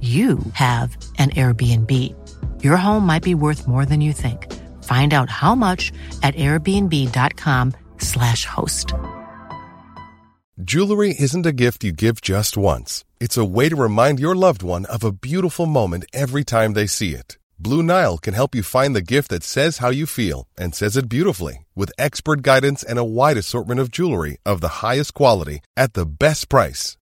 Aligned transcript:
you 0.00 0.38
have 0.52 0.96
an 1.18 1.30
Airbnb. 1.30 1.92
Your 2.62 2.76
home 2.76 3.04
might 3.04 3.24
be 3.24 3.34
worth 3.34 3.66
more 3.66 3.84
than 3.84 4.00
you 4.00 4.12
think. 4.12 4.46
Find 4.84 5.12
out 5.12 5.28
how 5.28 5.56
much 5.56 5.90
at 6.22 6.36
airbnb.com/slash 6.36 8.44
host. 8.44 8.94
Jewelry 10.62 11.14
isn't 11.18 11.46
a 11.46 11.52
gift 11.52 11.84
you 11.84 11.92
give 11.92 12.20
just 12.20 12.56
once. 12.56 13.04
It's 13.20 13.36
a 13.36 13.44
way 13.44 13.68
to 13.68 13.76
remind 13.76 14.18
your 14.18 14.34
loved 14.34 14.64
one 14.64 14.86
of 14.86 15.04
a 15.04 15.12
beautiful 15.12 15.66
moment 15.66 16.04
every 16.12 16.42
time 16.42 16.72
they 16.72 16.88
see 16.88 17.14
it. 17.14 17.38
Blue 17.60 17.80
Nile 17.80 18.18
can 18.18 18.34
help 18.34 18.56
you 18.56 18.64
find 18.64 18.94
the 18.94 19.12
gift 19.14 19.30
that 19.30 19.44
says 19.44 19.78
how 19.78 19.90
you 19.90 20.04
feel 20.04 20.48
and 20.56 20.74
says 20.74 20.96
it 20.96 21.08
beautifully 21.08 21.64
with 21.76 21.92
expert 21.96 22.42
guidance 22.42 22.82
and 22.82 22.98
a 22.98 23.04
wide 23.04 23.36
assortment 23.36 23.80
of 23.80 23.92
jewelry 23.92 24.38
of 24.44 24.60
the 24.60 24.82
highest 24.82 25.14
quality 25.14 25.60
at 25.76 25.92
the 25.92 26.06
best 26.06 26.48
price. 26.48 26.97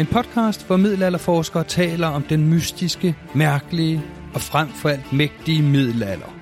En 0.00 0.06
podcast, 0.06 0.66
hvor 0.66 0.76
middelalderforskere 0.76 1.64
taler 1.64 2.06
om 2.06 2.22
den 2.22 2.48
mystiske, 2.48 3.16
mærkelige 3.34 4.02
og 4.34 4.40
frem 4.40 4.68
for 4.68 4.88
alt 4.88 5.12
mægtige 5.12 5.62
middelalder. 5.62 6.34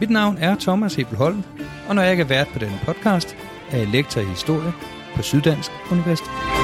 Mit 0.00 0.10
navn 0.10 0.38
er 0.38 0.56
Thomas 0.60 0.94
Hebelholm, 0.94 1.42
og 1.88 1.94
når 1.94 2.02
jeg 2.02 2.10
ikke 2.10 2.22
er 2.22 2.28
vært 2.28 2.48
på 2.52 2.58
denne 2.58 2.80
podcast, 2.84 3.36
er 3.70 3.78
jeg 3.78 3.88
lektor 3.88 4.20
i 4.20 4.24
historie 4.24 4.72
på 5.16 5.22
Syddansk 5.22 5.70
Universitet. 5.90 6.63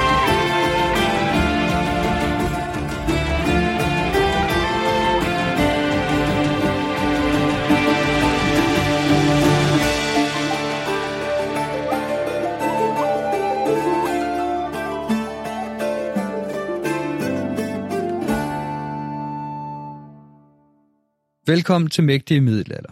Velkommen 21.51 21.89
til 21.89 22.03
Mægtige 22.03 22.41
Middelalder. 22.41 22.91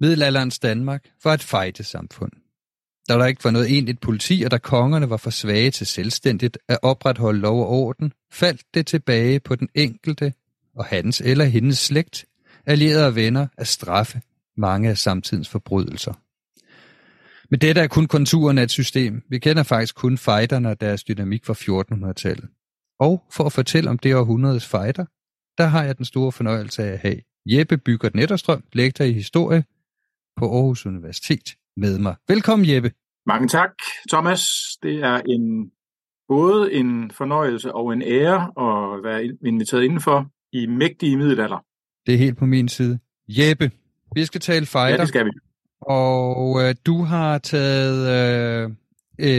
Middelalderens 0.00 0.58
Danmark 0.58 1.10
var 1.24 1.34
et 1.34 1.42
fejtesamfund. 1.42 2.32
Da 3.08 3.14
der 3.14 3.26
ikke 3.26 3.44
var 3.44 3.50
noget 3.50 3.70
egentligt 3.70 4.00
politi, 4.00 4.42
og 4.44 4.50
da 4.50 4.58
kongerne 4.58 5.10
var 5.10 5.16
for 5.16 5.30
svage 5.30 5.70
til 5.70 5.86
selvstændigt 5.86 6.58
at 6.68 6.78
opretholde 6.82 7.40
lov 7.40 7.60
og 7.60 7.68
orden, 7.68 8.12
faldt 8.32 8.62
det 8.74 8.86
tilbage 8.86 9.40
på 9.40 9.54
den 9.54 9.68
enkelte 9.74 10.32
og 10.76 10.84
hans 10.84 11.20
eller 11.20 11.44
hendes 11.44 11.78
slægt, 11.78 12.24
allierede 12.66 13.06
og 13.06 13.14
venner 13.14 13.46
at 13.58 13.66
straffe 13.66 14.20
mange 14.56 14.90
af 14.90 14.98
samtidens 14.98 15.48
forbrydelser. 15.48 16.12
Men 17.50 17.60
dette 17.60 17.80
er 17.80 17.88
kun 17.88 18.06
konturen 18.06 18.58
af 18.58 18.62
et 18.62 18.70
system. 18.70 19.22
Vi 19.28 19.38
kender 19.38 19.62
faktisk 19.62 19.94
kun 19.94 20.18
fighterne 20.18 20.68
og 20.68 20.80
deres 20.80 21.04
dynamik 21.04 21.44
fra 21.44 21.54
1400-tallet. 21.54 22.48
Og 23.00 23.22
for 23.30 23.44
at 23.44 23.52
fortælle 23.52 23.90
om 23.90 23.98
det 23.98 24.14
århundredes 24.14 24.66
fighter, 24.66 25.04
der 25.58 25.66
har 25.66 25.84
jeg 25.84 25.96
den 25.96 26.04
store 26.04 26.32
fornøjelse 26.32 26.84
af 26.84 26.92
at 26.92 26.98
have 26.98 27.20
Jeppe 27.52 27.78
Bygger 27.78 28.10
Netterstrøm, 28.14 28.62
lektor 28.72 29.04
i 29.04 29.12
historie 29.12 29.64
på 30.36 30.44
Aarhus 30.44 30.86
Universitet 30.86 31.56
med 31.76 31.98
mig. 31.98 32.14
Velkommen 32.28 32.68
Jeppe. 32.68 32.92
Mange 33.26 33.48
tak, 33.48 33.70
Thomas. 34.10 34.42
Det 34.82 34.94
er 34.94 35.16
en 35.16 35.70
både 36.28 36.72
en 36.72 37.10
fornøjelse 37.10 37.72
og 37.72 37.92
en 37.92 38.02
ære 38.02 38.42
at 38.66 39.04
være 39.04 39.36
inviteret 39.46 39.82
indenfor 39.84 40.30
i 40.52 40.66
mægtige 40.66 41.16
middelalder. 41.16 41.64
Det 42.06 42.14
er 42.14 42.18
helt 42.18 42.38
på 42.38 42.46
min 42.46 42.68
side. 42.68 42.98
Jeppe, 43.28 43.70
vi 44.14 44.24
skal 44.24 44.40
tale 44.40 44.66
fighter. 44.66 44.88
Ja, 44.88 44.96
det 44.96 45.08
skal 45.08 45.26
vi. 45.26 45.30
Og 45.80 46.62
øh, 46.62 46.74
du 46.86 47.02
har 47.02 47.38
taget 47.38 47.98
øh, 48.16 48.70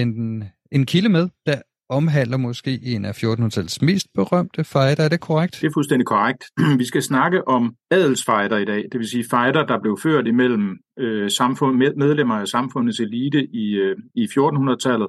en, 0.01 0.43
en 0.71 0.85
kilde 0.85 1.09
med, 1.09 1.29
der 1.45 1.61
omhandler 1.91 2.37
måske 2.37 2.79
en 2.83 3.05
af 3.05 3.23
1400-tallets 3.23 3.85
mest 3.85 4.07
berømte 4.13 4.63
fighter. 4.63 5.03
Er 5.03 5.09
det 5.09 5.19
korrekt? 5.19 5.57
Det 5.61 5.67
er 5.67 5.71
fuldstændig 5.73 6.05
korrekt. 6.05 6.43
Vi 6.81 6.85
skal 6.85 7.01
snakke 7.01 7.47
om 7.47 7.75
adelsfighter 7.91 8.57
i 8.57 8.65
dag, 8.65 8.83
det 8.91 8.99
vil 8.99 9.09
sige 9.09 9.25
fighter, 9.29 9.65
der 9.65 9.81
blev 9.81 9.97
ført 10.03 10.27
imellem 10.27 10.77
øh, 10.99 11.29
samfund, 11.29 11.77
medlemmer 11.77 12.35
af 12.35 12.47
samfundets 12.47 12.99
elite 12.99 13.47
i, 13.53 13.73
øh, 13.73 13.95
i 14.15 14.23
1400-tallet. 14.25 15.07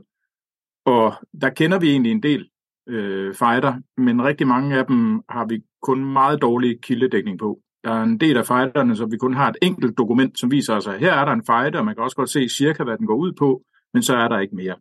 Og 0.86 1.14
der 1.40 1.50
kender 1.50 1.78
vi 1.78 1.90
egentlig 1.90 2.12
en 2.12 2.22
del 2.22 2.48
øh, 2.88 3.34
fighter, 3.34 3.74
men 3.96 4.24
rigtig 4.24 4.46
mange 4.46 4.78
af 4.78 4.86
dem 4.86 5.20
har 5.28 5.46
vi 5.46 5.60
kun 5.82 6.04
meget 6.04 6.42
dårlig 6.42 6.80
kildedækning 6.82 7.38
på. 7.38 7.58
Der 7.84 7.92
er 7.92 8.02
en 8.02 8.20
del 8.20 8.36
af 8.36 8.46
fighterne, 8.46 8.96
som 8.96 9.12
vi 9.12 9.16
kun 9.16 9.34
har 9.34 9.48
et 9.48 9.56
enkelt 9.62 9.98
dokument, 9.98 10.40
som 10.40 10.50
viser 10.50 10.74
os, 10.74 10.86
at 10.86 11.00
her 11.00 11.12
er 11.12 11.24
der 11.24 11.32
en 11.32 11.46
fighter, 11.46 11.78
og 11.78 11.84
man 11.84 11.94
kan 11.94 12.04
også 12.04 12.16
godt 12.16 12.30
se 12.30 12.48
cirka, 12.48 12.84
hvad 12.84 12.98
den 12.98 13.06
går 13.06 13.16
ud 13.16 13.32
på, 13.32 13.62
men 13.94 14.02
så 14.02 14.16
er 14.16 14.28
der 14.28 14.38
ikke 14.38 14.56
mere. 14.56 14.76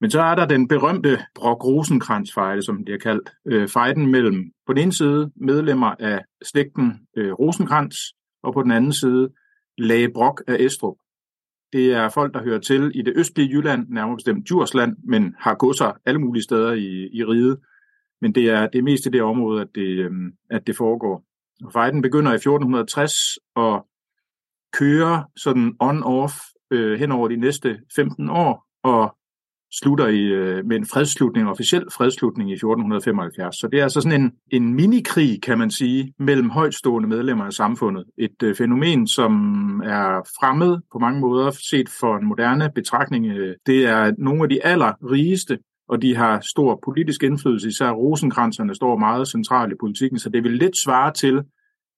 Men 0.00 0.10
så 0.10 0.20
er 0.20 0.34
der 0.34 0.46
den 0.46 0.68
berømte 0.68 1.18
Brock 1.34 1.64
rosenkrantz 1.64 2.34
fejde 2.34 2.62
som 2.62 2.76
den 2.76 2.84
bliver 2.84 2.98
kaldt. 2.98 3.32
Øh, 3.46 3.68
fejden 3.68 4.06
mellem 4.06 4.52
på 4.66 4.72
den 4.72 4.82
ene 4.82 4.92
side 4.92 5.30
medlemmer 5.36 5.94
af 5.98 6.24
slægten 6.42 6.92
øh, 7.16 7.32
Rosenkrantz, 7.32 7.96
og 8.42 8.54
på 8.54 8.62
den 8.62 8.70
anden 8.70 8.92
side 8.92 9.28
Lage 9.78 10.12
Brock 10.14 10.42
af 10.46 10.56
Estrup. 10.60 10.96
Det 11.72 11.92
er 11.92 12.08
folk, 12.08 12.34
der 12.34 12.42
hører 12.42 12.60
til 12.60 12.92
i 12.94 13.02
det 13.02 13.12
østlige 13.16 13.48
Jylland, 13.48 13.88
nærmere 13.88 14.16
bestemt 14.16 14.48
Djursland, 14.48 14.96
men 15.04 15.34
har 15.38 15.54
godser 15.54 15.92
alle 16.06 16.20
mulige 16.20 16.42
steder 16.42 16.72
i, 16.72 17.08
i 17.12 17.24
riget. 17.24 17.58
Men 18.20 18.34
det 18.34 18.50
er, 18.50 18.66
det 18.66 18.78
er 18.78 18.82
mest 18.82 19.06
i 19.06 19.08
det 19.08 19.22
område, 19.22 19.60
at 19.60 19.68
det, 19.74 19.86
øh, 19.98 20.10
at 20.50 20.66
det 20.66 20.76
foregår. 20.76 21.24
Og 21.64 21.72
fejden 21.72 22.02
begynder 22.02 22.32
i 22.32 22.34
1460 22.34 23.12
og 23.54 23.86
kører 24.72 25.22
sådan 25.36 25.74
on-off 25.82 26.66
øh, 26.70 26.98
hen 26.98 27.12
over 27.12 27.28
de 27.28 27.36
næste 27.36 27.80
15 27.96 28.30
år, 28.30 28.66
og 28.82 29.16
slutter 29.82 30.06
i, 30.06 30.22
øh, 30.22 30.66
med 30.66 30.76
en 30.76 30.86
fredsslutning, 30.86 31.48
officiel 31.48 31.84
fredsslutning 31.96 32.50
i 32.50 32.52
1475. 32.52 33.56
Så 33.56 33.68
det 33.72 33.78
er 33.78 33.82
altså 33.82 34.00
sådan 34.00 34.20
en, 34.20 34.32
en 34.52 34.74
minikrig, 34.74 35.42
kan 35.42 35.58
man 35.58 35.70
sige, 35.70 36.14
mellem 36.18 36.50
højtstående 36.50 37.08
medlemmer 37.08 37.44
af 37.44 37.52
samfundet. 37.52 38.04
Et 38.18 38.42
øh, 38.42 38.54
fænomen, 38.54 39.06
som 39.06 39.32
er 39.84 40.28
fremmed 40.40 40.78
på 40.92 40.98
mange 40.98 41.20
måder 41.20 41.50
set 41.50 41.88
for 42.00 42.16
en 42.16 42.26
moderne 42.26 42.70
betragtning. 42.74 43.26
Øh, 43.26 43.54
det 43.66 43.86
er 43.86 44.12
nogle 44.18 44.42
af 44.42 44.48
de 44.48 44.64
allerrigeste, 44.66 45.58
og 45.88 46.02
de 46.02 46.16
har 46.16 46.40
stor 46.40 46.80
politisk 46.84 47.22
indflydelse. 47.22 47.68
Især 47.68 47.90
rosenkranserne 47.90 48.74
står 48.74 48.98
meget 48.98 49.28
centralt 49.28 49.72
i 49.72 49.76
politikken, 49.80 50.18
så 50.18 50.28
det 50.28 50.44
vil 50.44 50.52
lidt 50.52 50.76
svare 50.76 51.12
til, 51.12 51.42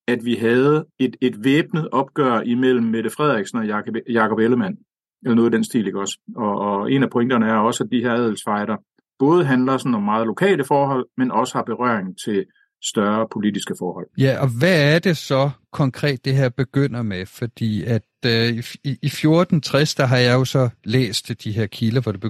at 0.09 0.25
vi 0.25 0.35
havde 0.35 0.85
et, 0.99 1.17
et 1.21 1.45
væbnet 1.45 1.89
opgør 1.93 2.41
imellem 2.41 2.85
Mette 2.85 3.11
Frederiksen 3.11 3.59
og 3.59 3.67
Jakob, 3.67 3.95
Jakob 4.09 4.39
Ellemann 4.39 4.77
eller 5.25 5.35
noget 5.35 5.53
i 5.53 5.57
den 5.57 5.65
stil, 5.65 5.87
ikke 5.87 6.01
også? 6.01 6.19
Og, 6.37 6.59
og 6.59 6.93
en 6.93 7.03
af 7.03 7.11
pointerne 7.11 7.47
er 7.47 7.57
også, 7.57 7.85
at 7.85 7.91
de 7.91 8.01
her 8.01 8.13
adelsfejder 8.13 8.77
både 9.19 9.45
handler 9.45 9.79
sådan 9.79 9.95
om 9.95 10.03
meget 10.03 10.27
lokale 10.27 10.65
forhold, 10.65 11.07
men 11.17 11.31
også 11.31 11.55
har 11.55 11.63
berøring 11.63 12.19
til 12.25 12.45
større 12.85 13.27
politiske 13.33 13.75
forhold. 13.79 14.07
Ja, 14.19 14.43
og 14.43 14.49
hvad 14.59 14.95
er 14.95 14.99
det 14.99 15.17
så 15.17 15.51
konkret, 15.73 16.25
det 16.25 16.35
her 16.35 16.49
begynder 16.49 17.03
med? 17.03 17.27
Fordi 17.27 17.85
at 17.85 18.03
øh, 18.27 18.49
i, 18.85 18.91
i 19.03 19.07
1460, 19.07 19.95
der 19.95 20.07
har 20.07 20.17
jeg 20.17 20.35
jo 20.35 20.45
så 20.45 20.69
læst 20.85 21.45
de 21.45 21.53
her 21.53 21.67
kilder, 21.67 22.01
hvor 22.01 22.13
det 22.13 22.21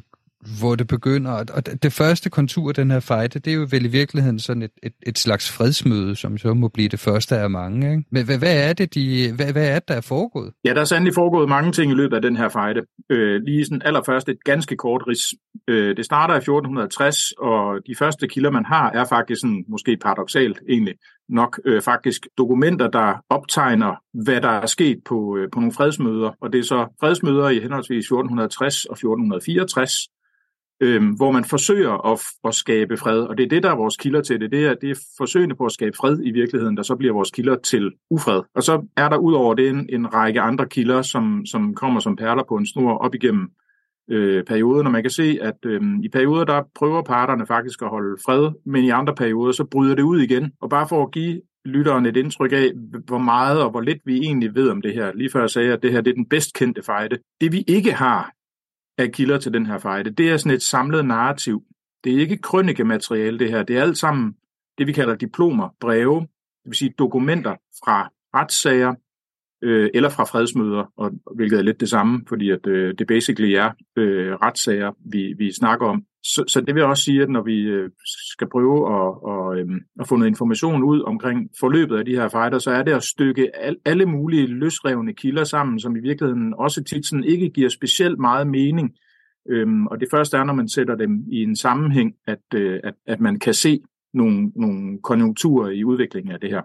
hvor 0.60 0.74
det 0.74 0.86
begynder. 0.86 1.32
Og 1.32 1.82
det 1.82 1.92
første 1.92 2.30
kontur 2.30 2.68
af 2.68 2.74
den 2.74 2.90
her 2.90 3.00
fejde, 3.00 3.38
det 3.38 3.50
er 3.50 3.54
jo 3.54 3.66
vel 3.70 3.84
i 3.84 3.88
virkeligheden 3.88 4.38
sådan 4.38 4.62
et, 4.62 4.70
et, 4.82 4.92
et 5.06 5.18
slags 5.18 5.52
fredsmøde, 5.52 6.16
som 6.16 6.38
så 6.38 6.54
må 6.54 6.68
blive 6.68 6.88
det 6.88 7.00
første 7.00 7.36
af 7.36 7.50
mange. 7.50 7.90
Ikke? 7.90 8.04
Men 8.10 8.24
hvad, 8.24 8.38
hvad, 8.38 8.68
er 8.68 8.72
det, 8.72 8.94
de, 8.94 9.32
hvad, 9.36 9.52
hvad 9.52 9.68
er 9.68 9.74
det, 9.74 9.88
der 9.88 9.94
er 9.94 10.00
foregået? 10.00 10.52
Ja, 10.64 10.74
der 10.74 10.80
er 10.80 10.84
sandelig 10.84 11.14
foregået 11.14 11.48
mange 11.48 11.72
ting 11.72 11.92
i 11.92 11.94
løbet 11.94 12.16
af 12.16 12.22
den 12.22 12.36
her 12.36 12.48
fejde. 12.48 12.80
Øh, 13.10 13.42
lige 13.42 13.64
sådan 13.64 13.82
allerførst 13.84 14.28
et 14.28 14.44
ganske 14.44 14.76
kort 14.76 15.02
ris. 15.08 15.34
Øh, 15.68 15.96
det 15.96 16.04
starter 16.04 16.34
i 16.34 16.38
1460, 16.38 17.16
og 17.38 17.78
de 17.86 17.94
første 17.98 18.28
kilder, 18.28 18.50
man 18.50 18.64
har, 18.64 18.90
er 18.90 19.04
faktisk 19.04 19.40
sådan, 19.40 19.64
måske 19.68 19.96
paradoxalt 19.96 20.60
egentlig, 20.68 20.94
nok 21.28 21.60
øh, 21.64 21.82
faktisk 21.82 22.26
dokumenter, 22.38 22.88
der 22.88 23.14
optegner, 23.30 23.94
hvad 24.24 24.40
der 24.40 24.48
er 24.48 24.66
sket 24.66 24.98
på, 25.08 25.36
øh, 25.36 25.48
på 25.52 25.60
nogle 25.60 25.72
fredsmøder. 25.72 26.30
Og 26.40 26.52
det 26.52 26.58
er 26.58 26.62
så 26.62 26.96
fredsmøder 27.00 27.48
i 27.48 27.60
henholdsvis 27.60 28.04
1460 28.04 28.84
og 28.84 28.92
1464, 28.92 29.92
øh, 30.80 31.02
hvor 31.16 31.30
man 31.30 31.44
forsøger 31.44 32.12
at, 32.12 32.20
at 32.44 32.54
skabe 32.54 32.96
fred. 32.96 33.20
Og 33.20 33.38
det 33.38 33.44
er 33.44 33.48
det, 33.48 33.62
der 33.62 33.70
er 33.70 33.76
vores 33.76 33.96
kilder 33.96 34.20
til 34.20 34.40
det. 34.40 34.50
Det 34.50 34.66
er, 34.66 34.74
det 34.74 34.90
er 34.90 35.00
forsøgene 35.16 35.54
på 35.56 35.64
at 35.64 35.72
skabe 35.72 35.96
fred 35.96 36.18
i 36.24 36.30
virkeligheden, 36.30 36.76
der 36.76 36.82
så 36.82 36.96
bliver 36.96 37.14
vores 37.14 37.30
kilder 37.30 37.56
til 37.56 37.92
ufred. 38.10 38.42
Og 38.54 38.62
så 38.62 38.86
er 38.96 39.08
der 39.08 39.16
udover 39.16 39.54
det 39.54 39.68
en, 39.68 39.88
en 39.92 40.14
række 40.14 40.40
andre 40.40 40.66
kilder, 40.68 41.02
som, 41.02 41.46
som 41.46 41.74
kommer 41.74 42.00
som 42.00 42.16
perler 42.16 42.42
på 42.48 42.56
en 42.56 42.66
snor 42.66 42.98
op 42.98 43.14
igennem 43.14 43.50
øh, 44.10 44.44
perioden, 44.44 44.86
og 44.86 44.92
man 44.92 45.02
kan 45.02 45.10
se, 45.10 45.38
at 45.42 45.56
øh, 45.66 45.82
i 46.02 46.08
perioder, 46.08 46.44
der 46.44 46.62
prøver 46.74 47.02
parterne 47.02 47.46
faktisk 47.46 47.82
at 47.82 47.88
holde 47.88 48.16
fred, 48.26 48.50
men 48.66 48.84
i 48.84 48.90
andre 48.90 49.14
perioder, 49.14 49.52
så 49.52 49.64
bryder 49.64 49.94
det 49.94 50.02
ud 50.02 50.20
igen. 50.20 50.52
Og 50.60 50.70
bare 50.70 50.88
for 50.88 51.02
at 51.02 51.12
give 51.12 51.40
lytteren 51.64 52.06
et 52.06 52.16
indtryk 52.16 52.52
af, 52.52 52.70
hvor 53.06 53.18
meget 53.18 53.62
og 53.62 53.70
hvor 53.70 53.80
lidt 53.80 53.98
vi 54.04 54.18
egentlig 54.18 54.54
ved 54.54 54.68
om 54.68 54.82
det 54.82 54.94
her. 54.94 55.12
Lige 55.14 55.30
før 55.30 55.40
jeg 55.40 55.50
sagde, 55.50 55.72
at 55.72 55.82
det 55.82 55.92
her 55.92 56.00
det 56.00 56.10
er 56.10 56.14
den 56.14 56.28
bedst 56.28 56.54
kendte 56.54 56.82
fejde. 56.82 57.18
Det 57.40 57.52
vi 57.52 57.64
ikke 57.68 57.92
har, 57.92 58.32
af 58.98 59.12
kilder 59.12 59.38
til 59.38 59.52
den 59.52 59.66
her 59.66 59.78
fejde. 59.78 60.10
Det 60.10 60.30
er 60.30 60.36
sådan 60.36 60.56
et 60.56 60.62
samlet 60.62 61.04
narrativ. 61.04 61.62
Det 62.04 62.14
er 62.14 62.20
ikke 62.20 62.38
krønikemateriale, 62.38 63.38
det 63.38 63.50
her. 63.50 63.62
Det 63.62 63.76
er 63.76 63.82
alt 63.82 63.98
sammen 63.98 64.34
det, 64.78 64.86
vi 64.86 64.92
kalder 64.92 65.14
diplomer, 65.14 65.68
breve, 65.80 66.20
det 66.20 66.70
vil 66.70 66.74
sige 66.74 66.94
dokumenter 66.98 67.54
fra 67.84 68.10
retssager 68.34 68.94
øh, 69.62 69.90
eller 69.94 70.08
fra 70.08 70.24
fredsmøder, 70.24 70.92
og, 70.96 71.10
hvilket 71.36 71.58
er 71.58 71.62
lidt 71.62 71.80
det 71.80 71.88
samme, 71.88 72.24
fordi 72.28 72.50
at, 72.50 72.66
øh, 72.66 72.94
det 72.98 73.06
basically 73.06 73.52
er 73.52 73.70
øh, 73.96 74.34
retssager, 74.34 74.92
vi, 75.12 75.34
vi 75.38 75.52
snakker 75.52 75.86
om. 75.86 76.04
Så, 76.34 76.44
så 76.48 76.60
det 76.60 76.74
vil 76.74 76.84
også 76.84 77.02
sige, 77.02 77.22
at 77.22 77.30
når 77.30 77.42
vi 77.42 77.60
øh, 77.60 77.90
skal 78.32 78.48
prøve 78.48 78.76
at, 78.76 79.22
og, 79.22 79.58
øhm, 79.58 79.80
at 80.00 80.08
få 80.08 80.16
noget 80.16 80.30
information 80.30 80.82
ud 80.82 81.02
omkring 81.02 81.50
forløbet 81.60 81.96
af 81.96 82.04
de 82.04 82.14
her 82.14 82.28
fighter, 82.28 82.58
så 82.58 82.70
er 82.70 82.82
det 82.82 82.92
at 82.92 83.02
stykke 83.02 83.56
al, 83.56 83.76
alle 83.84 84.06
mulige 84.06 84.46
løsrevne 84.46 85.14
kilder 85.14 85.44
sammen, 85.44 85.80
som 85.80 85.96
i 85.96 86.00
virkeligheden 86.00 86.54
også 86.54 86.84
tit 86.84 87.06
sådan 87.06 87.24
ikke 87.24 87.50
giver 87.50 87.68
specielt 87.68 88.18
meget 88.18 88.46
mening. 88.46 88.90
Øhm, 89.50 89.86
og 89.86 90.00
det 90.00 90.08
første 90.10 90.36
er, 90.36 90.44
når 90.44 90.54
man 90.54 90.68
sætter 90.68 90.94
dem 90.94 91.24
i 91.32 91.42
en 91.42 91.56
sammenhæng, 91.56 92.14
at, 92.26 92.44
øh, 92.54 92.80
at, 92.84 92.94
at 93.06 93.20
man 93.20 93.38
kan 93.38 93.54
se 93.54 93.80
nogle, 94.14 94.52
nogle 94.56 94.98
konjunkturer 95.02 95.70
i 95.70 95.84
udviklingen 95.84 96.32
af 96.32 96.40
det 96.40 96.50
her. 96.50 96.62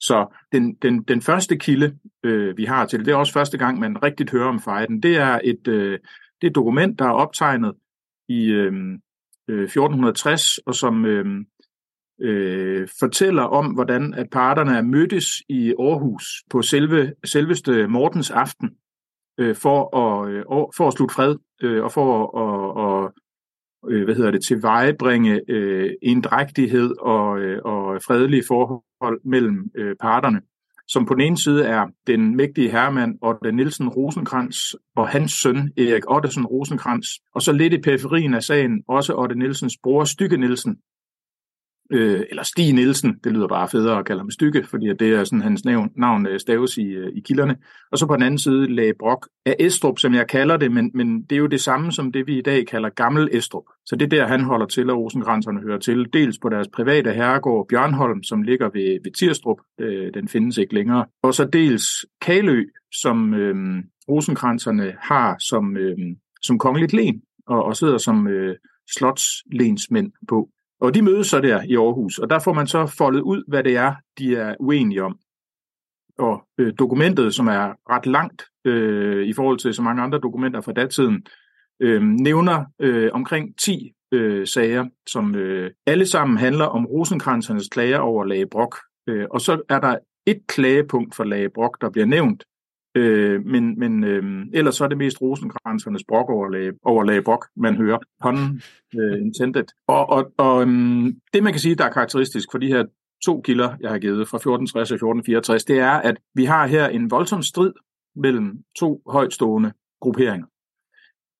Så 0.00 0.26
den, 0.52 0.74
den, 0.74 1.02
den 1.02 1.20
første 1.20 1.56
kilde, 1.56 1.98
øh, 2.24 2.56
vi 2.56 2.64
har 2.64 2.86
til 2.86 2.98
det, 2.98 3.06
det 3.06 3.12
er 3.12 3.16
også 3.16 3.32
første 3.32 3.58
gang, 3.58 3.78
man 3.78 4.02
rigtigt 4.02 4.30
hører 4.30 4.48
om 4.48 4.60
fejden, 4.60 5.02
det 5.02 5.16
er 5.16 5.40
et, 5.44 5.68
øh, 5.68 5.92
det 6.40 6.46
er 6.46 6.50
et 6.50 6.54
dokument, 6.54 6.98
der 6.98 7.04
er 7.04 7.10
optegnet 7.12 7.74
i 8.28 8.50
øh, 8.50 8.72
Øh, 9.48 9.62
1460, 9.62 10.58
og 10.58 10.74
som 10.74 11.04
øh, 11.04 11.26
øh, 12.20 12.88
fortæller 13.00 13.42
om, 13.42 13.66
hvordan 13.66 14.14
at 14.14 14.26
parterne 14.32 14.76
er 14.76 14.82
mødtes 14.82 15.26
i 15.48 15.74
Aarhus 15.78 16.24
på 16.50 16.62
selve, 16.62 17.12
selveste 17.24 17.86
Mortens 17.86 18.30
aften 18.30 18.70
øh, 19.38 19.56
for, 19.56 19.96
at, 19.96 20.30
øh, 20.30 20.44
for 20.76 20.86
at 20.86 20.92
slutte 20.92 21.14
fred 21.14 21.36
øh, 21.62 21.84
og 21.84 21.92
for 21.92 22.22
at, 22.22 22.76
og 22.76 23.12
øh, 23.88 24.04
hvad 24.04 24.14
hedder 24.14 24.30
det, 24.30 24.44
tilvejebringe 24.44 25.40
øh, 25.48 25.90
drægtighed 26.24 26.94
og, 27.00 27.40
øh, 27.40 27.60
og 27.64 28.02
fredelige 28.02 28.44
forhold 28.48 29.20
mellem 29.24 29.70
øh, 29.74 29.96
parterne 30.00 30.40
som 30.88 31.06
på 31.06 31.14
den 31.14 31.22
ene 31.22 31.38
side 31.38 31.64
er 31.64 31.86
den 32.06 32.36
mægtige 32.36 32.70
herremand 32.70 33.18
Otte 33.22 33.52
Nielsen 33.52 33.88
Rosenkrantz 33.88 34.56
og 34.96 35.08
hans 35.08 35.32
søn 35.32 35.72
Erik 35.76 36.10
Ottesen 36.10 36.46
Rosenkrantz, 36.46 37.08
og 37.34 37.42
så 37.42 37.52
lidt 37.52 37.72
i 37.72 37.80
periferien 37.80 38.34
af 38.34 38.42
sagen 38.42 38.82
også 38.88 39.14
Otte 39.14 39.38
Nielsens 39.38 39.74
bror 39.82 40.04
Stykke 40.04 40.36
Nielsen, 40.36 40.76
øh, 41.90 42.20
eller 42.30 42.42
Stig 42.42 42.72
Nielsen, 42.72 43.18
det 43.24 43.32
lyder 43.32 43.48
bare 43.48 43.68
federe 43.68 43.98
at 43.98 44.04
kalde 44.04 44.20
ham 44.20 44.30
Stykke, 44.30 44.64
fordi 44.70 44.86
det 44.98 45.14
er 45.14 45.24
sådan 45.24 45.42
hans 45.42 45.64
navn, 45.64 45.90
navn 45.96 46.38
staves 46.38 46.76
i, 46.76 46.86
øh, 46.86 47.12
i 47.16 47.20
kilderne. 47.20 47.56
Og 47.92 47.98
så 47.98 48.06
på 48.06 48.14
den 48.14 48.22
anden 48.22 48.38
side 48.38 48.74
Lage 48.74 48.94
Brok 48.98 49.28
af 49.46 49.56
Estrup, 49.58 49.98
som 49.98 50.14
jeg 50.14 50.26
kalder 50.26 50.56
det, 50.56 50.72
men, 50.72 50.90
men 50.94 51.22
det 51.22 51.36
er 51.36 51.40
jo 51.40 51.46
det 51.46 51.60
samme 51.60 51.92
som 51.92 52.12
det, 52.12 52.26
vi 52.26 52.38
i 52.38 52.42
dag 52.42 52.66
kalder 52.66 52.88
Gammel 52.88 53.28
Estrup. 53.32 53.64
Så 53.86 53.96
det 53.96 54.04
er 54.04 54.08
der, 54.08 54.26
han 54.26 54.40
holder 54.40 54.66
til, 54.66 54.90
og 54.90 54.98
Rosenkranserne 54.98 55.60
hører 55.60 55.78
til. 55.78 56.06
Dels 56.12 56.38
på 56.38 56.48
deres 56.48 56.68
private 56.68 57.12
herregård 57.12 57.68
Bjørnholm, 57.68 58.22
som 58.22 58.42
ligger 58.42 58.68
ved, 58.68 58.98
ved 59.04 59.12
Tirstrup, 59.12 59.58
øh, 59.80 60.14
den 60.14 60.28
findes 60.28 60.58
ikke 60.58 60.74
længere. 60.74 61.06
Og 61.22 61.34
så 61.34 61.44
dels 61.44 61.86
Kalø, 62.20 62.64
som 62.92 63.34
øh, 63.34 63.82
Rosenkranserne 64.08 64.94
har 65.00 65.36
som, 65.48 65.76
øh, 65.76 65.96
som 66.42 66.58
kongeligt 66.58 66.92
len, 66.92 67.22
og, 67.46 67.64
og 67.64 67.76
sidder 67.76 67.98
som 67.98 68.26
øh, 68.26 68.56
slotslensmænd 68.96 70.12
på. 70.28 70.48
Og 70.80 70.94
de 70.94 71.02
mødes 71.02 71.26
så 71.26 71.40
der 71.40 71.62
i 71.62 71.76
Aarhus, 71.76 72.18
og 72.18 72.30
der 72.30 72.38
får 72.38 72.52
man 72.52 72.66
så 72.66 72.94
foldet 72.98 73.20
ud, 73.20 73.42
hvad 73.48 73.64
det 73.64 73.76
er, 73.76 73.94
de 74.18 74.36
er 74.36 74.54
uenige 74.60 75.02
om. 75.02 75.18
Og 76.18 76.42
øh, 76.58 76.72
dokumentet, 76.78 77.34
som 77.34 77.46
er 77.46 77.74
ret 77.90 78.06
langt 78.06 78.44
øh, 78.64 79.26
i 79.26 79.32
forhold 79.32 79.58
til 79.58 79.74
så 79.74 79.82
mange 79.82 80.02
andre 80.02 80.18
dokumenter 80.18 80.60
fra 80.60 80.72
datiden, 80.72 81.26
øh, 81.80 82.02
nævner 82.02 82.64
øh, 82.80 83.10
omkring 83.12 83.58
10 83.58 83.92
øh, 84.12 84.46
sager, 84.46 84.86
som 85.06 85.34
øh, 85.34 85.70
alle 85.86 86.06
sammen 86.06 86.38
handler 86.38 86.64
om 86.64 86.86
rosenkransernes 86.86 87.68
klager 87.68 87.98
over 87.98 88.24
Lage 88.24 88.46
Brok. 88.46 88.76
Øh, 89.08 89.26
og 89.30 89.40
så 89.40 89.62
er 89.68 89.80
der 89.80 89.98
et 90.26 90.46
klagepunkt 90.48 91.14
for 91.14 91.24
Lage 91.24 91.50
Brok, 91.54 91.80
der 91.80 91.90
bliver 91.90 92.06
nævnt, 92.06 92.44
Øh, 92.96 93.46
men 93.46 93.78
men 93.78 94.04
øh, 94.04 94.46
ellers 94.52 94.74
så 94.76 94.84
er 94.84 94.88
det 94.88 94.98
mest 94.98 95.20
rosenkransernes 95.20 96.04
brok 96.08 96.30
over, 96.30 96.72
over 96.84 97.04
Lage 97.04 97.22
Brok, 97.22 97.46
man 97.56 97.76
hører. 97.76 97.98
Pun 98.22 98.36
øh, 99.00 99.20
intended. 99.26 99.64
Og, 99.86 100.08
og, 100.08 100.32
og 100.38 100.62
øh, 100.62 100.68
det 101.32 101.42
man 101.42 101.52
kan 101.52 101.60
sige, 101.60 101.74
der 101.74 101.84
er 101.84 101.92
karakteristisk 101.92 102.48
for 102.50 102.58
de 102.58 102.66
her 102.66 102.84
to 103.24 103.40
kilder, 103.40 103.76
jeg 103.80 103.90
har 103.90 103.98
givet 103.98 104.28
fra 104.28 104.36
1460 104.36 104.90
og 104.90 104.94
1464, 104.94 105.64
det 105.64 105.78
er, 105.78 105.90
at 105.90 106.16
vi 106.34 106.44
har 106.44 106.66
her 106.66 106.88
en 106.88 107.10
voldsom 107.10 107.42
strid 107.42 107.72
mellem 108.16 108.58
to 108.78 109.02
højtstående 109.06 109.72
grupperinger 110.00 110.46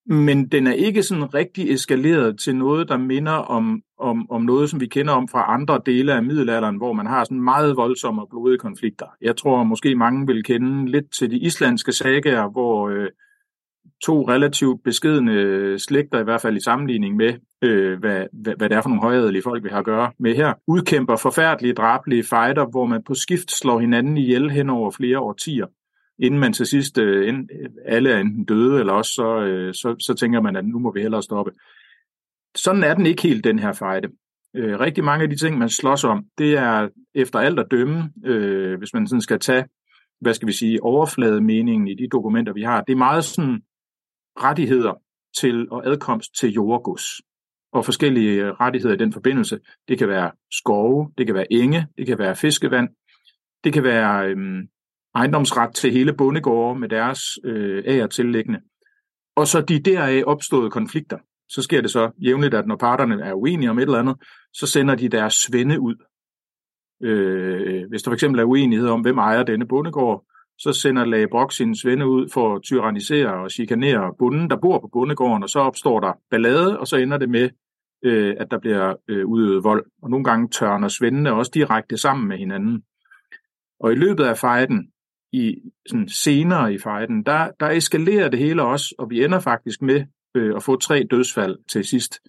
men 0.06 0.48
den 0.48 0.66
er 0.66 0.72
ikke 0.72 1.02
sådan 1.02 1.34
rigtig 1.34 1.72
eskaleret 1.72 2.40
til 2.40 2.56
noget, 2.56 2.88
der 2.88 2.96
minder 2.96 3.32
om, 3.32 3.82
om, 3.98 4.30
om 4.30 4.42
noget, 4.42 4.70
som 4.70 4.80
vi 4.80 4.86
kender 4.86 5.12
om 5.12 5.28
fra 5.28 5.54
andre 5.54 5.80
dele 5.86 6.14
af 6.14 6.22
middelalderen, 6.22 6.76
hvor 6.76 6.92
man 6.92 7.06
har 7.06 7.24
sådan 7.24 7.40
meget 7.42 7.76
voldsomme 7.76 8.22
og 8.22 8.28
blodige 8.30 8.58
konflikter. 8.58 9.06
Jeg 9.20 9.36
tror 9.36 9.64
måske 9.64 9.94
mange 9.94 10.26
vil 10.26 10.44
kende 10.44 10.90
lidt 10.90 11.12
til 11.18 11.30
de 11.30 11.38
islandske 11.38 11.92
sagaer, 11.92 12.48
hvor 12.50 12.88
øh, 12.88 13.08
to 14.04 14.28
relativt 14.28 14.84
beskedende 14.84 15.78
slægter, 15.78 16.20
i 16.20 16.24
hvert 16.24 16.40
fald 16.40 16.56
i 16.56 16.64
sammenligning 16.64 17.16
med, 17.16 17.34
øh, 17.62 17.98
hvad, 17.98 18.26
hvad, 18.32 18.54
hvad 18.56 18.68
det 18.68 18.76
er 18.76 18.82
for 18.82 18.88
nogle 18.88 19.02
højadelige 19.02 19.42
folk, 19.42 19.64
vi 19.64 19.68
har 19.68 19.78
at 19.78 19.84
gøre 19.84 20.12
med 20.18 20.34
her, 20.34 20.52
udkæmper 20.66 21.16
forfærdelige, 21.16 21.74
drablige 21.74 22.22
fighter, 22.22 22.66
hvor 22.70 22.86
man 22.86 23.02
på 23.02 23.14
skift 23.14 23.50
slår 23.50 23.78
hinanden 23.78 24.16
ihjel 24.16 24.50
hen 24.50 24.70
over 24.70 24.90
flere 24.90 25.18
årtier 25.18 25.66
inden 26.18 26.40
man 26.40 26.52
til 26.52 26.66
sidst 26.66 26.98
øh, 26.98 27.34
alle 27.84 28.10
er 28.10 28.18
enten 28.18 28.44
døde, 28.44 28.80
eller 28.80 28.92
også 28.92 29.10
så, 29.10 29.40
øh, 29.40 29.74
så, 29.74 29.96
så 29.98 30.14
tænker 30.14 30.40
man, 30.40 30.56
at 30.56 30.64
nu 30.64 30.78
må 30.78 30.92
vi 30.92 31.00
hellere 31.00 31.22
stoppe. 31.22 31.52
Sådan 32.56 32.84
er 32.84 32.94
den 32.94 33.06
ikke 33.06 33.22
helt, 33.22 33.44
den 33.44 33.58
her 33.58 33.72
fejde. 33.72 34.08
Øh, 34.56 34.80
rigtig 34.80 35.04
mange 35.04 35.22
af 35.22 35.28
de 35.28 35.36
ting, 35.36 35.58
man 35.58 35.68
slås 35.68 36.04
om, 36.04 36.26
det 36.38 36.54
er 36.54 36.88
efter 37.14 37.38
alt 37.38 37.58
at 37.58 37.66
dømme, 37.70 38.12
øh, 38.24 38.78
hvis 38.78 38.94
man 38.94 39.06
sådan 39.06 39.20
skal 39.20 39.38
tage, 39.40 39.64
hvad 40.20 40.34
skal 40.34 40.48
vi 40.48 40.52
sige, 40.52 40.82
overflademeningen 40.82 41.88
i 41.88 41.94
de 41.94 42.08
dokumenter, 42.08 42.52
vi 42.52 42.62
har. 42.62 42.82
Det 42.82 42.92
er 42.92 42.96
meget 42.96 43.24
sådan 43.24 43.62
rettigheder 44.38 44.94
til 45.40 45.70
og 45.70 45.86
adkomst 45.86 46.30
til 46.40 46.52
jordgods 46.52 47.02
og 47.72 47.84
forskellige 47.84 48.44
øh, 48.44 48.50
rettigheder 48.50 48.94
i 48.94 48.98
den 48.98 49.12
forbindelse. 49.12 49.60
Det 49.88 49.98
kan 49.98 50.08
være 50.08 50.30
skove, 50.52 51.12
det 51.18 51.26
kan 51.26 51.34
være 51.34 51.52
enge, 51.52 51.86
det 51.98 52.06
kan 52.06 52.18
være 52.18 52.36
fiskevand, 52.36 52.88
det 53.64 53.72
kan 53.72 53.84
være 53.84 54.28
øhm, 54.28 54.68
ejendomsret 55.16 55.74
til 55.74 55.92
hele 55.92 56.12
bondegårde 56.12 56.80
med 56.80 56.88
deres 56.88 57.20
øh, 57.44 57.82
agertillæggende. 57.86 58.60
Og 59.36 59.46
så 59.46 59.60
de 59.60 59.80
deraf 59.80 60.22
opståede 60.26 60.70
konflikter. 60.70 61.18
Så 61.48 61.62
sker 61.62 61.80
det 61.80 61.90
så 61.90 62.10
jævnligt, 62.18 62.54
at 62.54 62.66
når 62.66 62.76
parterne 62.76 63.24
er 63.24 63.32
uenige 63.32 63.70
om 63.70 63.78
et 63.78 63.82
eller 63.82 63.98
andet, 63.98 64.16
så 64.52 64.66
sender 64.66 64.94
de 64.94 65.08
deres 65.08 65.34
svende 65.34 65.80
ud. 65.80 65.94
Øh, 67.02 67.88
hvis 67.88 68.02
der 68.02 68.14
fx 68.14 68.22
er 68.22 68.44
uenighed 68.44 68.88
om, 68.88 69.00
hvem 69.00 69.18
ejer 69.18 69.42
denne 69.42 69.68
bondegård, 69.68 70.24
så 70.58 70.72
sender 70.72 71.04
Lage 71.04 71.28
Brock 71.28 71.52
sine 71.52 71.76
svende 71.76 72.08
ud 72.08 72.28
for 72.32 72.54
at 72.54 72.62
tyrannisere 72.62 73.34
og 73.34 73.50
chikanere 73.50 74.14
bunden, 74.18 74.50
der 74.50 74.56
bor 74.56 74.78
på 74.78 74.88
bondegården, 74.92 75.42
og 75.42 75.48
så 75.48 75.58
opstår 75.58 76.00
der 76.00 76.12
ballade, 76.30 76.78
og 76.78 76.86
så 76.86 76.96
ender 76.96 77.18
det 77.18 77.28
med 77.28 77.50
øh, 78.04 78.34
at 78.40 78.50
der 78.50 78.58
bliver 78.58 78.94
øh, 79.08 79.26
udøvet 79.26 79.64
vold. 79.64 79.84
Og 80.02 80.10
nogle 80.10 80.24
gange 80.24 80.48
tørner 80.48 80.88
svendene 80.88 81.32
også 81.32 81.50
direkte 81.54 81.96
sammen 81.96 82.28
med 82.28 82.38
hinanden. 82.38 82.82
Og 83.80 83.92
i 83.92 83.94
løbet 83.94 84.24
af 84.24 84.38
fejden, 84.38 84.90
i 85.36 85.72
sådan 85.88 86.08
senere 86.08 86.74
i 86.74 86.78
fejden, 86.78 87.22
der, 87.22 87.50
der 87.60 87.70
eskalerer 87.70 88.28
det 88.28 88.38
hele 88.38 88.62
også, 88.62 88.94
og 88.98 89.10
vi 89.10 89.24
ender 89.24 89.40
faktisk 89.40 89.82
med 89.82 90.04
øh, 90.34 90.56
at 90.56 90.62
få 90.62 90.76
tre 90.76 91.06
dødsfald 91.10 91.58
til 91.68 91.84
sidst. 91.84 92.20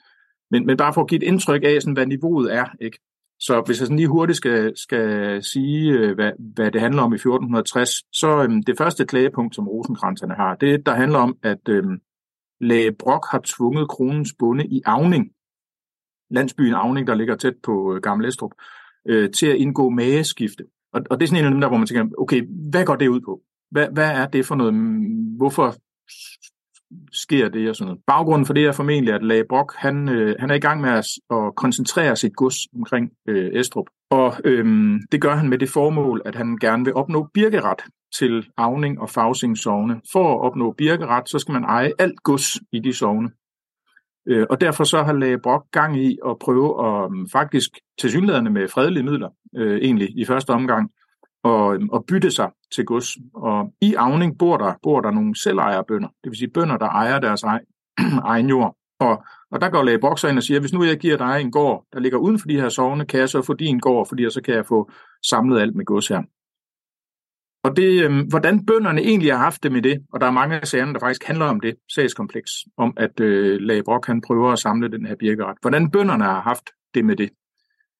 Men, 0.51 0.65
men 0.65 0.77
bare 0.77 0.93
for 0.93 1.01
at 1.01 1.09
give 1.09 1.23
et 1.23 1.27
indtryk 1.27 1.63
af, 1.63 1.81
sådan, 1.81 1.93
hvad 1.93 2.05
niveauet 2.05 2.53
er. 2.53 2.65
Ikke? 2.81 2.99
Så 3.39 3.63
hvis 3.65 3.79
jeg 3.79 3.87
sådan 3.87 3.97
lige 3.97 4.07
hurtigt 4.07 4.37
skal, 4.37 4.77
skal 4.77 5.43
sige, 5.43 5.91
øh, 5.91 6.15
hvad, 6.15 6.31
hvad 6.39 6.71
det 6.71 6.81
handler 6.81 7.01
om 7.01 7.13
i 7.13 7.15
1460, 7.15 7.89
så 8.13 8.43
øh, 8.43 8.49
det 8.67 8.77
første 8.77 9.05
klagepunkt, 9.05 9.55
som 9.55 9.67
rosenkranserne 9.67 10.33
har, 10.33 10.55
det 10.55 10.73
er, 10.73 10.77
der 10.77 10.93
handler 10.93 11.19
om, 11.19 11.37
at 11.43 11.69
øh, 11.69 11.83
Læge 12.61 12.91
Brock 12.91 13.25
har 13.31 13.41
tvunget 13.45 13.89
kronens 13.89 14.33
bonde 14.39 14.65
i 14.67 14.81
Avning, 14.85 15.31
landsbyen 16.29 16.73
Avning, 16.73 17.07
der 17.07 17.15
ligger 17.15 17.35
tæt 17.35 17.55
på 17.63 17.95
øh, 17.95 18.01
Gamle 18.01 18.27
Estrup, 18.27 18.51
øh, 19.07 19.31
til 19.31 19.47
at 19.47 19.55
indgå 19.55 19.89
mageskifte. 19.89 20.63
Og, 20.97 21.03
og 21.09 21.19
det 21.19 21.25
er 21.25 21.27
sådan 21.27 21.43
en 21.43 21.45
af 21.45 21.51
dem 21.51 21.61
der, 21.61 21.67
hvor 21.67 21.77
man 21.77 21.87
tænker, 21.87 22.15
okay, 22.17 22.41
hvad 22.71 22.85
går 22.85 22.95
det 22.95 23.07
ud 23.07 23.21
på? 23.21 23.41
Hvad, 23.71 23.87
hvad 23.93 24.11
er 24.11 24.27
det 24.27 24.45
for 24.45 24.55
noget? 24.55 24.73
Hvorfor 25.37 25.75
sker 27.11 27.49
det 27.49 27.69
og 27.69 27.75
sådan 27.75 27.87
noget. 27.87 28.01
Baggrunden 28.07 28.45
for 28.45 28.53
det 28.53 28.65
er 28.65 28.71
formentlig, 28.71 29.13
at 29.13 29.23
Lage 29.23 29.45
Brock, 29.49 29.75
han, 29.75 30.09
øh, 30.09 30.35
han 30.39 30.49
er 30.49 30.55
i 30.55 30.59
gang 30.59 30.81
med 30.81 30.89
at, 30.89 31.05
at 31.31 31.55
koncentrere 31.55 32.15
sit 32.15 32.35
gods 32.35 32.55
omkring 32.75 33.11
øh, 33.27 33.59
Estrup. 33.59 33.85
Og 34.09 34.33
øh, 34.45 34.65
det 35.11 35.21
gør 35.21 35.35
han 35.35 35.49
med 35.49 35.57
det 35.57 35.69
formål, 35.69 36.21
at 36.25 36.35
han 36.35 36.57
gerne 36.57 36.85
vil 36.85 36.93
opnå 36.93 37.29
birkeret 37.33 37.81
til 38.19 38.47
Avning 38.57 38.99
og 38.99 39.09
Fausing 39.09 39.57
sovne. 39.57 40.01
For 40.11 40.33
at 40.33 40.41
opnå 40.41 40.71
birkeret, 40.71 41.29
så 41.29 41.39
skal 41.39 41.53
man 41.53 41.63
eje 41.63 41.91
alt 41.99 42.23
gods 42.23 42.55
i 42.71 42.79
de 42.79 42.93
sovne. 42.93 43.29
Øh, 44.27 44.45
og 44.49 44.61
derfor 44.61 44.83
så 44.83 45.03
har 45.03 45.13
Lage 45.13 45.39
Brock 45.39 45.65
gang 45.71 45.97
i 45.97 46.17
at 46.29 46.39
prøve 46.39 46.87
at 46.87 47.11
mm, 47.11 47.29
faktisk 47.29 47.69
tilsyneladende 47.99 48.51
med 48.51 48.67
fredelige 48.67 49.03
midler, 49.03 49.29
øh, 49.57 49.77
egentlig 49.77 50.09
i 50.17 50.25
første 50.25 50.49
omgang, 50.49 50.91
og, 51.43 51.81
mm, 51.81 51.89
og 51.89 52.05
bytte 52.05 52.31
sig 52.31 52.49
til 52.75 52.85
gods. 52.85 53.09
Og 53.35 53.73
i 53.81 53.93
Avning 53.93 54.37
bor 54.39 54.57
der, 54.57 54.73
bor 54.83 55.01
der 55.01 55.11
nogle 55.11 55.35
selvejerbønder, 55.43 56.07
det 56.07 56.29
vil 56.29 56.37
sige 56.37 56.51
bønder, 56.53 56.77
der 56.77 56.89
ejer 56.89 57.19
deres 57.19 57.43
ej, 57.43 57.59
egen 58.33 58.49
jord. 58.49 58.75
Og, 58.99 59.23
og 59.51 59.61
der 59.61 59.69
går 59.69 59.83
læge 59.83 60.17
så 60.17 60.27
ind 60.27 60.37
og 60.37 60.43
siger, 60.43 60.59
hvis 60.59 60.73
nu 60.73 60.83
jeg 60.83 60.97
giver 60.97 61.17
dig 61.17 61.41
en 61.41 61.51
gård, 61.51 61.85
der 61.93 61.99
ligger 61.99 62.17
uden 62.17 62.39
for 62.39 62.47
de 62.47 62.61
her 62.61 62.69
sovende, 62.69 63.05
kan 63.05 63.19
jeg 63.19 63.29
så 63.29 63.41
få 63.41 63.53
din 63.53 63.79
gård, 63.79 64.07
fordi 64.07 64.29
så 64.29 64.41
kan 64.41 64.53
jeg 64.55 64.65
få 64.65 64.91
samlet 65.29 65.61
alt 65.61 65.75
med 65.75 65.85
gods 65.85 66.07
her. 66.07 66.21
Og 67.63 67.77
det, 67.77 68.03
øh, 68.03 68.27
hvordan 68.29 68.65
bønderne 68.65 69.01
egentlig 69.01 69.31
har 69.31 69.43
haft 69.43 69.63
det 69.63 69.71
med 69.71 69.81
det, 69.81 69.99
og 70.13 70.21
der 70.21 70.27
er 70.27 70.31
mange 70.31 70.59
af 70.59 70.67
sagerne, 70.67 70.93
der 70.93 70.99
faktisk 70.99 71.23
handler 71.23 71.45
om 71.45 71.59
det 71.59 71.75
sagskompleks, 71.95 72.51
om 72.77 72.93
at 72.97 73.19
øh, 73.19 73.59
Lage 73.59 73.83
Brock, 73.83 74.07
han 74.07 74.21
prøver 74.21 74.51
at 74.51 74.59
samle 74.59 74.91
den 74.91 75.05
her 75.05 75.15
birkeret. 75.15 75.57
Hvordan 75.61 75.91
bønderne 75.91 76.23
har 76.23 76.41
haft 76.41 76.69
det 76.93 77.05
med 77.05 77.15
det, 77.15 77.29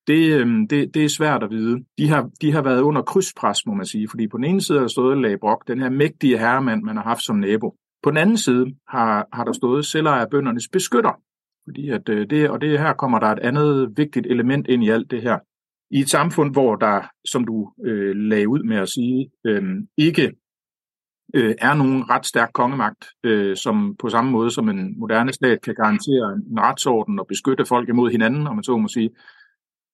det, 0.08 0.40
øhm, 0.40 0.68
det, 0.68 0.94
det 0.94 1.04
er 1.04 1.08
svært 1.08 1.42
at 1.42 1.50
vide. 1.50 1.84
De 1.98 2.08
har, 2.08 2.30
de 2.40 2.52
har 2.52 2.62
været 2.62 2.80
under 2.80 3.02
krydspres, 3.02 3.66
må 3.66 3.74
man 3.74 3.86
sige, 3.86 4.08
fordi 4.08 4.28
på 4.28 4.36
den 4.36 4.44
ene 4.44 4.60
side 4.60 4.78
har 4.78 4.82
der 4.82 4.88
stået 4.88 5.18
Lage 5.18 5.38
Brock, 5.38 5.68
den 5.68 5.80
her 5.80 5.90
mægtige 5.90 6.38
herremand, 6.38 6.82
man 6.82 6.96
har 6.96 7.02
haft 7.02 7.24
som 7.24 7.36
nabo. 7.36 7.74
På 8.02 8.10
den 8.10 8.16
anden 8.16 8.36
side 8.36 8.66
har, 8.88 9.28
har 9.32 9.44
der 9.44 9.52
stået 9.52 9.86
selvejerbøndernes 9.86 10.68
beskytter, 10.68 11.20
fordi 11.64 11.90
at 11.90 12.08
øh, 12.08 12.30
det, 12.30 12.50
og 12.50 12.60
det 12.60 12.78
her 12.78 12.92
kommer 12.92 13.18
der 13.18 13.26
et 13.26 13.38
andet 13.38 13.92
vigtigt 13.96 14.26
element 14.26 14.68
ind 14.68 14.84
i 14.84 14.88
alt 14.88 15.10
det 15.10 15.22
her. 15.22 15.38
I 15.90 16.00
et 16.00 16.10
samfund, 16.10 16.52
hvor 16.52 16.76
der, 16.76 17.02
som 17.24 17.44
du 17.44 17.72
øh, 17.84 18.16
lagde 18.16 18.48
ud 18.48 18.62
med 18.62 18.76
at 18.76 18.88
sige, 18.88 19.30
øh, 19.46 19.62
ikke 19.96 20.32
øh, 21.34 21.54
er 21.58 21.74
nogen 21.74 22.10
ret 22.10 22.26
stærk 22.26 22.50
kongemagt, 22.54 23.04
øh, 23.24 23.56
som 23.56 23.96
på 23.98 24.08
samme 24.08 24.30
måde 24.30 24.50
som 24.50 24.68
en 24.68 25.00
moderne 25.00 25.32
stat 25.32 25.62
kan 25.62 25.74
garantere 25.74 26.32
en 26.50 26.60
retsorden 26.60 27.18
og 27.18 27.26
beskytte 27.26 27.66
folk 27.66 27.88
imod 27.88 28.10
hinanden, 28.10 28.46
om 28.46 28.54
man 28.56 28.64
så 28.64 28.76
må 28.76 28.88
sige, 28.88 29.10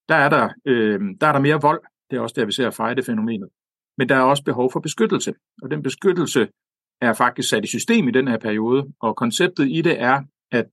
der 0.08 0.14
er 0.14 0.28
der, 0.28 0.48
øh, 0.66 1.00
der 1.20 1.26
er 1.26 1.32
der 1.32 1.40
mere 1.40 1.60
vold. 1.62 1.80
Det 2.10 2.16
er 2.16 2.20
også 2.20 2.34
der, 2.38 2.46
vi 2.46 2.52
ser 2.52 2.70
fejde-fænomenet. 2.70 3.48
Men 3.98 4.08
der 4.08 4.16
er 4.16 4.20
også 4.20 4.44
behov 4.44 4.72
for 4.72 4.80
beskyttelse. 4.80 5.34
Og 5.62 5.70
den 5.70 5.82
beskyttelse 5.82 6.48
er 7.00 7.12
faktisk 7.12 7.48
sat 7.48 7.64
i 7.64 7.68
system 7.68 8.08
i 8.08 8.10
den 8.10 8.28
her 8.28 8.38
periode. 8.38 8.92
Og 9.00 9.16
konceptet 9.16 9.68
i 9.68 9.82
det 9.82 10.00
er, 10.00 10.22
at 10.50 10.66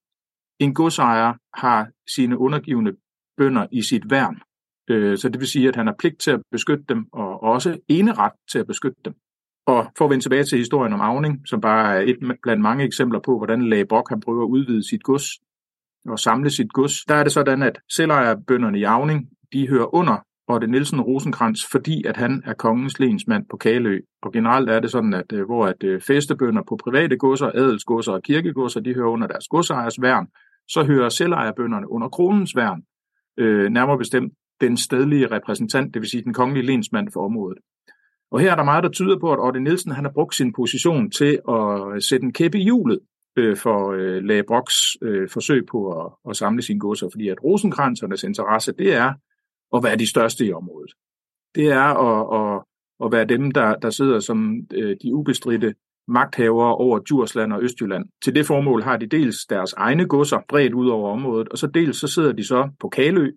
en 0.59 0.73
godsejer 0.73 1.33
har 1.53 1.89
sine 2.15 2.37
undergivende 2.37 2.95
bønder 3.37 3.67
i 3.71 3.81
sit 3.81 4.09
værn. 4.09 4.41
Øh, 4.91 5.17
så 5.17 5.29
det 5.29 5.39
vil 5.39 5.47
sige, 5.47 5.67
at 5.67 5.75
han 5.75 5.87
har 5.87 5.95
pligt 5.99 6.19
til 6.19 6.31
at 6.31 6.41
beskytte 6.51 6.83
dem, 6.89 7.05
og 7.13 7.43
også 7.43 7.79
ene 7.87 8.13
ret 8.13 8.31
til 8.51 8.59
at 8.59 8.67
beskytte 8.67 9.01
dem. 9.05 9.13
Og 9.65 9.91
for 9.97 10.05
at 10.05 10.11
vende 10.11 10.23
tilbage 10.23 10.43
til 10.43 10.57
historien 10.57 10.93
om 10.93 11.01
Avning, 11.01 11.41
som 11.45 11.61
bare 11.61 11.95
er 11.95 12.01
et 12.01 12.17
blandt 12.43 12.61
mange 12.61 12.83
eksempler 12.83 13.19
på, 13.19 13.37
hvordan 13.37 13.69
Lage 13.69 13.85
Brock 13.85 14.09
han 14.09 14.19
prøver 14.19 14.43
at 14.43 14.49
udvide 14.49 14.89
sit 14.89 15.03
gods, 15.03 15.27
og 16.07 16.19
samle 16.19 16.49
sit 16.49 16.73
gods, 16.73 17.05
der 17.07 17.15
er 17.15 17.23
det 17.23 17.31
sådan, 17.31 17.61
at 17.61 17.79
selvejerbønderne 17.95 18.79
i 18.79 18.83
Avning, 18.83 19.29
de 19.53 19.67
hører 19.67 19.95
under 19.95 20.17
Otte 20.47 20.67
Nielsen 20.67 21.01
Rosenkrantz, 21.01 21.71
fordi 21.71 22.03
at 22.03 22.17
han 22.17 22.43
er 22.45 22.53
kongens 22.53 22.99
lensmand 22.99 23.45
på 23.49 23.57
Kalø. 23.57 23.99
Og 24.21 24.31
generelt 24.31 24.69
er 24.69 24.79
det 24.79 24.91
sådan, 24.91 25.13
at 25.13 25.31
øh, 25.33 25.45
hvor 25.45 25.65
at 25.65 25.83
øh, 25.83 26.01
festebønder 26.01 26.61
på 26.69 26.75
private 26.83 27.17
godser, 27.17 27.51
adelsgodser 27.55 28.11
og 28.11 28.23
kirkegodser, 28.23 28.79
de 28.79 28.93
hører 28.93 29.09
under 29.09 29.27
deres 29.27 29.47
godsejers 29.47 30.01
værn, 30.01 30.27
så 30.67 30.83
hører 30.83 31.09
selvejerbønderne 31.09 31.91
under 31.91 32.09
kronens 32.09 32.55
værn, 32.55 32.83
øh, 33.37 33.69
nærmere 33.69 33.97
bestemt 33.97 34.33
den 34.61 34.77
stedlige 34.77 35.31
repræsentant, 35.31 35.93
det 35.93 36.01
vil 36.01 36.09
sige 36.09 36.23
den 36.23 36.33
kongelige 36.33 36.65
lensmand 36.65 37.07
for 37.13 37.25
området. 37.25 37.57
Og 38.31 38.39
her 38.39 38.51
er 38.51 38.55
der 38.55 38.63
meget, 38.63 38.83
der 38.83 38.89
tyder 38.89 39.19
på, 39.19 39.33
at 39.33 39.39
Otte 39.39 39.59
Nielsen 39.59 39.91
han 39.91 40.05
har 40.05 40.11
brugt 40.11 40.35
sin 40.35 40.53
position 40.53 41.11
til 41.11 41.39
at 41.49 41.93
øh, 41.95 42.01
sætte 42.01 42.23
en 42.23 42.33
kæppe 42.33 42.59
i 42.59 42.63
hjulet 42.63 42.99
øh, 43.37 43.57
for 43.57 43.91
øh, 43.91 44.23
Lage 44.23 44.43
Broks 44.47 44.75
øh, 45.01 45.29
forsøg 45.29 45.65
på 45.71 46.01
at, 46.01 46.11
at 46.29 46.35
samle 46.35 46.61
sine 46.61 46.79
godser, 46.79 47.09
fordi 47.11 47.27
at 47.27 47.43
rosenkransernes 47.43 48.23
interesse, 48.23 48.71
det 48.71 48.93
er 48.93 49.13
at 49.75 49.83
være 49.83 49.95
de 49.95 50.09
største 50.09 50.45
i 50.45 50.53
området. 50.53 50.91
Det 51.55 51.67
er 51.67 51.87
at, 52.07 52.23
at, 52.39 52.63
at 53.05 53.11
være 53.11 53.25
dem, 53.25 53.51
der, 53.51 53.75
der 53.75 53.89
sidder 53.89 54.19
som 54.19 54.55
øh, 54.73 54.95
de 55.03 55.15
ubestridte 55.15 55.73
magthavere 56.07 56.75
over 56.75 56.99
Djursland 56.99 57.53
og 57.53 57.63
Østjylland. 57.63 58.05
Til 58.23 58.35
det 58.35 58.45
formål 58.45 58.83
har 58.83 58.97
de 58.97 59.07
dels 59.07 59.45
deres 59.45 59.73
egne 59.73 60.07
godser 60.07 60.39
bredt 60.49 60.73
ud 60.73 60.89
over 60.89 61.11
området, 61.11 61.49
og 61.49 61.57
så 61.57 61.67
dels 61.67 61.97
så 61.97 62.07
sidder 62.07 62.31
de 62.31 62.43
så 62.43 62.69
på 62.79 62.89
Kalø, 62.89 63.31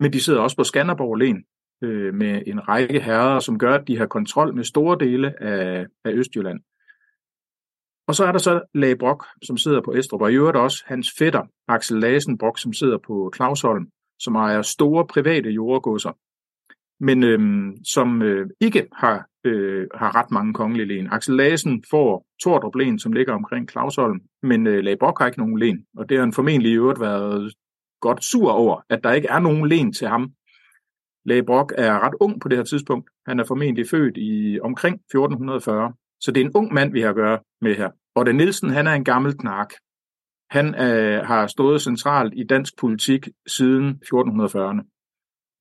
men 0.00 0.12
de 0.12 0.20
sidder 0.20 0.40
også 0.40 0.56
på 0.56 0.64
Skanderborg 0.64 1.16
Len 1.16 1.44
øh, 1.82 2.14
med 2.14 2.42
en 2.46 2.68
række 2.68 3.00
herrer, 3.00 3.38
som 3.38 3.58
gør, 3.58 3.74
at 3.74 3.88
de 3.88 3.98
har 3.98 4.06
kontrol 4.06 4.54
med 4.54 4.64
store 4.64 4.98
dele 5.00 5.42
af, 5.42 5.86
af 6.04 6.12
Østjylland. 6.12 6.60
Og 8.06 8.14
så 8.14 8.24
er 8.24 8.32
der 8.32 8.38
så 8.38 8.60
Lage 8.74 8.96
Brock, 8.96 9.24
som 9.42 9.56
sidder 9.56 9.80
på 9.80 9.92
Estrup, 9.92 10.22
og 10.22 10.32
i 10.32 10.34
øvrigt 10.34 10.56
også 10.56 10.84
hans 10.86 11.12
fætter, 11.18 11.42
Axel 11.68 12.00
Lasen 12.00 12.38
Brock, 12.38 12.58
som 12.58 12.72
sidder 12.72 12.98
på 13.06 13.32
Clausholm, 13.36 13.86
som 14.18 14.34
ejer 14.34 14.62
store 14.62 15.06
private 15.06 15.50
jordgodser, 15.50 16.12
men 17.00 17.22
øhm, 17.22 17.84
som 17.84 18.22
øh, 18.22 18.50
ikke 18.60 18.86
har, 18.92 19.26
øh, 19.44 19.86
har 19.94 20.16
ret 20.16 20.30
mange 20.30 20.54
kongelige 20.54 20.86
len. 20.86 21.08
Axel 21.12 21.36
Lasen 21.36 21.84
får 21.90 22.26
Tordrup 22.42 22.74
Len, 22.74 22.98
som 22.98 23.12
ligger 23.12 23.32
omkring 23.32 23.70
Clausholm, 23.70 24.20
men 24.42 24.66
øh, 24.66 24.84
Lage 24.84 24.96
Brock 24.96 25.18
har 25.18 25.26
ikke 25.26 25.38
nogen 25.38 25.58
len, 25.58 25.86
og 25.96 26.08
det 26.08 26.16
har 26.16 26.24
han 26.24 26.32
formentlig 26.32 26.72
i 26.72 26.76
øvrigt 26.76 27.00
været 27.00 27.52
godt 28.08 28.24
sur 28.24 28.50
over, 28.50 28.76
at 28.90 29.04
der 29.04 29.12
ikke 29.12 29.28
er 29.28 29.38
nogen 29.38 29.68
len 29.68 29.92
til 29.92 30.08
ham. 30.08 30.32
Læge 31.24 31.44
Brock 31.44 31.72
er 31.78 32.00
ret 32.06 32.14
ung 32.20 32.40
på 32.40 32.48
det 32.48 32.58
her 32.58 32.64
tidspunkt. 32.64 33.10
Han 33.26 33.40
er 33.40 33.44
formentlig 33.44 33.88
født 33.90 34.16
i 34.16 34.60
omkring 34.60 34.94
1440. 34.94 35.92
Så 36.20 36.32
det 36.32 36.40
er 36.40 36.44
en 36.44 36.56
ung 36.56 36.72
mand, 36.72 36.92
vi 36.92 37.00
har 37.00 37.08
at 37.08 37.14
gøre 37.14 37.38
med 37.60 37.74
her. 37.74 37.90
Og 38.14 38.24
Nielsen, 38.34 38.70
han 38.70 38.86
er 38.86 38.92
en 38.92 39.04
gammel 39.04 39.38
knark. 39.38 39.70
Han 40.50 40.66
øh, 40.74 41.26
har 41.26 41.46
stået 41.46 41.82
centralt 41.82 42.32
i 42.36 42.44
dansk 42.44 42.72
politik 42.78 43.28
siden 43.46 44.00
1440'erne 44.04 44.82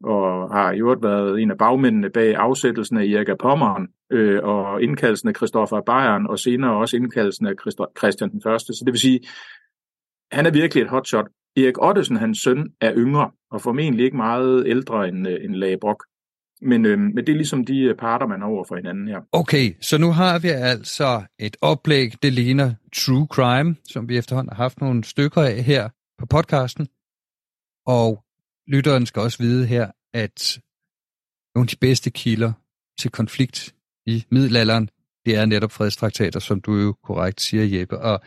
og 0.04 0.54
har 0.56 0.72
i 0.72 0.80
øvrigt 0.80 1.04
været 1.04 1.42
en 1.42 1.52
af 1.52 1.58
bagmændene 1.58 2.10
bag 2.10 2.36
afsættelsen 2.36 2.98
af 2.98 3.04
Erik 3.04 3.30
af 3.30 3.38
Pommeren 3.38 3.88
øh, 4.12 4.44
og 4.44 4.82
indkaldelsen 4.82 5.30
af 5.30 5.36
Christoffer 5.36 5.78
af 5.78 5.86
Bayern, 5.86 6.28
og 6.28 6.40
senere 6.40 6.78
også 6.78 6.98
indkaldelsen 6.98 7.48
af 7.48 7.54
Christian 7.98 8.32
den 8.32 8.42
Første. 8.42 8.74
Så 8.74 8.84
det 8.86 8.92
vil 8.92 9.00
sige, 9.00 9.20
han 10.32 10.46
er 10.46 10.52
virkelig 10.52 10.82
et 10.82 10.90
hotshot. 10.90 11.28
Erik 11.58 11.78
Ottesen, 11.78 12.16
hans 12.16 12.40
søn, 12.40 12.74
er 12.82 12.94
yngre, 12.96 13.32
og 13.52 13.62
formentlig 13.62 14.06
ikke 14.06 14.18
meget 14.18 14.68
ældre 14.68 15.08
end, 15.08 15.28
øh, 15.28 15.46
end 15.46 15.56
Lage 15.56 15.78
Brock. 15.78 16.04
Men, 16.62 16.86
øh, 16.86 17.00
men 17.00 17.18
det 17.18 17.30
er 17.30 17.36
ligesom 17.36 17.66
de 17.66 17.80
øh, 17.80 17.96
parter, 17.96 18.28
man 18.28 18.42
har 18.42 18.48
over 18.48 18.64
for 18.68 18.76
hinanden 18.76 19.08
her. 19.08 19.22
Okay, 19.32 19.74
så 19.82 19.98
nu 19.98 20.12
har 20.12 20.40
vi 20.40 20.48
altså 20.48 21.24
et 21.40 21.58
oplæg, 21.62 22.24
det 22.24 22.34
ligner 22.34 22.74
True 22.96 23.28
Crime, 23.32 23.76
som 23.84 24.10
vi 24.10 24.18
efterhånden 24.18 24.56
har 24.56 24.64
haft 24.64 24.82
nogle 24.82 25.04
stykker 25.04 25.42
af 25.42 25.64
her 25.64 25.90
på 26.20 26.26
podcasten. 26.26 26.88
Og 27.86 28.24
lytteren 28.68 29.06
skal 29.06 29.22
også 29.22 29.38
vide 29.38 29.66
her, 29.66 29.92
at 30.14 30.60
nogle 31.56 31.66
af 31.66 31.68
de 31.68 31.76
bedste 31.82 32.10
kilder 32.10 32.54
til 33.00 33.12
konflikt 33.12 33.76
i 34.06 34.26
middelalderen, 34.32 34.90
det 35.26 35.36
er 35.36 35.46
netop 35.46 35.72
fredstraktater, 35.72 36.40
som 36.40 36.62
du 36.62 36.76
jo 36.76 36.96
korrekt 37.04 37.42
siger, 37.42 37.80
Jeppe. 37.80 38.00
Og 38.00 38.22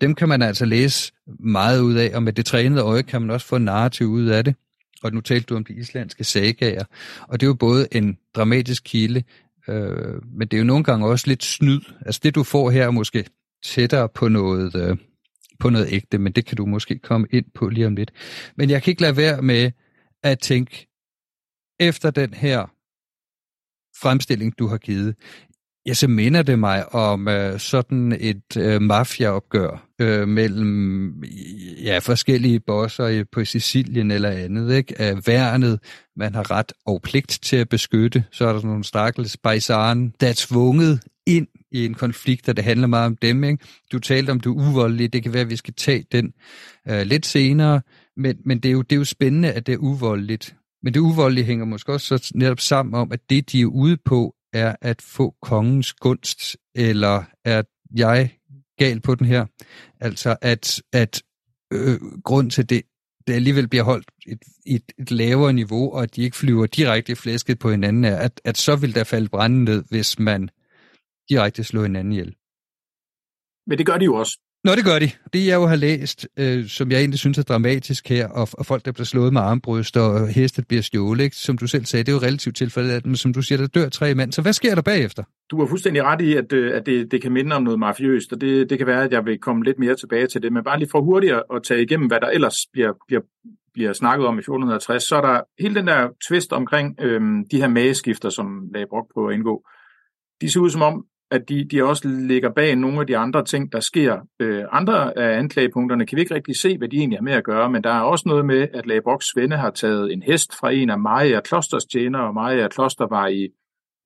dem 0.00 0.14
kan 0.14 0.28
man 0.28 0.42
altså 0.42 0.64
læse 0.64 1.12
meget 1.40 1.80
ud 1.80 1.94
af, 1.94 2.10
og 2.14 2.22
med 2.22 2.32
det 2.32 2.46
trænede 2.46 2.82
øje 2.82 3.02
kan 3.02 3.22
man 3.22 3.30
også 3.30 3.46
få 3.46 3.58
narrativ 3.58 4.06
ud 4.06 4.26
af 4.26 4.44
det 4.44 4.54
og 5.04 5.12
nu 5.12 5.20
talte 5.20 5.46
du 5.46 5.56
om 5.56 5.64
de 5.64 5.74
islandske 5.74 6.24
sagager, 6.24 6.84
og 7.28 7.40
det 7.40 7.46
er 7.46 7.48
jo 7.48 7.54
både 7.54 7.88
en 7.92 8.18
dramatisk 8.34 8.82
kilde, 8.86 9.22
øh, 9.68 10.22
men 10.24 10.48
det 10.48 10.54
er 10.56 10.58
jo 10.58 10.64
nogle 10.64 10.84
gange 10.84 11.06
også 11.06 11.26
lidt 11.26 11.44
snyd. 11.44 11.80
Altså 12.06 12.20
det, 12.22 12.34
du 12.34 12.42
får 12.42 12.70
her, 12.70 12.86
er 12.86 12.90
måske 12.90 13.24
tættere 13.64 14.08
på 14.08 14.28
noget, 14.28 14.76
øh, 14.76 14.96
på 15.60 15.70
noget 15.70 15.88
ægte, 15.90 16.18
men 16.18 16.32
det 16.32 16.46
kan 16.46 16.56
du 16.56 16.66
måske 16.66 16.98
komme 16.98 17.26
ind 17.30 17.44
på 17.54 17.68
lige 17.68 17.86
om 17.86 17.96
lidt. 17.96 18.10
Men 18.56 18.70
jeg 18.70 18.82
kan 18.82 18.90
ikke 18.90 19.02
lade 19.02 19.16
være 19.16 19.42
med 19.42 19.70
at 20.22 20.38
tænke, 20.38 20.88
efter 21.80 22.10
den 22.10 22.34
her 22.34 22.66
fremstilling, 24.00 24.58
du 24.58 24.66
har 24.66 24.78
givet, 24.78 25.14
ja, 25.86 25.94
så 25.94 26.08
minder 26.08 26.42
det 26.42 26.58
mig 26.58 26.94
om 26.94 27.28
øh, 27.28 27.60
sådan 27.60 28.16
et 28.20 28.56
øh, 28.56 28.82
mafiaopgør 28.82 29.88
øh, 30.00 30.28
mellem 30.28 31.22
ja, 31.84 31.98
forskellige 31.98 32.60
bosser 32.60 33.04
øh, 33.04 33.24
på 33.32 33.44
Sicilien 33.44 34.10
eller 34.10 34.30
andet. 34.30 34.76
Ikke? 34.76 35.00
Af 35.00 35.26
værnet, 35.26 35.80
man 36.16 36.34
har 36.34 36.50
ret 36.50 36.72
og 36.86 37.02
pligt 37.02 37.38
til 37.42 37.56
at 37.56 37.68
beskytte. 37.68 38.24
Så 38.32 38.44
er 38.44 38.52
der 38.52 38.58
sådan 38.58 38.68
nogle 38.68 38.84
stakkels 38.84 39.36
bajsaren, 39.36 40.14
der 40.20 40.28
er 40.28 40.34
tvunget 40.36 41.00
ind 41.26 41.46
i 41.72 41.84
en 41.86 41.94
konflikt, 41.94 42.48
og 42.48 42.56
det 42.56 42.64
handler 42.64 42.86
meget 42.86 43.06
om 43.06 43.16
dem. 43.16 43.44
Ikke? 43.44 43.64
Du 43.92 43.98
talte 43.98 44.30
om, 44.30 44.40
du 44.40 44.50
uvoldelige, 44.50 44.72
uvoldelig. 44.72 45.12
Det 45.12 45.22
kan 45.22 45.32
være, 45.32 45.42
at 45.42 45.50
vi 45.50 45.56
skal 45.56 45.74
tage 45.74 46.04
den 46.12 46.32
øh, 46.88 47.02
lidt 47.02 47.26
senere. 47.26 47.80
Men, 48.16 48.36
men 48.44 48.58
det, 48.58 48.68
er 48.68 48.72
jo, 48.72 48.82
det 48.82 48.96
er 48.96 48.98
jo 48.98 49.04
spændende, 49.04 49.52
at 49.52 49.66
det 49.66 49.72
er 49.72 49.78
uvoldeligt. 49.78 50.56
Men 50.82 50.94
det 50.94 51.00
uvoldelige 51.00 51.44
hænger 51.44 51.64
måske 51.64 51.92
også 51.92 52.18
så 52.18 52.32
netop 52.34 52.60
sammen 52.60 52.94
om, 52.94 53.12
at 53.12 53.20
det, 53.30 53.52
de 53.52 53.60
er 53.60 53.66
ude 53.66 53.96
på, 54.04 54.34
er 54.54 54.76
at 54.80 55.02
få 55.02 55.34
kongens 55.42 55.92
gunst, 55.92 56.56
eller 56.74 57.24
er 57.44 57.62
jeg 57.96 58.38
gal 58.78 59.00
på 59.00 59.14
den 59.14 59.26
her? 59.26 59.46
Altså, 60.00 60.36
at, 60.42 60.82
at 60.92 61.22
øh, 61.72 62.00
grund 62.24 62.50
til 62.50 62.68
det, 62.68 62.82
det 63.26 63.32
alligevel 63.32 63.68
bliver 63.68 63.84
holdt 63.84 64.10
et, 64.26 64.42
et, 64.66 64.92
et 64.98 65.10
lavere 65.10 65.52
niveau, 65.52 65.92
og 65.92 66.02
at 66.02 66.16
de 66.16 66.22
ikke 66.22 66.36
flyver 66.36 66.66
direkte 66.66 67.12
i 67.12 67.14
flæsket 67.14 67.58
på 67.58 67.70
hinanden, 67.70 68.04
er, 68.04 68.16
at, 68.16 68.40
at 68.44 68.56
så 68.56 68.76
vil 68.76 68.94
der 68.94 69.04
falde 69.04 69.28
branden 69.28 69.64
ned, 69.64 69.84
hvis 69.90 70.18
man 70.18 70.50
direkte 71.28 71.64
slår 71.64 71.82
hinanden 71.82 72.12
ihjel. 72.12 72.34
Men 73.66 73.78
det 73.78 73.86
gør 73.86 73.98
de 73.98 74.04
jo 74.04 74.14
også. 74.14 74.38
Nå, 74.64 74.70
det 74.74 74.84
gør 74.84 74.98
de. 74.98 75.10
Det 75.32 75.46
jeg 75.46 75.54
jo 75.54 75.66
har 75.66 75.76
læst, 75.76 76.28
øh, 76.38 76.66
som 76.66 76.90
jeg 76.90 76.98
egentlig 76.98 77.18
synes 77.18 77.38
er 77.38 77.42
dramatisk 77.42 78.08
her, 78.08 78.28
og, 78.28 78.48
og 78.52 78.66
folk, 78.66 78.84
der 78.84 78.92
bliver 78.92 79.04
slået 79.04 79.32
med 79.32 79.40
armbryst, 79.40 79.96
og 79.96 80.28
hestet 80.28 80.68
bliver 80.68 80.82
stjålet, 80.82 81.24
ikke? 81.24 81.36
som 81.36 81.58
du 81.58 81.66
selv 81.66 81.84
sagde, 81.84 82.04
det 82.04 82.12
er 82.12 82.16
jo 82.16 82.22
relativt 82.22 82.56
tilfældet, 82.56 83.06
men 83.06 83.16
som 83.16 83.32
du 83.32 83.42
siger, 83.42 83.58
der 83.58 83.66
dør 83.66 83.88
tre 83.88 84.14
mænd. 84.14 84.32
Så 84.32 84.42
hvad 84.42 84.52
sker 84.52 84.74
der 84.74 84.82
bagefter? 84.82 85.22
Du 85.50 85.60
har 85.60 85.66
fuldstændig 85.66 86.02
ret 86.02 86.20
i, 86.20 86.36
at, 86.36 86.52
øh, 86.52 86.76
at 86.76 86.86
det, 86.86 87.10
det 87.10 87.22
kan 87.22 87.32
minde 87.32 87.56
om 87.56 87.62
noget 87.62 87.78
mafiøst, 87.78 88.32
og 88.32 88.40
det, 88.40 88.70
det 88.70 88.78
kan 88.78 88.86
være, 88.86 89.04
at 89.04 89.12
jeg 89.12 89.24
vil 89.24 89.38
komme 89.38 89.64
lidt 89.64 89.78
mere 89.78 89.94
tilbage 89.94 90.26
til 90.26 90.42
det, 90.42 90.52
men 90.52 90.64
bare 90.64 90.78
lige 90.78 90.88
for 90.92 91.00
hurtigt 91.00 91.32
at 91.32 91.62
tage 91.64 91.82
igennem, 91.82 92.06
hvad 92.06 92.20
der 92.20 92.28
ellers 92.28 92.56
bliver, 92.72 92.92
bliver, 93.08 93.22
bliver 93.74 93.92
snakket 93.92 94.26
om 94.26 94.34
i 94.34 94.38
1460, 94.38 95.02
så 95.02 95.16
er 95.16 95.20
der 95.20 95.40
hele 95.58 95.74
den 95.74 95.86
der 95.86 96.08
twist 96.28 96.52
omkring 96.52 96.96
øh, 97.00 97.20
de 97.50 97.60
her 97.60 97.68
mageskifter, 97.68 98.28
som 98.28 98.46
Lagde 98.74 98.86
Brock 98.90 99.06
prøver 99.14 99.28
at 99.28 99.34
indgå. 99.34 99.64
De 100.40 100.50
ser 100.50 100.60
ud 100.60 100.70
som 100.70 100.82
om, 100.82 101.04
at 101.34 101.48
de, 101.48 101.64
de 101.70 101.84
også 101.84 102.08
ligger 102.08 102.50
bag 102.50 102.76
nogle 102.76 103.00
af 103.00 103.06
de 103.06 103.16
andre 103.16 103.44
ting, 103.44 103.72
der 103.72 103.80
sker. 103.80 104.18
Øh, 104.40 104.64
andre 104.72 105.18
af 105.18 105.38
anklagepunkterne 105.38 106.06
kan 106.06 106.16
vi 106.16 106.20
ikke 106.20 106.34
rigtig 106.34 106.56
se, 106.56 106.78
hvad 106.78 106.88
de 106.88 106.96
egentlig 106.96 107.18
har 107.18 107.22
med 107.22 107.32
at 107.32 107.44
gøre, 107.44 107.70
men 107.70 107.84
der 107.84 107.90
er 107.90 108.00
også 108.00 108.24
noget 108.26 108.46
med, 108.46 108.68
at 108.74 108.86
Laboks 108.86 109.26
Svende 109.26 109.56
har 109.56 109.70
taget 109.70 110.12
en 110.12 110.22
hest 110.22 110.54
fra 110.60 110.70
en 110.72 110.90
af 110.90 110.98
Maja 110.98 111.40
Klosters 111.40 111.84
tjener, 111.84 112.18
og 112.18 112.34
Maja 112.34 112.68
Kloster 112.68 113.06
var 113.06 113.26
i 113.26 113.48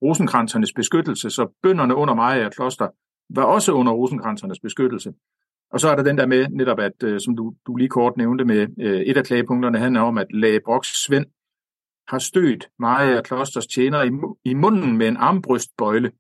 rosenkransernes 0.02 0.73
beskyttelse, 0.73 1.30
så 1.30 1.47
bønderne 1.62 1.94
under 1.94 2.14
Maja 2.14 2.49
Kloster 2.49 2.88
var 3.35 3.44
også 3.44 3.73
under 3.73 3.92
rosenkransernes 3.92 4.61
beskyttelse. 4.61 5.12
Og 5.73 5.80
så 5.80 5.88
er 5.88 5.97
der 5.97 6.02
den 6.02 6.18
der 6.18 6.26
med, 6.26 6.49
netop 6.49 6.80
at, 6.80 7.02
øh, 7.04 7.20
som 7.20 7.37
du, 7.37 7.54
du 7.66 7.76
lige 7.76 7.88
kort 7.88 8.16
nævnte 8.16 8.44
med, 8.44 8.66
øh, 8.80 9.00
et 9.00 9.16
af 9.16 9.25
klagepunkterne 9.25 9.78
handler 9.78 10.00
om, 10.00 10.18
at 10.18 10.26
Lagebroks 10.30 11.04
Svend 11.04 11.26
har 12.08 12.18
stødt 12.18 12.68
Maja 12.78 13.23
Klosters 13.23 13.66
tjener 13.66 14.02
i, 14.02 14.11
i 14.50 14.54
munden 14.54 14.97
med 14.97 15.08
en 15.08 15.16
armbrystbøjle, 15.16 16.11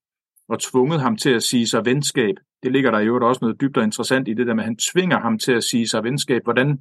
og 0.48 0.60
tvunget 0.60 1.00
ham 1.00 1.16
til 1.16 1.30
at 1.30 1.42
sige 1.42 1.66
sig 1.66 1.84
venskab. 1.84 2.34
Det 2.62 2.72
ligger 2.72 2.90
der 2.90 2.98
i 2.98 3.06
øvrigt 3.06 3.24
også 3.24 3.38
noget 3.42 3.60
dybt 3.60 3.76
og 3.76 3.84
interessant 3.84 4.28
i 4.28 4.34
det 4.34 4.46
der 4.46 4.54
med, 4.54 4.62
at 4.62 4.68
han 4.68 4.76
tvinger 4.92 5.20
ham 5.20 5.38
til 5.38 5.52
at 5.52 5.64
sige 5.64 5.88
sig 5.88 6.04
venskab. 6.04 6.44
Hvordan, 6.44 6.78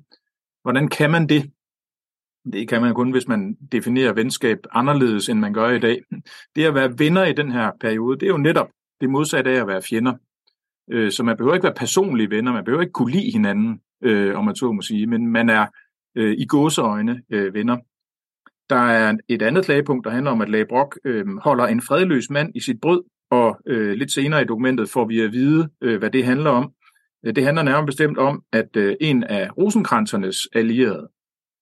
hvordan 0.61 0.87
kan 0.87 1.11
man 1.11 1.29
det? 1.29 1.51
Det 2.53 2.69
kan 2.69 2.81
man 2.81 2.93
kun, 2.93 3.11
hvis 3.11 3.27
man 3.27 3.55
definerer 3.71 4.13
venskab 4.13 4.57
anderledes, 4.71 5.29
end 5.29 5.39
man 5.39 5.53
gør 5.53 5.69
i 5.69 5.79
dag. 5.79 6.01
Det 6.55 6.65
at 6.65 6.75
være 6.75 6.99
venner 6.99 7.25
i 7.25 7.33
den 7.33 7.51
her 7.51 7.71
periode, 7.79 8.19
det 8.19 8.25
er 8.25 8.31
jo 8.31 8.37
netop 8.37 8.67
det 9.01 9.09
modsatte 9.09 9.51
af 9.51 9.61
at 9.61 9.67
være 9.67 9.81
fjender. 9.81 10.13
Øh, 10.91 11.11
så 11.11 11.23
man 11.23 11.37
behøver 11.37 11.55
ikke 11.55 11.63
være 11.63 11.73
personlige 11.73 12.29
venner, 12.29 12.53
man 12.53 12.63
behøver 12.63 12.81
ikke 12.81 12.93
kunne 12.93 13.11
lide 13.11 13.31
hinanden, 13.31 13.81
øh, 14.03 14.37
om 14.37 14.45
man 14.45 14.55
så 14.55 14.71
må 14.71 14.81
sige, 14.81 15.07
men 15.07 15.27
man 15.27 15.49
er 15.49 15.65
øh, 16.15 16.35
i 16.37 16.45
gåseøjne 16.45 17.21
venner. 17.29 17.77
Der 18.69 18.75
er 18.75 19.17
et 19.29 19.41
andet 19.41 19.65
klagepunkt, 19.65 20.05
der 20.05 20.11
handler 20.11 20.31
om, 20.31 20.41
at 20.41 20.49
Lage 20.49 20.65
Brock 20.65 20.99
holder 21.43 21.65
en 21.65 21.81
fredløs 21.81 22.29
mand 22.29 22.51
i 22.55 22.59
sit 22.59 22.81
brød, 22.81 23.03
og 23.31 23.57
øh, 23.67 23.91
lidt 23.91 24.11
senere 24.11 24.41
i 24.41 24.45
dokumentet 24.45 24.89
får 24.89 25.05
vi 25.05 25.21
at 25.21 25.31
vide, 25.31 25.69
øh, 25.81 25.99
hvad 25.99 26.09
det 26.09 26.25
handler 26.25 26.49
om. 26.49 26.71
Øh, 27.25 27.35
det 27.35 27.43
handler 27.43 27.63
nærmere 27.63 27.85
bestemt 27.85 28.17
om, 28.17 28.43
at 28.53 28.75
øh, 28.77 28.95
en 29.01 29.23
af 29.23 29.57
rosenkransernes 29.57 30.37
allierede, 30.55 31.09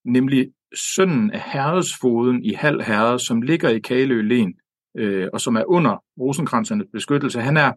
nemlig 0.05 0.51
sønnen 0.75 1.31
af 1.31 1.41
herredsfoden 1.41 2.43
i 2.43 2.53
Hal 2.53 2.81
Herred, 2.81 3.19
som 3.19 3.41
ligger 3.41 3.69
i 3.69 3.79
Kalø 3.79 4.21
Len, 4.21 4.53
øh, 4.97 5.27
og 5.33 5.41
som 5.41 5.55
er 5.55 5.63
under 5.67 6.03
rosenkransernes 6.19 6.87
beskyttelse, 6.93 7.41
han 7.41 7.57
er 7.57 7.73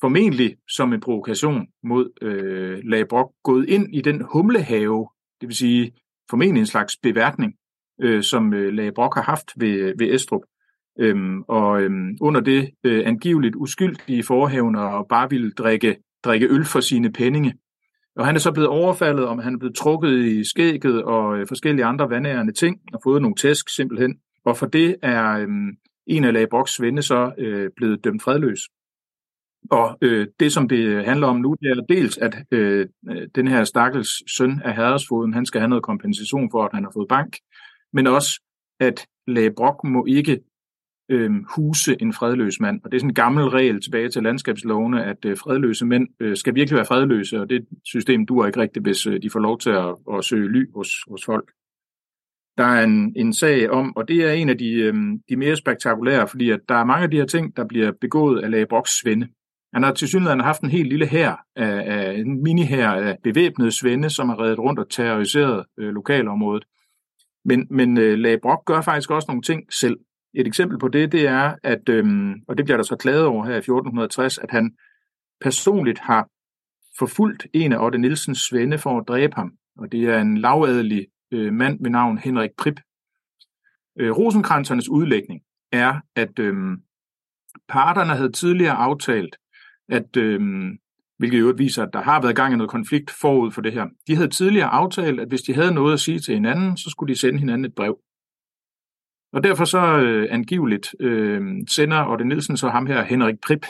formentlig 0.00 0.56
som 0.68 0.92
en 0.92 1.00
provokation 1.00 1.66
mod 1.82 2.10
øh, 2.22 2.80
Lagebrok 2.84 3.32
gået 3.44 3.68
ind 3.68 3.94
i 3.94 4.00
den 4.00 4.22
humlehave, 4.32 5.08
det 5.40 5.48
vil 5.48 5.56
sige 5.56 5.92
formentlig 6.30 6.60
en 6.60 6.66
slags 6.66 6.96
beværtning, 7.02 7.54
øh, 8.00 8.22
som 8.22 8.54
øh, 8.54 8.72
Lagebrok 8.72 9.14
har 9.14 9.22
haft 9.22 9.52
ved, 9.56 9.94
ved 9.98 10.14
Estrup, 10.14 10.42
øhm, 10.98 11.42
og 11.42 11.82
øhm, 11.82 12.16
under 12.20 12.40
det 12.40 12.70
øh, 12.84 13.02
angiveligt 13.06 13.56
uskyldige 13.56 14.22
forhævner 14.22 14.80
og 14.80 15.06
bare 15.08 15.30
ville 15.30 15.50
drikke, 15.50 15.96
drikke 16.24 16.48
øl 16.48 16.64
for 16.64 16.80
sine 16.80 17.12
penninge. 17.12 17.54
Og 18.16 18.26
han 18.26 18.34
er 18.34 18.38
så 18.38 18.52
blevet 18.52 18.68
overfaldet, 18.68 19.26
om 19.26 19.38
han 19.38 19.54
er 19.54 19.58
blevet 19.58 19.76
trukket 19.76 20.24
i 20.24 20.44
skægget 20.44 21.02
og 21.02 21.38
øh, 21.38 21.46
forskellige 21.48 21.84
andre 21.84 22.10
vandærende 22.10 22.52
ting, 22.52 22.80
og 22.92 23.00
fået 23.04 23.22
nogle 23.22 23.34
tæsk 23.34 23.68
simpelthen. 23.68 24.18
Og 24.44 24.56
for 24.56 24.66
det 24.66 24.96
er 25.02 25.32
øhm, 25.32 25.76
en 26.06 26.24
af 26.24 26.32
Lagebroks 26.32 26.80
venne 26.80 27.02
så 27.02 27.32
øh, 27.38 27.70
blevet 27.76 28.04
dømt 28.04 28.22
fredløs. 28.22 28.60
Og 29.70 29.98
øh, 30.02 30.26
det, 30.40 30.52
som 30.52 30.68
det 30.68 31.04
handler 31.04 31.26
om 31.26 31.36
nu, 31.36 31.56
det 31.60 31.70
er 31.70 31.74
dels, 31.74 32.18
at 32.18 32.36
øh, 32.50 32.86
øh 33.10 33.28
den 33.34 33.48
her 33.48 33.64
stakkels 33.64 34.36
søn 34.36 34.60
af 34.64 34.76
herresfoden, 34.76 35.34
han 35.34 35.46
skal 35.46 35.60
have 35.60 35.68
noget 35.68 35.84
kompensation 35.84 36.50
for, 36.50 36.64
at 36.64 36.70
han 36.74 36.84
har 36.84 36.90
fået 36.94 37.08
bank, 37.08 37.36
men 37.92 38.06
også, 38.06 38.40
at 38.80 39.06
Lagebrok 39.26 39.84
må 39.84 40.04
ikke 40.08 40.40
øh, 41.08 41.30
huse 41.56 41.96
en 42.02 42.12
fredløs 42.12 42.60
mand. 42.60 42.80
Og 42.84 42.90
det 42.90 42.96
er 42.96 43.00
sådan 43.00 43.10
en 43.10 43.14
gammel 43.14 43.44
regel 43.44 43.80
tilbage 43.80 44.08
til 44.08 44.22
landskabslovene, 44.22 45.04
at 45.04 45.24
øh, 45.24 45.36
fredløse 45.36 45.86
mænd 45.86 46.08
øh, 46.20 46.36
skal 46.36 46.54
virkelig 46.54 46.76
være 46.76 46.86
fredløse, 46.86 47.40
og 47.40 47.50
det 47.50 47.66
system 47.84 48.26
duer 48.26 48.46
ikke 48.46 48.60
rigtigt, 48.60 48.84
hvis 48.84 49.06
øh, 49.06 49.22
de 49.22 49.30
får 49.30 49.40
lov 49.40 49.58
til 49.58 49.70
at, 49.70 49.96
at 50.14 50.24
søge 50.24 50.48
ly 50.48 50.72
hos, 50.74 50.88
hos 51.10 51.24
folk. 51.24 51.52
Der 52.58 52.64
er 52.64 52.84
en, 52.84 53.12
en 53.16 53.32
sag 53.32 53.70
om, 53.70 53.96
og 53.96 54.08
det 54.08 54.24
er 54.24 54.32
en 54.32 54.48
af 54.48 54.58
de, 54.58 54.72
øh, 54.72 54.94
de 55.28 55.36
mere 55.36 55.56
spektakulære, 55.56 56.28
fordi 56.28 56.50
at 56.50 56.60
der 56.68 56.74
er 56.74 56.84
mange 56.84 57.04
af 57.04 57.10
de 57.10 57.16
her 57.16 57.26
ting, 57.26 57.56
der 57.56 57.64
bliver 57.64 57.92
begået 58.00 58.42
af 58.42 58.50
Lage 58.50 58.66
Broks 58.66 59.00
svende. 59.00 59.28
Han 59.74 59.82
har 59.82 59.92
til 59.92 60.08
synligheden 60.08 60.40
haft 60.40 60.62
en 60.62 60.70
helt 60.70 60.88
lille 60.88 61.06
her 61.06 61.36
af, 61.56 61.82
af 61.86 62.12
en 62.12 62.42
mini 62.42 62.62
her 62.62 62.90
af 62.90 63.18
bevæbnede 63.22 63.70
svende, 63.70 64.10
som 64.10 64.28
har 64.28 64.40
reddet 64.40 64.58
rundt 64.58 64.78
og 64.78 64.90
terroriseret 64.90 65.64
øh, 65.78 65.94
lokalområdet. 65.94 66.64
Men, 67.44 67.66
men 67.70 67.98
øh, 67.98 68.18
Lage 68.18 68.40
gør 68.66 68.80
faktisk 68.80 69.10
også 69.10 69.26
nogle 69.28 69.42
ting 69.42 69.72
selv. 69.72 69.96
Et 70.34 70.46
eksempel 70.46 70.78
på 70.78 70.88
det, 70.88 71.12
det 71.12 71.26
er, 71.26 71.54
at, 71.62 71.88
øhm, 71.88 72.34
og 72.48 72.56
det 72.56 72.64
bliver 72.64 72.76
der 72.76 72.84
så 72.84 72.96
klaget 72.96 73.24
over 73.24 73.44
her 73.44 73.54
i 73.54 73.58
1460, 73.58 74.38
at 74.38 74.50
han 74.50 74.76
personligt 75.40 75.98
har 75.98 76.28
forfulgt 76.98 77.46
en 77.52 77.72
af 77.72 77.84
Otte 77.84 77.98
Nielsens 77.98 78.38
svende 78.38 78.78
for 78.78 78.98
at 78.98 79.08
dræbe 79.08 79.34
ham. 79.34 79.52
Og 79.78 79.92
det 79.92 80.04
er 80.04 80.18
en 80.18 80.38
lavadelig 80.38 81.06
øh, 81.32 81.52
mand 81.52 81.78
ved 81.82 81.90
navn 81.90 82.18
Henrik 82.18 82.50
Prip. 82.58 82.80
Øh, 84.00 84.10
Rosenkransernes 84.10 84.88
udlægning 84.88 85.40
er, 85.72 86.00
at 86.16 86.38
øhm, 86.38 86.76
parterne 87.68 88.16
havde 88.16 88.32
tidligere 88.32 88.74
aftalt, 88.74 89.36
at, 89.88 90.16
øhm, 90.16 90.78
hvilket 91.18 91.40
jo 91.40 91.54
viser, 91.56 91.82
at 91.82 91.92
der 91.92 92.02
har 92.02 92.22
været 92.22 92.36
gang 92.36 92.52
i 92.52 92.56
noget 92.56 92.70
konflikt 92.70 93.10
forud 93.10 93.50
for 93.50 93.60
det 93.60 93.72
her. 93.72 93.86
De 94.06 94.16
havde 94.16 94.28
tidligere 94.28 94.68
aftalt, 94.68 95.20
at 95.20 95.28
hvis 95.28 95.42
de 95.42 95.54
havde 95.54 95.74
noget 95.74 95.92
at 95.92 96.00
sige 96.00 96.18
til 96.18 96.34
hinanden, 96.34 96.76
så 96.76 96.90
skulle 96.90 97.14
de 97.14 97.18
sende 97.18 97.38
hinanden 97.38 97.64
et 97.64 97.74
brev. 97.74 97.98
Og 99.32 99.44
derfor 99.44 99.64
så 99.64 99.98
øh, 99.98 100.28
angiveligt 100.30 100.94
øh, 101.00 101.40
sender 101.68 102.06
Otte 102.06 102.24
Nielsen 102.24 102.56
så 102.56 102.68
ham 102.68 102.86
her, 102.86 103.02
Henrik 103.02 103.40
Prip, 103.46 103.66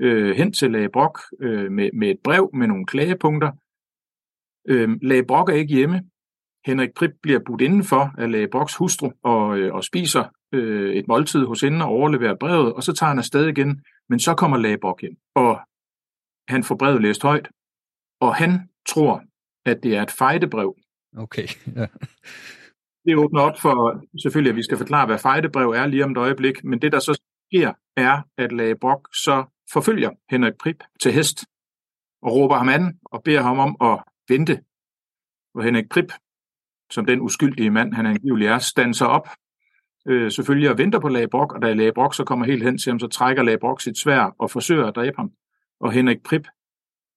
øh, 0.00 0.36
hen 0.36 0.52
til 0.52 0.70
Lage 0.70 0.88
Brock 0.88 1.18
øh, 1.40 1.72
med, 1.72 1.90
med 1.92 2.10
et 2.10 2.18
brev 2.24 2.50
med 2.54 2.66
nogle 2.66 2.86
klagepunkter. 2.86 3.52
Øh, 4.68 4.88
Lage 5.02 5.24
Brock 5.26 5.50
er 5.50 5.54
ikke 5.54 5.74
hjemme. 5.74 6.02
Henrik 6.66 6.94
Prip 6.96 7.10
bliver 7.22 7.40
budt 7.46 7.60
indenfor 7.60 8.14
af 8.18 8.30
Lage 8.30 8.48
Brocks 8.48 8.76
hustru 8.76 9.10
og, 9.22 9.58
øh, 9.58 9.74
og 9.74 9.84
spiser 9.84 10.24
øh, 10.52 10.94
et 10.94 11.08
måltid 11.08 11.44
hos 11.44 11.60
hende 11.60 11.84
og 11.84 11.90
overleverer 11.90 12.36
brevet, 12.40 12.72
og 12.72 12.82
så 12.82 12.92
tager 12.92 13.08
han 13.08 13.18
afsted 13.18 13.48
igen. 13.48 13.84
Men 14.08 14.18
så 14.18 14.34
kommer 14.34 14.56
Lage 14.56 14.78
Brock 14.78 15.00
hjem, 15.00 15.16
og 15.34 15.60
han 16.48 16.64
får 16.64 16.76
brevet 16.76 17.02
læst 17.02 17.22
højt, 17.22 17.48
og 18.20 18.34
han 18.34 18.68
tror, 18.88 19.22
at 19.66 19.82
det 19.82 19.96
er 19.96 20.02
et 20.02 20.10
fejdebrev. 20.10 20.76
Okay, 21.16 21.48
ja 21.76 21.86
det 23.04 23.16
åbner 23.16 23.40
op 23.40 23.58
for, 23.60 24.02
selvfølgelig, 24.22 24.50
at 24.50 24.56
vi 24.56 24.62
skal 24.62 24.78
forklare, 24.78 25.06
hvad 25.06 25.18
fejdebrev 25.18 25.70
er 25.70 25.86
lige 25.86 26.04
om 26.04 26.10
et 26.10 26.16
øjeblik, 26.16 26.64
men 26.64 26.82
det, 26.82 26.92
der 26.92 26.98
så 26.98 27.20
sker, 27.48 27.72
er, 27.96 28.22
at 28.38 28.52
Lage 28.52 28.76
Brock 28.76 29.08
så 29.14 29.44
forfølger 29.72 30.10
Henrik 30.30 30.54
Prip 30.60 30.84
til 31.00 31.12
hest, 31.12 31.44
og 32.22 32.32
råber 32.32 32.56
ham 32.56 32.68
an 32.68 32.98
og 33.04 33.22
beder 33.22 33.42
ham 33.42 33.58
om 33.58 33.76
at 33.80 34.02
vente. 34.28 34.60
Og 35.54 35.64
Henrik 35.64 35.88
Prip, 35.88 36.12
som 36.92 37.06
den 37.06 37.20
uskyldige 37.20 37.70
mand, 37.70 37.94
han 37.94 38.06
angiveligt 38.06 38.50
er, 38.50 38.58
standser 38.58 39.06
op, 39.06 39.28
øh, 40.08 40.30
selvfølgelig 40.30 40.70
og 40.70 40.78
venter 40.78 40.98
på 40.98 41.08
Lagebrok, 41.08 41.52
og 41.52 41.62
da 41.62 41.72
Lagebrok 41.72 42.14
så 42.14 42.24
kommer 42.24 42.46
helt 42.46 42.62
hen 42.62 42.78
til 42.78 42.90
ham, 42.90 42.98
så 42.98 43.06
trækker 43.06 43.42
Lagebrok 43.42 43.80
sit 43.80 43.98
svær 43.98 44.34
og 44.38 44.50
forsøger 44.50 44.86
at 44.86 44.96
dræbe 44.96 45.16
ham. 45.16 45.32
Og 45.80 45.92
Henrik 45.92 46.22
Prip 46.22 46.48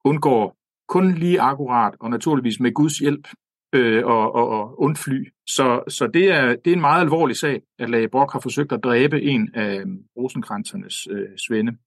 undgår 0.05 0.57
kun 0.87 1.11
lige 1.11 1.41
akkurat, 1.41 1.95
og 1.99 2.09
naturligvis 2.09 2.59
med 2.59 2.73
Guds 2.73 2.97
hjælp, 2.97 3.27
øh, 3.73 4.05
og, 4.05 4.35
og, 4.35 4.49
og 4.49 4.81
undfly. 4.81 5.29
Så, 5.47 5.83
så 5.87 6.07
det, 6.07 6.31
er, 6.31 6.55
det 6.55 6.71
er 6.71 6.75
en 6.75 6.81
meget 6.81 7.01
alvorlig 7.01 7.35
sag, 7.35 7.61
at 7.79 7.89
Lage 7.89 8.09
Brock 8.09 8.33
har 8.33 8.39
forsøgt 8.39 8.71
at 8.71 8.83
dræbe 8.83 9.21
en 9.21 9.49
af 9.53 9.75
øh, 9.75 9.85
rosenkranternes 10.17 11.07
øh, 11.11 11.27
svende. 11.47 11.77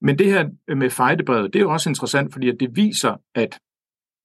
Men 0.00 0.18
det 0.18 0.26
her 0.26 0.74
med 0.74 0.90
fejdebrevet, 0.90 1.52
det 1.52 1.58
er 1.58 1.62
jo 1.62 1.72
også 1.72 1.90
interessant, 1.90 2.32
fordi 2.32 2.48
at 2.48 2.56
det 2.60 2.76
viser, 2.76 3.16
at 3.34 3.58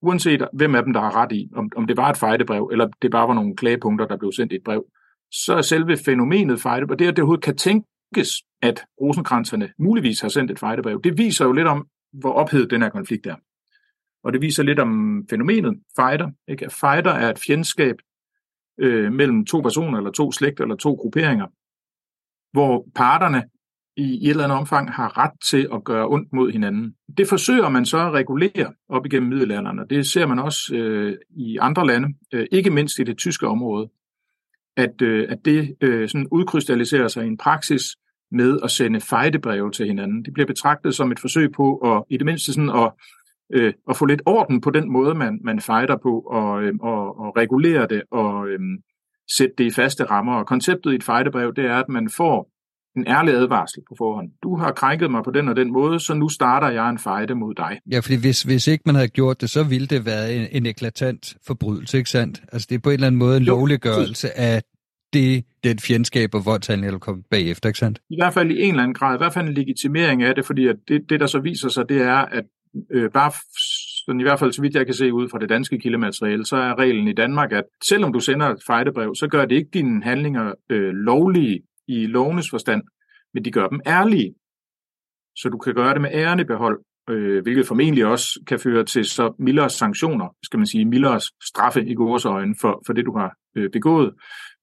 uanset 0.01 0.47
hvem 0.53 0.75
af 0.75 0.83
dem, 0.83 0.93
der 0.93 1.01
har 1.01 1.15
ret 1.15 1.31
i, 1.31 1.49
om, 1.55 1.69
om 1.75 1.87
det 1.87 1.97
var 1.97 2.09
et 2.09 2.17
fejdebrev, 2.17 2.69
eller 2.71 2.87
det 3.01 3.11
bare 3.11 3.27
var 3.27 3.33
nogle 3.33 3.55
klagepunkter, 3.55 4.07
der 4.07 4.17
blev 4.17 4.31
sendt 4.31 4.51
i 4.51 4.55
et 4.55 4.63
brev, 4.63 4.85
så 5.31 5.53
er 5.55 5.61
selve 5.61 5.97
fænomenet 6.05 6.61
fejdebrev, 6.61 6.97
det 6.97 7.07
at 7.07 7.15
det 7.15 7.19
overhovedet 7.19 7.43
kan 7.43 7.57
tænkes, 7.57 8.29
at 8.61 8.85
rosenkranserne 9.01 9.73
muligvis 9.79 10.21
har 10.21 10.29
sendt 10.29 10.51
et 10.51 10.59
fejdebrev, 10.59 11.01
det 11.03 11.17
viser 11.17 11.45
jo 11.45 11.51
lidt 11.51 11.67
om, 11.67 11.87
hvor 12.13 12.31
ophedet 12.31 12.71
den 12.71 12.81
her 12.81 12.89
konflikt 12.89 13.27
er. 13.27 13.35
Og 14.23 14.33
det 14.33 14.41
viser 14.41 14.63
lidt 14.63 14.79
om 14.79 15.23
fænomenet 15.29 15.79
fighter. 15.95 16.31
Ikke? 16.47 16.69
Fighter 16.69 17.11
er 17.11 17.29
et 17.29 17.39
fjendskab 17.47 17.95
øh, 18.79 19.13
mellem 19.13 19.45
to 19.45 19.61
personer, 19.61 19.97
eller 19.97 20.11
to 20.11 20.31
slægter, 20.31 20.63
eller 20.63 20.75
to 20.75 20.93
grupperinger, 20.93 21.47
hvor 22.51 22.85
parterne 22.95 23.43
i, 23.97 24.27
et 24.27 24.29
eller 24.29 24.43
andet 24.43 24.57
omfang 24.57 24.91
har 24.91 25.17
ret 25.17 25.41
til 25.43 25.67
at 25.73 25.83
gøre 25.83 26.07
ondt 26.07 26.33
mod 26.33 26.51
hinanden. 26.51 26.95
Det 27.17 27.27
forsøger 27.27 27.69
man 27.69 27.85
så 27.85 28.07
at 28.07 28.13
regulere 28.13 28.73
op 28.89 29.05
igennem 29.05 29.29
middelalderen, 29.29 29.79
og 29.79 29.89
det 29.89 30.07
ser 30.07 30.25
man 30.25 30.39
også 30.39 30.75
øh, 30.75 31.17
i 31.29 31.57
andre 31.57 31.87
lande, 31.87 32.13
øh, 32.33 32.47
ikke 32.51 32.69
mindst 32.69 32.99
i 32.99 33.03
det 33.03 33.17
tyske 33.17 33.47
område, 33.47 33.89
at, 34.77 35.01
øh, 35.01 35.27
at 35.29 35.45
det 35.45 35.75
øh, 35.81 36.09
sådan 36.09 36.27
udkrystalliserer 36.31 37.07
sig 37.07 37.25
i 37.25 37.27
en 37.27 37.37
praksis 37.37 37.83
med 38.31 38.59
at 38.63 38.71
sende 38.71 39.01
fejdebreve 39.01 39.71
til 39.71 39.85
hinanden. 39.85 40.25
Det 40.25 40.33
bliver 40.33 40.47
betragtet 40.47 40.95
som 40.95 41.11
et 41.11 41.19
forsøg 41.19 41.51
på 41.51 41.77
at 41.77 42.03
i 42.09 42.17
det 42.17 42.25
mindste 42.25 42.53
sådan 42.53 42.69
at 42.69 42.91
øh, 43.53 43.73
at 43.89 43.97
få 43.97 44.05
lidt 44.05 44.21
orden 44.25 44.61
på 44.61 44.69
den 44.69 44.91
måde, 44.91 45.15
man, 45.15 45.39
man 45.43 45.59
fighter 45.59 45.97
på, 46.03 46.19
og, 46.19 46.63
øh, 46.63 46.73
og, 46.81 47.19
og 47.19 47.37
regulere 47.37 47.87
det, 47.89 48.01
og 48.11 48.47
øh, 48.47 48.59
sætte 49.37 49.53
det 49.57 49.63
i 49.63 49.71
faste 49.71 50.03
rammer. 50.03 50.35
Og 50.35 50.47
konceptet 50.47 50.91
i 50.91 50.95
et 50.95 51.03
fighterbrev, 51.03 51.53
det 51.55 51.65
er, 51.65 51.75
at 51.75 51.89
man 51.89 52.09
får 52.09 52.49
en 52.97 53.07
ærlig 53.07 53.33
advarsel 53.33 53.81
på 53.89 53.95
forhånd. 53.97 54.29
Du 54.43 54.55
har 54.55 54.71
krænket 54.71 55.11
mig 55.11 55.23
på 55.23 55.31
den 55.31 55.47
og 55.47 55.55
den 55.55 55.71
måde, 55.71 55.99
så 55.99 56.13
nu 56.13 56.29
starter 56.29 56.69
jeg 56.69 56.89
en 56.89 56.99
fejde 56.99 57.35
mod 57.35 57.53
dig. 57.53 57.79
Ja, 57.91 57.99
fordi 57.99 58.15
hvis, 58.15 58.43
hvis 58.43 58.67
ikke 58.67 58.83
man 58.85 58.95
havde 58.95 59.07
gjort 59.07 59.41
det, 59.41 59.49
så 59.49 59.63
ville 59.63 59.87
det 59.87 60.05
være 60.05 60.33
en, 60.33 60.47
en 60.51 60.65
eklatant 60.65 61.35
forbrydelse, 61.47 61.97
ikke 61.97 62.09
sandt? 62.09 62.41
Altså 62.51 62.67
det 62.69 62.75
er 62.75 62.79
på 62.79 62.89
en 62.89 62.93
eller 62.93 63.07
anden 63.07 63.19
måde 63.19 63.37
en 63.37 63.43
jo, 63.43 63.55
lovliggørelse 63.55 64.37
af 64.37 64.63
det, 65.13 65.45
den 65.63 65.79
fjendskab 65.79 66.35
og 66.35 66.45
voldshandling, 66.45 66.91
der 66.91 66.99
kommer 66.99 67.23
bagefter, 67.31 67.69
ikke 67.69 67.79
sandt? 67.79 67.99
I 68.09 68.15
hvert 68.21 68.33
fald 68.33 68.51
i 68.51 68.61
en 68.61 68.69
eller 68.69 68.83
anden 68.83 68.93
grad, 68.93 69.15
i 69.15 69.17
hvert 69.17 69.33
fald 69.33 69.47
en 69.47 69.53
legitimering 69.53 70.23
af 70.23 70.35
det, 70.35 70.45
fordi 70.45 70.67
at 70.67 70.75
det, 70.87 71.01
det, 71.09 71.19
der 71.19 71.27
så 71.27 71.39
viser 71.39 71.69
sig, 71.69 71.89
det 71.89 72.01
er, 72.01 72.17
at 72.17 72.43
øh, 72.91 73.11
bare 73.11 73.31
sådan 74.05 74.19
i 74.19 74.23
hvert 74.23 74.39
fald 74.39 74.51
så 74.51 74.61
vidt 74.61 74.75
jeg 74.75 74.85
kan 74.85 74.95
se 74.95 75.13
ud 75.13 75.29
fra 75.29 75.39
det 75.39 75.49
danske 75.49 75.79
kildemateriale, 75.79 76.45
så 76.45 76.55
er 76.57 76.79
reglen 76.79 77.07
i 77.07 77.13
Danmark, 77.13 77.51
at 77.51 77.63
selvom 77.83 78.13
du 78.13 78.19
sender 78.19 78.47
et 78.47 78.63
fejdebrev, 78.67 79.15
så 79.15 79.27
gør 79.27 79.45
det 79.45 79.55
ikke 79.55 79.69
dine 79.73 80.03
handlinger 80.03 80.53
øh, 80.69 80.93
lovlige 80.93 81.61
i 81.87 82.05
lovenes 82.05 82.49
forstand, 82.49 82.83
men 83.33 83.45
de 83.45 83.51
gør 83.51 83.67
dem 83.67 83.81
ærlige. 83.87 84.35
Så 85.35 85.49
du 85.49 85.57
kan 85.57 85.73
gøre 85.73 85.93
det 85.93 86.01
med 86.01 86.09
ærende 86.13 86.45
behold, 86.45 86.79
øh, 87.09 87.43
hvilket 87.43 87.67
formentlig 87.67 88.05
også 88.05 88.43
kan 88.47 88.59
føre 88.59 88.85
til 88.85 89.05
så 89.05 89.33
mildere 89.39 89.69
sanktioner, 89.69 90.35
skal 90.43 90.59
man 90.59 90.67
sige, 90.67 90.85
mildere 90.85 91.19
straffe 91.43 91.85
i 91.85 91.95
øjne 92.25 92.55
for, 92.61 92.83
for 92.85 92.93
det, 92.93 93.05
du 93.05 93.17
har 93.17 93.35
øh, 93.55 93.69
begået. 93.71 94.13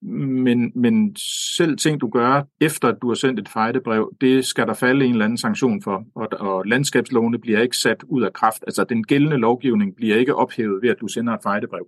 Men, 0.07 0.73
men 0.75 1.17
selv 1.57 1.77
ting, 1.77 2.01
du 2.01 2.09
gør, 2.09 2.43
efter 2.61 2.89
at 2.89 2.97
du 3.03 3.09
har 3.09 3.15
sendt 3.15 3.41
et 3.41 3.49
fejdebrev, 3.49 4.13
det 4.21 4.45
skal 4.45 4.67
der 4.67 4.75
falde 4.75 5.05
en 5.05 5.13
eller 5.13 5.25
anden 5.25 5.39
sanktion 5.39 5.83
for, 5.83 6.05
og, 6.15 6.29
og 6.41 6.67
landskabslovene 6.67 7.39
bliver 7.39 7.61
ikke 7.61 7.77
sat 7.77 8.03
ud 8.09 8.23
af 8.23 8.33
kraft. 8.33 8.65
Altså 8.67 8.85
den 8.85 9.05
gældende 9.05 9.37
lovgivning 9.37 9.97
bliver 9.97 10.17
ikke 10.17 10.35
ophævet 10.35 10.83
ved, 10.83 10.91
at 10.91 11.01
du 11.01 11.09
sender 11.09 11.35
et 11.35 11.43
fejdebrev. 11.43 11.87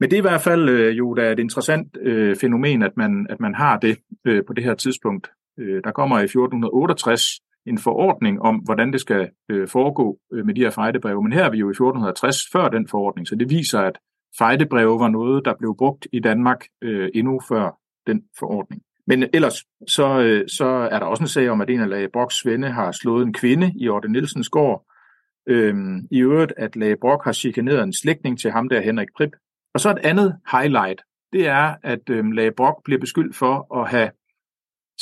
Men 0.00 0.10
det 0.10 0.16
er 0.16 0.20
i 0.20 0.28
hvert 0.28 0.40
fald 0.40 0.68
øh, 0.68 0.98
jo 0.98 1.14
da 1.14 1.32
et 1.32 1.38
interessant 1.38 1.96
øh, 2.00 2.36
fænomen, 2.36 2.82
at 2.82 2.96
man, 2.96 3.26
at 3.30 3.40
man 3.40 3.54
har 3.54 3.78
det 3.78 3.98
øh, 4.24 4.42
på 4.46 4.52
det 4.52 4.64
her 4.64 4.74
tidspunkt. 4.74 5.30
Øh, 5.58 5.80
der 5.84 5.92
kommer 5.92 6.18
i 6.18 6.24
1468 6.24 7.22
en 7.66 7.78
forordning 7.78 8.42
om, 8.42 8.56
hvordan 8.56 8.92
det 8.92 9.00
skal 9.00 9.28
øh, 9.50 9.68
foregå 9.68 10.18
øh, 10.32 10.46
med 10.46 10.54
de 10.54 10.60
her 10.60 10.70
fejdebreve. 10.70 11.22
Men 11.22 11.32
her 11.32 11.44
er 11.44 11.50
vi 11.50 11.58
jo 11.58 11.68
i 11.68 11.70
1460 11.70 12.36
før 12.52 12.68
den 12.68 12.88
forordning, 12.88 13.28
så 13.28 13.36
det 13.36 13.50
viser, 13.50 13.80
at 13.80 13.98
fejdebreve 14.38 15.00
var 15.00 15.08
noget, 15.08 15.44
der 15.44 15.54
blev 15.58 15.76
brugt 15.78 16.06
i 16.12 16.20
Danmark 16.20 16.66
øh, 16.82 17.10
endnu 17.14 17.40
før 17.48 17.78
den 18.06 18.22
forordning. 18.38 18.82
Men 19.06 19.24
ellers 19.32 19.64
så, 19.86 20.20
øh, 20.20 20.48
så 20.48 20.66
er 20.66 20.98
der 20.98 21.06
også 21.06 21.22
en 21.22 21.28
sag 21.28 21.50
om, 21.50 21.60
at 21.60 21.70
en 21.70 21.80
af 21.80 21.88
Lage 21.88 22.08
Broks 22.08 22.36
svende 22.36 22.70
har 22.70 22.92
slået 22.92 23.26
en 23.26 23.32
kvinde 23.32 23.72
i 23.76 23.88
Orte 23.88 24.08
Nielsens 24.08 24.48
gård. 24.48 24.84
Øhm, 25.46 26.08
I 26.10 26.20
øvrigt, 26.20 26.52
at 26.56 26.76
Lage 26.76 26.96
Brok 27.00 27.24
har 27.24 27.32
chikaneret 27.32 27.82
en 27.82 27.92
slægtning 27.92 28.38
til 28.38 28.50
ham 28.50 28.68
der, 28.68 28.80
Henrik 28.80 29.08
Prip. 29.16 29.30
Og 29.74 29.80
så 29.80 29.90
et 29.90 29.98
andet 29.98 30.38
highlight, 30.52 31.02
det 31.32 31.48
er, 31.48 31.74
at 31.82 32.10
øhm, 32.10 32.32
Lage 32.32 32.52
Brok 32.52 32.84
bliver 32.84 33.00
beskyldt 33.00 33.36
for 33.36 33.80
at 33.80 33.90
have 33.90 34.10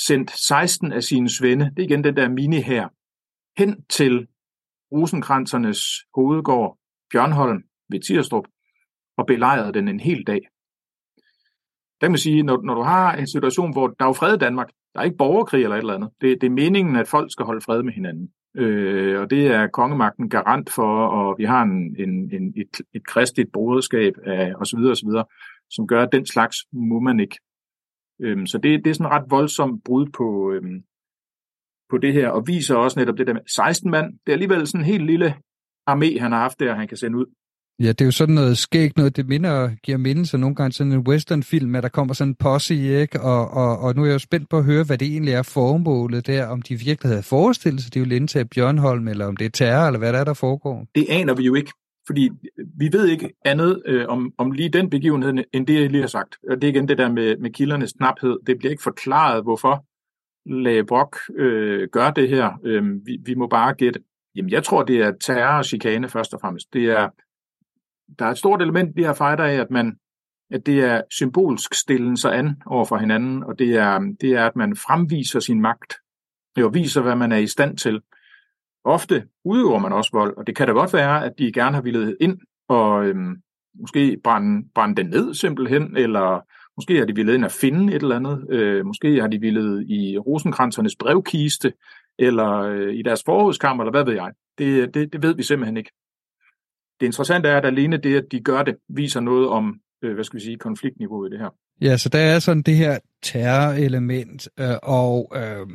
sendt 0.06 0.30
16 0.30 0.92
af 0.92 1.02
sine 1.02 1.30
svende, 1.30 1.64
det 1.64 1.78
er 1.78 1.86
igen 1.86 2.04
den 2.04 2.16
der 2.16 2.28
mini 2.28 2.60
her, 2.60 2.88
hen 3.58 3.82
til 3.82 4.26
Rosenkransernes 4.92 5.80
hovedgård, 6.14 6.78
Bjørnholm 7.12 7.62
ved 7.90 8.00
Tirstrup, 8.00 8.44
og 9.18 9.26
belejrede 9.26 9.72
den 9.72 9.88
en 9.88 10.00
hel 10.00 10.26
dag. 10.26 10.40
Der 12.00 12.06
kan 12.06 12.10
man 12.10 12.18
sige, 12.18 12.42
når, 12.42 12.62
når 12.62 12.74
du 12.74 12.82
har 12.82 13.16
en 13.16 13.26
situation, 13.26 13.72
hvor 13.72 13.86
der 13.86 14.04
er 14.04 14.08
jo 14.08 14.12
fred 14.12 14.34
i 14.34 14.38
Danmark, 14.38 14.68
der 14.94 15.00
er 15.00 15.04
ikke 15.04 15.16
borgerkrig 15.16 15.62
eller 15.62 15.76
et 15.76 15.80
eller 15.80 15.94
andet. 15.94 16.10
Det, 16.20 16.40
det 16.40 16.46
er 16.46 16.50
meningen, 16.50 16.96
at 16.96 17.08
folk 17.08 17.32
skal 17.32 17.46
holde 17.46 17.60
fred 17.60 17.82
med 17.82 17.92
hinanden. 17.92 18.28
Øh, 18.56 19.20
og 19.20 19.30
det 19.30 19.46
er 19.46 19.66
kongemagten 19.66 20.30
garant 20.30 20.70
for, 20.72 21.06
og 21.06 21.38
vi 21.38 21.44
har 21.44 21.62
en, 21.62 21.96
en, 21.98 22.34
en, 22.34 22.54
et, 22.56 22.80
et 22.94 23.06
kristligt 23.06 23.52
broderskab 23.52 24.12
af, 24.26 24.54
og 24.54 24.66
så 24.66 24.76
videre, 24.76 24.92
og 24.92 24.96
så 24.96 25.06
videre, 25.06 25.24
som 25.70 25.86
gør, 25.86 26.02
at 26.02 26.12
den 26.12 26.26
slags 26.26 26.56
må 26.72 27.00
man 27.00 27.20
ikke. 27.20 27.38
Øhm, 28.20 28.46
så 28.46 28.58
det, 28.58 28.84
det 28.84 28.90
er 28.90 28.94
sådan 28.94 29.06
en 29.06 29.12
ret 29.12 29.30
voldsom 29.30 29.80
brud 29.80 30.06
på, 30.06 30.52
øhm, 30.52 30.82
på 31.90 31.98
det 31.98 32.12
her, 32.12 32.28
og 32.28 32.46
viser 32.46 32.76
også 32.76 33.00
netop 33.00 33.18
det 33.18 33.26
der 33.26 33.32
med 33.32 33.40
16 33.46 33.90
mand. 33.90 34.12
Det 34.12 34.28
er 34.28 34.32
alligevel 34.32 34.66
sådan 34.66 34.80
en 34.80 34.92
helt 34.92 35.06
lille 35.06 35.34
armé, 35.90 36.20
han 36.20 36.32
har 36.32 36.38
haft 36.38 36.60
der, 36.60 36.74
han 36.74 36.88
kan 36.88 36.96
sende 36.96 37.18
ud. 37.18 37.26
Ja, 37.80 37.88
det 37.88 38.00
er 38.00 38.04
jo 38.04 38.10
sådan 38.10 38.34
noget 38.34 38.58
skægt 38.58 38.96
noget, 38.96 39.16
det 39.16 39.28
minder, 39.28 39.70
giver 39.82 39.98
mindelser 39.98 40.38
nogle 40.38 40.56
gange 40.56 40.72
sådan 40.72 40.92
en 40.92 41.08
westernfilm, 41.08 41.74
at 41.74 41.82
der 41.82 41.88
kommer 41.88 42.14
sådan 42.14 42.30
en 42.30 42.34
posse, 42.34 42.74
ikke? 42.74 43.20
Og, 43.20 43.50
og, 43.50 43.78
og 43.78 43.94
nu 43.94 44.02
er 44.02 44.06
jeg 44.06 44.12
jo 44.12 44.18
spændt 44.18 44.48
på 44.48 44.58
at 44.58 44.64
høre, 44.64 44.84
hvad 44.84 44.98
det 44.98 45.08
egentlig 45.08 45.34
er 45.34 45.42
formålet 45.42 46.26
der, 46.26 46.46
om 46.46 46.62
de 46.62 46.74
virkelig 46.74 47.10
havde 47.10 47.22
forestillet 47.22 47.82
sig, 47.82 47.94
det 47.94 48.00
er 48.00 48.06
jo 48.06 48.14
indtage 48.14 48.44
Bjørnholm, 48.44 49.08
eller 49.08 49.26
om 49.26 49.36
det 49.36 49.44
er 49.44 49.50
terror, 49.50 49.86
eller 49.86 49.98
hvad 49.98 50.12
der 50.12 50.18
er, 50.18 50.24
der 50.24 50.34
foregår. 50.34 50.86
Det 50.94 51.06
aner 51.08 51.34
vi 51.34 51.42
jo 51.42 51.54
ikke, 51.54 51.72
fordi 52.06 52.30
vi 52.78 52.88
ved 52.92 53.06
ikke 53.08 53.30
andet 53.44 53.82
øh, 53.86 54.04
om, 54.08 54.32
om 54.38 54.50
lige 54.50 54.68
den 54.68 54.90
begivenhed, 54.90 55.44
end 55.52 55.66
det, 55.66 55.80
jeg 55.80 55.90
lige 55.90 56.00
har 56.00 56.08
sagt. 56.08 56.36
Og 56.50 56.56
det 56.56 56.64
er 56.64 56.72
igen 56.72 56.88
det 56.88 56.98
der 56.98 57.12
med, 57.12 57.36
med 57.36 57.50
kildernes 57.50 57.92
knaphed. 57.92 58.36
Det 58.46 58.58
bliver 58.58 58.70
ikke 58.70 58.82
forklaret, 58.82 59.42
hvorfor 59.42 59.84
Lage 60.62 60.84
Brock 60.84 61.16
øh, 61.36 61.88
gør 61.92 62.10
det 62.10 62.28
her. 62.28 62.60
Øh, 62.64 62.82
vi, 63.06 63.18
vi 63.24 63.34
må 63.34 63.46
bare 63.46 63.74
gætte. 63.74 64.00
Jamen, 64.36 64.50
jeg 64.50 64.64
tror, 64.64 64.82
det 64.82 64.96
er 64.96 65.12
terror 65.20 65.58
og 65.58 65.64
chikane 65.64 66.08
først 66.08 66.34
og 66.34 66.40
fremmest. 66.40 66.66
Det 66.72 66.84
er 66.84 67.08
der 68.18 68.26
er 68.26 68.30
et 68.30 68.38
stort 68.38 68.62
element 68.62 68.90
i 68.90 69.00
de 69.00 69.06
her 69.06 69.12
fighter 69.12 69.44
af, 69.44 69.54
at 69.54 69.70
man 69.70 69.96
at 70.50 70.66
det 70.66 70.80
er 70.80 71.02
symbolsk 71.10 71.74
stillen 71.74 72.16
sig 72.16 72.38
an 72.38 72.62
over 72.66 72.84
for 72.84 72.96
hinanden, 72.96 73.44
og 73.44 73.58
det 73.58 73.76
er, 73.76 73.98
det 74.20 74.32
er, 74.32 74.46
at 74.46 74.56
man 74.56 74.76
fremviser 74.76 75.40
sin 75.40 75.60
magt, 75.60 75.94
og 76.56 76.74
viser, 76.74 77.02
hvad 77.02 77.16
man 77.16 77.32
er 77.32 77.36
i 77.36 77.46
stand 77.46 77.76
til. 77.78 78.00
Ofte 78.84 79.24
udøver 79.44 79.78
man 79.78 79.92
også 79.92 80.10
vold, 80.12 80.36
og 80.36 80.46
det 80.46 80.56
kan 80.56 80.66
da 80.66 80.72
godt 80.72 80.92
være, 80.92 81.24
at 81.24 81.32
de 81.38 81.52
gerne 81.52 81.74
har 81.74 81.82
ville 81.82 82.16
ind 82.20 82.38
og 82.68 83.06
øhm, 83.06 83.36
måske 83.80 84.20
brænde, 84.24 84.68
brænde 84.74 84.96
den 84.96 85.06
ned 85.06 85.34
simpelthen, 85.34 85.96
eller 85.96 86.40
måske 86.76 86.98
har 86.98 87.04
de 87.04 87.14
ville 87.14 87.34
ind 87.34 87.44
at 87.44 87.52
finde 87.52 87.94
et 87.94 88.02
eller 88.02 88.16
andet, 88.16 88.46
øh, 88.50 88.86
måske 88.86 89.20
har 89.20 89.28
de 89.28 89.40
ville 89.40 89.86
i 89.86 90.18
rosenkransernes 90.18 90.96
brevkiste, 90.96 91.72
eller 92.18 92.52
øh, 92.52 92.94
i 92.94 93.02
deres 93.02 93.22
forrådskammer, 93.26 93.84
eller 93.84 93.90
hvad 93.92 94.04
ved 94.04 94.14
jeg. 94.14 94.32
Det, 94.58 94.94
det, 94.94 95.12
det 95.12 95.22
ved 95.22 95.34
vi 95.34 95.42
simpelthen 95.42 95.76
ikke 95.76 95.90
det 97.00 97.06
interessante 97.06 97.48
er, 97.48 97.56
at 97.56 97.66
alene 97.66 97.96
det, 97.96 98.16
at 98.16 98.24
de 98.32 98.40
gør 98.40 98.62
det, 98.62 98.76
viser 98.88 99.20
noget 99.20 99.48
om, 99.48 99.80
øh, 100.04 100.14
hvad 100.14 100.24
skal 100.24 100.38
vi 100.38 100.44
sige, 100.44 100.56
konfliktniveauet 100.56 101.28
i 101.28 101.32
det 101.32 101.40
her. 101.40 101.50
Ja, 101.80 101.96
så 101.96 102.08
der 102.08 102.18
er 102.18 102.38
sådan 102.38 102.62
det 102.62 102.76
her 102.76 102.98
terrorelement 103.22 104.48
øh, 104.60 104.76
og 104.82 105.32
øh, 105.36 105.66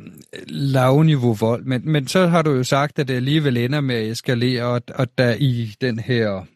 lavniveau 0.46 1.32
vold, 1.32 1.64
men, 1.64 1.92
men 1.92 2.06
så 2.06 2.26
har 2.26 2.42
du 2.42 2.50
jo 2.50 2.64
sagt, 2.64 2.98
at 2.98 3.08
det 3.08 3.14
alligevel 3.14 3.56
ender 3.56 3.80
med 3.80 3.94
at 3.94 4.10
eskalere, 4.10 4.64
og, 4.64 4.82
og 4.94 5.18
der 5.18 5.34
i 5.38 5.74
den 5.80 5.98
her 5.98 6.46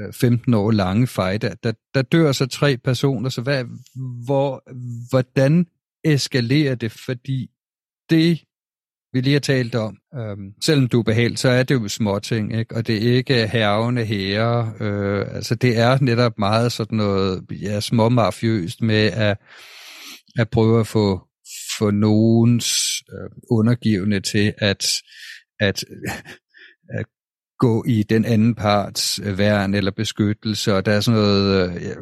øh, 0.00 0.12
15 0.12 0.54
år 0.54 0.70
lange 0.70 1.06
fight, 1.06 1.42
der, 1.62 1.72
der 1.94 2.02
dør 2.02 2.32
så 2.32 2.46
tre 2.46 2.76
personer, 2.76 3.28
så 3.28 3.42
hvad, 3.42 3.64
hvor, 4.24 4.62
hvordan 5.10 5.66
eskalerer 6.04 6.74
det? 6.74 6.92
Fordi 6.92 7.50
det 8.10 8.44
vi 9.12 9.20
lige 9.20 9.32
har 9.32 9.40
talt 9.40 9.74
om. 9.74 9.96
Øhm, 10.14 10.52
selvom 10.64 10.88
du 10.88 10.98
er 10.98 11.02
behalt, 11.02 11.38
så 11.38 11.48
er 11.48 11.62
det 11.62 11.74
jo 11.74 11.88
småting, 11.88 12.58
ikke? 12.58 12.76
og 12.76 12.86
det 12.86 12.96
er 12.96 13.16
ikke 13.16 13.46
hervende 13.46 14.04
herre. 14.04 14.72
Øh, 14.80 15.34
altså 15.34 15.54
det 15.54 15.78
er 15.78 15.98
netop 16.00 16.38
meget 16.38 16.72
sådan 16.72 16.96
noget 16.96 17.44
ja, 17.62 17.80
småmafiøst 17.80 18.82
med 18.82 19.06
at, 19.06 19.38
at 20.38 20.50
prøve 20.50 20.80
at 20.80 20.86
få, 20.86 21.20
få 21.78 21.90
nogens 21.90 22.68
øh, 23.12 23.30
undergivende 23.50 24.20
til 24.20 24.54
at, 24.58 24.86
at, 25.60 25.84
at 26.88 27.06
gå 27.60 27.84
i 27.86 28.02
den 28.02 28.24
anden 28.24 28.54
parts 28.54 29.20
øh, 29.24 29.38
værn 29.38 29.74
eller 29.74 29.90
beskyttelse, 29.90 30.74
og 30.76 30.86
der 30.86 30.92
er 30.92 31.00
sådan 31.00 31.20
noget 31.20 31.68
øh, 31.68 31.82
ja, 31.82 31.94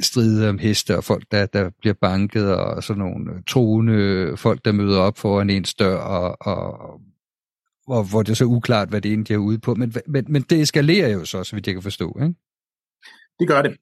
strid 0.00 0.48
om 0.48 0.58
heste 0.58 0.96
og 0.96 1.04
folk, 1.04 1.24
der, 1.30 1.46
der 1.46 1.70
bliver 1.80 1.94
banket, 1.94 2.54
og 2.54 2.82
sådan 2.82 3.02
nogle 3.02 3.32
øh, 3.32 3.42
troende 3.46 4.36
folk, 4.36 4.64
der 4.64 4.72
møder 4.72 5.00
op 5.00 5.18
foran 5.18 5.50
ens 5.50 5.74
dør, 5.74 5.96
og, 5.96 6.36
og, 6.40 7.00
og 7.86 8.10
hvor 8.10 8.22
det 8.22 8.30
er 8.30 8.34
så 8.34 8.44
uklart, 8.44 8.88
hvad 8.88 9.00
det 9.00 9.10
egentlig 9.12 9.34
er 9.34 9.38
ude 9.38 9.58
på. 9.58 9.74
Men, 9.74 9.94
men, 10.06 10.24
men 10.28 10.42
det 10.42 10.60
eskalerer 10.60 11.08
jo 11.08 11.24
så, 11.24 11.44
så 11.44 11.56
vidt 11.56 11.66
jeg 11.66 11.74
kan 11.74 11.82
forstå, 11.82 12.18
ikke? 12.22 12.34
Det 13.38 13.48
gør 13.48 13.62
det. 13.62 13.76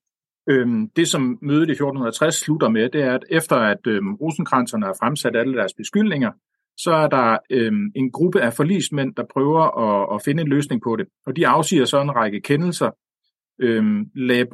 Øhm, 0.48 0.88
det, 0.96 1.08
som 1.08 1.38
mødet 1.42 1.68
i 1.68 1.72
1460 1.72 2.34
slutter 2.34 2.68
med, 2.68 2.88
det 2.88 3.02
er, 3.02 3.14
at 3.14 3.24
efter 3.30 3.56
at 3.56 3.86
øhm, 3.86 4.14
rosenkranserne 4.14 4.86
har 4.86 4.96
fremsat 5.00 5.36
alle 5.36 5.54
deres 5.54 5.74
beskyldninger, 5.74 6.30
så 6.82 6.92
er 6.92 7.08
der 7.08 7.38
øh, 7.50 7.72
en 7.96 8.12
gruppe 8.12 8.40
af 8.40 8.54
forlismænd, 8.54 9.14
der 9.14 9.24
prøver 9.32 9.62
at, 9.84 10.14
at 10.14 10.22
finde 10.24 10.42
en 10.42 10.48
løsning 10.48 10.82
på 10.82 10.96
det. 10.96 11.06
Og 11.26 11.36
de 11.36 11.48
afsiger 11.48 11.84
så 11.84 12.00
en 12.00 12.16
række 12.16 12.40
kendelser. 12.40 12.90
Øh, 13.58 13.84
Lage 14.14 14.46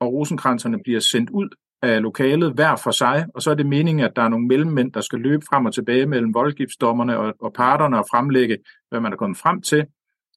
og 0.00 0.12
rosenkranserne 0.12 0.78
bliver 0.84 1.00
sendt 1.00 1.30
ud 1.30 1.48
af 1.82 2.02
lokalet 2.02 2.52
hver 2.52 2.76
for 2.76 2.90
sig, 2.90 3.26
og 3.34 3.42
så 3.42 3.50
er 3.50 3.54
det 3.54 3.66
meningen, 3.66 4.04
at 4.04 4.16
der 4.16 4.22
er 4.22 4.28
nogle 4.28 4.46
mellemmænd, 4.46 4.92
der 4.92 5.00
skal 5.00 5.18
løbe 5.18 5.42
frem 5.48 5.66
og 5.66 5.74
tilbage 5.74 6.06
mellem 6.06 6.34
voldgiftsdommerne 6.34 7.18
og, 7.18 7.34
og 7.40 7.52
parterne 7.52 7.98
og 7.98 8.04
fremlægge, 8.10 8.58
hvad 8.90 9.00
man 9.00 9.12
er 9.12 9.16
kommet 9.16 9.38
frem 9.38 9.62
til. 9.62 9.86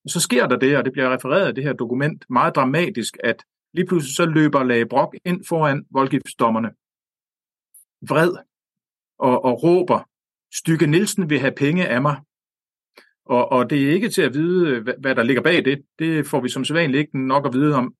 Og 0.03 0.09
så 0.09 0.19
sker 0.19 0.47
der 0.47 0.57
det, 0.57 0.77
og 0.77 0.85
det 0.85 0.93
bliver 0.93 1.13
refereret 1.13 1.49
i 1.49 1.53
det 1.53 1.63
her 1.63 1.73
dokument 1.73 2.25
meget 2.29 2.55
dramatisk, 2.55 3.17
at 3.23 3.43
lige 3.73 3.85
pludselig 3.87 4.15
så 4.15 4.25
løber 4.25 4.63
Lage 4.63 4.87
ind 5.25 5.45
foran 5.47 5.85
voldgiftsdommerne, 5.91 6.69
vred, 8.09 8.31
og, 9.19 9.45
og 9.45 9.63
råber, 9.63 9.99
Stykke 10.59 10.87
Nielsen 10.87 11.29
vil 11.29 11.39
have 11.39 11.53
penge 11.57 11.87
af 11.87 12.01
mig. 12.01 12.15
Og, 13.25 13.51
og 13.51 13.69
det 13.69 13.87
er 13.87 13.91
ikke 13.91 14.09
til 14.09 14.21
at 14.21 14.33
vide, 14.33 14.81
hvad, 14.81 14.93
hvad 14.99 15.15
der 15.15 15.23
ligger 15.23 15.41
bag 15.41 15.65
det. 15.65 15.81
Det 15.99 16.27
får 16.27 16.41
vi 16.41 16.49
som 16.49 16.65
sædvanligt 16.65 16.99
ikke 16.99 17.27
nok 17.27 17.45
at 17.45 17.53
vide 17.53 17.75
om. 17.75 17.93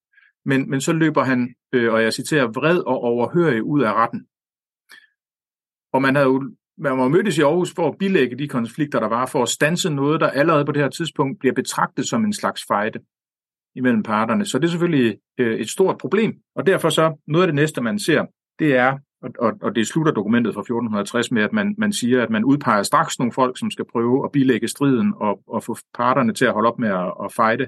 Men, 0.46 0.70
men 0.70 0.82
så 0.82 0.94
løber 0.94 1.24
han, 1.24 1.56
øh, 1.74 1.94
og 1.94 2.04
jeg 2.04 2.14
citerer, 2.14 2.48
vred 2.48 2.78
og 2.78 3.02
overhørig 3.02 3.64
ud 3.64 3.82
af 3.82 3.94
retten. 3.94 4.28
Og 5.94 6.02
man 6.02 6.16
havde 6.16 6.28
jo 6.28 6.52
man 6.78 6.98
var 6.98 7.08
mødtes 7.08 7.38
i 7.38 7.42
Aarhus 7.42 7.74
for 7.76 7.88
at 7.88 7.98
bilægge 7.98 8.38
de 8.38 8.48
konflikter, 8.48 9.00
der 9.00 9.08
var, 9.08 9.26
for 9.26 9.44
at 9.44 9.50
stanse 9.50 9.90
noget, 9.90 10.22
der 10.22 10.30
allerede 10.30 10.66
på 10.66 10.72
det 10.72 10.82
her 10.82 10.90
tidspunkt 10.90 11.40
bliver 11.40 11.54
betragtet 11.54 12.08
som 12.08 12.26
en 12.26 12.34
slags 12.34 12.64
fejde 12.68 13.00
imellem 13.76 14.04
parterne. 14.04 14.46
Så 14.46 14.60
det 14.60 14.66
er 14.66 14.70
selvfølgelig 14.70 15.18
øh, 15.38 15.60
et 15.60 15.70
stort 15.70 15.98
problem, 15.98 16.34
og 16.56 16.66
derfor 16.66 16.90
så 16.90 17.18
noget 17.28 17.44
af 17.44 17.48
det 17.48 17.56
næste, 17.56 17.82
man 17.82 18.00
ser, 18.00 18.26
det 18.60 18.76
er 18.76 18.98
og, 19.24 19.30
og, 19.40 19.54
og 19.62 19.76
det 19.76 19.88
slutter 19.88 20.12
dokumentet 20.12 20.54
fra 20.54 20.62
1460 20.62 21.32
med, 21.32 21.44
at 21.44 21.54
man, 21.54 21.76
man 21.78 21.94
siger, 21.94 22.24
at 22.24 22.30
man 22.30 22.44
udpeger 22.44 22.84
straks 22.84 23.20
nogle 23.20 23.34
folk, 23.34 23.60
som 23.60 23.72
skal 23.72 23.86
prøve 23.92 24.26
at 24.26 24.32
bilægge 24.32 24.68
striden 24.68 25.14
og, 25.16 25.40
og 25.48 25.64
få 25.64 25.78
parterne 25.94 26.34
til 26.34 26.46
at 26.46 26.54
holde 26.54 26.70
op 26.70 26.80
med 26.80 26.90
at, 26.90 27.14
at 27.26 27.34
fejde, 27.34 27.68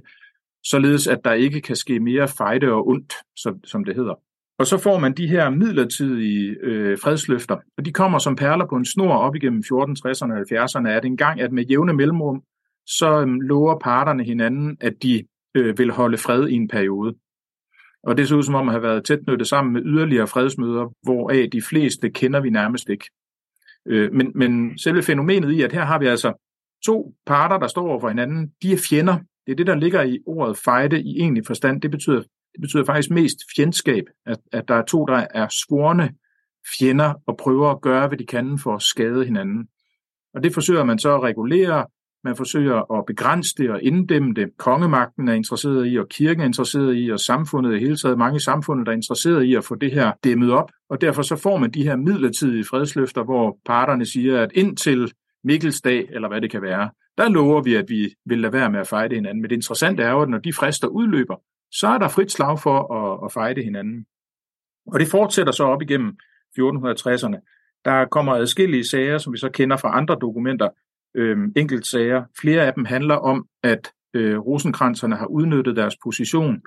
således 0.64 1.08
at 1.08 1.20
der 1.24 1.34
ikke 1.34 1.62
kan 1.62 1.76
ske 1.76 2.00
mere 2.00 2.28
fejde 2.28 2.72
og 2.72 2.88
ondt, 2.88 3.14
som, 3.36 3.64
som 3.64 3.84
det 3.84 3.96
hedder. 3.96 4.14
Og 4.60 4.68
så 4.68 4.78
får 4.78 5.00
man 5.00 5.14
de 5.14 5.28
her 5.28 5.50
midlertidige 5.50 6.58
øh, 6.62 6.98
fredsløfter, 6.98 7.58
og 7.78 7.86
de 7.86 7.94
kommer 7.94 8.20
som 8.20 8.36
perler 8.36 8.66
på 8.66 8.76
en 8.76 8.86
snor 8.86 9.14
op 9.14 9.36
igennem 9.36 9.64
1460'erne 9.66 10.34
og 10.34 10.40
70'erne, 10.40 10.88
at 10.88 11.06
en 11.06 11.18
gang, 11.18 11.42
at 11.42 11.52
med 11.52 11.64
jævne 11.64 11.94
mellemrum, 11.94 12.44
så 12.88 13.22
øh, 13.22 13.28
lover 13.28 13.80
parterne 13.80 14.24
hinanden, 14.24 14.78
at 14.82 14.94
de 15.04 15.24
øh, 15.56 15.78
vil 15.78 15.92
holde 15.92 16.18
fred 16.18 16.48
i 16.48 16.54
en 16.54 16.68
periode. 16.68 17.16
Og 18.04 18.18
det 18.18 18.28
ser 18.28 18.36
ud 18.36 18.44
som 18.44 18.56
om 18.56 18.68
at 18.70 18.74
have 18.74 18.84
været 18.84 19.06
tæt 19.06 19.20
knyttet 19.26 19.48
sammen 19.48 19.74
med 19.74 19.82
yderligere 19.86 20.28
fredsmøder, 20.28 20.94
hvoraf 21.04 21.50
de 21.52 21.62
fleste 21.62 22.10
kender 22.10 22.40
vi 22.40 22.50
nærmest 22.50 22.90
ikke. 22.90 23.06
Øh, 23.86 24.14
men, 24.14 24.32
men 24.36 24.78
selve 24.78 25.04
fænomenet 25.04 25.52
i, 25.52 25.62
at 25.62 25.74
her 25.74 25.86
har 25.86 26.00
vi 26.00 26.08
altså 26.08 26.34
to 26.86 27.14
parter, 27.26 27.58
der 27.58 27.68
står 27.68 27.88
over 27.88 28.00
for 28.00 28.08
hinanden, 28.08 28.52
de 28.62 28.74
er 28.74 28.78
fjender. 28.90 29.18
Det 29.46 29.52
er 29.52 29.56
det, 29.56 29.68
der 29.68 29.76
ligger 29.76 30.04
i 30.04 30.20
ordet 30.26 30.58
fejde 30.58 31.04
i 31.04 31.20
egentlig 31.20 31.46
forstand. 31.46 31.82
Det 31.82 31.92
betyder, 31.92 32.20
det 32.54 32.62
betyder 32.62 32.86
faktisk 32.86 33.12
mest 33.12 33.38
fjendskab, 33.56 34.04
at, 34.26 34.38
at 34.52 34.68
der 34.68 34.76
er 34.76 34.86
to, 34.86 35.06
der 35.06 35.28
er 35.34 35.48
svorne 35.66 36.10
fjender 36.80 37.14
og 37.28 37.38
prøver 37.38 37.70
at 37.72 37.82
gøre, 37.82 38.08
hvad 38.08 38.18
de 38.18 38.26
kan 38.26 38.60
for 38.60 38.76
at 38.76 38.82
skade 38.82 39.26
hinanden. 39.26 39.68
Og 40.34 40.44
det 40.44 40.54
forsøger 40.54 40.84
man 40.84 41.00
så 41.00 41.16
at 41.16 41.24
regulere 41.24 41.86
man 42.24 42.36
forsøger 42.36 43.00
at 43.00 43.06
begrænse 43.06 43.56
det 43.58 43.70
og 43.70 43.84
inddæmme 43.84 44.34
det. 44.34 44.50
Kongemagten 44.58 45.28
er 45.28 45.34
interesseret 45.34 45.92
i, 45.92 45.98
og 45.98 46.10
kirken 46.10 46.42
er 46.42 46.46
interesseret 46.46 46.98
i, 46.98 47.10
og 47.10 47.20
samfundet 47.20 47.76
i 47.76 47.80
hele 47.80 47.98
taget, 47.98 48.18
mange 48.18 48.40
samfund 48.40 48.86
der 48.86 48.92
er 48.92 48.96
interesseret 48.96 49.44
i 49.44 49.56
at 49.56 49.64
få 49.64 49.76
det 49.76 49.92
her 49.92 50.12
dæmmet 50.24 50.52
op. 50.52 50.72
Og 50.90 51.02
derfor 51.02 51.22
så 51.22 51.36
får 51.36 51.58
man 51.58 51.72
de 51.72 51.84
her 51.84 51.96
midlertidige 51.96 52.66
fredsløfter, 52.66 53.24
hvor 53.24 53.58
parterne 53.66 54.06
siger, 54.06 54.42
at 54.42 54.52
indtil 54.56 55.12
Mikkelsdag, 55.44 56.08
eller 56.12 56.28
hvad 56.28 56.42
det 56.42 56.52
kan 56.52 56.62
være, 56.62 56.90
der 57.18 57.30
lover 57.30 57.62
vi, 57.62 57.76
at 57.76 57.86
vi 57.90 58.16
vil 58.26 58.40
lade 58.40 58.54
være 58.54 58.72
med 58.72 58.80
at 58.80 58.88
fejde 58.88 59.16
hinanden. 59.16 59.42
Men 59.42 59.50
det 59.50 59.56
interessante 59.56 60.04
er 60.04 60.12
jo, 60.12 60.22
at 60.22 60.30
når 60.30 60.38
de 60.38 60.54
frister 60.54 60.88
udløber, 60.88 61.36
så 61.72 61.88
er 61.88 61.98
der 61.98 62.08
frit 62.08 62.32
slag 62.32 62.60
for 62.60 62.94
at, 62.94 63.26
at 63.26 63.34
fejde 63.34 63.64
hinanden. 63.64 64.06
Og 64.88 65.00
det 65.00 65.08
fortsætter 65.08 65.54
så 65.54 65.64
op 65.64 65.82
igennem 65.82 66.18
1460'erne. 66.60 67.40
Der 67.86 68.06
kommer 68.06 68.34
adskillige 68.34 68.88
sager, 68.88 69.18
som 69.18 69.34
vi 69.34 69.38
så 69.38 69.50
kender 69.50 69.78
fra 69.78 69.98
andre 69.98 70.18
dokumenter, 70.22 70.70
øh, 71.16 71.38
sager. 71.84 72.24
Flere 72.42 72.66
af 72.66 72.74
dem 72.74 72.86
handler 72.86 73.16
om, 73.16 73.48
at 73.64 73.92
øh, 74.14 74.40
rosenkranserne 74.40 75.16
har 75.16 75.26
udnyttet 75.26 75.76
deres 75.76 75.98
position 76.04 76.62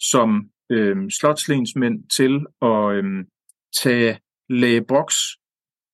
som 0.00 0.50
øh, 0.70 1.10
slotslensmænd 1.10 2.08
til 2.08 2.46
at 2.62 2.94
øh, 2.94 3.24
tage 3.82 4.18
Lage 4.48 4.84
Boks 4.84 5.16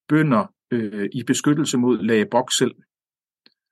bønder 0.09 0.55
øh, 0.71 1.09
i 1.12 1.23
beskyttelse 1.23 1.79
mod 1.79 1.99
Lage 1.99 2.27
Boks 2.31 2.57
selv. 2.59 2.75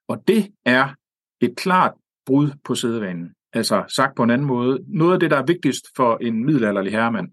Og 0.07 0.23
det 0.27 0.51
er 0.65 0.95
et 1.41 1.55
klart 1.57 1.93
brud 2.25 2.51
på 2.65 2.75
sædevanen. 2.75 3.35
Altså 3.53 3.85
sagt 3.87 4.15
på 4.15 4.23
en 4.23 4.29
anden 4.29 4.47
måde, 4.47 4.79
noget 4.87 5.13
af 5.13 5.19
det, 5.19 5.31
der 5.31 5.37
er 5.37 5.45
vigtigst 5.45 5.85
for 5.95 6.17
en 6.17 6.45
middelalderlig 6.45 6.91
herremand 6.91 7.31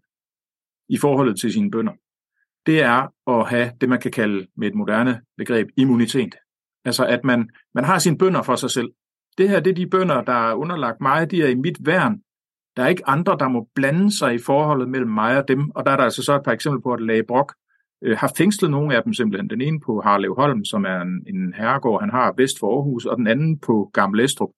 i 0.88 0.98
forholdet 0.98 1.40
til 1.40 1.52
sine 1.52 1.70
bønder, 1.70 1.92
det 2.66 2.82
er 2.82 3.30
at 3.30 3.48
have 3.48 3.72
det, 3.80 3.88
man 3.88 4.00
kan 4.00 4.10
kalde 4.10 4.46
med 4.56 4.68
et 4.68 4.74
moderne 4.74 5.20
begreb 5.36 5.68
immunitet. 5.76 6.34
Altså 6.84 7.06
at 7.06 7.24
man, 7.24 7.50
man 7.74 7.84
har 7.84 7.98
sine 7.98 8.18
bønder 8.18 8.42
for 8.42 8.56
sig 8.56 8.70
selv. 8.70 8.88
Det 9.38 9.48
her 9.48 9.60
det 9.60 9.70
er 9.70 9.74
de 9.74 9.86
bønder, 9.86 10.22
der 10.22 10.50
er 10.50 10.54
underlagt 10.54 11.00
mig, 11.00 11.30
de 11.30 11.42
er 11.42 11.48
i 11.48 11.54
mit 11.54 11.78
værn. 11.80 12.20
Der 12.76 12.82
er 12.84 12.88
ikke 12.88 13.08
andre, 13.08 13.36
der 13.40 13.48
må 13.48 13.68
blande 13.74 14.18
sig 14.18 14.34
i 14.34 14.38
forholdet 14.38 14.88
mellem 14.88 15.10
mig 15.10 15.38
og 15.38 15.48
dem. 15.48 15.70
Og 15.70 15.86
der 15.86 15.92
er 15.92 15.96
der 15.96 16.04
altså 16.04 16.22
så 16.22 16.36
et 16.36 16.42
par 16.44 16.52
eksempler 16.52 16.80
på, 16.80 16.92
at 16.92 17.00
Lage 17.00 17.24
Brok 17.28 17.54
øh, 18.02 18.16
har 18.16 18.32
fængslet 18.36 18.70
nogle 18.70 18.96
af 18.96 19.02
dem 19.02 19.12
simpelthen. 19.14 19.50
Den 19.50 19.60
ene 19.60 19.80
på 19.80 20.00
Harlev 20.00 20.34
Holm, 20.34 20.64
som 20.64 20.84
er 20.84 21.00
en, 21.00 21.24
en 21.26 21.54
herregård, 21.56 22.00
han 22.00 22.10
har 22.10 22.34
vest 22.36 22.58
for 22.60 22.76
Aarhus, 22.76 23.04
og 23.04 23.16
den 23.16 23.26
anden 23.26 23.58
på 23.58 23.90
Gamle 23.94 24.24
Estrup. 24.24 24.50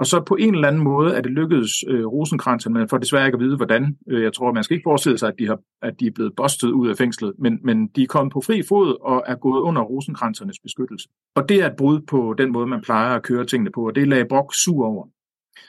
Og 0.00 0.06
så 0.06 0.20
på 0.20 0.36
en 0.36 0.54
eller 0.54 0.68
anden 0.68 0.82
måde 0.82 1.14
er 1.14 1.20
det 1.20 1.30
lykkedes 1.30 1.70
øh, 1.88 2.06
Rosenkrantz, 2.06 2.66
men 2.66 2.88
for 2.88 2.98
desværre 2.98 3.26
ikke 3.26 3.36
at 3.36 3.40
vide, 3.40 3.56
hvordan. 3.56 3.96
Øh, 4.10 4.22
jeg 4.22 4.32
tror, 4.32 4.52
man 4.52 4.64
skal 4.64 4.74
ikke 4.74 4.86
forestille 4.86 5.18
sig, 5.18 5.28
at 5.28 5.34
de, 5.38 5.46
har, 5.46 5.58
at 5.82 6.00
de 6.00 6.06
er 6.06 6.10
blevet 6.10 6.32
bostet 6.36 6.70
ud 6.70 6.88
af 6.88 6.96
fængslet, 6.96 7.32
men, 7.38 7.58
men 7.62 7.86
de 7.86 8.02
er 8.02 8.06
kommet 8.06 8.32
på 8.32 8.40
fri 8.40 8.62
fod 8.68 8.96
og 9.00 9.24
er 9.26 9.34
gået 9.34 9.60
under 9.60 9.82
Rosenkrantzernes 9.82 10.58
beskyttelse. 10.62 11.08
Og 11.34 11.48
det 11.48 11.62
er 11.62 11.66
et 11.66 11.76
brud 11.76 12.00
på 12.00 12.34
den 12.38 12.52
måde, 12.52 12.66
man 12.66 12.80
plejer 12.80 13.16
at 13.16 13.22
køre 13.22 13.44
tingene 13.44 13.70
på, 13.74 13.86
og 13.86 13.94
det 13.94 14.08
lagde 14.08 14.24
Brock 14.28 14.54
sur 14.54 14.86
over. 14.86 15.08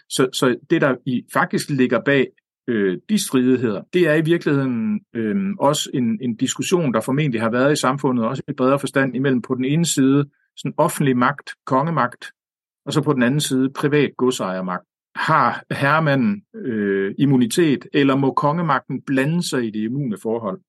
Så, 0.09 0.29
så 0.33 0.55
det, 0.69 0.81
der 0.81 0.95
i, 1.05 1.23
faktisk 1.33 1.69
ligger 1.69 1.99
bag 1.99 2.27
øh, 2.67 2.97
de 3.09 3.17
stridigheder, 3.25 3.81
det 3.93 4.07
er 4.07 4.13
i 4.13 4.21
virkeligheden 4.21 4.99
øh, 5.15 5.35
også 5.59 5.89
en, 5.93 6.19
en 6.21 6.35
diskussion, 6.35 6.93
der 6.93 7.01
formentlig 7.01 7.41
har 7.41 7.49
været 7.49 7.73
i 7.73 7.81
samfundet, 7.81 8.25
også 8.25 8.43
i 8.47 8.53
bredere 8.53 8.79
forstand, 8.79 9.15
imellem 9.15 9.41
på 9.41 9.55
den 9.55 9.65
ene 9.65 9.85
side 9.85 10.25
sådan 10.57 10.73
offentlig 10.77 11.17
magt, 11.17 11.49
kongemagt, 11.65 12.25
og 12.85 12.93
så 12.93 13.01
på 13.01 13.13
den 13.13 13.23
anden 13.23 13.39
side 13.39 13.69
privat 13.69 14.11
godsejermagt. 14.17 14.83
Har 15.15 15.63
herremanden 15.71 16.43
øh, 16.55 17.15
immunitet, 17.17 17.87
eller 17.93 18.15
må 18.15 18.33
kongemagten 18.33 19.01
blande 19.01 19.49
sig 19.49 19.63
i 19.63 19.71
det 19.71 19.79
immune 19.79 20.17
forhold? 20.21 20.59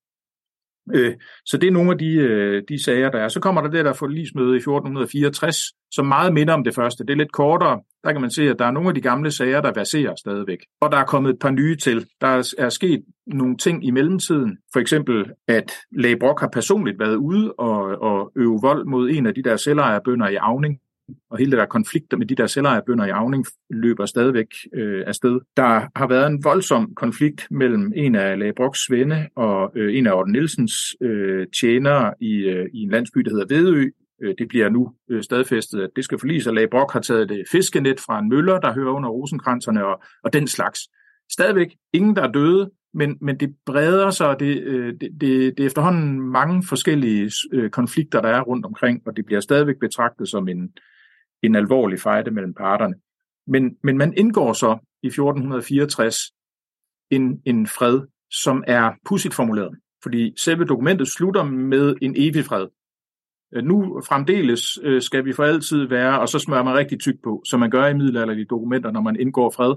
Øh, 0.93 1.13
så 1.45 1.57
det 1.57 1.67
er 1.67 1.71
nogle 1.71 1.91
af 1.91 1.97
de, 1.97 2.15
øh, 2.15 2.63
de 2.69 2.83
sager, 2.83 3.09
der 3.09 3.19
er. 3.19 3.27
Så 3.27 3.39
kommer 3.39 3.61
der 3.61 3.69
det 3.69 3.85
der 3.85 3.93
forlismøde 3.93 4.53
i 4.53 4.57
1464, 4.57 5.55
som 5.91 6.05
meget 6.05 6.33
minder 6.33 6.53
om 6.53 6.63
det 6.63 6.75
første. 6.75 7.03
Det 7.03 7.13
er 7.13 7.17
lidt 7.17 7.31
kortere. 7.31 7.81
Der 8.03 8.11
kan 8.11 8.21
man 8.21 8.31
se, 8.31 8.49
at 8.49 8.59
der 8.59 8.65
er 8.65 8.71
nogle 8.71 8.89
af 8.89 8.95
de 8.95 9.01
gamle 9.01 9.31
sager, 9.31 9.61
der 9.61 9.71
verserer 9.75 10.15
stadigvæk. 10.15 10.57
Og 10.81 10.91
der 10.91 10.97
er 10.97 11.05
kommet 11.05 11.29
et 11.29 11.39
par 11.39 11.51
nye 11.51 11.75
til. 11.75 12.05
Der 12.21 12.27
er 12.57 12.69
sket 12.69 13.03
nogle 13.27 13.57
ting 13.57 13.85
i 13.85 13.91
mellemtiden. 13.91 14.57
For 14.73 14.79
eksempel, 14.79 15.31
at 15.47 15.71
Læge 15.91 16.19
Brock 16.19 16.39
har 16.39 16.49
personligt 16.53 16.99
været 16.99 17.15
ude 17.15 17.53
og, 17.53 18.01
og 18.01 18.31
øve 18.35 18.59
vold 18.61 18.85
mod 18.85 19.09
en 19.09 19.25
af 19.25 19.33
de 19.33 19.43
der 19.43 19.55
selvejerbønder 19.55 20.29
i 20.29 20.35
Avning 20.35 20.79
og 21.29 21.37
hele 21.37 21.51
det 21.51 21.59
der 21.59 21.65
konflikter 21.65 22.17
med 22.17 22.25
de 22.25 22.35
der 22.35 22.47
selvejerbønder 22.47 23.05
i 23.05 23.09
Avning 23.09 23.45
løber 23.69 24.05
stadigvæk 24.05 24.47
øh, 24.73 25.03
afsted. 25.07 25.39
Der 25.57 25.87
har 25.95 26.07
været 26.07 26.27
en 26.27 26.43
voldsom 26.43 26.95
konflikt 26.95 27.47
mellem 27.51 27.93
en 27.95 28.15
af 28.15 28.39
Lage 28.39 28.53
Broks 28.53 28.85
svende 28.85 29.29
og 29.35 29.71
øh, 29.75 29.97
en 29.97 30.07
af 30.07 30.13
Orden 30.13 30.31
Nielsens 30.31 30.73
øh, 31.01 31.47
tjenere 31.61 32.13
i, 32.21 32.33
øh, 32.33 32.65
i 32.73 32.79
en 32.79 32.89
landsby, 32.89 33.19
der 33.19 33.31
hedder 33.31 33.55
Vedø, 33.55 33.89
Øh, 34.23 34.35
det 34.37 34.47
bliver 34.47 34.69
nu 34.69 34.93
øh, 35.09 35.23
stadfæstet, 35.23 35.81
at 35.81 35.89
det 35.95 36.03
skal 36.03 36.19
forlise, 36.19 36.49
og 36.49 36.53
Lage 36.53 36.69
har 36.91 36.99
taget 36.99 37.29
det 37.29 37.43
fiskenet 37.51 37.99
fra 37.99 38.19
en 38.19 38.29
møller, 38.29 38.59
der 38.59 38.73
hører 38.73 38.93
under 38.93 39.09
rosenkranserne 39.09 39.85
og, 39.85 40.03
og 40.23 40.33
den 40.33 40.47
slags. 40.47 40.79
Stadigvæk 41.31 41.75
ingen, 41.93 42.15
der 42.15 42.21
er 42.21 42.31
døde, 42.31 42.71
men, 42.93 43.17
men 43.21 43.39
det 43.39 43.55
breder 43.65 44.09
sig, 44.09 44.35
det, 44.39 44.61
øh, 44.61 44.93
det, 45.01 45.09
det, 45.21 45.57
det 45.57 45.59
er 45.59 45.65
efterhånden 45.65 46.19
mange 46.19 46.63
forskellige 46.69 47.31
øh, 47.53 47.69
konflikter, 47.69 48.21
der 48.21 48.29
er 48.29 48.41
rundt 48.41 48.65
omkring, 48.65 49.01
og 49.05 49.17
det 49.17 49.25
bliver 49.25 49.41
stadigvæk 49.41 49.79
betragtet 49.79 50.29
som 50.29 50.47
en, 50.47 50.71
en 51.43 51.55
alvorlig 51.55 51.99
fejde 51.99 52.31
mellem 52.31 52.53
parterne. 52.53 52.95
Men, 53.47 53.77
men 53.83 53.97
man 53.97 54.13
indgår 54.17 54.53
så 54.53 54.77
i 55.03 55.07
1464 55.07 56.15
en, 57.11 57.41
en 57.45 57.67
fred, 57.67 58.01
som 58.31 58.63
er 58.67 58.91
pudsigt 59.05 59.33
formuleret, 59.33 59.77
fordi 60.03 60.33
selve 60.37 60.65
dokumentet 60.65 61.07
slutter 61.07 61.43
med 61.43 61.95
en 62.01 62.15
evig 62.17 62.45
fred. 62.45 62.67
Øh, 63.55 63.63
nu 63.63 64.01
fremdeles 64.07 64.79
øh, 64.83 65.01
skal 65.01 65.25
vi 65.25 65.33
for 65.33 65.43
altid 65.43 65.87
være, 65.87 66.19
og 66.19 66.29
så 66.29 66.39
smører 66.39 66.63
man 66.63 66.77
rigtig 66.77 66.99
tyk 66.99 67.15
på, 67.23 67.43
som 67.45 67.59
man 67.59 67.69
gør 67.69 67.85
i 67.85 67.93
middelalderlige 67.93 68.45
dokumenter, 68.45 68.91
når 68.91 69.01
man 69.01 69.19
indgår 69.19 69.53
fred, 69.55 69.75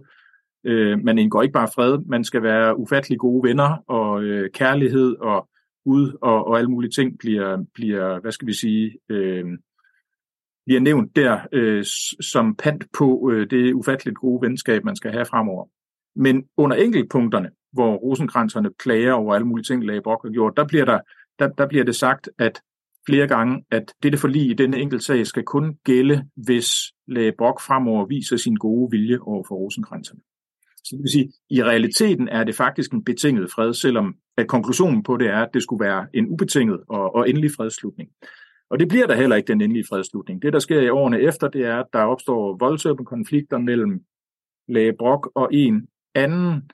øh, 0.64 0.98
man 1.05 1.18
indgår 1.18 1.42
ikke 1.42 1.52
bare 1.52 1.68
fred, 1.74 1.98
man 2.07 2.24
skal 2.24 2.42
være 2.42 2.79
ufattelig 2.79 3.18
gode 3.18 3.48
venner, 3.48 3.76
og 3.88 4.22
kærlighed 4.55 5.16
og 5.20 5.48
Gud 5.85 6.18
og, 6.22 6.46
og 6.46 6.59
alle 6.59 6.70
mulige 6.70 6.90
ting 6.90 7.18
bliver, 7.18 7.64
bliver 7.74 8.20
hvad 8.20 8.33
skal 8.33 8.48
vi 8.48 8.55
sige, 8.55 8.98
øh, 9.09 9.44
bliver 10.66 10.81
nævnt 10.81 11.16
der 11.16 11.40
øh, 11.52 11.85
som 12.20 12.55
pant 12.55 12.85
på 12.98 13.31
øh, 13.33 13.50
det 13.50 13.72
ufatteligt 13.72 14.16
gode 14.16 14.48
venskab, 14.48 14.85
man 14.85 14.96
skal 14.96 15.12
have 15.12 15.24
fremover. 15.24 15.66
Men 16.16 16.44
under 16.57 16.76
enkeltpunkterne, 16.76 17.50
hvor 17.72 17.96
rosenkranserne 17.96 18.70
klager 18.79 19.12
over 19.12 19.35
alle 19.35 19.46
mulige 19.46 19.64
ting, 19.64 19.87
Lage 19.87 20.02
Brock 20.02 20.22
har 20.24 20.33
gjort, 20.33 20.57
der 20.57 20.66
bliver, 20.66 20.85
der, 20.85 21.00
der, 21.38 21.48
der 21.48 21.66
bliver 21.68 21.85
det 21.85 21.96
sagt, 21.96 22.31
at 22.38 22.61
flere 23.07 23.29
gange, 23.29 23.64
at 23.70 23.92
dette 24.02 24.18
forlig 24.18 24.50
i 24.50 24.55
denne 24.55 24.79
enkelt 24.79 25.02
sag 25.02 25.26
skal 25.26 25.42
kun 25.42 25.76
gælde, 25.85 26.24
hvis 26.37 26.68
Lage 27.09 27.33
Brock 27.38 27.61
fremover 27.61 28.07
viser 28.07 28.37
sin 28.37 28.55
gode 28.55 28.90
vilje 28.90 29.18
over 29.20 29.44
for 29.48 29.55
rosenkranserne. 29.55 30.20
Så 30.76 30.90
det 30.96 31.02
vil 31.02 31.11
sige, 31.12 31.33
i 31.50 31.62
realiteten 31.62 32.29
er 32.29 32.44
det 32.44 32.55
faktisk 32.55 32.92
en 32.92 33.05
betinget 33.05 33.50
fred, 33.55 33.74
selvom 33.74 34.14
at 34.37 34.48
konklusionen 34.48 35.02
på 35.02 35.16
det 35.16 35.26
er, 35.26 35.38
at 35.38 35.55
det 35.55 35.62
skulle 35.62 35.85
være 35.85 36.07
en 36.14 36.26
ubetinget 36.29 36.81
og, 36.88 37.14
og 37.14 37.31
endelig 37.31 37.50
fredsslutning. 37.57 38.09
Og 38.70 38.79
det 38.79 38.88
bliver 38.88 39.07
der 39.07 39.14
heller 39.14 39.37
ikke 39.37 39.48
den 39.48 39.61
endelige 39.61 39.87
fredslutning. 39.88 40.42
Det, 40.42 40.52
der 40.52 40.59
sker 40.59 40.81
i 40.81 40.88
årene 40.88 41.20
efter, 41.20 41.48
det 41.48 41.66
er, 41.66 41.76
at 41.76 41.87
der 41.92 41.98
opstår 41.98 42.57
voldsomme 42.57 43.05
konflikter 43.05 43.59
mellem 43.59 44.00
læge 44.68 44.92
Brock 44.98 45.31
og 45.35 45.48
en 45.52 45.88
anden 46.14 46.70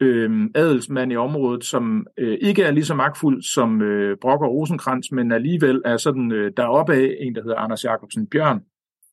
øh, 0.00 0.50
adelsmand 0.54 1.12
i 1.12 1.16
området, 1.16 1.64
som 1.64 2.06
øh, 2.18 2.38
ikke 2.40 2.62
er 2.62 2.70
lige 2.70 2.84
så 2.84 2.94
magtfuld 2.94 3.42
som 3.42 3.82
øh, 3.82 4.16
Brock 4.20 4.42
og 4.42 4.50
Rosenkrantz, 4.50 5.10
men 5.10 5.32
alligevel 5.32 5.82
er 5.84 5.96
sådan 5.96 6.32
øh, 6.32 6.52
deroppe 6.56 6.94
af 6.94 7.16
en, 7.20 7.34
der 7.34 7.42
hedder 7.42 7.56
Anders 7.56 7.84
Jacobsen 7.84 8.26
Bjørn, 8.26 8.60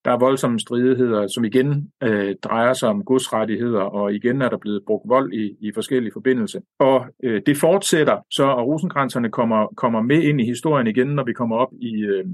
der 0.05 0.11
er 0.11 0.17
voldsomme 0.17 0.59
stridigheder, 0.59 1.27
som 1.27 1.43
igen 1.43 1.91
øh, 2.03 2.35
drejer 2.43 2.73
sig 2.73 2.89
om 2.89 3.05
godsrettigheder, 3.05 3.81
og 3.81 4.13
igen 4.13 4.41
er 4.41 4.49
der 4.49 4.57
blevet 4.57 4.83
brugt 4.87 5.09
vold 5.09 5.33
i, 5.33 5.57
i 5.61 5.71
forskellige 5.73 6.13
forbindelser. 6.13 6.59
Og 6.79 7.05
øh, 7.23 7.41
det 7.45 7.57
fortsætter 7.57 8.17
så, 8.31 8.43
og 8.43 8.67
rosenkranserne 8.67 9.29
kommer, 9.29 9.67
kommer 9.77 10.01
med 10.01 10.21
ind 10.21 10.41
i 10.41 10.45
historien 10.45 10.87
igen, 10.87 11.07
når 11.07 11.23
vi 11.23 11.33
kommer 11.33 11.55
op 11.57 11.73
i, 11.81 12.01
øh, 12.01 12.25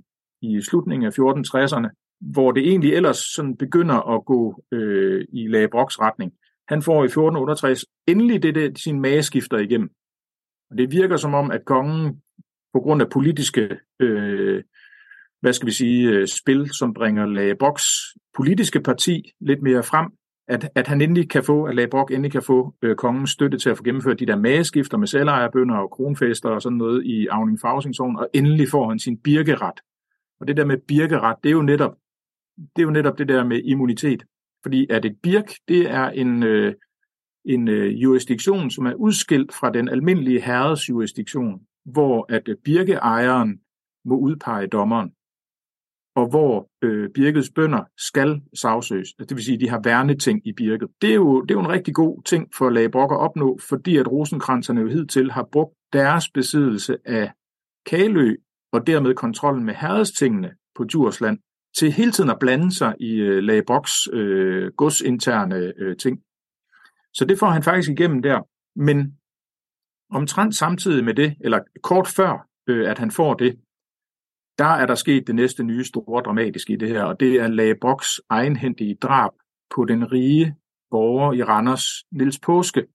i 0.41 0.61
slutningen 0.61 1.07
af 1.07 1.19
1460'erne, 1.19 2.17
hvor 2.19 2.51
det 2.51 2.67
egentlig 2.67 2.93
ellers 2.93 3.17
sådan 3.17 3.57
begynder 3.57 4.15
at 4.15 4.25
gå 4.25 4.63
øh, 4.71 5.25
i 5.33 5.47
Lage 5.47 5.69
retning. 5.73 6.33
Han 6.67 6.81
får 6.81 7.03
i 7.03 7.05
1468 7.05 7.85
endelig 8.07 8.43
det, 8.43 8.55
det 8.55 8.79
sin 8.79 9.01
mageskifter 9.01 9.57
igennem. 9.57 9.89
Og 10.71 10.77
det 10.77 10.91
virker 10.91 11.17
som 11.17 11.33
om, 11.33 11.51
at 11.51 11.65
kongen 11.65 12.21
på 12.73 12.79
grund 12.79 13.01
af 13.01 13.09
politiske 13.09 13.77
øh, 13.99 14.63
hvad 15.41 15.53
skal 15.53 15.65
vi 15.65 15.71
sige, 15.71 16.09
øh, 16.09 16.27
spil, 16.27 16.69
som 16.73 16.93
bringer 16.93 17.25
Lage 17.25 17.55
politiske 18.35 18.81
parti 18.81 19.31
lidt 19.39 19.61
mere 19.61 19.83
frem, 19.83 20.11
at, 20.47 20.69
at 20.75 20.87
han 20.87 21.01
endelig 21.01 21.29
kan 21.29 21.43
få, 21.43 21.63
at 21.63 21.75
Lage 21.75 22.05
endelig 22.11 22.31
kan 22.31 22.43
få 22.43 22.73
øh, 22.81 22.95
kongens 22.95 23.29
støtte 23.29 23.57
til 23.57 23.69
at 23.69 23.77
få 23.77 23.83
gennemført 23.83 24.19
de 24.19 24.25
der 24.25 24.35
mageskifter 24.35 24.97
med 24.97 25.07
selvejerbønder 25.07 25.75
og 25.75 25.91
kronfester 25.91 26.49
og 26.49 26.61
sådan 26.61 26.77
noget 26.77 27.05
i 27.05 27.27
Avning 27.27 27.59
Fagsingsovn, 27.61 28.15
og 28.15 28.29
endelig 28.33 28.69
får 28.69 28.89
han 28.89 28.99
sin 28.99 29.17
birkeret. 29.17 29.79
Og 30.39 30.47
det 30.47 30.57
der 30.57 30.65
med 30.65 30.77
birkeret, 30.87 31.37
det 31.43 31.49
er 31.49 31.53
jo 31.53 31.61
netop 31.61 31.95
det, 32.75 32.81
er 32.81 32.83
jo 32.83 32.91
netop 32.91 33.17
det 33.17 33.27
der 33.27 33.43
med 33.43 33.61
immunitet. 33.63 34.23
Fordi 34.63 34.87
at 34.89 35.05
et 35.05 35.17
birk, 35.23 35.53
det 35.67 35.91
er 35.91 36.09
en, 36.09 36.43
øh, 36.43 36.73
en 37.45 37.67
øh, 37.67 38.03
jurisdiktion, 38.03 38.69
som 38.69 38.85
er 38.85 38.93
udskilt 38.93 39.53
fra 39.53 39.71
den 39.71 39.89
almindelige 39.89 40.41
herreds 40.41 40.89
jurisdiktion, 40.89 41.61
hvor 41.85 42.25
at 42.29 42.47
øh, 42.47 42.55
birkeejeren 42.65 43.59
må 44.05 44.17
udpege 44.17 44.67
dommeren 44.67 45.11
og 46.17 46.29
hvor 46.29 46.69
øh, 46.81 47.09
birkets 47.09 47.49
bønder 47.55 47.83
skal 47.97 48.41
sagsøges. 48.61 49.09
Altså, 49.19 49.25
det 49.29 49.35
vil 49.35 49.45
sige, 49.45 49.55
at 49.55 49.61
de 49.61 49.69
har 49.69 49.81
værneting 49.83 50.47
i 50.47 50.53
birket. 50.53 50.89
Det 51.01 51.09
er 51.09 51.15
jo, 51.15 51.41
det 51.41 51.51
er 51.51 51.55
jo 51.55 51.65
en 51.65 51.69
rigtig 51.69 51.95
god 51.95 52.23
ting 52.23 52.47
for 52.57 52.69
Lagebrok 52.69 53.11
at 53.11 53.17
opnå, 53.17 53.59
fordi 53.69 53.97
at 53.97 54.11
rosenkranserne 54.11 54.81
jo 54.81 54.87
hidtil 54.87 55.31
har 55.31 55.47
brugt 55.51 55.73
deres 55.93 56.29
besiddelse 56.29 56.97
af 57.05 57.31
Kalø 57.85 58.35
og 58.71 58.87
dermed 58.87 59.15
kontrollen 59.15 59.65
med 59.65 59.73
herredstingene 59.73 60.51
på 60.75 60.83
Djursland 60.83 61.39
til 61.77 61.91
hele 61.91 62.11
tiden 62.11 62.29
at 62.29 62.39
blande 62.39 62.75
sig 62.75 62.95
i 62.99 63.13
øh, 63.15 63.43
Lagebroks 63.43 63.93
øh, 64.13 64.71
godsinterne 64.77 65.73
øh, 65.77 65.97
ting. 65.97 66.19
Så 67.13 67.25
det 67.25 67.39
får 67.39 67.49
han 67.49 67.63
faktisk 67.63 67.89
igennem 67.89 68.21
der. 68.21 68.39
Men 68.75 69.17
omtrent 70.11 70.55
samtidig 70.55 71.03
med 71.03 71.13
det, 71.13 71.35
eller 71.39 71.59
kort 71.83 72.07
før, 72.07 72.47
øh, 72.67 72.89
at 72.89 72.97
han 72.97 73.11
får 73.11 73.33
det, 73.33 73.59
der 74.57 74.65
er 74.65 74.85
der 74.85 74.95
sket 74.95 75.27
det 75.27 75.35
næste 75.35 75.63
nye 75.63 75.83
store 75.83 76.21
dramatiske 76.21 76.73
i 76.73 76.75
det 76.75 76.89
her, 76.89 77.03
og 77.03 77.19
det 77.19 77.33
er 77.33 77.47
Lage 77.47 77.75
Broks 77.81 78.21
egenhændige 78.29 78.95
drab 78.95 79.31
på 79.75 79.85
den 79.85 80.11
rige 80.11 80.55
borger 80.91 81.33
i 81.33 81.43
Randers, 81.43 81.83
Nils 82.11 82.39
Påske. 82.39 82.85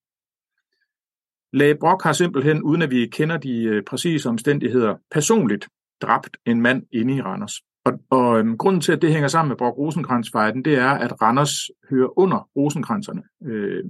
Lage 1.53 1.75
Brok 1.81 2.03
har 2.03 2.13
simpelthen, 2.13 2.63
uden 2.63 2.83
at 2.83 2.91
vi 2.91 3.07
kender 3.07 3.37
de 3.37 3.63
øh, 3.63 3.83
præcise 3.85 4.29
omstændigheder, 4.29 4.97
personligt 5.11 5.69
dræbt 6.03 6.37
en 6.47 6.61
mand 6.61 6.83
inde 6.93 7.17
i 7.17 7.21
Randers. 7.21 7.55
Og, 7.85 7.93
og 8.11 8.39
øhm, 8.39 8.59
grunden 8.59 8.81
til, 8.81 8.93
at 8.93 9.03
det 9.03 9.13
hænger 9.13 9.29
sammen 9.29 9.49
med 9.49 9.57
Brok 9.57 9.79
rosenkrantz 9.79 10.29
det 10.65 10.75
er, 10.75 10.91
at 10.91 11.23
Randers 11.23 11.71
hører 11.91 12.19
under 12.19 12.49
rosenkranserne. 12.57 13.23
Øh, 13.45 13.85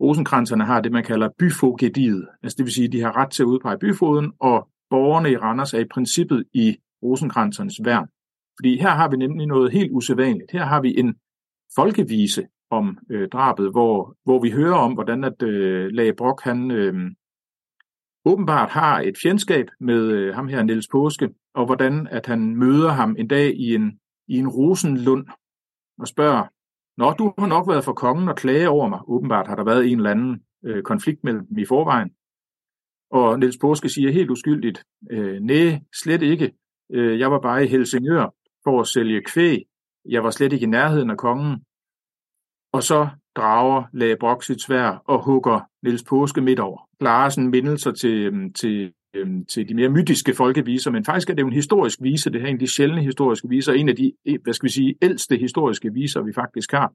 rosenkranserne 0.00 0.64
har 0.64 0.80
det, 0.80 0.92
man 0.92 1.04
kalder 1.04 1.28
byfogediet. 1.38 2.28
Altså 2.42 2.56
det 2.56 2.64
vil 2.64 2.72
sige, 2.72 2.86
at 2.86 2.92
de 2.92 3.00
har 3.00 3.16
ret 3.16 3.30
til 3.30 3.42
at 3.42 3.46
udpege 3.46 3.78
byfoden, 3.78 4.32
og 4.40 4.68
borgerne 4.90 5.30
i 5.30 5.36
Randers 5.36 5.74
er 5.74 5.78
i 5.78 5.84
princippet 5.84 6.44
i 6.52 6.76
rosenkransernes 7.02 7.80
værn. 7.84 8.08
Fordi 8.58 8.78
her 8.80 8.90
har 8.90 9.08
vi 9.10 9.16
nemlig 9.16 9.46
noget 9.46 9.72
helt 9.72 9.92
usædvanligt. 9.92 10.50
Her 10.52 10.64
har 10.64 10.80
vi 10.80 10.98
en 10.98 11.14
folkevise 11.76 12.46
om 12.70 12.98
øh, 13.10 13.28
drabet, 13.28 13.70
hvor, 13.70 14.16
hvor 14.24 14.40
vi 14.42 14.50
hører 14.50 14.74
om, 14.76 14.92
hvordan 14.92 15.24
at 15.24 15.42
øh, 15.42 15.88
Lage 15.92 16.14
Brock, 16.14 16.42
han 16.42 16.70
øh, 16.70 16.94
åbenbart 18.24 18.70
har 18.70 19.00
et 19.00 19.14
fjendskab 19.22 19.66
med 19.80 20.02
øh, 20.10 20.34
ham 20.34 20.48
her, 20.48 20.62
Niels 20.62 20.88
Påske, 20.88 21.28
og 21.54 21.66
hvordan 21.66 22.06
at 22.10 22.26
han 22.26 22.56
møder 22.56 22.90
ham 22.90 23.16
en 23.18 23.28
dag 23.28 23.54
i 23.54 23.74
en, 23.74 24.00
i 24.28 24.38
en 24.38 24.48
rosenlund 24.48 25.26
og 25.98 26.08
spørger, 26.08 26.44
Nå, 26.98 27.12
du 27.12 27.34
har 27.38 27.46
nok 27.46 27.68
været 27.68 27.84
for 27.84 27.92
kongen 27.92 28.28
og 28.28 28.36
klage 28.36 28.68
over 28.68 28.88
mig. 28.88 29.00
Åbenbart 29.08 29.46
har 29.46 29.56
der 29.56 29.64
været 29.64 29.86
en 29.86 29.96
eller 29.96 30.10
anden 30.10 30.42
øh, 30.64 30.82
konflikt 30.82 31.24
mellem 31.24 31.46
dem 31.46 31.58
i 31.58 31.64
forvejen. 31.64 32.10
Og 33.10 33.38
Niels 33.38 33.58
Påske 33.58 33.88
siger 33.88 34.12
helt 34.12 34.30
uskyldigt, 34.30 34.84
øh, 35.10 35.40
nej, 35.40 35.80
slet 36.02 36.22
ikke. 36.22 36.52
Øh, 36.92 37.18
jeg 37.18 37.30
var 37.30 37.40
bare 37.40 37.64
i 37.64 37.68
Helsingør 37.68 38.34
for 38.64 38.80
at 38.80 38.86
sælge 38.86 39.22
kvæg. 39.26 39.64
Jeg 40.08 40.24
var 40.24 40.30
slet 40.30 40.52
ikke 40.52 40.66
i 40.66 40.68
nærheden 40.68 41.10
af 41.10 41.16
kongen. 41.16 41.64
Og 42.72 42.82
så 42.82 43.08
drager 43.36 43.84
Lage 43.92 44.16
Brock 44.20 44.44
sit 44.44 44.62
svær 44.62 45.02
og 45.04 45.24
hugger 45.24 45.60
Niels 45.82 46.04
Påske 46.04 46.40
midt 46.40 46.60
over. 46.60 46.88
Larsen 47.00 47.50
mindelser 47.50 47.92
til, 47.92 48.26
øhm, 48.26 48.52
til, 48.52 48.92
øhm, 49.14 49.46
til 49.46 49.68
de 49.68 49.74
mere 49.74 49.88
mytiske 49.88 50.34
folkeviser, 50.34 50.90
men 50.90 51.04
faktisk 51.04 51.30
er 51.30 51.34
det 51.34 51.42
jo 51.42 51.46
en 51.46 51.52
historisk 51.52 51.98
vise, 52.02 52.30
det 52.30 52.40
her 52.40 52.48
en 52.48 52.54
af 52.54 52.60
de 52.60 52.74
sjældne 52.74 53.02
historiske 53.02 53.48
viser, 53.48 53.72
en 53.72 53.88
af 53.88 53.96
de, 53.96 54.12
hvad 54.42 54.52
skal 54.52 54.66
vi 54.66 54.72
sige, 54.72 54.94
ældste 55.02 55.36
historiske 55.36 55.92
viser, 55.92 56.22
vi 56.22 56.32
faktisk 56.32 56.72
har 56.72 56.92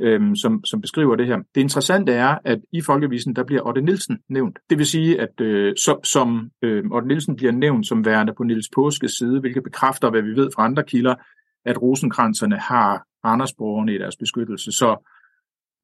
øhm, 0.00 0.36
som, 0.36 0.64
som 0.64 0.80
beskriver 0.80 1.16
det 1.16 1.26
her. 1.26 1.36
Det 1.54 1.60
interessante 1.60 2.12
er, 2.12 2.38
at 2.44 2.58
i 2.72 2.80
Folkevisen, 2.80 3.36
der 3.36 3.44
bliver 3.44 3.62
Otte 3.66 3.80
Nielsen 3.80 4.18
nævnt. 4.28 4.58
Det 4.70 4.78
vil 4.78 4.86
sige, 4.86 5.20
at 5.20 5.40
øh, 5.40 5.74
som, 5.76 6.04
som 6.04 6.50
øh, 6.62 6.84
Otte 6.90 7.08
Nielsen 7.08 7.36
bliver 7.36 7.52
nævnt 7.52 7.86
som 7.86 8.04
værende 8.04 8.34
på 8.36 8.42
Niels 8.42 8.68
Påskes 8.74 9.10
side, 9.10 9.40
hvilket 9.40 9.62
bekræfter, 9.62 10.10
hvad 10.10 10.22
vi 10.22 10.36
ved 10.36 10.50
fra 10.54 10.64
andre 10.64 10.84
kilder, 10.84 11.14
at 11.64 11.82
rosenkranserne 11.82 12.56
har 12.56 13.04
Randersborgerne 13.24 13.94
i 13.94 13.98
deres 13.98 14.16
beskyttelse. 14.16 14.72
Så 14.72 15.10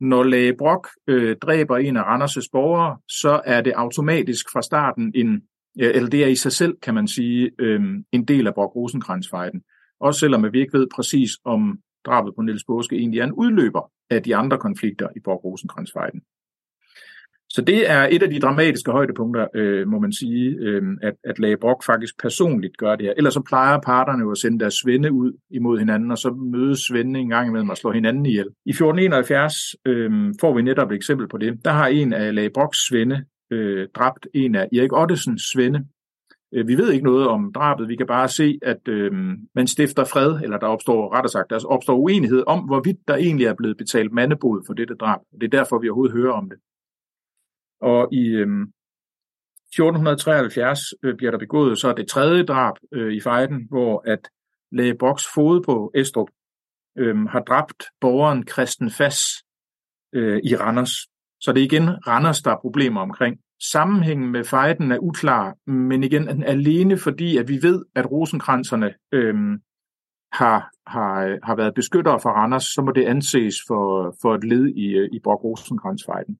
når 0.00 0.22
Læge 0.22 0.56
Brok 0.58 0.88
øh, 1.08 1.36
dræber 1.36 1.76
en 1.76 1.96
af 1.96 2.02
Randers' 2.02 2.48
borgere, 2.52 2.98
så 3.08 3.40
er 3.44 3.60
det 3.60 3.72
automatisk 3.72 4.46
fra 4.52 4.62
starten 4.62 5.12
en, 5.14 5.42
eller 5.76 6.10
det 6.10 6.24
er 6.24 6.28
i 6.28 6.34
sig 6.34 6.52
selv, 6.52 6.76
kan 6.82 6.94
man 6.94 7.08
sige, 7.08 7.50
øh, 7.58 7.80
en 8.12 8.24
del 8.24 8.46
af 8.46 8.54
Brok 8.54 8.76
rosenkrantz 8.76 9.28
Også 10.00 10.20
selvom 10.20 10.52
vi 10.52 10.60
ikke 10.60 10.78
ved 10.78 10.86
præcis, 10.94 11.30
om 11.44 11.78
drabet 12.06 12.34
på 12.36 12.42
Niels 12.42 12.64
Båske 12.64 12.96
egentlig 12.96 13.20
er 13.20 13.24
en 13.24 13.32
udløber 13.32 13.90
af 14.10 14.22
de 14.22 14.36
andre 14.36 14.58
konflikter 14.58 15.08
i 15.16 15.20
Borg 15.20 15.44
rosenkrantz 15.44 15.92
Så 17.50 17.62
det 17.62 17.90
er 17.90 18.08
et 18.10 18.22
af 18.22 18.30
de 18.30 18.40
dramatiske 18.40 18.90
højdepunkter, 18.90 19.46
øh, 19.54 19.88
må 19.88 19.98
man 19.98 20.12
sige, 20.12 20.56
øh, 20.60 20.82
at, 21.02 21.14
at 21.24 21.38
Lage 21.38 21.56
Brock 21.56 21.84
faktisk 21.84 22.20
personligt 22.22 22.76
gør 22.76 22.96
det 22.96 23.06
her. 23.06 23.14
Ellers 23.16 23.34
så 23.34 23.40
plejer 23.40 23.80
parterne 23.80 24.22
jo 24.22 24.30
at 24.30 24.38
sende 24.38 24.60
deres 24.60 24.74
svende 24.74 25.12
ud 25.12 25.32
imod 25.50 25.78
hinanden, 25.78 26.10
og 26.10 26.18
så 26.18 26.30
mødes 26.30 26.78
svende 26.78 27.20
en 27.20 27.28
gang 27.28 27.48
imellem 27.48 27.68
og 27.68 27.76
slår 27.76 27.92
hinanden 27.92 28.26
ihjel. 28.26 28.48
I 28.66 28.70
1471 28.70 29.54
øh, 29.86 30.34
får 30.40 30.56
vi 30.56 30.62
netop 30.62 30.90
et 30.90 30.96
eksempel 30.96 31.28
på 31.28 31.38
det. 31.38 31.64
Der 31.64 31.70
har 31.70 31.86
en 31.86 32.12
af 32.12 32.34
Lage 32.34 32.50
Brocks 32.54 32.88
svende 32.88 33.24
øh, 33.50 33.88
dræbt 33.94 34.26
en 34.34 34.54
af 34.54 34.68
Erik 34.72 34.92
Ottesens 34.92 35.42
svende. 35.52 35.84
Øh, 36.54 36.68
vi 36.68 36.76
ved 36.76 36.92
ikke 36.92 37.04
noget 37.04 37.28
om 37.28 37.52
drabet, 37.52 37.88
vi 37.88 37.96
kan 37.96 38.06
bare 38.06 38.28
se, 38.28 38.58
at 38.62 38.88
øh, 38.88 39.12
man 39.54 39.66
stifter 39.66 40.04
fred, 40.04 40.40
eller 40.42 40.58
der 40.58 40.66
opstår, 40.66 41.14
rettere 41.14 41.30
sagt, 41.30 41.50
der 41.50 41.66
opstår 41.66 41.96
uenighed 41.96 42.44
om, 42.46 42.60
hvorvidt 42.60 42.98
der 43.08 43.16
egentlig 43.16 43.46
er 43.46 43.54
blevet 43.54 43.76
betalt 43.76 44.12
mandebod 44.12 44.62
for 44.66 44.74
dette 44.74 44.94
drab. 44.94 45.20
Det 45.40 45.42
er 45.42 45.58
derfor, 45.58 45.78
vi 45.78 45.88
overhovedet 45.88 46.16
hører 46.16 46.32
om 46.32 46.50
det. 46.50 46.58
Og 47.80 48.08
i 48.12 48.26
øh, 48.26 48.48
1473 49.74 50.80
øh, 51.02 51.16
bliver 51.16 51.30
der 51.30 51.38
begået 51.38 51.78
så 51.78 51.92
det 51.92 52.08
tredje 52.08 52.44
drab 52.44 52.74
øh, 52.92 53.12
i 53.12 53.20
fejden, 53.20 53.66
hvor 53.70 54.02
at 54.06 54.28
Læge 54.72 54.94
Boks 54.98 55.26
fod 55.34 55.62
på 55.62 55.90
Estrup 55.94 56.28
øh, 56.98 57.16
har 57.16 57.40
dræbt 57.40 57.84
borgeren 58.00 58.48
Christen 58.48 58.90
Fass 58.90 59.20
øh, 60.12 60.40
i 60.44 60.56
Randers. 60.56 60.94
Så 61.40 61.52
det 61.52 61.60
er 61.60 61.64
igen 61.64 61.88
Randers, 62.06 62.42
der 62.42 62.50
er 62.50 62.60
problemer 62.60 63.00
omkring. 63.00 63.40
Sammenhængen 63.72 64.32
med 64.32 64.44
fejden 64.44 64.92
er 64.92 64.98
uklar, 64.98 65.70
men 65.70 66.04
igen 66.04 66.42
alene 66.42 66.98
fordi, 66.98 67.36
at 67.36 67.48
vi 67.48 67.58
ved, 67.62 67.84
at 67.94 68.10
rosenkranserne 68.10 68.94
øh, 69.12 69.34
har, 70.32 70.70
har, 70.86 71.38
har 71.42 71.56
været 71.56 71.74
beskyttere 71.74 72.20
for 72.20 72.30
Randers, 72.30 72.64
så 72.64 72.82
må 72.82 72.92
det 72.92 73.04
anses 73.04 73.56
for, 73.68 74.16
for 74.22 74.34
et 74.34 74.44
led 74.44 74.66
i, 74.66 74.86
øh, 74.86 75.08
i 75.12 75.18
Brock 75.24 75.44
Rosenkrantz-fejden. 75.44 76.38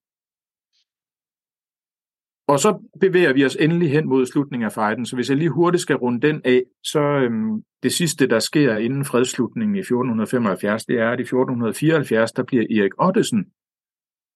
Og 2.47 2.59
så 2.59 2.71
bevæger 3.01 3.33
vi 3.33 3.45
os 3.45 3.57
endelig 3.57 3.91
hen 3.91 4.09
mod 4.09 4.27
slutningen 4.27 4.67
af 4.67 4.73
fejden, 4.73 5.07
så 5.07 5.17
hvis 5.17 5.31
jeg 5.31 5.39
lige 5.39 5.51
hurtigt 5.51 5.83
skal 5.83 5.97
runde 5.97 6.27
den 6.29 6.43
af, 6.45 6.63
så 6.83 7.01
øhm, 7.01 7.63
det 7.83 7.93
sidste, 7.93 8.27
der 8.27 8.39
sker 8.39 8.77
inden 8.77 9.05
fredsslutningen 9.05 9.77
i 9.77 9.79
1475, 9.79 10.85
det 10.85 10.97
er, 11.01 11.11
at 11.11 11.21
i 11.21 11.23
1474, 11.23 12.33
der 12.33 12.43
bliver 12.43 12.63
Erik 12.63 12.93
Ottesen 12.99 13.45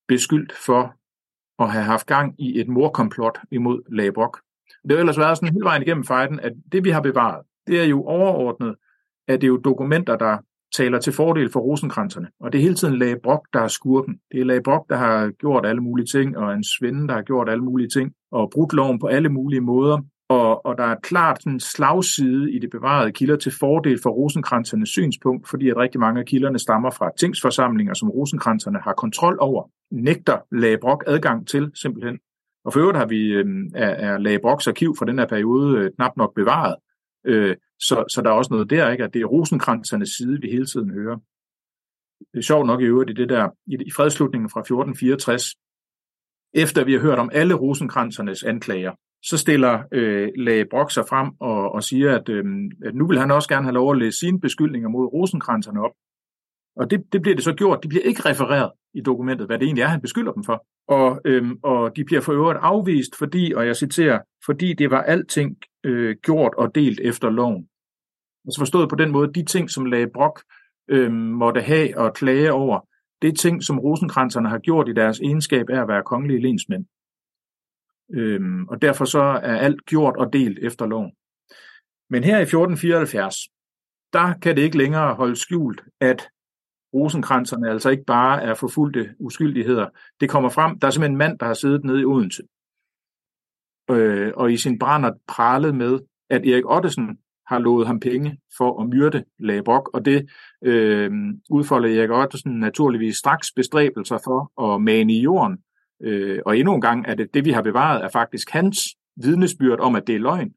beskyldt 0.09 0.53
for 0.67 0.98
at 1.59 1.71
have 1.71 1.85
haft 1.85 2.07
gang 2.07 2.35
i 2.39 2.61
et 2.61 2.69
morkomplot 2.69 3.39
imod 3.51 3.83
Labrok. 3.93 4.41
Det 4.83 4.93
har 4.93 4.99
ellers 4.99 5.19
været 5.19 5.37
sådan 5.37 5.53
hele 5.53 5.65
vejen 5.65 5.83
igennem 5.83 6.05
fejden, 6.05 6.41
at 6.41 6.53
det 6.73 6.85
vi 6.85 6.91
har 6.91 7.01
bevaret, 7.01 7.43
det 7.67 7.81
er 7.81 7.85
jo 7.85 8.05
overordnet, 8.05 8.75
at 9.29 9.41
det 9.41 9.47
er 9.47 9.49
jo 9.49 9.57
dokumenter, 9.57 10.17
der 10.17 10.39
taler 10.77 10.99
til 10.99 11.13
fordel 11.13 11.53
for 11.53 11.61
rosenkranserne. 11.61 12.29
Og 12.41 12.53
det 12.53 12.59
er 12.59 12.63
hele 12.63 12.75
tiden 12.75 12.99
Lage 12.99 13.17
Brock, 13.23 13.49
der 13.53 13.61
er 13.61 13.69
skurken. 13.69 14.21
Det 14.33 14.41
er 14.41 14.45
Lage 14.45 14.63
Brock, 14.63 14.89
der 14.89 14.97
har 14.97 15.31
gjort 15.31 15.67
alle 15.67 15.81
mulige 15.81 16.07
ting, 16.07 16.39
og 16.39 16.53
en 16.53 16.65
svende, 16.65 17.09
der 17.09 17.15
har 17.15 17.23
gjort 17.23 17.49
alle 17.49 17.65
mulige 17.65 17.89
ting, 17.89 18.13
og 18.31 18.51
brudt 18.51 18.73
loven 18.73 18.99
på 18.99 19.07
alle 19.07 19.29
mulige 19.29 19.61
måder. 19.61 19.99
Og, 20.29 20.67
og 20.67 20.79
der 20.79 20.85
er 20.85 20.97
klart 21.03 21.45
en 21.45 21.61
slagside 21.61 22.53
i 22.53 22.59
det 22.59 22.71
bevarede 22.71 23.13
kilder 23.13 23.37
til 23.37 23.53
fordel 23.61 23.99
for 24.03 24.11
rosenkransernes 24.11 24.89
synspunkt, 24.89 25.49
fordi 25.49 25.69
at 25.69 25.77
rigtig 25.77 26.01
mange 26.01 26.21
af 26.21 26.27
kilderne 26.27 26.59
stammer 26.59 26.91
fra 26.91 27.11
tingsforsamlinger, 27.19 27.95
som 27.95 28.11
rosenkranserne 28.11 28.79
har 28.81 28.93
kontrol 28.93 29.39
over, 29.41 29.71
nægter 29.91 30.39
Lage 30.53 30.79
Brock 30.79 31.05
adgang 31.07 31.49
til 31.49 31.71
simpelthen. 31.75 32.19
Og 32.65 32.73
for 32.73 32.81
øvrigt 32.81 32.99
har 32.99 33.07
vi, 33.07 33.33
øh, 33.33 33.47
er, 33.75 33.89
er 33.89 34.19
Lage 34.19 34.39
Brocks 34.39 34.67
arkiv 34.67 34.97
fra 34.99 35.07
den 35.07 35.19
her 35.19 35.27
periode 35.27 35.79
øh, 35.79 35.91
knap 35.97 36.17
nok 36.17 36.35
bevaret. 36.35 36.77
Øh, 37.27 37.57
så, 37.81 38.05
så 38.09 38.23
der 38.23 38.31
er 38.31 38.35
også 38.35 38.55
noget 38.55 38.71
der, 38.71 38.91
ikke? 38.91 39.05
at 39.05 39.15
det 39.15 39.23
er 39.23 39.27
rosenkransernes 39.27 40.09
side, 40.09 40.41
vi 40.41 40.51
hele 40.51 40.67
tiden 40.67 40.91
hører. 40.91 41.17
Det 42.33 42.39
er 42.39 42.43
sjovt 42.43 42.67
nok 42.67 42.81
i 42.81 42.85
øvrigt 42.85 43.11
i 43.11 43.13
det 43.13 43.29
der, 43.29 43.49
i, 43.67 43.77
i 43.87 43.91
fredslutningen 43.91 44.51
fra 44.51 44.61
1464, 44.61 45.55
efter 46.55 46.85
vi 46.85 46.93
har 46.93 47.01
hørt 47.01 47.19
om 47.19 47.31
alle 47.33 47.55
rosenkransernes 47.55 48.43
anklager, 48.43 48.93
så 49.23 49.39
stiller 49.39 49.83
øh, 49.93 50.29
Lage 50.37 50.67
Brock 50.71 50.93
sig 50.93 51.05
frem 51.09 51.31
og, 51.41 51.73
og 51.73 51.85
siger, 51.85 52.19
at, 52.19 52.29
øh, 52.29 52.45
at 52.85 52.95
nu 52.95 53.07
vil 53.07 53.19
han 53.19 53.31
også 53.31 53.49
gerne 53.49 53.65
have 53.65 53.75
lov 53.75 53.93
at 53.93 53.99
læse 53.99 54.19
sine 54.19 54.41
beskyldninger 54.41 54.89
mod 54.89 55.13
rosenkranserne 55.13 55.85
op. 55.85 55.93
Og 56.77 56.91
det, 56.91 57.13
det 57.13 57.23
bliver 57.23 57.35
det 57.35 57.45
så 57.45 57.53
gjort. 57.53 57.83
De 57.83 57.89
bliver 57.89 58.05
ikke 58.05 58.29
refereret 58.29 58.71
i 58.95 59.01
dokumentet, 59.01 59.47
hvad 59.47 59.59
det 59.59 59.65
egentlig 59.65 59.83
er, 59.83 59.89
han 59.89 60.01
beskylder 60.01 60.33
dem 60.33 60.45
for. 60.45 60.67
Og, 60.89 61.21
øhm, 61.25 61.59
og 61.63 61.97
de 61.97 62.05
bliver 62.05 62.21
for 62.21 62.33
øvrigt 62.33 62.59
afvist, 62.63 63.17
fordi, 63.19 63.53
og 63.57 63.67
jeg 63.67 63.77
citerer, 63.77 64.21
fordi 64.47 64.73
det 64.73 64.91
var 64.91 65.03
alting 65.03 65.57
øh, 65.85 66.17
gjort 66.23 66.55
og 66.55 66.75
delt 66.75 67.01
efter 67.01 67.31
loven. 67.31 67.69
Altså 68.47 68.61
forstået 68.61 68.89
på 68.89 68.97
den 68.97 69.11
måde, 69.11 69.33
de 69.35 69.45
ting, 69.45 69.71
som 69.71 69.85
Lage 69.85 70.11
Brock 70.15 70.43
øh, 70.89 71.13
måtte 71.13 71.61
have 71.61 71.99
og 71.99 72.15
klage 72.15 72.53
over, 72.53 72.81
det 73.23 73.29
er 73.29 73.33
ting, 73.33 73.63
som 73.63 73.79
rosenkranserne 73.79 74.49
har 74.49 74.59
gjort 74.59 74.89
i 74.89 74.93
deres 74.93 75.21
egenskab 75.21 75.71
af 75.71 75.81
at 75.81 75.89
være 75.89 76.03
kongelige 76.03 76.43
lensmænd. 76.43 76.85
Øhm, 78.13 78.69
og 78.69 78.83
derfor 78.83 79.05
så 79.05 79.21
er 79.21 79.57
alt 79.57 79.87
gjort 79.87 80.17
og 80.17 80.33
delt 80.33 80.59
efter 80.63 80.87
loven. 80.87 81.13
Men 82.11 82.25
her 82.25 82.39
i 82.39 82.43
1474, 82.43 83.35
der 84.13 84.35
kan 84.43 84.57
det 84.57 84.63
ikke 84.63 84.79
længere 84.79 85.15
holde 85.15 85.37
skjult, 85.37 85.83
at 86.01 86.29
rosenkranserne 86.95 87.71
altså 87.71 87.91
ikke 87.91 88.05
bare 88.05 88.43
er 88.43 88.55
forfulgte 88.55 89.15
uskyldigheder. 89.19 89.89
Det 90.21 90.31
kommer 90.31 90.49
frem, 90.49 90.79
der 90.79 90.87
er 90.87 90.91
simpelthen 90.91 91.15
en 91.15 91.19
mand, 91.19 91.39
der 91.39 91.47
har 91.47 91.55
siddet 91.55 91.85
nede 91.85 92.01
i 92.01 92.05
Odense, 92.05 92.43
øh, 93.91 94.33
og 94.37 94.53
i 94.53 94.57
sin 94.57 94.79
brænder 94.79 95.13
pralet 95.29 95.75
med, 95.75 95.99
at 96.31 96.47
Erik 96.47 96.65
Ottesen 96.67 97.19
har 97.47 97.59
lovet 97.59 97.87
ham 97.87 98.01
penge 98.01 98.39
for 98.57 98.83
at 98.83 98.89
myrde 98.89 99.25
Labrok, 99.39 99.91
og 99.95 100.05
det 100.05 100.31
øh, 100.65 101.11
udfolder 101.51 101.99
Erik 101.99 102.11
Ottesen 102.11 102.53
naturligvis 102.61 103.17
straks 103.17 103.53
bestræbelser 103.57 104.19
for 104.25 104.73
at 104.75 104.83
mane 104.83 105.13
i 105.13 105.21
jorden. 105.21 105.59
Øh, 106.03 106.39
og 106.47 106.59
endnu 106.59 106.75
en 106.75 106.81
gang 106.81 107.05
er 107.09 107.15
det, 107.15 107.35
det 107.35 107.45
vi 107.45 107.51
har 107.51 107.63
bevaret, 107.63 108.05
er 108.05 108.09
faktisk 108.09 108.51
hans 108.51 108.79
vidnesbyrd 109.17 109.81
om, 109.81 109.95
at 109.95 110.07
det 110.07 110.15
er 110.15 110.19
løgn. 110.19 110.53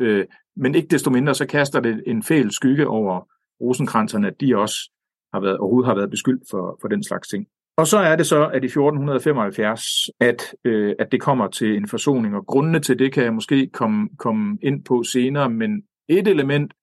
Øh, 0.00 0.26
men 0.56 0.74
ikke 0.74 0.88
desto 0.88 1.10
mindre, 1.10 1.34
så 1.34 1.46
kaster 1.46 1.80
det 1.80 2.02
en 2.06 2.22
fæl 2.22 2.50
skygge 2.50 2.86
over 2.86 3.28
rosenkranserne, 3.60 4.26
at 4.26 4.40
de 4.40 4.56
også 4.56 4.90
har 5.32 5.40
været, 5.40 5.58
overhovedet 5.58 5.88
har 5.88 5.94
været 5.94 6.10
beskyldt 6.10 6.42
for, 6.50 6.78
for 6.80 6.88
den 6.88 7.04
slags 7.04 7.28
ting. 7.28 7.46
Og 7.76 7.86
så 7.86 7.98
er 7.98 8.16
det 8.16 8.26
så, 8.26 8.48
at 8.48 8.62
i 8.62 8.66
1475, 8.66 9.82
at, 10.20 10.54
øh, 10.64 10.94
at 10.98 11.12
det 11.12 11.20
kommer 11.20 11.48
til 11.48 11.76
en 11.76 11.88
forsoning, 11.88 12.36
og 12.36 12.46
grundene 12.46 12.80
til 12.80 12.98
det 12.98 13.12
kan 13.12 13.24
jeg 13.24 13.34
måske 13.34 13.66
komme, 13.72 14.08
komme 14.18 14.58
ind 14.62 14.84
på 14.84 15.02
senere, 15.02 15.50
men 15.50 15.82
et 16.08 16.28
element, 16.28 16.74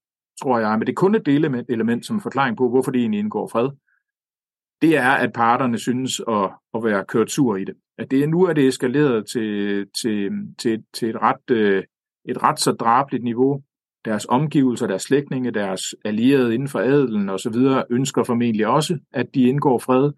tror 0.41 0.59
jeg, 0.59 0.71
men 0.71 0.87
det 0.87 0.89
er 0.89 0.95
kun 0.95 1.15
et 1.15 1.65
element 1.69 2.05
som 2.05 2.21
forklaring 2.21 2.57
på, 2.57 2.69
hvorfor 2.69 2.91
de 2.91 2.99
egentlig 2.99 3.19
indgår 3.19 3.47
fred, 3.47 3.69
det 4.81 4.97
er, 4.97 5.09
at 5.09 5.33
parterne 5.33 5.77
synes 5.77 6.21
at, 6.27 6.49
at 6.73 6.83
være 6.83 7.05
kørt 7.05 7.31
sur 7.31 7.55
i 7.55 7.63
det. 7.63 7.75
At 7.97 8.11
det 8.11 8.29
nu 8.29 8.43
er 8.43 8.53
det 8.53 8.67
eskaleret 8.67 9.27
til, 9.27 9.85
til, 10.01 10.29
til, 10.57 10.83
til 10.93 11.09
et, 11.09 11.21
ret, 11.21 11.51
øh, 11.51 11.83
et 12.25 12.43
ret 12.43 12.59
så 12.59 12.71
drabligt 12.71 13.23
niveau, 13.23 13.61
deres 14.05 14.25
omgivelser, 14.29 14.87
deres 14.87 15.01
slægtninge, 15.01 15.51
deres 15.51 15.95
allierede 16.05 16.53
inden 16.53 16.67
for 16.67 16.79
adelen 16.79 17.29
osv. 17.29 17.55
ønsker 17.89 18.23
formentlig 18.23 18.67
også, 18.67 18.99
at 19.13 19.35
de 19.35 19.41
indgår 19.41 19.79
fred, 19.79 20.11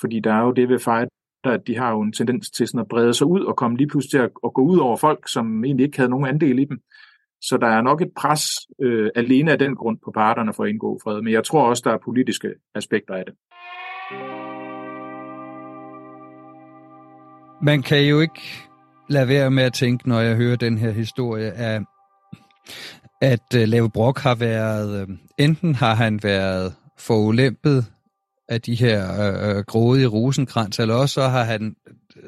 fordi 0.00 0.20
der 0.20 0.32
er 0.32 0.42
jo 0.42 0.52
det 0.52 0.68
ved 0.68 0.78
fight, 0.78 1.08
at 1.44 1.66
de 1.66 1.76
har 1.76 1.90
jo 1.90 2.00
en 2.00 2.12
tendens 2.12 2.50
til 2.50 2.68
sådan 2.68 2.80
at 2.80 2.88
brede 2.88 3.14
sig 3.14 3.26
ud 3.26 3.40
og 3.40 3.56
komme 3.56 3.76
lige 3.76 3.88
pludselig 3.88 4.10
til 4.10 4.18
at, 4.18 4.30
at 4.44 4.54
gå 4.54 4.62
ud 4.62 4.78
over 4.78 4.96
folk, 4.96 5.28
som 5.28 5.64
egentlig 5.64 5.84
ikke 5.84 5.96
havde 5.96 6.10
nogen 6.10 6.26
andel 6.26 6.58
i 6.58 6.64
dem. 6.64 6.80
Så 7.40 7.56
der 7.56 7.66
er 7.66 7.82
nok 7.82 8.02
et 8.02 8.12
pres 8.16 8.42
øh, 8.80 9.10
alene 9.14 9.52
af 9.52 9.58
den 9.58 9.76
grund 9.76 9.98
på 10.04 10.10
parterne 10.10 10.52
for 10.54 10.64
at 10.64 10.70
indgå 10.70 11.00
fred, 11.02 11.22
men 11.22 11.32
jeg 11.32 11.44
tror 11.44 11.68
også, 11.68 11.82
der 11.86 11.92
er 11.92 11.98
politiske 12.04 12.54
aspekter 12.74 13.14
af 13.14 13.24
det. 13.26 13.34
Man 17.62 17.82
kan 17.82 18.04
jo 18.04 18.20
ikke 18.20 18.40
lade 19.08 19.28
være 19.28 19.50
med 19.50 19.62
at 19.62 19.72
tænke, 19.72 20.08
når 20.08 20.20
jeg 20.20 20.36
hører 20.36 20.56
den 20.56 20.78
her 20.78 20.90
historie, 20.90 21.52
af, 21.52 21.80
at 23.20 23.54
uh, 23.54 23.60
Lave 23.60 23.90
Brock 23.90 24.18
har 24.18 24.34
været, 24.34 25.02
uh, 25.02 25.14
enten 25.38 25.74
har 25.74 25.94
han 25.94 26.22
været 26.22 26.74
forulæmpet 26.98 27.86
af 28.48 28.62
de 28.62 28.74
her 28.74 29.22
øh, 29.22 29.56
øh, 29.56 29.64
grådige 29.64 30.06
rosenkrans, 30.06 30.78
eller 30.78 30.94
også 30.94 31.14
så 31.14 31.28
har 31.28 31.44
han 31.44 31.76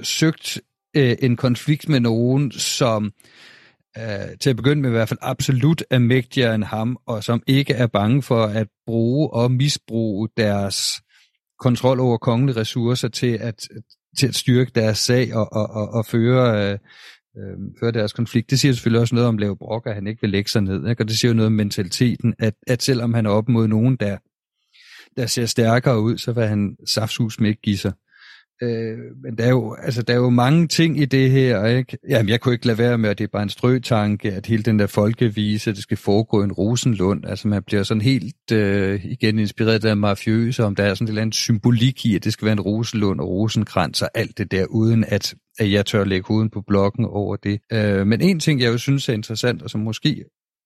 søgt 0.02 0.60
øh, 0.96 1.16
en 1.22 1.36
konflikt 1.36 1.88
med 1.88 2.00
nogen, 2.00 2.52
som 2.52 3.12
øh, 3.98 4.38
til 4.40 4.50
at 4.50 4.56
begynde 4.56 4.82
med 4.82 4.90
i 4.90 4.92
hvert 4.92 5.08
fald 5.08 5.20
absolut 5.22 5.84
er 5.90 5.98
mægtigere 5.98 6.54
end 6.54 6.64
ham, 6.64 6.98
og 7.06 7.24
som 7.24 7.42
ikke 7.46 7.74
er 7.74 7.86
bange 7.86 8.22
for 8.22 8.44
at 8.44 8.68
bruge 8.86 9.30
og 9.30 9.52
misbruge 9.52 10.28
deres 10.36 11.02
kontrol 11.60 12.00
over 12.00 12.18
kongelige 12.18 12.60
ressourcer 12.60 13.08
til 13.08 13.38
at, 13.40 13.68
til 14.18 14.26
at 14.28 14.34
styrke 14.34 14.70
deres 14.74 14.98
sag 14.98 15.34
og, 15.34 15.52
og, 15.52 15.70
og, 15.70 15.88
og 15.88 16.06
føre, 16.06 16.72
øh, 16.72 16.78
øh, 17.38 17.56
føre 17.80 17.92
deres 17.92 18.12
konflikt. 18.12 18.50
Det 18.50 18.60
siger 18.60 18.72
selvfølgelig 18.72 19.00
også 19.00 19.14
noget 19.14 19.28
om 19.28 19.38
Lave 19.38 19.56
Brock, 19.56 19.86
at 19.86 19.94
han 19.94 20.06
ikke 20.06 20.20
vil 20.20 20.30
lægge 20.30 20.50
sig 20.50 20.62
ned. 20.62 20.88
Ikke? 20.88 21.02
Og 21.02 21.08
det 21.08 21.18
siger 21.18 21.34
noget 21.34 21.46
om 21.46 21.52
mentaliteten, 21.52 22.34
at, 22.38 22.54
at 22.66 22.82
selvom 22.82 23.14
han 23.14 23.26
er 23.26 23.30
op 23.30 23.48
mod 23.48 23.68
nogen, 23.68 23.96
der, 23.96 24.16
der 25.16 25.26
ser 25.26 25.46
stærkere 25.46 26.00
ud, 26.00 26.18
så 26.18 26.32
vil 26.32 26.44
han 26.44 26.76
saftsus 26.86 27.40
med 27.40 27.50
ikke 27.50 27.62
give 27.62 27.78
sig. 27.78 27.92
Øh, 28.62 28.98
men 29.22 29.38
der 29.38 29.44
er, 29.44 29.50
jo, 29.50 29.74
altså, 29.74 30.02
der 30.02 30.12
er 30.12 30.18
jo 30.18 30.30
mange 30.30 30.68
ting 30.68 31.00
i 31.00 31.04
det 31.04 31.30
her, 31.30 31.66
ikke? 31.66 31.98
Jamen, 32.08 32.28
jeg 32.28 32.40
kunne 32.40 32.54
ikke 32.54 32.66
lade 32.66 32.78
være 32.78 32.98
med, 32.98 33.10
at 33.10 33.18
det 33.18 33.24
er 33.24 33.28
bare 33.32 33.42
en 33.42 33.48
strøtanke, 33.48 34.32
at 34.32 34.46
hele 34.46 34.62
den 34.62 34.78
der 34.78 34.86
folkevise, 34.86 35.72
det 35.72 35.82
skal 35.82 35.96
foregå 35.96 36.40
i 36.40 36.44
en 36.44 36.52
Rosenlund. 36.52 37.24
Altså, 37.26 37.48
man 37.48 37.62
bliver 37.62 37.82
sådan 37.82 38.00
helt 38.00 38.52
øh, 38.52 39.04
igen 39.04 39.38
inspireret 39.38 39.84
af 39.84 39.96
mafiøse, 39.96 40.64
om 40.64 40.74
der 40.74 40.84
er 40.84 40.94
sådan 40.94 41.04
en 41.04 41.08
eller 41.08 41.22
anden 41.22 41.32
symbolik 41.32 42.06
i, 42.06 42.16
at 42.16 42.24
det 42.24 42.32
skal 42.32 42.44
være 42.46 42.52
en 42.52 42.60
Rosenlund 42.60 43.20
og 43.20 43.28
Rosenkrans 43.28 44.02
og 44.02 44.10
alt 44.14 44.38
det 44.38 44.50
der, 44.50 44.66
uden 44.66 45.04
at, 45.08 45.34
at 45.58 45.72
jeg 45.72 45.86
tør 45.86 46.04
lægge 46.04 46.26
huden 46.28 46.50
på 46.50 46.62
blokken 46.66 47.04
over 47.04 47.36
det. 47.36 47.60
Øh, 47.72 48.06
men 48.06 48.20
en 48.20 48.40
ting, 48.40 48.60
jeg 48.60 48.72
jo 48.72 48.78
synes 48.78 49.08
er 49.08 49.12
interessant, 49.12 49.62
og 49.62 49.70
som 49.70 49.80
måske 49.80 50.24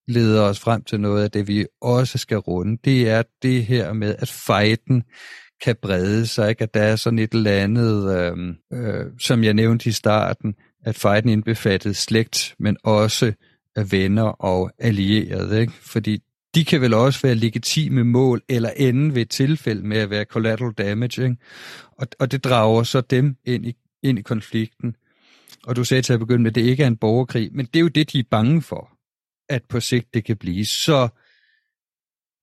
leder 0.08 0.42
os 0.42 0.60
frem 0.60 0.82
til 0.82 1.00
noget 1.00 1.24
af 1.24 1.30
det, 1.30 1.48
vi 1.48 1.66
også 1.82 2.18
skal 2.18 2.38
runde, 2.38 2.78
det 2.84 3.10
er 3.10 3.22
det 3.42 3.64
her 3.64 3.92
med, 3.92 4.14
at 4.18 4.28
fejden 4.28 5.02
kan 5.64 5.76
brede 5.82 6.26
sig, 6.26 6.50
ikke? 6.50 6.62
at 6.62 6.74
der 6.74 6.82
er 6.82 6.96
sådan 6.96 7.18
et 7.18 7.32
eller 7.32 7.50
andet, 7.50 8.16
øh, 8.16 8.54
øh, 8.72 9.06
som 9.20 9.44
jeg 9.44 9.54
nævnte 9.54 9.88
i 9.88 9.92
starten, 9.92 10.54
at 10.84 10.96
fejden 10.96 11.30
indbefattede 11.30 11.94
slægt, 11.94 12.54
men 12.58 12.76
også 12.82 13.32
øh, 13.78 13.92
venner 13.92 14.22
og 14.22 14.70
allierede, 14.78 15.60
ikke? 15.60 15.72
fordi 15.72 16.22
de 16.54 16.64
kan 16.64 16.80
vel 16.80 16.94
også 16.94 17.20
være 17.22 17.34
legitime 17.34 18.04
mål, 18.04 18.42
eller 18.48 18.70
ende 18.76 19.14
ved 19.14 19.22
et 19.22 19.30
tilfælde 19.30 19.86
med 19.86 19.96
at 19.96 20.10
være 20.10 20.24
collateral 20.24 20.72
damage, 20.72 21.22
ikke? 21.22 21.36
Og, 21.98 22.06
og 22.18 22.32
det 22.32 22.44
drager 22.44 22.82
så 22.82 23.00
dem 23.00 23.36
ind 23.44 23.66
i, 23.66 23.76
ind 24.02 24.18
i 24.18 24.22
konflikten. 24.22 24.96
Og 25.66 25.76
du 25.76 25.84
sagde 25.84 26.02
til 26.02 26.12
at 26.12 26.18
begynde 26.18 26.42
med, 26.42 26.50
at 26.50 26.54
det 26.54 26.60
ikke 26.60 26.82
er 26.82 26.86
en 26.86 26.96
borgerkrig, 26.96 27.50
men 27.52 27.66
det 27.66 27.76
er 27.76 27.80
jo 27.80 27.88
det, 27.88 28.12
de 28.12 28.18
er 28.18 28.24
bange 28.30 28.62
for, 28.62 28.90
at 29.48 29.62
på 29.68 29.80
sigt 29.80 30.14
det 30.14 30.24
kan 30.24 30.36
blive. 30.36 30.66
Så 30.66 31.08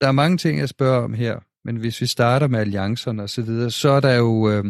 der 0.01 0.07
er 0.07 0.11
mange 0.11 0.38
ting, 0.38 0.59
jeg 0.59 0.69
spørger 0.69 1.03
om 1.03 1.13
her. 1.13 1.39
Men 1.66 1.76
hvis 1.76 2.01
vi 2.01 2.05
starter 2.05 2.47
med 2.47 2.59
alliancerne 2.59 3.24
og 3.24 3.30
så 3.30 3.41
videre, 3.41 3.72
så 3.72 3.89
er 3.89 3.99
der 3.99 4.16
jo 4.16 4.49
øh, 4.49 4.66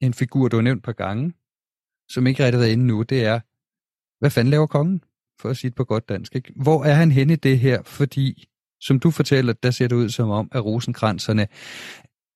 en 0.00 0.14
figur, 0.14 0.48
du 0.48 0.56
har 0.56 0.62
nævnt 0.62 0.78
et 0.78 0.84
par 0.84 0.92
gange, 0.92 1.32
som 2.10 2.26
ikke 2.26 2.44
rigtig 2.44 2.60
er 2.60 2.64
inde 2.64 2.86
nu, 2.86 3.02
det 3.02 3.24
er, 3.24 3.40
hvad 4.20 4.30
fanden 4.30 4.50
laver 4.50 4.66
kongen? 4.66 5.02
For 5.40 5.48
at 5.48 5.56
sige 5.56 5.68
det 5.68 5.76
på 5.76 5.84
godt 5.84 6.08
dansk. 6.08 6.36
Ikke? 6.36 6.52
Hvor 6.56 6.84
er 6.84 6.94
han 6.94 7.12
henne 7.12 7.32
i 7.32 7.36
det 7.36 7.58
her? 7.58 7.82
Fordi, 7.82 8.48
som 8.80 9.00
du 9.00 9.10
fortæller, 9.10 9.52
der 9.52 9.70
ser 9.70 9.88
det 9.88 9.96
ud 9.96 10.08
som 10.08 10.30
om, 10.30 10.48
at 10.52 10.64
rosenkranserne 10.64 11.48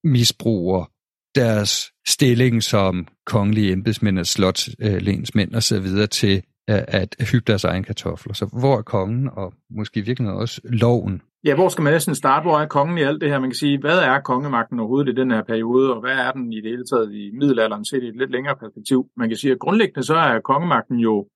misbruger 0.05 0.91
deres 1.35 1.93
stilling 2.09 2.63
som 2.63 3.09
kongelige 3.27 3.73
embedsmænd 3.73 4.19
og 4.19 4.27
slotslensmænd 4.27 5.55
og 5.55 5.63
så 5.63 5.81
videre 5.81 6.07
til 6.07 6.37
øh, 6.71 6.83
at 6.89 7.17
hygge 7.33 7.45
deres 7.47 7.65
egen 7.65 7.85
kartofler. 7.85 8.35
Så 8.35 8.47
hvor 8.47 8.79
er 8.79 8.83
kongen, 8.83 9.29
og 9.33 9.55
måske 9.71 10.03
virkelig 10.03 10.31
også 10.31 10.61
loven 10.65 11.23
Ja, 11.49 11.55
hvor 11.55 11.69
skal 11.69 11.85
man 11.85 11.93
næsten 11.93 12.15
starte? 12.15 12.45
Hvor 12.45 12.59
er 12.59 12.67
kongen 12.67 12.99
i 12.99 13.03
alt 13.03 13.21
det 13.21 13.31
her? 13.31 13.39
Man 13.39 13.51
kan 13.51 13.55
sige, 13.55 13.81
hvad 13.81 13.99
er 13.99 14.21
kongemagten 14.21 14.81
overhovedet 14.81 15.13
i 15.13 15.21
den 15.21 15.31
her 15.31 15.43
periode, 15.43 15.95
og 15.95 16.01
hvad 16.01 16.17
er 16.27 16.33
den 16.33 16.53
i 16.53 16.61
det 16.61 16.71
hele 16.71 16.85
taget 16.85 17.15
i 17.15 17.31
middelalderen 17.41 17.85
set 17.85 18.03
i 18.03 18.09
et 18.09 18.17
lidt 18.17 18.31
længere 18.31 18.57
perspektiv? 18.57 19.07
Man 19.17 19.29
kan 19.29 19.37
sige, 19.37 19.53
at 19.53 19.59
grundlæggende 19.59 20.03
så 20.03 20.15
er 20.15 20.41
kongemagten 20.41 20.97
jo 20.97 21.29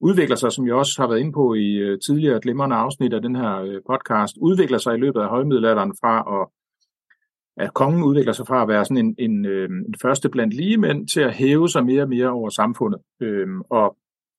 udvikler 0.00 0.36
sig, 0.36 0.52
som 0.52 0.66
jeg 0.66 0.74
også 0.74 0.94
har 1.02 1.08
været 1.08 1.20
inde 1.20 1.32
på 1.32 1.54
i 1.54 1.68
øh, 1.74 1.98
tidligere 2.06 2.40
glimrende 2.40 2.76
afsnit 2.76 3.12
af 3.12 3.22
den 3.22 3.36
her 3.36 3.60
øh, 3.60 3.80
podcast, 3.90 4.36
udvikler 4.40 4.78
sig 4.78 4.94
i 4.94 5.00
løbet 5.00 5.20
af 5.20 5.28
højmiddelalderen 5.28 5.92
fra 6.00 6.14
at 6.40 6.48
at 7.64 7.74
kongen 7.74 8.02
udvikler 8.02 8.32
sig 8.32 8.46
fra 8.46 8.62
at 8.62 8.68
være 8.68 8.84
sådan 8.84 9.04
en, 9.06 9.14
en, 9.18 9.46
øh, 9.46 9.68
en 9.88 9.94
første 10.02 10.28
blandt 10.28 10.54
lige 10.54 10.78
mænd 10.78 11.08
til 11.08 11.20
at 11.20 11.34
hæve 11.34 11.68
sig 11.68 11.84
mere 11.84 12.02
og 12.02 12.08
mere 12.08 12.30
over 12.30 12.48
samfundet. 12.48 13.00
Øhm, 13.22 13.60
og 13.70 13.96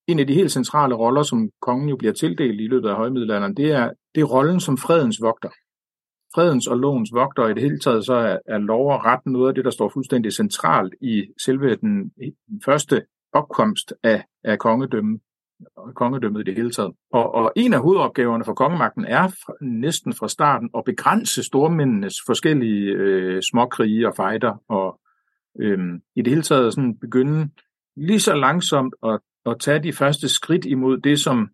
en 0.07 0.19
af 0.19 0.27
de 0.27 0.33
helt 0.33 0.51
centrale 0.51 0.95
roller, 0.95 1.23
som 1.23 1.49
kongen 1.61 1.89
jo 1.89 1.95
bliver 1.95 2.13
tildelt 2.13 2.61
i 2.61 2.67
løbet 2.67 2.89
af 2.89 2.95
højmiddelalderen, 2.95 3.57
det 3.57 3.71
er, 3.71 3.89
det 4.15 4.21
er 4.21 4.25
rollen 4.25 4.59
som 4.59 4.77
fredens 4.77 5.21
vogter. 5.21 5.49
Fredens 6.35 6.67
og 6.67 6.77
lovens 6.77 7.09
vogter, 7.13 7.47
i 7.47 7.53
det 7.53 7.63
hele 7.63 7.79
taget 7.79 8.05
så 8.05 8.13
er, 8.13 8.37
er 8.45 8.57
lov 8.57 8.91
og 8.91 9.05
ret 9.05 9.25
noget 9.25 9.47
af 9.47 9.55
det, 9.55 9.65
der 9.65 9.71
står 9.71 9.89
fuldstændig 9.89 10.33
centralt 10.33 10.95
i 11.01 11.25
selve 11.43 11.75
den, 11.75 12.09
den 12.49 12.61
første 12.65 13.05
opkomst 13.33 13.93
af, 14.03 14.23
af 14.43 14.59
kongedømmet 14.59 15.21
kongedømmet 15.95 16.41
i 16.41 16.43
det 16.43 16.55
hele 16.55 16.71
taget. 16.71 16.93
Og, 17.13 17.35
og 17.35 17.51
en 17.55 17.73
af 17.73 17.79
hovedopgaverne 17.79 18.45
for 18.45 18.53
kongemagten 18.53 19.05
er 19.05 19.27
fra, 19.27 19.53
næsten 19.61 20.13
fra 20.13 20.27
starten 20.27 20.69
at 20.77 20.83
begrænse 20.85 21.43
stormændenes 21.43 22.15
forskellige 22.25 22.91
øh, 22.91 23.41
småkrige 23.41 24.07
og 24.07 24.15
fejder, 24.15 24.63
og 24.69 24.99
øh, 25.59 25.79
i 26.15 26.21
det 26.21 26.27
hele 26.27 26.41
taget 26.41 26.73
sådan 26.73 26.97
begynde 26.97 27.49
lige 27.95 28.19
så 28.19 28.35
langsomt 28.35 28.93
at 29.03 29.19
at 29.45 29.59
tage 29.59 29.83
de 29.83 29.93
første 29.93 30.29
skridt 30.29 30.65
imod 30.65 30.97
det, 30.97 31.19
som 31.19 31.49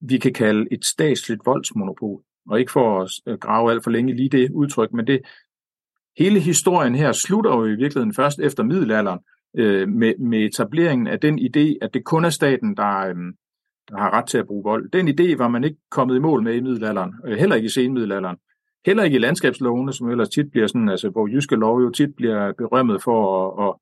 vi 0.00 0.18
kan 0.18 0.32
kalde 0.32 0.66
et 0.72 0.84
statsligt 0.84 1.40
voldsmonopol. 1.46 2.22
Og 2.48 2.60
ikke 2.60 2.72
for 2.72 3.02
at 3.02 3.10
øh, 3.26 3.38
grave 3.38 3.70
alt 3.70 3.84
for 3.84 3.90
længe 3.90 4.16
lige 4.16 4.28
det 4.28 4.50
udtryk, 4.50 4.92
men 4.92 5.06
det 5.06 5.20
hele 6.18 6.40
historien 6.40 6.94
her 6.94 7.12
slutter 7.12 7.50
jo 7.50 7.64
i 7.64 7.68
virkeligheden 7.68 8.14
først 8.14 8.40
efter 8.40 8.62
middelalderen 8.62 9.18
øh, 9.56 9.88
med, 9.88 10.14
med 10.18 10.38
etableringen 10.38 11.06
af 11.06 11.20
den 11.20 11.38
idé, 11.38 11.74
at 11.82 11.94
det 11.94 12.04
kun 12.04 12.24
er 12.24 12.30
staten, 12.30 12.76
der, 12.76 12.98
øh, 13.08 13.14
der 13.88 13.98
har 13.98 14.10
ret 14.10 14.26
til 14.26 14.38
at 14.38 14.46
bruge 14.46 14.64
vold. 14.64 14.90
Den 14.90 15.08
idé 15.08 15.36
var 15.36 15.48
man 15.48 15.64
ikke 15.64 15.78
kommet 15.90 16.16
i 16.16 16.18
mål 16.18 16.42
med 16.42 16.54
i 16.54 16.60
middelalderen, 16.60 17.14
øh, 17.26 17.38
heller 17.38 17.56
ikke 17.56 17.66
i 17.66 17.70
senmiddelalderen. 17.70 18.36
Heller 18.86 19.02
ikke 19.02 19.16
i 19.16 19.20
landskabslovene, 19.20 19.92
som 19.92 20.08
ellers 20.08 20.28
tit 20.28 20.50
bliver 20.50 20.66
sådan, 20.66 20.88
altså 20.88 21.08
hvor 21.08 21.26
jyske 21.26 21.56
lov 21.56 21.80
jo 21.82 21.90
tit 21.90 22.14
bliver 22.16 22.52
berømmet 22.52 23.02
for 23.02 23.20
at, 23.50 23.68
at 23.68 23.74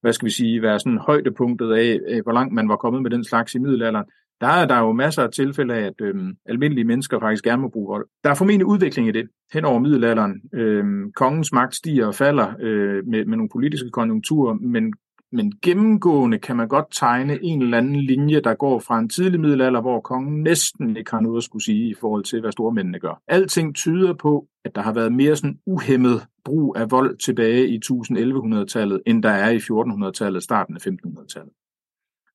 hvad 0.00 0.12
skal 0.12 0.26
vi 0.26 0.30
sige, 0.30 0.62
være 0.62 0.78
sådan 0.78 0.98
højdepunktet 0.98 1.72
af, 1.72 2.22
hvor 2.22 2.32
langt 2.32 2.54
man 2.54 2.68
var 2.68 2.76
kommet 2.76 3.02
med 3.02 3.10
den 3.10 3.24
slags 3.24 3.54
i 3.54 3.58
middelalderen. 3.58 4.06
Der 4.40 4.46
er 4.46 4.66
der 4.66 4.78
jo 4.78 4.92
masser 4.92 5.22
af 5.22 5.30
tilfælde 5.30 5.74
af, 5.74 5.86
at 5.86 6.00
øhm, 6.00 6.36
almindelige 6.46 6.84
mennesker 6.84 7.20
faktisk 7.20 7.44
gerne 7.44 7.62
må 7.62 7.68
bruge 7.68 7.88
vold. 7.88 8.06
Der 8.24 8.30
er 8.30 8.34
formentlig 8.34 8.66
udvikling 8.66 9.08
i 9.08 9.12
det 9.12 9.28
hen 9.52 9.64
over 9.64 9.78
middelalderen. 9.78 10.40
Øhm, 10.54 11.12
kongens 11.12 11.52
magt 11.52 11.74
stiger 11.74 12.06
og 12.06 12.14
falder 12.14 12.54
øh, 12.60 13.06
med, 13.06 13.24
med 13.24 13.36
nogle 13.36 13.48
politiske 13.48 13.90
konjunkturer, 13.90 14.54
men 14.54 14.94
men 15.32 15.52
gennemgående 15.62 16.38
kan 16.38 16.56
man 16.56 16.68
godt 16.68 16.86
tegne 16.92 17.44
en 17.44 17.62
eller 17.62 17.78
anden 17.78 17.96
linje, 17.96 18.40
der 18.40 18.54
går 18.54 18.78
fra 18.78 18.98
en 18.98 19.08
tidlig 19.08 19.40
middelalder, 19.40 19.80
hvor 19.80 20.00
kongen 20.00 20.42
næsten 20.42 20.96
ikke 20.96 21.10
har 21.10 21.20
noget 21.20 21.36
at 21.36 21.42
skulle 21.42 21.64
sige 21.64 21.90
i 21.90 21.94
forhold 22.00 22.24
til, 22.24 22.40
hvad 22.40 22.52
stormændene 22.52 22.98
gør. 22.98 23.22
Alting 23.28 23.74
tyder 23.74 24.14
på, 24.14 24.46
at 24.64 24.74
der 24.74 24.82
har 24.82 24.92
været 24.92 25.12
mere 25.12 25.36
sådan 25.36 25.58
uhemmet 25.66 26.26
brug 26.44 26.76
af 26.76 26.90
vold 26.90 27.18
tilbage 27.18 27.68
i 27.68 27.80
1100-tallet, 27.84 29.02
end 29.06 29.22
der 29.22 29.30
er 29.30 29.50
i 29.50 29.56
1400-tallet, 29.56 30.42
starten 30.42 30.74
af 30.76 30.86
1500-tallet. 30.86 31.52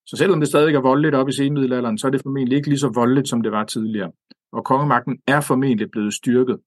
Så 0.05 0.17
selvom 0.17 0.39
det 0.39 0.49
stadig 0.49 0.75
er 0.75 0.81
voldeligt 0.81 1.15
op 1.15 1.29
i 1.29 1.31
senmiddelalderen, 1.31 1.97
så 1.97 2.07
er 2.07 2.11
det 2.11 2.21
formentlig 2.21 2.55
ikke 2.55 2.69
lige 2.69 2.79
så 2.79 2.91
voldeligt, 2.95 3.27
som 3.27 3.41
det 3.41 3.51
var 3.51 3.63
tidligere. 3.63 4.11
Og 4.51 4.65
kongemagten 4.65 5.17
er 5.27 5.41
formentlig 5.41 5.91
blevet 5.91 6.13
styrket 6.13 6.57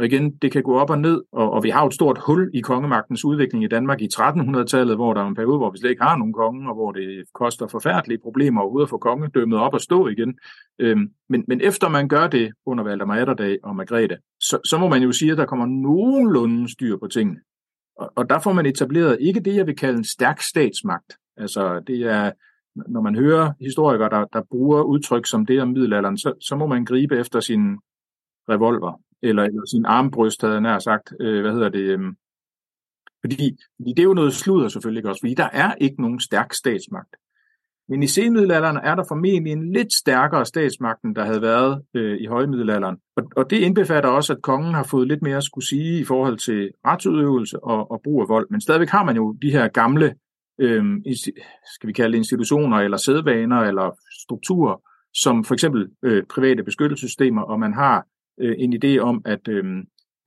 og 0.00 0.06
igen, 0.06 0.36
det 0.36 0.52
kan 0.52 0.62
gå 0.62 0.78
op 0.78 0.90
og 0.90 0.98
ned, 0.98 1.22
og, 1.32 1.50
og 1.52 1.64
vi 1.64 1.70
har 1.70 1.86
et 1.86 1.94
stort 1.94 2.18
hul 2.26 2.50
i 2.54 2.60
kongemagtens 2.60 3.24
udvikling 3.24 3.64
i 3.64 3.68
Danmark 3.68 4.00
i 4.00 4.08
1300-tallet, 4.14 4.96
hvor 4.96 5.14
der 5.14 5.22
er 5.22 5.26
en 5.26 5.34
periode, 5.34 5.58
hvor 5.58 5.70
vi 5.70 5.78
slet 5.78 5.90
ikke 5.90 6.02
har 6.02 6.16
nogen 6.16 6.32
konge, 6.32 6.68
og 6.68 6.74
hvor 6.74 6.92
det 6.92 7.24
koster 7.34 7.66
forfærdelige 7.66 8.18
problemer 8.22 8.60
overhovedet 8.60 8.86
at 8.86 8.90
få 8.90 8.98
kongedømmet 8.98 9.58
op 9.58 9.74
og 9.74 9.80
stå 9.80 10.08
igen. 10.08 10.38
Øhm, 10.78 11.10
men, 11.28 11.44
men 11.48 11.60
efter 11.60 11.88
man 11.88 12.08
gør 12.08 12.26
det 12.26 12.52
under 12.66 12.84
Valdemar 12.84 13.16
Atterdag 13.16 13.58
og 13.62 13.76
Margrethe, 13.76 14.16
så, 14.40 14.58
så 14.64 14.78
må 14.78 14.88
man 14.88 15.02
jo 15.02 15.12
sige, 15.12 15.32
at 15.32 15.38
der 15.38 15.46
kommer 15.46 15.66
nogenlunde 15.66 16.72
styr 16.72 16.96
på 16.96 17.06
tingene. 17.06 17.40
Og, 17.96 18.12
og 18.16 18.30
der 18.30 18.38
får 18.38 18.52
man 18.52 18.66
etableret 18.66 19.18
ikke 19.20 19.40
det, 19.40 19.56
jeg 19.56 19.66
vil 19.66 19.76
kalde 19.76 19.98
en 19.98 20.04
stærk 20.04 20.40
statsmagt. 20.40 21.16
Altså 21.36 21.80
det 21.86 22.02
er, 22.02 22.30
når 22.74 23.00
man 23.00 23.14
hører 23.14 23.52
historikere, 23.60 24.08
der, 24.08 24.24
der 24.32 24.42
bruger 24.50 24.82
udtryk 24.82 25.26
som 25.26 25.46
det 25.46 25.62
om 25.62 25.68
middelalderen, 25.68 26.18
så, 26.18 26.32
så 26.40 26.56
må 26.56 26.66
man 26.66 26.84
gribe 26.84 27.18
efter 27.18 27.40
sin 27.40 27.78
revolver 28.48 29.00
eller, 29.22 29.42
eller 29.42 29.66
sin 29.70 29.84
armbryst, 29.84 30.40
havde 30.40 30.54
jeg 30.54 30.60
nær 30.60 30.78
sagt. 30.78 31.12
Øh, 31.20 31.40
hvad 31.40 31.52
hedder 31.52 31.68
det? 31.68 31.80
Øh, 31.80 32.00
fordi, 33.20 33.56
fordi 33.76 33.90
det 33.90 33.98
er 33.98 34.04
jo 34.04 34.14
noget 34.14 34.32
sludder 34.32 34.68
selvfølgelig 34.68 35.06
også, 35.06 35.20
fordi 35.22 35.34
der 35.34 35.48
er 35.52 35.74
ikke 35.74 36.02
nogen 36.02 36.20
stærk 36.20 36.52
statsmagt. 36.52 37.16
Men 37.88 38.02
i 38.02 38.06
senmiddelalderen 38.06 38.76
er 38.76 38.94
der 38.94 39.04
formentlig 39.08 39.52
en 39.52 39.72
lidt 39.72 39.92
stærkere 39.92 40.46
statsmagt, 40.46 41.00
der 41.16 41.24
havde 41.24 41.42
været 41.42 41.82
øh, 41.94 42.20
i 42.20 42.26
højmiddelalderen. 42.26 42.96
Og, 43.16 43.22
og 43.36 43.50
det 43.50 43.56
indbefatter 43.56 44.10
også, 44.10 44.32
at 44.32 44.42
kongen 44.42 44.74
har 44.74 44.82
fået 44.82 45.08
lidt 45.08 45.22
mere 45.22 45.36
at 45.36 45.44
skulle 45.44 45.66
sige 45.66 46.00
i 46.00 46.04
forhold 46.04 46.38
til 46.38 46.70
retsudøvelse 46.86 47.64
og, 47.64 47.90
og 47.90 48.00
brug 48.04 48.22
af 48.22 48.28
vold. 48.28 48.46
Men 48.50 48.60
stadigvæk 48.60 48.88
har 48.88 49.04
man 49.04 49.16
jo 49.16 49.32
de 49.42 49.50
her 49.50 49.68
gamle, 49.68 50.14
øh, 50.60 50.84
skal 51.74 51.86
vi 51.86 51.92
kalde 51.92 52.16
institutioner, 52.16 52.76
eller 52.76 52.96
sædvaner, 52.96 53.60
eller 53.60 53.98
strukturer, 54.22 54.76
som 55.14 55.44
for 55.44 55.54
eksempel 55.54 55.88
øh, 56.02 56.22
private 56.34 56.62
beskyttelsessystemer, 56.62 57.42
og 57.42 57.60
man 57.60 57.74
har 57.74 58.06
øh, 58.40 58.54
en 58.58 58.72
idé 58.84 58.98
om, 58.98 59.22
at 59.24 59.48
øh, 59.48 59.64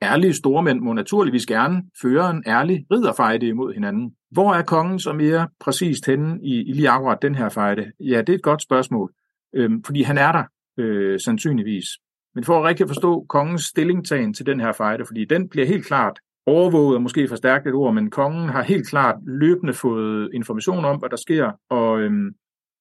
ærlige 0.02 0.34
stormænd 0.34 0.80
må 0.80 0.92
naturligvis 0.92 1.46
gerne 1.46 1.82
føre 2.02 2.30
en 2.30 2.42
ærlig 2.46 2.86
ridderfejde 2.90 3.46
imod 3.46 3.74
hinanden. 3.74 4.14
Hvor 4.30 4.54
er 4.54 4.62
kongen 4.62 4.98
så 4.98 5.12
mere 5.12 5.48
præcist 5.60 6.06
henne 6.06 6.38
i, 6.42 6.54
i 6.54 6.72
lige 6.72 6.90
akkurat 6.90 7.22
den 7.22 7.34
her 7.34 7.48
fejde? 7.48 7.92
Ja, 8.00 8.18
det 8.18 8.28
er 8.28 8.34
et 8.34 8.42
godt 8.42 8.62
spørgsmål, 8.62 9.12
øh, 9.54 9.70
fordi 9.86 10.02
han 10.02 10.18
er 10.18 10.32
der 10.32 10.44
øh, 10.78 11.20
sandsynligvis. 11.20 11.86
Men 12.34 12.44
for 12.44 12.58
at 12.58 12.64
rigtig 12.64 12.88
forstå 12.88 13.26
kongens 13.28 13.62
stillingtagen 13.62 14.34
til 14.34 14.46
den 14.46 14.60
her 14.60 14.72
fejde, 14.72 15.04
fordi 15.06 15.24
den 15.24 15.48
bliver 15.48 15.66
helt 15.66 15.86
klart 15.86 16.18
overvåget 16.46 16.96
og 16.96 17.02
måske 17.02 17.28
forstærket 17.28 17.68
et 17.68 17.74
ord, 17.74 17.94
men 17.94 18.10
kongen 18.10 18.48
har 18.48 18.62
helt 18.62 18.88
klart 18.88 19.16
løbende 19.26 19.72
fået 19.72 20.30
information 20.34 20.84
om, 20.84 20.98
hvad 20.98 21.08
der 21.08 21.16
sker, 21.16 21.52
og 21.70 22.00
øhm, 22.00 22.34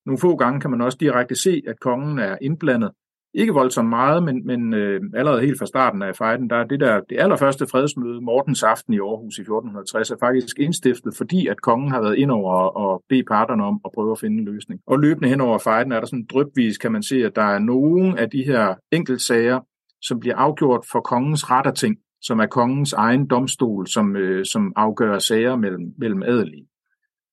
nogle 0.05 0.19
få 0.19 0.35
gange 0.35 0.61
kan 0.61 0.71
man 0.71 0.81
også 0.81 0.97
direkte 1.01 1.35
se, 1.35 1.61
at 1.67 1.79
kongen 1.79 2.19
er 2.19 2.37
indblandet 2.41 2.91
ikke 3.33 3.53
voldsomt 3.53 3.89
meget, 3.89 4.23
men, 4.23 4.45
men 4.45 4.73
øh, 4.73 5.01
allerede 5.15 5.41
helt 5.41 5.59
fra 5.59 5.65
starten 5.65 6.01
af 6.01 6.15
fejden, 6.15 6.49
der 6.49 6.55
er 6.55 6.63
det 6.63 6.79
der, 6.79 7.01
det 7.09 7.19
allerførste 7.19 7.67
fredsmøde, 7.67 8.21
Mortens 8.21 8.63
Aften 8.63 8.93
i 8.93 8.97
Aarhus 8.97 9.37
i 9.37 9.41
1460, 9.41 10.11
er 10.11 10.15
faktisk 10.19 10.59
indstiftet, 10.59 11.15
fordi 11.17 11.47
at 11.47 11.61
kongen 11.61 11.91
har 11.91 12.01
været 12.01 12.15
ind 12.17 12.31
over 12.31 12.53
og 12.53 13.03
bede 13.09 13.23
parterne 13.23 13.63
om 13.63 13.81
at 13.85 13.91
prøve 13.95 14.11
at 14.11 14.19
finde 14.19 14.37
en 14.37 14.45
løsning. 14.45 14.81
Og 14.87 14.99
løbende 14.99 15.29
hen 15.29 15.41
over 15.41 15.57
fejden 15.57 15.91
er 15.91 15.99
der 15.99 16.07
sådan 16.07 16.25
drypvis, 16.25 16.77
kan 16.77 16.91
man 16.91 17.03
se, 17.03 17.25
at 17.25 17.35
der 17.35 17.43
er 17.43 17.59
nogle 17.59 18.19
af 18.19 18.29
de 18.29 18.43
her 18.43 18.75
enkeltsager, 18.91 19.59
som 20.01 20.19
bliver 20.19 20.35
afgjort 20.35 20.85
for 20.91 20.99
kongens 20.99 21.51
retterting, 21.51 21.97
som 22.23 22.39
er 22.39 22.45
kongens 22.45 22.93
egen 22.93 23.27
domstol, 23.27 23.87
som, 23.87 24.15
øh, 24.15 24.45
som 24.45 24.73
afgør 24.75 25.19
sager 25.19 25.55
mellem, 25.55 25.93
mellem 25.97 26.23
adelige. 26.23 26.67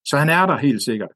Så 0.04 0.16
han 0.16 0.28
er 0.28 0.46
der 0.46 0.56
helt 0.56 0.82
sikkert. 0.82 1.10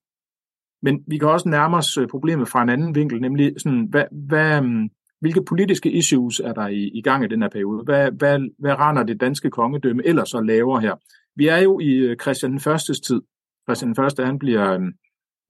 Men 0.82 1.04
vi 1.06 1.18
kan 1.18 1.28
også 1.28 1.48
nærme 1.48 1.76
os 1.76 1.98
øh, 1.98 2.08
problemet 2.08 2.48
fra 2.48 2.62
en 2.62 2.68
anden 2.68 2.94
vinkel, 2.94 3.20
nemlig 3.20 3.54
sådan, 3.58 3.86
hvad, 3.90 4.04
hvad, 4.12 4.60
mm, 4.60 4.88
hvilke 5.20 5.44
politiske 5.48 5.90
issues 5.90 6.40
er 6.40 6.52
der 6.52 6.66
i, 6.66 6.90
i 6.94 7.02
gang 7.02 7.24
i 7.24 7.28
den 7.28 7.42
her 7.42 7.48
periode? 7.48 7.84
Hvad, 7.84 8.10
hvad, 8.10 8.38
hvad 8.58 8.74
render 8.74 9.02
det 9.02 9.20
danske 9.20 9.50
kongedømme 9.50 10.06
ellers 10.06 10.28
så 10.28 10.40
laver 10.40 10.80
her? 10.80 10.94
Vi 11.36 11.46
er 11.48 11.58
jo 11.58 11.80
i 11.80 11.90
øh, 11.90 12.16
Christian 12.16 12.52
den 12.52 12.60
Førstes 12.60 13.00
tid. 13.00 13.22
Christian 13.68 13.88
den 13.88 13.96
Første, 13.96 14.24
han 14.24 14.38
bliver, 14.38 14.72
øh, 14.72 14.80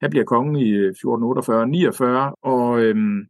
han 0.03 0.11
bliver 0.11 0.25
konge 0.25 0.61
i 0.67 0.89
1448-49, 0.89 2.05
og 2.43 2.81
øhm, 2.83 3.27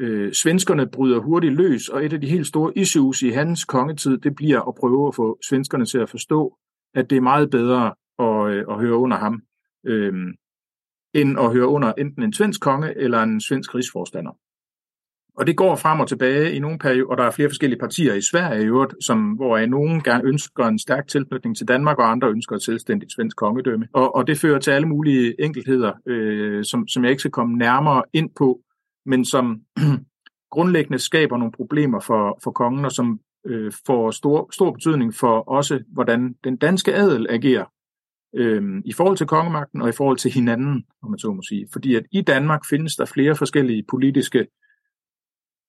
øh, 0.00 0.32
svenskerne 0.32 0.86
bryder 0.86 1.18
hurtigt 1.18 1.54
løs, 1.54 1.88
og 1.88 2.04
et 2.04 2.12
af 2.12 2.20
de 2.20 2.26
helt 2.26 2.46
store 2.46 2.78
issues 2.78 3.22
i 3.22 3.28
hans 3.28 3.64
kongetid, 3.64 4.18
det 4.18 4.34
bliver 4.34 4.68
at 4.68 4.74
prøve 4.74 5.08
at 5.08 5.14
få 5.14 5.38
svenskerne 5.48 5.86
til 5.86 5.98
at 5.98 6.10
forstå, 6.10 6.56
at 6.94 7.10
det 7.10 7.16
er 7.16 7.20
meget 7.20 7.50
bedre 7.50 7.94
at, 8.18 8.54
øh, 8.54 8.64
at 8.70 8.80
høre 8.80 8.96
under 8.96 9.16
ham. 9.16 9.42
Øh, 9.86 10.12
end 11.14 11.38
at 11.38 11.52
høre 11.52 11.66
under 11.66 11.92
enten 11.98 12.22
en 12.22 12.32
svensk 12.32 12.60
konge 12.60 12.98
eller 12.98 13.22
en 13.22 13.40
svensk 13.40 13.74
rigsforstander. 13.74 14.32
Og 15.36 15.46
det 15.46 15.56
går 15.56 15.76
frem 15.76 16.00
og 16.00 16.08
tilbage 16.08 16.52
i 16.52 16.58
nogle 16.58 16.78
perioder, 16.78 17.10
og 17.10 17.16
der 17.16 17.24
er 17.24 17.30
flere 17.30 17.48
forskellige 17.48 17.78
partier 17.78 18.14
i 18.14 18.20
Sverige 18.20 18.62
i 18.62 18.66
øvrigt, 18.66 18.94
som, 19.00 19.32
hvor 19.32 19.66
nogen 19.66 20.02
gerne 20.02 20.24
ønsker 20.24 20.64
en 20.66 20.78
stærk 20.78 21.08
tilknytning 21.08 21.56
til 21.56 21.68
Danmark, 21.68 21.98
og 21.98 22.10
andre 22.10 22.28
ønsker 22.28 22.56
et 22.56 22.62
selvstændigt 22.62 23.12
svensk 23.12 23.36
kongedømme. 23.36 23.88
Og, 23.92 24.14
og 24.14 24.26
det 24.26 24.38
fører 24.38 24.58
til 24.58 24.70
alle 24.70 24.88
mulige 24.88 25.44
enkeltheder, 25.44 25.92
øh, 26.06 26.64
som, 26.64 26.88
som 26.88 27.04
jeg 27.04 27.10
ikke 27.10 27.20
skal 27.20 27.30
komme 27.30 27.56
nærmere 27.58 28.02
ind 28.12 28.30
på, 28.36 28.60
men 29.06 29.24
som 29.24 29.62
grundlæggende 30.54 30.98
skaber 30.98 31.36
nogle 31.36 31.52
problemer 31.52 32.00
for, 32.00 32.38
for 32.44 32.50
kongen, 32.50 32.84
og 32.84 32.92
som 32.92 33.20
øh, 33.46 33.72
får 33.86 34.10
stor, 34.10 34.48
stor 34.52 34.70
betydning 34.70 35.14
for 35.14 35.40
også, 35.40 35.82
hvordan 35.88 36.34
den 36.44 36.56
danske 36.56 36.94
adel 36.94 37.26
agerer 37.30 37.64
øh, 38.34 38.82
i 38.84 38.92
forhold 38.92 39.16
til 39.16 39.26
kongemagten 39.26 39.82
og 39.82 39.88
i 39.88 39.92
forhold 39.92 40.16
til 40.16 40.30
hinanden, 40.30 40.84
om 41.02 41.10
man 41.10 41.18
så 41.18 41.32
må 41.32 41.42
sige. 41.42 41.68
Fordi 41.72 41.94
at 41.94 42.04
i 42.10 42.20
Danmark 42.20 42.60
findes 42.70 42.96
der 42.96 43.04
flere 43.04 43.36
forskellige 43.36 43.84
politiske 43.88 44.46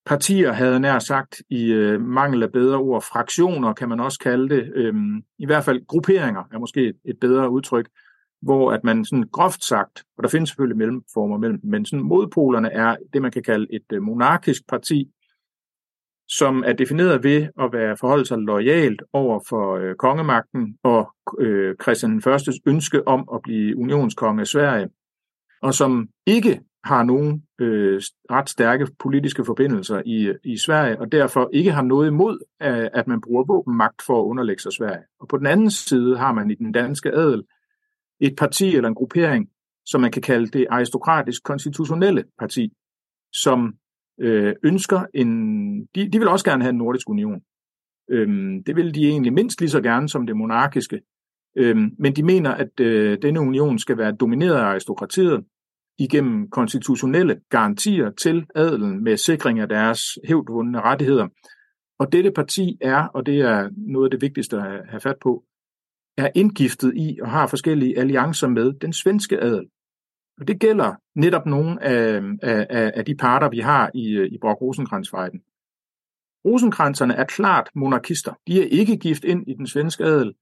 partier, 0.05 0.51
havde 0.51 0.79
nær 0.79 0.99
sagt, 0.99 1.41
i 1.49 1.71
øh, 1.71 2.01
mangel 2.01 2.43
af 2.43 2.51
bedre 2.51 2.77
ord, 2.77 3.01
fraktioner 3.01 3.73
kan 3.73 3.89
man 3.89 3.99
også 3.99 4.19
kalde 4.19 4.55
det, 4.55 4.71
øh, 4.75 4.93
i 5.39 5.45
hvert 5.45 5.63
fald 5.63 5.87
grupperinger 5.87 6.43
er 6.53 6.57
måske 6.57 6.87
et, 6.87 6.95
et 7.05 7.19
bedre 7.19 7.49
udtryk, 7.49 7.89
hvor 8.41 8.71
at 8.71 8.83
man 8.83 9.05
sådan 9.05 9.27
groft 9.31 9.63
sagt, 9.63 10.03
og 10.17 10.23
der 10.23 10.29
findes 10.29 10.49
selvfølgelig 10.49 10.77
mellemformer 10.77 11.37
mellem, 11.37 11.59
men 11.63 11.85
sådan 11.85 12.05
modpolerne 12.05 12.71
er 12.71 12.95
det, 13.13 13.21
man 13.21 13.31
kan 13.31 13.43
kalde 13.43 13.67
et 13.73 13.85
øh, 13.93 14.01
monarkisk 14.01 14.67
parti, 14.67 15.11
som 16.27 16.63
er 16.67 16.73
defineret 16.73 17.23
ved 17.23 17.47
at 17.61 17.73
være 17.73 17.97
forholdt 17.97 18.27
sig 18.27 18.37
lojalt 18.37 19.01
over 19.13 19.39
for 19.49 19.75
øh, 19.75 19.95
kongemagten 19.95 20.77
og 20.83 21.11
øh, 21.39 21.75
Christian 21.81 22.21
I. 22.47 22.69
ønske 22.69 23.07
om 23.07 23.29
at 23.33 23.39
blive 23.43 23.77
unionskonge 23.77 24.41
af 24.41 24.47
Sverige, 24.47 24.89
og 25.61 25.73
som 25.73 26.07
ikke 26.25 26.59
har 26.85 27.03
nogen 27.03 27.43
øh, 27.59 28.01
ret 28.31 28.49
stærke 28.49 28.87
politiske 28.99 29.45
forbindelser 29.45 30.01
i, 30.05 30.33
i 30.43 30.57
Sverige, 30.57 30.99
og 30.99 31.11
derfor 31.11 31.49
ikke 31.53 31.71
har 31.71 31.81
noget 31.81 32.07
imod, 32.07 32.39
at, 32.59 32.89
at 32.93 33.07
man 33.07 33.21
bruger 33.21 33.43
våbenmagt 33.43 34.01
for 34.01 34.19
at 34.19 34.25
underlægge 34.25 34.61
sig 34.61 34.73
Sverige. 34.73 35.03
Og 35.19 35.27
på 35.27 35.37
den 35.37 35.45
anden 35.45 35.71
side 35.71 36.17
har 36.17 36.33
man 36.33 36.51
i 36.51 36.55
den 36.55 36.71
danske 36.71 37.11
adel 37.11 37.43
et 38.19 38.35
parti 38.37 38.75
eller 38.75 38.89
en 38.89 38.95
gruppering, 38.95 39.49
som 39.85 40.01
man 40.01 40.11
kan 40.11 40.21
kalde 40.21 40.47
det 40.47 40.67
aristokratisk 40.69 41.43
konstitutionelle 41.43 42.23
parti, 42.39 42.73
som 43.33 43.73
øh, 44.19 44.55
ønsker 44.63 45.05
en... 45.13 45.29
De, 45.95 46.09
de 46.11 46.19
vil 46.19 46.27
også 46.27 46.45
gerne 46.45 46.63
have 46.63 46.69
en 46.69 46.77
nordisk 46.77 47.09
union. 47.09 47.41
Øhm, 48.09 48.63
det 48.63 48.75
vil 48.75 48.95
de 48.95 49.07
egentlig 49.07 49.33
mindst 49.33 49.61
lige 49.61 49.69
så 49.69 49.81
gerne 49.81 50.09
som 50.09 50.27
det 50.27 50.37
monarkiske. 50.37 51.01
Øhm, 51.57 51.89
men 51.99 52.15
de 52.15 52.23
mener, 52.23 52.51
at 52.51 52.79
øh, 52.79 53.17
denne 53.21 53.39
union 53.39 53.79
skal 53.79 53.97
være 53.97 54.11
domineret 54.11 54.55
af 54.55 54.63
aristokratiet 54.63 55.45
igennem 55.97 56.49
konstitutionelle 56.49 57.41
garantier 57.49 58.11
til 58.11 58.45
adelen 58.55 59.03
med 59.03 59.17
sikring 59.17 59.59
af 59.59 59.69
deres 59.69 60.01
hævdvundne 60.27 60.81
rettigheder. 60.81 61.27
Og 61.99 62.11
dette 62.11 62.31
parti 62.31 62.77
er, 62.81 63.07
og 63.07 63.25
det 63.25 63.39
er 63.39 63.69
noget 63.77 64.05
af 64.05 64.11
det 64.11 64.21
vigtigste 64.21 64.57
at 64.57 64.89
have 64.89 64.99
fat 64.99 65.15
på, 65.21 65.43
er 66.17 66.29
indgiftet 66.35 66.93
i 66.95 67.19
og 67.21 67.31
har 67.31 67.47
forskellige 67.47 67.99
alliancer 67.99 68.47
med 68.47 68.73
den 68.73 68.93
svenske 68.93 69.43
adel. 69.43 69.65
Og 70.39 70.47
det 70.47 70.59
gælder 70.59 70.93
netop 71.15 71.45
nogle 71.45 71.83
af, 71.83 72.21
af, 72.41 72.91
af 72.95 73.05
de 73.05 73.15
parter, 73.15 73.49
vi 73.49 73.59
har 73.59 73.91
i, 73.93 74.11
øh, 74.11 74.27
i 74.31 74.37
Brock 74.41 74.61
Rosenkrantz-fejden. 74.61 75.39
Rosenkranserne 76.45 77.13
er 77.13 77.23
klart 77.23 77.69
monarkister. 77.75 78.33
De 78.47 78.61
er 78.61 78.67
ikke 78.71 78.97
gift 78.97 79.23
ind 79.23 79.47
i 79.47 79.53
den 79.53 79.67
svenske 79.67 80.03
adel. 80.03 80.33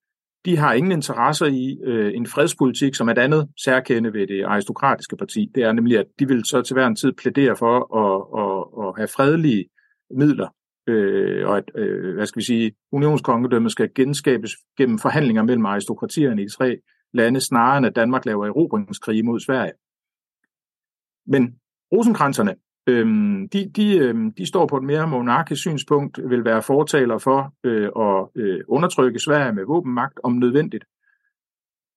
De 0.45 0.57
har 0.57 0.74
ingen 0.74 0.91
interesser 0.91 1.45
i 1.45 1.80
øh, 1.84 2.13
en 2.15 2.28
fredspolitik, 2.28 2.95
som 2.95 3.07
er 3.07 3.11
et 3.11 3.17
andet 3.17 3.49
særkende 3.63 4.13
ved 4.13 4.28
det 4.28 4.43
aristokratiske 4.43 5.17
parti. 5.17 5.51
Det 5.55 5.63
er 5.63 5.71
nemlig, 5.71 5.99
at 5.99 6.05
de 6.19 6.28
vil 6.28 6.45
så 6.45 6.61
til 6.61 6.74
hver 6.74 6.88
en 6.88 6.95
tid 6.95 7.11
plædere 7.13 7.55
for 7.55 7.76
at, 8.03 8.15
at, 8.43 8.88
at 8.88 8.93
have 8.97 9.07
fredelige 9.07 9.65
midler, 10.11 10.47
øh, 10.88 11.47
og 11.47 11.57
at, 11.57 11.71
øh, 11.75 12.15
hvad 12.15 12.25
skal 12.25 12.39
vi 12.39 12.45
sige, 12.45 12.75
unionskongedømmet 12.91 13.71
skal 13.71 13.89
genskabes 13.95 14.51
gennem 14.77 14.99
forhandlinger 14.99 15.43
mellem 15.43 15.65
aristokratierne 15.65 16.41
i 16.41 16.45
de 16.45 16.51
tre 16.51 16.77
lande, 17.13 17.41
snarere 17.41 17.77
end 17.77 17.86
at 17.86 17.95
Danmark 17.95 18.25
laver 18.25 18.45
erobringskrige 18.45 19.23
mod 19.23 19.39
Sverige. 19.39 19.73
Men 21.27 21.55
rosenkranserne, 21.91 22.55
øhm, 22.88 23.49
de, 23.49 23.71
de, 23.75 23.97
øhm, 23.97 24.34
de 24.34 24.45
står 24.45 24.65
på 24.65 24.77
et 24.77 24.84
mere 24.84 25.07
monarkisk 25.07 25.61
synspunkt, 25.61 26.19
vil 26.29 26.45
være 26.45 26.61
fortaler 26.61 27.17
for 27.17 27.53
øh, 27.63 27.89
at 27.97 28.43
øh, 28.43 28.61
undertrykke 28.67 29.19
Sverige 29.19 29.53
med 29.53 29.65
våbenmagt 29.65 30.19
om 30.23 30.34
nødvendigt. 30.34 30.86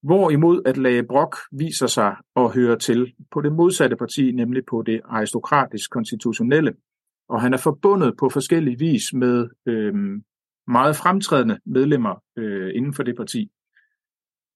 Hvorimod 0.02 0.62
at 0.66 0.76
Lage 0.76 1.02
Brock 1.02 1.36
viser 1.52 1.86
sig 1.86 2.16
at 2.36 2.54
høre 2.54 2.78
til 2.78 3.14
på 3.30 3.40
det 3.40 3.52
modsatte 3.52 3.96
parti, 3.96 4.32
nemlig 4.32 4.62
på 4.70 4.82
det 4.82 5.00
aristokratisk 5.04 5.90
konstitutionelle. 5.90 6.74
Og 7.28 7.40
han 7.40 7.54
er 7.54 7.58
forbundet 7.58 8.14
på 8.18 8.28
forskellige 8.28 8.78
vis 8.78 9.12
med 9.12 9.48
øh, 9.66 9.94
meget 10.66 10.96
fremtrædende 10.96 11.58
medlemmer 11.66 12.22
øh, 12.38 12.70
inden 12.74 12.94
for 12.94 13.02
det 13.02 13.16
parti. 13.16 13.50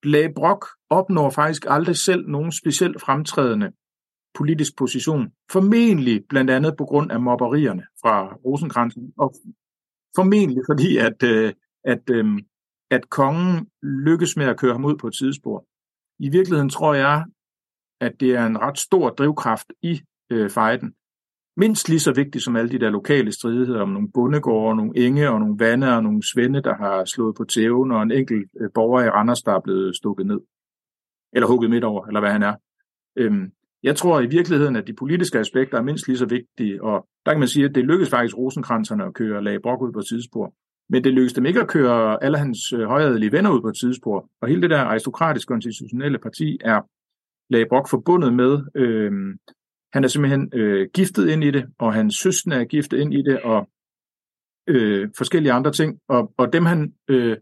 Lage 0.03 0.35
Brock 0.35 0.65
opnår 0.91 1.31
faktisk 1.31 1.67
aldrig 1.69 1.97
selv 1.97 2.29
nogen 2.29 2.53
specielt 2.53 3.01
fremtrædende 3.01 3.73
politisk 4.35 4.77
position. 4.79 5.33
Formentlig 5.53 6.25
blandt 6.29 6.51
andet 6.51 6.77
på 6.79 6.85
grund 6.85 7.13
af 7.13 7.21
mobberierne 7.21 7.83
fra 8.03 8.35
Rosenkransen, 8.35 9.13
og 9.17 9.35
formentlig 10.17 10.63
fordi, 10.71 10.97
at, 10.97 11.23
øh, 11.23 11.53
at, 11.85 12.11
øh, 12.11 12.25
at 12.91 13.11
kongen 13.11 13.69
lykkes 13.83 14.37
med 14.37 14.47
at 14.47 14.59
køre 14.59 14.73
ham 14.73 14.85
ud 14.85 14.97
på 14.97 15.07
et 15.07 15.17
sidespor. 15.17 15.65
I 16.19 16.29
virkeligheden 16.29 16.71
tror 16.71 16.95
jeg, 16.95 17.25
at 18.01 18.13
det 18.21 18.31
er 18.31 18.47
en 18.47 18.59
ret 18.59 18.79
stor 18.79 19.11
drivkraft 19.11 19.73
i 19.83 20.01
øh, 20.31 20.51
fejden. 20.51 20.95
Mindst 21.57 21.89
lige 21.89 22.01
så 22.01 22.13
vigtigt 22.13 22.45
som 22.45 22.57
alle 22.57 22.71
de 22.71 22.79
der 22.79 22.91
lokale 22.91 23.33
stridigheder 23.33 23.81
om 23.81 23.89
nogle 23.89 24.09
bondegårde, 24.15 24.77
nogle 24.77 24.93
enge 24.97 25.31
og 25.31 25.41
nogle 25.41 25.57
vande 25.59 25.97
og 25.97 26.03
nogle 26.03 26.23
svende, 26.33 26.63
der 26.63 26.75
har 26.75 27.05
slået 27.05 27.37
på 27.37 27.45
tæven, 27.45 27.93
og 27.93 28.03
en 28.03 28.11
enkelt 28.11 28.51
øh, 28.61 28.71
borger 28.75 29.03
i 29.03 29.09
Randers, 29.09 29.43
der 29.43 29.53
er 29.53 29.61
blevet 29.61 29.97
stukket 29.97 30.27
ned. 30.27 30.41
Eller 31.33 31.47
hugget 31.47 31.71
midt 31.71 31.85
over, 31.85 32.07
eller 32.07 32.21
hvad 32.21 32.31
han 32.31 32.43
er. 32.43 32.55
Øhm, 33.17 33.53
jeg 33.83 33.97
tror 33.97 34.21
i 34.21 34.27
virkeligheden, 34.27 34.77
at 34.77 34.87
de 34.87 34.95
politiske 34.95 35.39
aspekter 35.39 35.79
er 35.79 35.83
mindst 35.83 36.07
lige 36.07 36.19
så 36.19 36.27
vigtige, 36.27 36.83
og 36.83 37.07
der 37.27 37.33
kan 37.33 37.39
man 37.39 37.49
sige, 37.49 37.65
at 37.65 37.75
det 37.75 37.85
lykkedes 37.85 38.11
faktisk 38.11 38.37
rosenkranserne 38.37 39.05
at 39.05 39.15
køre 39.15 39.45
Lage 39.45 39.61
Brock 39.61 39.83
ud 39.83 39.93
på 39.93 40.03
tidsspor. 40.03 40.55
Men 40.89 41.05
det 41.05 41.13
lykkedes 41.13 41.33
dem 41.33 41.47
ikke 41.47 41.61
at 41.61 41.69
køre 41.69 42.25
alle 42.25 42.39
hans 42.39 42.73
øh, 42.73 42.89
højadelige 42.89 43.33
venner 43.33 43.51
ud 43.51 43.61
på 43.61 43.69
et 43.69 43.77
tidsspor. 43.81 44.29
Og 44.43 44.49
hele 44.49 44.63
det 44.63 44.71
der 44.71 44.79
aristokratiske 44.79 45.49
konstitutionelle 45.49 46.19
parti 46.19 46.59
er 46.65 46.81
Lage 47.51 47.67
Brock 47.69 47.91
forbundet 47.91 48.35
med. 48.35 48.59
Øh, 48.75 49.13
han 49.93 50.05
er 50.05 50.09
simpelthen 50.09 50.51
øh, 50.55 50.89
giftet 50.95 51.29
ind 51.29 51.45
i 51.45 51.51
det, 51.51 51.67
og 51.79 51.95
hans 51.95 52.15
søsken 52.15 52.53
er 52.53 52.65
giftet 52.65 52.99
ind 52.99 53.15
i 53.15 53.23
det, 53.23 53.41
og 53.41 53.69
øh, 54.67 55.09
forskellige 55.17 55.53
andre 55.53 55.73
ting. 55.73 55.99
Og, 56.09 56.33
og 56.37 56.53
dem 56.53 56.67
han 56.67 56.95
øh, 57.09 57.37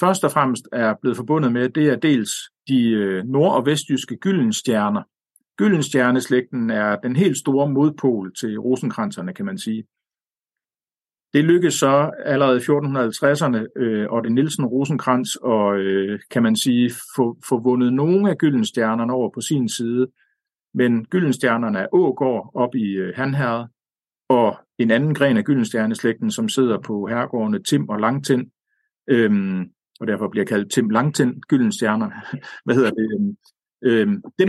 først 0.00 0.24
og 0.24 0.30
fremmest 0.30 0.68
er 0.72 0.94
blevet 1.00 1.16
forbundet 1.16 1.52
med, 1.52 1.68
det 1.68 1.86
er 1.88 1.96
dels 1.96 2.30
de 2.68 2.90
øh, 2.90 3.24
nord- 3.24 3.54
og 3.54 3.66
vestjyske 3.66 4.16
gyldenstjerner, 4.16 5.02
Gyldenstjerneslægten 5.60 6.70
er 6.70 6.96
den 6.96 7.16
helt 7.16 7.38
store 7.38 7.70
modpol 7.70 8.34
til 8.34 8.58
rosenkranserne, 8.58 9.34
kan 9.34 9.44
man 9.44 9.58
sige. 9.58 9.84
Det 11.32 11.44
lykkedes 11.44 11.74
så 11.74 12.10
allerede 12.24 12.56
i 12.56 12.60
1450'erne, 12.60 13.80
øh, 13.82 14.06
og 14.10 14.24
det 14.24 14.32
Nielsen 14.32 14.66
Rosenkrantz, 14.66 15.34
og 15.34 15.78
øh, 15.78 16.20
kan 16.30 16.42
man 16.42 16.56
sige, 16.56 16.90
få, 17.16 17.36
få 17.48 17.60
vundet 17.62 17.92
nogle 17.92 18.30
af 18.30 18.38
Gyldenstjernerne 18.38 19.12
over 19.12 19.30
på 19.34 19.40
sin 19.40 19.68
side. 19.68 20.06
Men 20.74 21.04
Gyldenstjernerne 21.04 21.78
er 21.78 21.86
Ågård 21.92 22.50
op 22.54 22.74
i 22.74 22.92
øh, 22.92 23.12
Hanherred, 23.16 23.66
og 24.28 24.58
en 24.78 24.90
anden 24.90 25.14
gren 25.14 25.36
af 25.36 25.44
Gyldenstjerneslægten, 25.44 26.30
som 26.30 26.48
sidder 26.48 26.78
på 26.78 27.06
herregårdene 27.06 27.62
Tim 27.62 27.88
og 27.88 28.00
Langtind, 28.00 28.50
øhm, 29.10 29.70
og 30.00 30.06
derfor 30.06 30.28
bliver 30.28 30.46
kaldt 30.46 30.72
Tim 30.72 30.90
Langtind, 30.90 31.40
Gyldenstjerner, 31.48 32.10
hvad 32.64 32.74
hedder 32.74 32.90
det, 32.90 33.08
øhm, 33.14 33.36
øhm, 33.84 34.22
dem, 34.38 34.48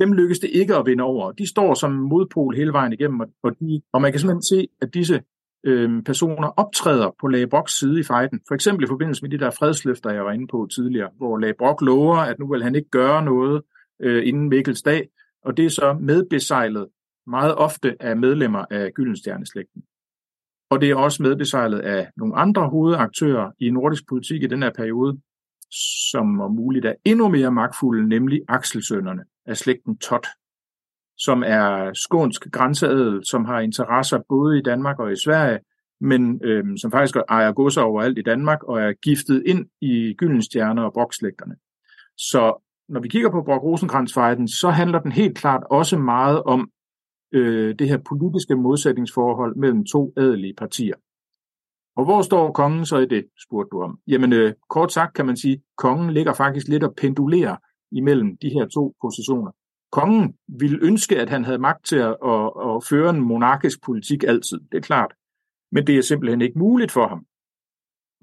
dem 0.00 0.12
lykkes 0.12 0.38
det 0.38 0.50
ikke 0.52 0.76
at 0.76 0.86
vinde 0.86 1.04
over. 1.04 1.32
De 1.32 1.48
står 1.48 1.74
som 1.74 1.92
modpol 1.92 2.56
hele 2.56 2.72
vejen 2.72 2.92
igennem, 2.92 3.20
og, 3.42 3.60
de, 3.60 3.82
og 3.92 4.02
man 4.02 4.12
kan 4.12 4.20
simpelthen 4.20 4.42
se, 4.42 4.68
at 4.82 4.94
disse 4.94 5.22
øhm, 5.64 6.04
personer 6.04 6.48
optræder 6.48 7.10
på 7.20 7.26
Lage 7.26 7.46
Broks 7.46 7.78
side 7.78 8.00
i 8.00 8.02
fejden. 8.02 8.40
For 8.48 8.54
eksempel 8.54 8.84
i 8.84 8.88
forbindelse 8.88 9.22
med 9.22 9.30
de 9.30 9.38
der 9.38 9.50
fredsløfter, 9.50 10.12
jeg 10.12 10.24
var 10.24 10.32
inde 10.32 10.46
på 10.46 10.68
tidligere, 10.74 11.10
hvor 11.16 11.38
Lage 11.38 11.54
Brok 11.58 11.82
lover, 11.82 12.16
at 12.16 12.38
nu 12.38 12.50
vil 12.50 12.62
han 12.62 12.74
ikke 12.74 12.90
gøre 12.90 13.24
noget 13.24 13.62
øh, 14.00 14.28
inden 14.28 14.48
Mikkels 14.48 14.82
dag, 14.82 15.08
og 15.44 15.56
det 15.56 15.64
er 15.64 15.70
så 15.70 15.96
medbesejlet 16.00 16.88
meget 17.26 17.54
ofte 17.54 17.96
af 18.00 18.16
medlemmer 18.16 18.64
af 18.70 18.92
Gyldenstjerneslægten. 18.94 19.82
Og 20.70 20.80
det 20.80 20.90
er 20.90 20.96
også 20.96 21.22
medbesejlet 21.22 21.78
af 21.78 22.10
nogle 22.16 22.36
andre 22.36 22.68
hovedaktører 22.68 23.50
i 23.58 23.70
nordisk 23.70 24.08
politik 24.08 24.42
i 24.42 24.46
den 24.46 24.62
her 24.62 24.72
periode, 24.72 25.18
som 26.10 26.40
om 26.40 26.52
muligt 26.52 26.84
er 26.84 26.94
endnu 27.04 27.28
mere 27.28 27.50
magtfulde, 27.50 28.08
nemlig 28.08 28.40
Akselsønderne 28.48 29.24
af 29.46 29.56
slægten 29.56 29.98
Tot, 29.98 30.26
som 31.18 31.42
er 31.46 31.92
skånsk 31.94 32.50
grænseadel, 32.50 33.20
som 33.24 33.44
har 33.44 33.60
interesser 33.60 34.18
både 34.28 34.58
i 34.58 34.62
Danmark 34.62 34.98
og 34.98 35.12
i 35.12 35.16
Sverige, 35.16 35.58
men 36.00 36.40
øhm, 36.44 36.76
som 36.76 36.90
faktisk 36.90 37.16
ejer 37.28 37.52
godser 37.52 37.82
overalt 37.82 38.18
i 38.18 38.22
Danmark 38.22 38.62
og 38.62 38.80
er 38.80 38.92
giftet 38.92 39.42
ind 39.46 39.66
i 39.80 40.14
Gyldenstjerner 40.14 40.82
og 40.82 40.92
Brokslægterne. 40.92 41.56
Så 42.16 42.67
når 42.88 43.00
vi 43.00 43.08
kigger 43.08 43.30
på 43.30 43.42
Brock 43.42 43.62
rosenkrantz 43.62 44.12
så 44.60 44.70
handler 44.70 44.98
den 44.98 45.12
helt 45.12 45.38
klart 45.38 45.62
også 45.70 45.98
meget 45.98 46.42
om 46.42 46.70
øh, 47.34 47.74
det 47.78 47.88
her 47.88 47.98
politiske 48.08 48.56
modsætningsforhold 48.56 49.56
mellem 49.56 49.84
to 49.84 50.12
adelige 50.16 50.54
partier. 50.54 50.94
Og 51.96 52.04
hvor 52.04 52.22
står 52.22 52.52
kongen 52.52 52.86
så 52.86 52.98
i 52.98 53.06
det, 53.06 53.24
spurgte 53.46 53.68
du 53.72 53.82
om? 53.82 53.98
Jamen 54.06 54.32
øh, 54.32 54.52
kort 54.70 54.92
sagt 54.92 55.14
kan 55.14 55.26
man 55.26 55.36
sige, 55.36 55.62
kongen 55.78 56.10
ligger 56.10 56.32
faktisk 56.32 56.68
lidt 56.68 56.84
og 56.84 56.94
pendulerer 56.96 57.56
imellem 57.92 58.36
de 58.42 58.48
her 58.48 58.66
to 58.66 58.94
positioner. 59.02 59.50
Kongen 59.92 60.34
ville 60.48 60.78
ønske, 60.82 61.20
at 61.20 61.28
han 61.28 61.44
havde 61.44 61.58
magt 61.58 61.86
til 61.86 61.96
at, 61.96 62.16
at, 62.24 62.50
at 62.66 62.84
føre 62.90 63.10
en 63.10 63.20
monarkisk 63.20 63.84
politik 63.84 64.24
altid, 64.24 64.60
det 64.72 64.78
er 64.78 64.82
klart. 64.82 65.12
Men 65.72 65.86
det 65.86 65.98
er 65.98 66.02
simpelthen 66.02 66.40
ikke 66.40 66.58
muligt 66.58 66.92
for 66.92 67.08
ham 67.08 67.24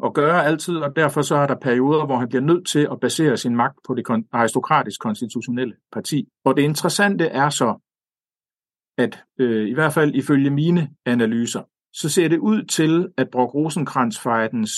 at 0.03 0.13
gøre 0.13 0.45
altid, 0.45 0.77
og 0.77 0.95
derfor 0.95 1.21
så 1.21 1.35
er 1.35 1.47
der 1.47 1.55
perioder, 1.55 2.05
hvor 2.05 2.17
han 2.17 2.29
bliver 2.29 2.41
nødt 2.41 2.67
til 2.67 2.87
at 2.91 2.99
basere 2.99 3.37
sin 3.37 3.55
magt 3.55 3.79
på 3.87 3.93
det 3.93 4.25
aristokratisk 4.31 5.01
konstitutionelle 5.01 5.75
parti. 5.93 6.27
Og 6.45 6.57
det 6.57 6.63
interessante 6.63 7.25
er 7.25 7.49
så, 7.49 7.75
at 8.97 9.23
øh, 9.39 9.67
i 9.67 9.73
hvert 9.73 9.93
fald 9.93 10.15
ifølge 10.15 10.49
mine 10.49 10.89
analyser, 11.05 11.61
så 11.93 12.09
ser 12.09 12.27
det 12.27 12.37
ud 12.37 12.63
til, 12.63 13.09
at 13.17 13.29
Brock 13.29 13.53
rosenkrantz 13.53 14.17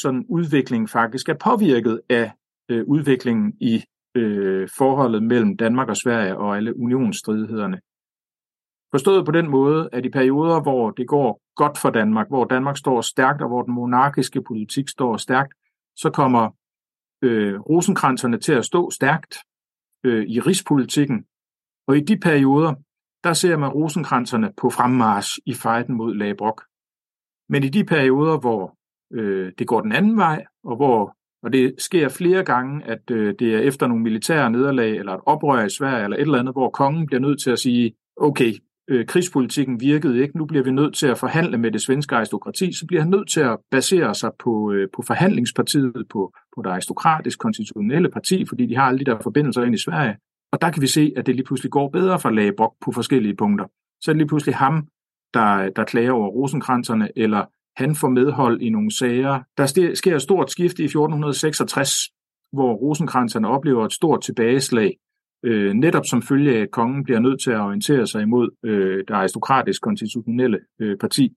sådan 0.01 0.26
udvikling 0.30 0.89
faktisk 0.89 1.30
er 1.30 1.34
påvirket 1.34 2.01
af 2.09 2.32
øh, 2.70 2.84
udviklingen 2.88 3.53
i 3.61 3.84
øh, 4.15 4.70
forholdet 4.78 5.24
mellem 5.24 5.57
Danmark 5.57 5.89
og 5.89 5.97
Sverige 5.97 6.38
og 6.38 6.57
alle 6.57 6.80
unionsstridighederne. 6.80 7.80
Forstået 8.97 9.25
på 9.25 9.31
den 9.31 9.49
måde, 9.49 9.89
at 9.91 10.05
i 10.05 10.09
perioder, 10.09 10.61
hvor 10.61 10.91
det 10.91 11.07
går 11.07 11.41
godt 11.55 11.77
for 11.77 11.89
Danmark, 11.89 12.27
hvor 12.27 12.45
Danmark 12.45 12.77
står 12.77 13.01
stærkt, 13.01 13.41
og 13.41 13.47
hvor 13.47 13.61
den 13.61 13.73
monarkiske 13.73 14.41
politik 14.41 14.89
står 14.89 15.17
stærkt, 15.17 15.53
så 15.95 16.09
kommer 16.09 16.49
øh, 17.21 17.59
rosenkranserne 17.59 18.37
til 18.37 18.53
at 18.53 18.65
stå 18.65 18.91
stærkt 18.91 19.37
øh, 20.03 20.25
i 20.25 20.39
rigspolitikken. 20.39 21.25
Og 21.87 21.97
i 21.97 21.99
de 21.99 22.17
perioder, 22.17 22.73
der 23.23 23.33
ser 23.33 23.57
man 23.57 23.69
rosenkranserne 23.69 24.53
på 24.57 24.69
fremmarsch 24.69 25.39
i 25.45 25.53
fejden 25.53 25.95
mod 25.95 26.15
Labrok. 26.15 26.63
Men 27.49 27.63
i 27.63 27.69
de 27.69 27.83
perioder, 27.83 28.39
hvor 28.39 28.77
øh, 29.13 29.51
det 29.59 29.67
går 29.67 29.81
den 29.81 29.91
anden 29.91 30.17
vej, 30.17 30.45
og 30.63 30.75
hvor 30.75 31.17
og 31.43 31.53
det 31.53 31.75
sker 31.77 32.09
flere 32.09 32.43
gange, 32.43 32.85
at 32.85 33.11
øh, 33.11 33.35
det 33.39 33.55
er 33.55 33.59
efter 33.59 33.87
nogle 33.87 34.03
militære 34.03 34.51
nederlag, 34.51 34.91
eller 34.95 35.13
et 35.13 35.21
oprør 35.25 35.65
i 35.65 35.69
Sverige, 35.69 36.03
eller 36.03 36.17
et 36.17 36.21
eller 36.21 36.39
andet, 36.39 36.53
hvor 36.53 36.69
kongen 36.69 37.05
bliver 37.05 37.19
nødt 37.19 37.41
til 37.41 37.51
at 37.51 37.59
sige, 37.59 37.93
okay, 38.15 38.53
øh, 38.88 39.05
krigspolitikken 39.05 39.81
virkede 39.81 40.21
ikke, 40.21 40.38
nu 40.38 40.45
bliver 40.45 40.63
vi 40.63 40.71
nødt 40.71 40.95
til 40.95 41.07
at 41.07 41.17
forhandle 41.17 41.57
med 41.57 41.71
det 41.71 41.81
svenske 41.81 42.15
aristokrati, 42.15 42.73
så 42.73 42.85
bliver 42.88 43.01
han 43.01 43.09
nødt 43.09 43.29
til 43.29 43.39
at 43.39 43.57
basere 43.71 44.15
sig 44.15 44.31
på, 44.39 44.71
øh, 44.71 44.88
på 44.95 45.01
forhandlingspartiet, 45.01 46.05
på, 46.09 46.33
på 46.55 46.61
det 46.61 46.69
aristokratisk 46.69 47.39
konstitutionelle 47.39 48.09
parti, 48.09 48.45
fordi 48.45 48.65
de 48.65 48.75
har 48.75 48.83
alle 48.83 48.99
de 48.99 49.05
der 49.05 49.19
forbindelser 49.23 49.63
ind 49.63 49.75
i 49.75 49.83
Sverige. 49.83 50.15
Og 50.51 50.61
der 50.61 50.71
kan 50.71 50.81
vi 50.81 50.88
se, 50.88 51.13
at 51.17 51.25
det 51.25 51.35
lige 51.35 51.45
pludselig 51.45 51.71
går 51.71 51.89
bedre 51.89 52.19
for 52.19 52.29
Lagerbok 52.29 52.73
på 52.85 52.91
forskellige 52.91 53.35
punkter. 53.35 53.65
Så 54.01 54.11
er 54.11 54.13
det 54.13 54.17
lige 54.17 54.27
pludselig 54.27 54.55
ham, 54.55 54.88
der, 55.33 55.69
der 55.69 55.83
klager 55.83 56.11
over 56.11 56.27
rosenkranserne, 56.27 57.09
eller 57.15 57.45
han 57.75 57.95
får 57.95 58.09
medhold 58.09 58.61
i 58.61 58.69
nogle 58.69 58.91
sager. 58.91 59.39
Der 59.57 59.65
sker 59.95 60.15
et 60.15 60.21
stort 60.21 60.51
skift 60.51 60.79
i 60.79 60.83
1466, 60.83 61.91
hvor 62.53 62.73
rosenkranserne 62.73 63.47
oplever 63.47 63.85
et 63.85 63.93
stort 63.93 64.21
tilbageslag, 64.21 64.97
øh, 65.43 65.73
netop 65.73 66.05
som 66.05 66.21
følge 66.21 66.57
af, 66.57 66.61
at 66.61 66.71
kongen 66.71 67.03
bliver 67.03 67.19
nødt 67.19 67.41
til 67.41 67.51
at 67.51 67.59
orientere 67.59 68.07
sig 68.07 68.21
imod 68.21 68.49
øh, 68.63 68.97
det 68.97 69.13
aristokratisk 69.13 69.81
konstitutionelle 69.81 70.59
øh, 70.79 70.97
parti. 70.97 71.33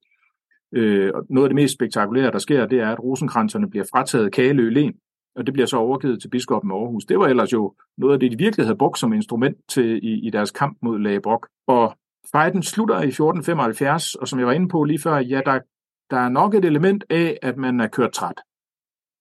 Øh, 0.75 1.13
noget 1.31 1.47
af 1.47 1.49
det 1.49 1.55
mest 1.55 1.75
spektakulære, 1.75 2.31
der 2.31 2.39
sker, 2.39 2.67
det 2.67 2.81
er, 2.81 2.89
at 2.89 3.03
rosenkranserne 3.03 3.71
bliver 3.71 3.85
frataget 3.93 4.33
Kaleø 4.33 4.69
Len, 4.69 4.95
og 5.37 5.47
det 5.47 5.53
bliver 5.53 5.67
så 5.67 5.77
overgivet 5.77 6.21
til 6.21 6.29
biskoppen 6.29 6.71
af 6.71 6.75
Aarhus. 6.75 7.05
Det 7.05 7.19
var 7.19 7.27
ellers 7.27 7.53
jo 7.53 7.75
noget 7.99 8.15
af 8.15 8.21
det, 8.21 8.33
de 8.33 8.39
virkelig 8.39 8.67
havde 8.67 8.79
brugt 8.79 8.99
som 8.99 9.13
instrument 9.13 9.57
til 9.69 10.01
i, 10.03 10.27
i 10.27 10.31
deres 10.31 10.51
kamp 10.51 10.79
mod 10.83 10.99
Lagebrok. 10.99 11.49
Og 11.67 11.97
fejden 12.33 12.63
slutter 12.63 12.95
i 12.95 13.09
1475, 13.09 14.15
og 14.15 14.29
som 14.29 14.39
jeg 14.39 14.47
var 14.47 14.53
inde 14.53 14.69
på 14.69 14.85
lige 14.85 15.03
før, 15.03 15.17
ja, 15.17 15.41
der, 15.47 15.61
der 16.11 16.17
er 16.17 16.29
nok 16.29 16.55
et 16.55 16.65
element 16.65 17.05
af, 17.11 17.39
at 17.43 17.57
man 17.57 17.81
er 17.81 17.87
kørt 17.87 18.13
træt. 18.13 18.41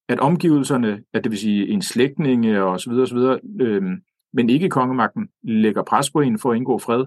At 0.09 0.19
omgivelserne, 0.19 1.03
at 1.13 1.23
det 1.23 1.31
vil 1.31 1.39
sige 1.39 1.67
en 1.67 1.81
slægtning 1.81 2.57
og 2.57 2.79
så 2.79 2.89
videre, 2.89 3.07
så 3.07 3.15
videre 3.15 3.39
øh, 3.61 3.81
men 4.33 4.49
ikke 4.49 4.69
kongemagten, 4.69 5.29
lægger 5.43 5.83
pres 5.83 6.11
på 6.11 6.19
en 6.19 6.39
for 6.39 6.51
at 6.51 6.57
indgå 6.57 6.77
fred. 6.77 7.05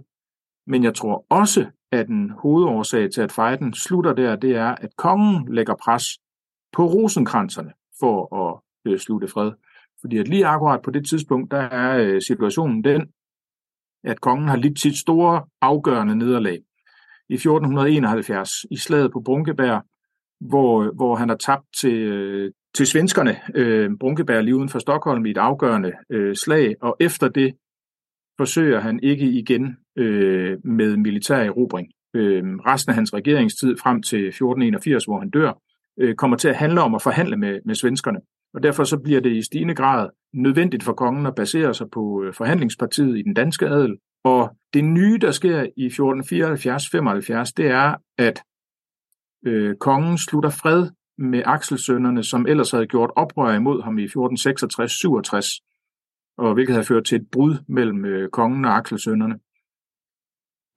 Men 0.67 0.85
jeg 0.85 0.95
tror 0.95 1.27
også, 1.29 1.67
at 1.93 2.09
en 2.09 2.31
hovedårsag 2.31 3.11
til, 3.11 3.21
at 3.21 3.33
fejden 3.33 3.75
slutter 3.75 4.13
der, 4.13 4.37
det 4.37 4.57
er, 4.57 4.75
at 4.75 4.97
kongen 4.97 5.55
lægger 5.55 5.75
pres 5.75 6.05
på 6.73 6.87
rosenkranserne 6.87 7.73
for 8.01 8.37
at 8.37 8.61
øh, 8.93 8.99
slutte 8.99 9.29
fred. 9.29 9.53
Fordi 10.01 10.19
at 10.19 10.29
lige 10.29 10.47
akkurat 10.47 10.83
på 10.83 10.91
det 10.91 11.09
tidspunkt, 11.09 11.51
der 11.51 11.61
er 11.61 11.99
øh, 11.99 12.23
situationen 12.23 12.85
den, 12.85 13.07
at 14.05 14.21
kongen 14.21 14.49
har 14.49 14.57
lidt 14.57 14.81
sit 14.81 14.97
store 14.97 15.45
afgørende 15.61 16.17
nederlag 16.17 16.63
i 17.29 17.35
1471 17.35 18.51
i 18.71 18.77
slaget 18.77 19.13
på 19.13 19.21
Brunkeberg, 19.21 19.83
hvor, 20.41 20.83
øh, 20.83 20.95
hvor 20.95 21.17
han 21.17 21.29
har 21.29 21.37
tabt 21.37 21.67
til, 21.81 21.95
øh, 21.95 22.53
til 22.75 22.87
svenskerne, 22.87 23.37
øh, 23.55 23.91
Brunkeberg 24.01 24.45
lige 24.45 24.57
uden 24.57 24.69
for 24.69 24.79
Stockholm 24.79 25.27
i 25.27 25.31
et 25.31 25.39
afgørende 25.39 25.93
øh, 26.11 26.37
slag, 26.37 26.75
og 26.81 26.97
efter 27.01 27.29
det 27.29 27.55
forsøger 28.39 28.81
han 28.81 29.01
ikke 29.03 29.25
igen 29.25 29.77
øh, 29.99 30.59
med 30.65 30.97
militær 30.97 31.37
erobring. 31.37 31.89
Øh, 32.15 32.43
resten 32.45 32.91
af 32.91 32.95
hans 32.95 33.15
regeringstid 33.15 33.77
frem 33.77 34.03
til 34.03 34.29
1481, 34.29 35.05
hvor 35.05 35.19
han 35.19 35.31
dør, 35.31 35.53
øh, 36.01 36.15
kommer 36.15 36.37
til 36.37 36.49
at 36.49 36.57
handle 36.57 36.81
om 36.81 36.95
at 36.95 37.03
forhandle 37.03 37.37
med, 37.37 37.61
med 37.65 37.75
svenskerne. 37.75 38.21
Og 38.55 38.63
derfor 38.63 38.85
så 38.85 38.99
bliver 38.99 39.21
det 39.21 39.33
i 39.33 39.43
stigende 39.43 39.75
grad 39.75 40.09
nødvendigt 40.35 40.83
for 40.83 40.93
kongen 40.93 41.27
at 41.27 41.35
basere 41.35 41.75
sig 41.75 41.87
på 41.93 42.23
øh, 42.25 42.35
forhandlingspartiet 42.35 43.19
i 43.19 43.23
den 43.23 43.35
danske 43.35 43.67
adel. 43.67 43.97
Og 44.25 44.57
det 44.75 44.85
nye, 44.85 45.19
der 45.19 45.31
sker 45.31 45.67
i 45.77 45.87
1474-75, 45.87 47.53
det 47.57 47.67
er, 47.67 47.95
at 48.19 48.43
øh, 49.47 49.77
kongen 49.77 50.19
slutter 50.19 50.51
fred 50.51 50.91
med 51.23 51.43
Akselsønderne, 51.47 52.25
som 52.25 52.47
ellers 52.47 52.71
havde 52.71 52.87
gjort 52.87 53.11
oprør 53.17 53.55
imod 53.55 53.83
ham 53.83 53.99
i 53.99 54.05
1466-67, 54.05 54.13
og 56.39 56.55
hvilket 56.55 56.75
havde 56.75 56.87
ført 56.87 57.05
til 57.05 57.17
et 57.17 57.27
brud 57.33 57.57
mellem 57.69 58.05
øh, 58.05 58.31
kongen 58.31 58.65
og 58.65 58.77
Akselsønderne. 58.77 59.39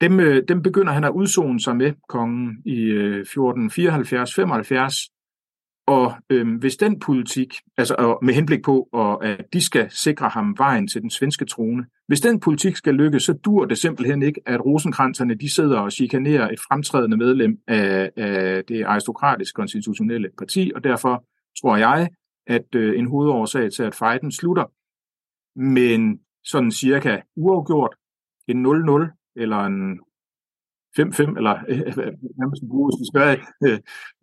Dem, 0.00 0.20
øh, 0.20 0.42
dem 0.48 0.62
begynder 0.62 0.92
han 0.92 1.04
at 1.04 1.12
udzone 1.14 1.60
sig 1.60 1.76
med 1.76 1.92
kongen 2.08 2.62
i 2.64 2.80
øh, 2.80 3.20
1474-75, 3.20 5.15
og 5.86 6.14
øh, 6.30 6.58
hvis 6.58 6.76
den 6.76 7.00
politik, 7.00 7.54
altså 7.76 7.94
og 7.98 8.18
med 8.22 8.34
henblik 8.34 8.64
på, 8.64 8.88
og, 8.92 9.24
at 9.24 9.44
de 9.52 9.60
skal 9.60 9.90
sikre 9.90 10.28
ham 10.28 10.54
vejen 10.58 10.88
til 10.88 11.02
den 11.02 11.10
svenske 11.10 11.44
trone, 11.44 11.86
hvis 12.08 12.20
den 12.20 12.40
politik 12.40 12.76
skal 12.76 12.94
lykkes, 12.94 13.22
så 13.22 13.32
dur 13.32 13.64
det 13.64 13.78
simpelthen 13.78 14.22
ikke, 14.22 14.40
at 14.46 14.64
rosenkranserne 14.64 15.34
de 15.34 15.54
sidder 15.54 15.78
og 15.78 15.92
chikanerer 15.92 16.48
et 16.48 16.60
fremtrædende 16.68 17.16
medlem 17.16 17.58
af, 17.68 18.10
af 18.16 18.64
det 18.68 18.84
aristokratiske 18.84 19.56
konstitutionelle 19.56 20.28
parti, 20.38 20.72
og 20.74 20.84
derfor 20.84 21.24
tror 21.60 21.76
jeg, 21.76 22.08
at 22.46 22.74
øh, 22.74 22.98
en 22.98 23.06
hovedårsag 23.06 23.72
til, 23.72 23.82
at 23.82 23.94
fejden 23.94 24.32
slutter, 24.32 24.64
men 25.58 26.20
sådan 26.44 26.70
cirka 26.70 27.20
uafgjort, 27.36 27.94
en 28.48 28.66
0-0 28.66 29.32
eller 29.36 29.58
en 29.64 30.00
5-5, 30.98 31.36
eller 31.36 31.56
øh, 31.68 31.78
øh, 31.78 31.86
øh, 31.86 32.12
nærmest 32.40 32.62
en 32.62 32.68
bruge, 32.68 32.92
hvis 32.98 33.12
øh, 33.64 33.78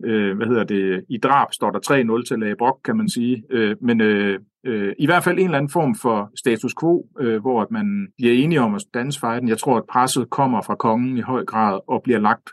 øh, 0.06 0.38
hvad 0.38 0.48
hedder 0.48 0.64
det, 0.64 1.06
i 1.10 1.18
drab 1.18 1.48
står 1.54 1.72
der 1.72 2.20
3-0 2.20 2.28
til 2.28 2.40
Lage 2.40 2.56
kan 2.86 2.98
man 2.98 3.10
sige. 3.10 3.44
Øh, 3.50 3.76
men 3.82 4.02
øh, 4.02 4.40
øh, 4.66 4.94
i 5.00 5.06
hvert 5.06 5.24
fald 5.24 5.40
en 5.40 5.46
eller 5.46 5.58
anden 5.58 5.72
form 5.72 5.96
for 5.96 6.32
status 6.40 6.74
quo, 6.80 7.08
øh, 7.20 7.42
hvor 7.42 7.62
at 7.62 7.72
man 7.72 8.08
bliver 8.18 8.34
enige 8.34 8.62
om 8.62 8.76
at 8.76 8.84
danse 8.94 9.20
fejden. 9.20 9.50
Jeg 9.50 9.58
tror, 9.58 9.78
at 9.78 9.84
presset 9.92 10.30
kommer 10.30 10.62
fra 10.62 10.76
kongen 10.76 11.18
i 11.18 11.22
høj 11.22 11.46
grad 11.46 11.80
og 11.88 12.02
bliver 12.04 12.20
lagt 12.20 12.50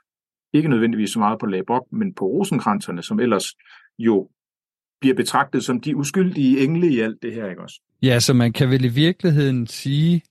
Ikke 0.53 0.69
nødvendigvis 0.69 1.11
så 1.11 1.19
meget 1.19 1.39
på 1.39 1.47
Labrok, 1.47 1.87
men 1.93 2.15
på 2.15 2.25
rosenkranserne, 2.25 3.03
som 3.03 3.21
ellers 3.21 3.47
jo 3.99 4.29
bliver 5.01 5.15
betragtet 5.15 5.65
som 5.65 5.81
de 5.81 5.97
uskyldige 5.97 6.61
engle 6.61 6.89
i 6.89 7.01
alt 7.01 7.23
det 7.23 7.35
her, 7.35 7.51
ikke 7.51 7.63
også? 7.63 7.81
Ja, 8.03 8.21
så 8.21 8.35
man 8.35 8.53
kan 8.53 8.71
vel 8.71 8.85
i 8.85 8.89
virkeligheden 8.89 9.67
sige, 9.67 10.23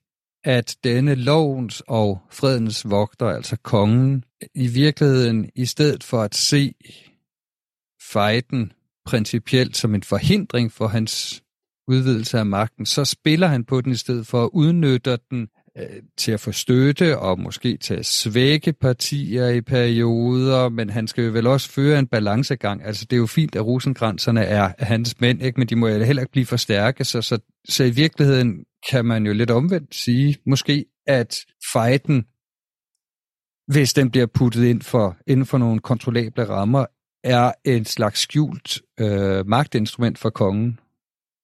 at 0.43 0.77
denne 0.83 1.15
lovens 1.15 1.83
og 1.87 2.21
fredens 2.31 2.89
vogter, 2.89 3.27
altså 3.27 3.57
kongen, 3.63 4.23
i 4.55 4.67
virkeligheden, 4.67 5.49
i 5.55 5.65
stedet 5.65 6.03
for 6.03 6.21
at 6.21 6.35
se 6.35 6.73
fejden 8.01 8.71
principielt 9.05 9.77
som 9.77 9.95
en 9.95 10.03
forhindring 10.03 10.71
for 10.71 10.87
hans 10.87 11.43
udvidelse 11.87 12.39
af 12.39 12.45
magten, 12.45 12.85
så 12.85 13.05
spiller 13.05 13.47
han 13.47 13.65
på 13.65 13.81
den 13.81 13.91
i 13.91 13.95
stedet 13.95 14.27
for 14.27 14.43
at 14.43 14.49
udnytte 14.53 15.17
den 15.31 15.47
øh, 15.79 16.01
til 16.17 16.31
at 16.31 16.39
få 16.39 16.51
støtte 16.51 17.19
og 17.19 17.39
måske 17.39 17.77
til 17.77 17.93
at 17.93 18.05
svække 18.05 18.73
partier 18.73 19.47
i 19.47 19.61
perioder, 19.61 20.69
men 20.69 20.89
han 20.89 21.07
skal 21.07 21.23
jo 21.23 21.31
vel 21.31 21.47
også 21.47 21.69
føre 21.69 21.99
en 21.99 22.07
balancegang. 22.07 22.83
Altså 22.85 23.05
det 23.05 23.15
er 23.15 23.19
jo 23.19 23.25
fint, 23.27 23.55
at 23.55 23.65
rosenkranserne 23.65 24.43
er 24.43 24.73
hans 24.79 25.21
mænd, 25.21 25.41
ikke? 25.41 25.59
men 25.59 25.67
de 25.67 25.75
må 25.75 25.87
jo 25.87 26.03
heller 26.03 26.21
ikke 26.21 26.31
blive 26.31 26.45
for 26.45 26.57
stærke, 26.57 27.05
så, 27.05 27.21
så, 27.21 27.39
så 27.69 27.83
i 27.83 27.89
virkeligheden 27.89 28.65
kan 28.91 29.05
man 29.05 29.25
jo 29.25 29.33
lidt 29.33 29.51
omvendt 29.51 29.95
sige, 29.95 30.37
måske 30.45 30.85
at 31.07 31.37
fighten, 31.73 32.25
hvis 33.73 33.93
den 33.93 34.11
bliver 34.11 34.25
puttet 34.25 34.65
ind 34.65 34.81
for, 34.81 35.17
inden 35.27 35.45
for 35.45 35.57
nogle 35.57 35.79
kontrollable 35.79 36.49
rammer, 36.49 36.85
er 37.23 37.51
en 37.65 37.85
slags 37.85 38.19
skjult 38.19 38.81
øh, 38.99 39.47
magtinstrument 39.47 40.17
for 40.17 40.29
kongen. 40.29 40.79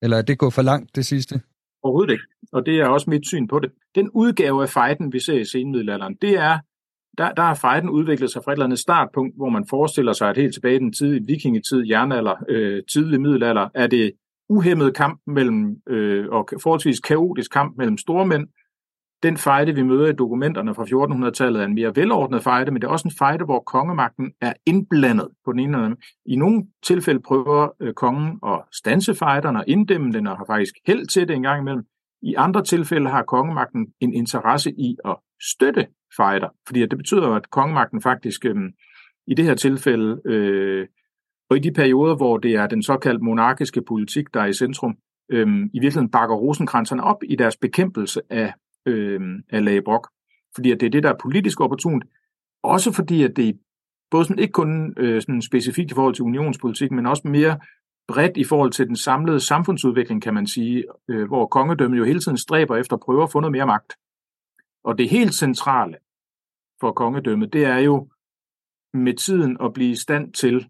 Eller 0.02 0.18
er 0.18 0.22
det 0.22 0.38
gået 0.38 0.54
for 0.54 0.62
langt, 0.62 0.96
det 0.96 1.06
sidste? 1.06 1.42
Overhovedet 1.86 2.14
ikke. 2.14 2.24
Og 2.52 2.66
det 2.66 2.80
er 2.80 2.88
også 2.88 3.10
mit 3.10 3.28
syn 3.28 3.48
på 3.48 3.60
det. 3.60 3.72
Den 3.96 4.10
udgave 4.10 4.62
af 4.62 4.70
fejden, 4.70 5.14
vi 5.14 5.20
ser 5.20 5.40
i 5.40 5.46
senmiddelalderen, 5.46 6.16
det 6.22 6.34
er, 6.38 6.60
der, 7.18 7.32
der 7.32 7.44
har 7.44 7.56
fejden 7.56 7.90
udviklet 7.90 8.32
sig 8.32 8.42
fra 8.44 8.52
et 8.52 8.56
eller 8.56 8.66
andet 8.66 8.80
startpunkt, 8.80 9.36
hvor 9.36 9.50
man 9.50 9.66
forestiller 9.70 10.14
sig, 10.14 10.30
at 10.30 10.38
helt 10.38 10.54
tilbage 10.54 10.76
i 10.76 10.80
den 10.80 10.94
tidlige 10.94 11.26
vikingetid, 11.28 11.84
jernalder, 11.90 12.36
øh, 12.50 12.84
tidlig 12.94 13.22
middelalder, 13.22 13.70
er 13.74 13.88
det 13.88 14.12
uhemmet 14.50 14.96
kamp 14.96 15.22
mellem, 15.28 15.76
øh, 15.90 16.26
og 16.30 16.50
forholdsvis 16.64 17.00
kaotisk 17.00 17.52
kamp 17.52 17.78
mellem 17.78 17.98
stormænd. 17.98 18.48
Den 19.24 19.38
fejde, 19.38 19.76
vi 19.76 19.84
møder 19.84 20.08
i 20.08 20.14
dokumenterne 20.14 20.76
fra 20.76 20.84
1400-tallet, 20.84 21.62
er 21.62 21.66
en 21.66 21.76
mere 21.76 21.96
velordnet 21.96 22.44
fejde, 22.44 22.72
men 22.72 22.82
det 22.82 22.88
er 22.88 22.92
også 22.92 23.08
en 23.08 23.18
fejde, 23.18 23.46
hvor 23.46 23.60
kongemagten 23.60 24.32
er 24.42 24.54
indblandet 24.66 25.28
på 25.46 25.52
den 25.52 25.60
ene 25.60 25.74
eller 25.74 25.86
anden. 25.86 26.00
I 26.26 26.36
nogle 26.36 26.66
tilfælde 26.84 27.20
prøver 27.20 27.70
øh, 27.82 27.94
kongen 27.94 28.40
at 28.46 28.62
stanse 28.72 29.16
fejderne 29.16 29.60
og 29.60 29.66
inddæmme 29.68 30.14
den, 30.14 30.28
og 30.28 30.38
har 30.38 30.46
faktisk 30.46 30.76
held 30.88 31.08
til 31.08 31.28
det 31.28 31.36
en 31.36 31.44
gang 31.44 31.62
imellem. 31.62 31.84
I 32.22 32.34
andre 32.38 32.64
tilfælde 32.64 33.10
har 33.10 33.24
kongemagten 33.24 33.88
en 34.00 34.14
interesse 34.14 34.72
i 34.72 34.98
at 35.06 35.16
støtte 35.54 35.88
fejder, 36.18 36.48
fordi 36.68 36.82
det 36.82 36.98
betyder, 36.98 37.30
at 37.30 37.50
kongemagten 37.50 38.02
faktisk 38.02 38.46
øh, 38.46 38.56
i 39.28 39.34
det 39.34 39.46
her 39.46 39.56
tilfælde 39.56 40.22
øh, 40.26 40.88
og 41.50 41.58
i 41.58 41.60
de 41.60 41.72
perioder, 41.72 42.16
hvor 42.16 42.38
det 42.38 42.56
er 42.56 42.68
den 42.68 42.84
såkaldte 42.84 43.24
monarkiske 43.24 43.82
politik, 43.82 44.34
der 44.34 44.42
er 44.42 44.46
i 44.46 44.54
centrum, 44.54 44.98
øhm, 45.32 45.64
i 45.64 45.80
virkeligheden 45.80 46.12
bakker 46.12 46.36
rosenkranserne 46.36 47.04
op 47.04 47.24
i 47.24 47.36
deres 47.36 47.58
bekæmpelse 47.58 48.22
af, 48.30 48.54
øhm, 48.86 49.44
af 49.50 49.66
Lagebrok. 49.66 50.10
Fordi 50.56 50.72
at 50.72 50.80
det 50.80 50.86
er 50.86 50.92
det, 50.92 51.04
der 51.04 51.10
er 51.10 51.18
politisk 51.22 51.62
opportunt. 51.62 52.04
Også 52.64 52.92
fordi, 52.92 53.24
at 53.24 53.32
det 53.36 53.60
både 54.12 54.26
sådan, 54.26 54.40
ikke 54.40 54.52
kun 54.52 54.94
øh, 54.98 55.22
sådan 55.22 55.42
specifikt 55.42 55.92
i 55.92 55.94
forhold 55.94 56.16
til 56.16 56.24
unionspolitik, 56.24 56.92
men 56.92 57.06
også 57.06 57.28
mere 57.28 57.60
bredt 58.08 58.38
i 58.38 58.44
forhold 58.44 58.72
til 58.72 58.88
den 58.88 58.96
samlede 58.96 59.40
samfundsudvikling, 59.40 60.22
kan 60.22 60.34
man 60.34 60.48
sige, 60.48 60.84
øh, 61.10 61.28
hvor 61.28 61.48
kongedømmet 61.48 61.98
jo 61.98 62.04
hele 62.04 62.20
tiden 62.20 62.38
stræber 62.38 62.76
efter 62.76 62.96
at 62.96 63.00
prøve 63.00 63.24
at 63.24 63.32
få 63.32 63.40
noget 63.40 63.52
mere 63.52 63.66
magt. 63.66 63.94
Og 64.84 64.98
det 64.98 65.10
helt 65.10 65.34
centrale 65.34 65.98
for 66.80 66.92
kongedømmet, 66.92 67.54
det 67.54 67.66
er 67.66 67.78
jo 67.78 68.10
med 68.94 69.14
tiden 69.14 69.58
at 69.62 69.74
blive 69.74 69.92
i 69.92 69.96
stand 69.96 70.34
til 70.34 70.70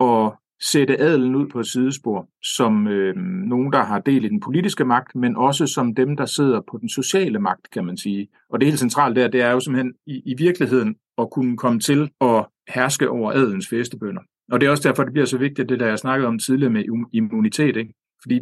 at 0.00 0.32
sætte 0.62 1.00
adelen 1.00 1.34
ud 1.34 1.46
på 1.46 1.60
et 1.60 1.66
sidespor, 1.66 2.28
som 2.42 2.88
øh, 2.88 3.16
nogen, 3.46 3.72
der 3.72 3.84
har 3.84 3.98
del 3.98 4.24
i 4.24 4.28
den 4.28 4.40
politiske 4.40 4.84
magt, 4.84 5.14
men 5.14 5.36
også 5.36 5.66
som 5.66 5.94
dem, 5.94 6.16
der 6.16 6.26
sidder 6.26 6.60
på 6.70 6.78
den 6.80 6.88
sociale 6.88 7.38
magt, 7.38 7.70
kan 7.70 7.84
man 7.84 7.96
sige. 7.96 8.28
Og 8.50 8.60
det 8.60 8.68
helt 8.68 8.78
centrale 8.78 9.14
der, 9.14 9.28
det 9.28 9.40
er 9.40 9.50
jo 9.50 9.60
simpelthen 9.60 9.94
i, 10.06 10.22
i 10.26 10.34
virkeligheden 10.38 10.96
at 11.18 11.30
kunne 11.30 11.56
komme 11.56 11.80
til 11.80 12.10
at 12.20 12.46
herske 12.68 13.10
over 13.10 13.32
adelens 13.32 13.68
festebønder. 13.68 14.22
Og 14.52 14.60
det 14.60 14.66
er 14.66 14.70
også 14.70 14.88
derfor, 14.88 15.04
det 15.04 15.12
bliver 15.12 15.26
så 15.26 15.38
vigtigt, 15.38 15.68
det 15.68 15.80
der 15.80 15.86
jeg 15.86 15.98
snakkede 15.98 16.28
om 16.28 16.38
tidligere 16.38 16.72
med 16.72 16.84
immunitet. 17.12 17.76
Ikke? 17.76 17.94
Fordi 18.22 18.40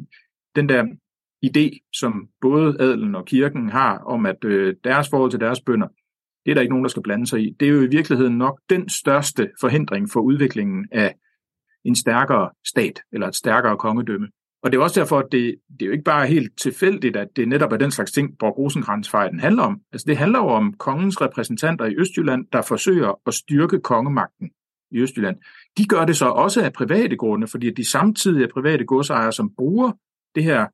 den 0.56 0.68
der 0.68 0.84
idé, 1.46 1.90
som 1.92 2.28
både 2.40 2.76
adelen 2.80 3.14
og 3.14 3.26
kirken 3.26 3.68
har 3.68 3.98
om, 3.98 4.26
at 4.26 4.44
øh, 4.44 4.74
deres 4.84 5.08
forhold 5.08 5.30
til 5.30 5.40
deres 5.40 5.60
bønder, 5.60 5.88
det 6.44 6.50
er 6.50 6.54
der 6.54 6.60
ikke 6.60 6.72
nogen, 6.72 6.84
der 6.84 6.90
skal 6.90 7.02
blande 7.02 7.26
sig 7.26 7.40
i. 7.40 7.56
Det 7.60 7.68
er 7.68 7.72
jo 7.72 7.82
i 7.82 7.90
virkeligheden 7.90 8.38
nok 8.38 8.60
den 8.70 8.88
største 8.88 9.50
forhindring 9.60 10.10
for 10.10 10.20
udviklingen 10.20 10.88
af 10.92 11.14
en 11.85 11.95
stærkere 11.95 12.51
stat 12.66 13.01
eller 13.12 13.28
et 13.28 13.37
stærkere 13.37 13.76
kongedømme. 13.76 14.28
Og 14.62 14.72
det 14.72 14.78
er 14.78 14.83
også 14.83 15.01
derfor, 15.01 15.18
at 15.18 15.26
det, 15.33 15.57
det 15.70 15.83
er 15.83 15.87
jo 15.87 15.93
ikke 15.93 16.05
bare 16.05 16.26
helt 16.26 16.59
tilfældigt, 16.59 17.16
at 17.16 17.28
det 17.37 17.49
netop 17.49 17.72
er 17.72 17.76
den 17.76 17.91
slags 17.91 18.12
ting, 18.12 18.39
Borg 18.39 18.59
rosenkrantz 18.59 19.11
handler 19.41 19.62
om. 19.62 19.81
Altså 19.93 20.05
det 20.09 20.16
handler 20.16 20.39
jo 20.39 20.47
om 20.47 20.72
kongens 20.72 21.20
repræsentanter 21.20 21.85
i 21.85 21.97
Østjylland, 21.97 22.47
der 22.53 22.62
forsøger 22.62 23.20
at 23.26 23.35
styrke 23.35 23.81
kongemagten 23.81 24.51
i 24.91 24.99
Østjylland. 24.99 25.37
De 25.78 25.85
gør 25.85 26.05
det 26.05 26.16
så 26.16 26.26
også 26.26 26.62
af 26.62 26.72
private 26.72 27.16
grunde, 27.16 27.47
fordi 27.47 27.70
de 27.70 27.85
samtidig 27.85 28.43
er 28.43 28.49
private 28.55 28.85
godsejere, 28.85 29.33
som 29.33 29.55
bruger 29.57 29.93
det 30.35 30.45
her, 30.45 30.66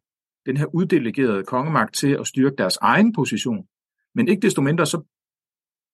den 0.47 0.57
her 0.57 0.75
uddelegerede 0.75 1.45
kongemagt 1.45 1.95
til 1.95 2.17
at 2.21 2.27
styrke 2.27 2.57
deres 2.57 2.77
egen 2.77 3.13
position. 3.13 3.67
Men 4.15 4.29
ikke 4.29 4.43
desto 4.43 4.63
mindre, 4.63 4.87
så 4.87 5.03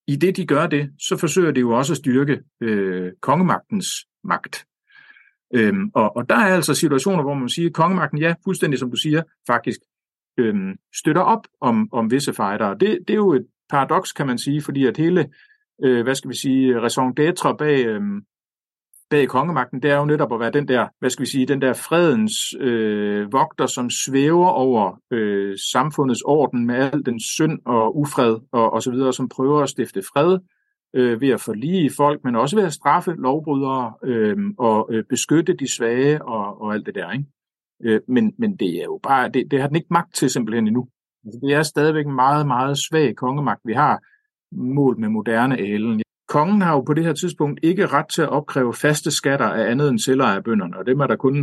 i 0.06 0.16
det 0.16 0.36
de 0.36 0.46
gør 0.46 0.66
det, 0.66 0.90
så 0.98 1.16
forsøger 1.16 1.50
de 1.50 1.60
jo 1.60 1.70
også 1.70 1.92
at 1.92 1.96
styrke 1.96 2.40
øh, 2.60 3.12
kongemagtens 3.20 3.86
magt. 4.24 4.66
Øhm, 5.52 5.90
og, 5.94 6.16
og 6.16 6.28
der 6.28 6.34
er 6.34 6.54
altså 6.54 6.74
situationer, 6.74 7.22
hvor 7.22 7.34
man 7.34 7.48
siger, 7.48 7.68
at 7.68 7.74
kongemagten, 7.74 8.18
ja, 8.18 8.34
fuldstændig 8.44 8.78
som 8.78 8.90
du 8.90 8.96
siger, 8.96 9.22
faktisk 9.46 9.80
øhm, 10.38 10.76
støtter 10.94 11.22
op 11.22 11.46
om, 11.60 11.88
om 11.92 12.10
visse 12.10 12.32
fightere. 12.32 12.76
Det, 12.80 12.98
det 13.08 13.10
er 13.10 13.14
jo 13.14 13.32
et 13.32 13.46
paradoks, 13.70 14.12
kan 14.12 14.26
man 14.26 14.38
sige, 14.38 14.62
fordi 14.62 14.86
at 14.86 14.96
hele, 14.96 15.28
øh, 15.84 16.02
hvad 16.02 16.14
skal 16.14 16.30
vi 16.30 16.36
sige, 16.36 16.80
raison 16.80 17.14
d'être 17.20 17.56
bag, 17.56 17.86
øhm, 17.86 18.22
bag 19.10 19.28
kongemagten, 19.28 19.82
det 19.82 19.90
er 19.90 19.96
jo 19.96 20.04
netop 20.04 20.32
at 20.32 20.40
være 20.40 20.50
den 20.50 20.68
der, 20.68 20.88
hvad 20.98 21.10
skal 21.10 21.22
vi 21.22 21.30
sige, 21.30 21.46
den 21.46 21.62
der 21.62 21.72
fredens 21.72 22.34
øh, 22.60 23.32
vogter, 23.32 23.66
som 23.66 23.90
svæver 23.90 24.48
over 24.48 25.00
øh, 25.10 25.58
samfundets 25.72 26.22
orden 26.22 26.66
med 26.66 26.74
al 26.74 27.06
den 27.06 27.20
synd 27.20 27.58
og 27.64 27.98
ufred 27.98 28.36
og, 28.52 28.72
og 28.72 28.82
så 28.82 28.90
videre, 28.90 29.12
som 29.12 29.28
prøver 29.28 29.62
at 29.62 29.68
stifte 29.68 30.02
fred 30.02 30.38
øh, 30.94 31.20
ved 31.20 31.28
at 31.28 31.40
forlige 31.40 31.90
folk, 31.96 32.24
men 32.24 32.36
også 32.36 32.56
ved 32.56 32.64
at 32.64 32.72
straffe 32.72 33.14
lovbrydere 33.18 33.92
øh, 34.04 34.36
og 34.58 34.88
øh, 34.92 35.04
beskytte 35.08 35.52
de 35.52 35.74
svage 35.76 36.24
og, 36.24 36.62
og 36.62 36.74
alt 36.74 36.86
det 36.86 36.94
der. 36.94 37.10
Ikke? 37.10 37.24
Øh, 37.84 38.00
men, 38.08 38.34
men 38.38 38.56
det 38.56 38.68
er 38.80 38.84
jo 38.84 39.00
bare, 39.02 39.28
det, 39.28 39.50
det 39.50 39.60
har 39.60 39.66
den 39.66 39.76
ikke 39.76 39.88
magt 39.90 40.14
til 40.14 40.30
simpelthen 40.30 40.66
endnu. 40.66 40.88
Altså, 41.24 41.40
det 41.42 41.54
er 41.54 41.62
stadigvæk 41.62 42.06
en 42.06 42.14
meget, 42.14 42.46
meget 42.46 42.78
svag 42.78 43.16
kongemagt, 43.16 43.60
vi 43.64 43.72
har 43.72 44.00
målt 44.52 44.98
med 44.98 45.08
moderne 45.08 45.58
alen. 45.58 46.02
Kongen 46.28 46.62
har 46.62 46.72
jo 46.72 46.80
på 46.80 46.94
det 46.94 47.04
her 47.04 47.12
tidspunkt 47.12 47.60
ikke 47.62 47.86
ret 47.86 48.08
til 48.08 48.22
at 48.22 48.28
opkræve 48.28 48.74
faste 48.74 49.10
skatter 49.10 49.46
af 49.46 49.70
andet 49.70 49.88
end 49.88 49.98
selvejerbønderne, 49.98 50.78
og 50.78 50.86
dem 50.86 51.00
er 51.00 51.06
der 51.06 51.16
kun 51.16 51.36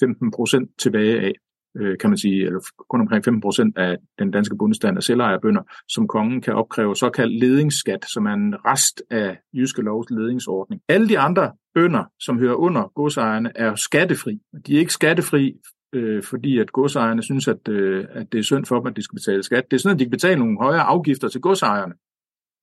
15 0.00 0.30
procent 0.30 0.70
tilbage 0.78 1.20
af 1.20 1.32
øh, 1.80 1.98
kan 1.98 2.10
man 2.10 2.16
sige, 2.18 2.46
eller 2.46 2.60
kun 2.90 3.00
omkring 3.00 3.24
15 3.24 3.40
procent 3.40 3.78
af 3.78 3.96
den 4.18 4.30
danske 4.30 4.56
bundestand 4.56 4.96
af 4.96 5.02
selvejerbønder, 5.02 5.62
som 5.88 6.08
kongen 6.08 6.40
kan 6.40 6.54
opkræve 6.54 6.96
såkaldt 6.96 7.40
ledingsskat, 7.40 8.04
som 8.12 8.26
er 8.26 8.32
en 8.32 8.54
rest 8.64 9.02
af 9.10 9.38
jyske 9.52 9.82
lovs 9.82 10.10
ledingsordning. 10.10 10.80
Alle 10.88 11.08
de 11.08 11.18
andre 11.18 11.52
bønder, 11.74 12.04
som 12.20 12.38
hører 12.38 12.54
under 12.54 12.92
godsejerne, 12.94 13.52
er 13.54 13.74
skattefri. 13.74 14.40
De 14.66 14.74
er 14.74 14.78
ikke 14.78 14.92
skattefri, 14.92 15.54
øh, 15.94 16.22
fordi 16.22 16.58
at 16.58 16.72
godsejerne 16.72 17.22
synes, 17.22 17.48
at, 17.48 17.68
øh, 17.68 18.04
at 18.10 18.32
det 18.32 18.38
er 18.38 18.42
synd 18.42 18.64
for 18.64 18.78
dem, 18.78 18.86
at 18.86 18.96
de 18.96 19.02
skal 19.02 19.16
betale 19.16 19.42
skat. 19.42 19.64
Det 19.70 19.76
er 19.76 19.80
sådan, 19.80 19.94
at 19.94 19.98
de 19.98 20.04
kan 20.04 20.10
betale 20.10 20.38
nogle 20.38 20.58
højere 20.60 20.82
afgifter 20.82 21.28
til 21.28 21.40
godsejerne. 21.40 21.94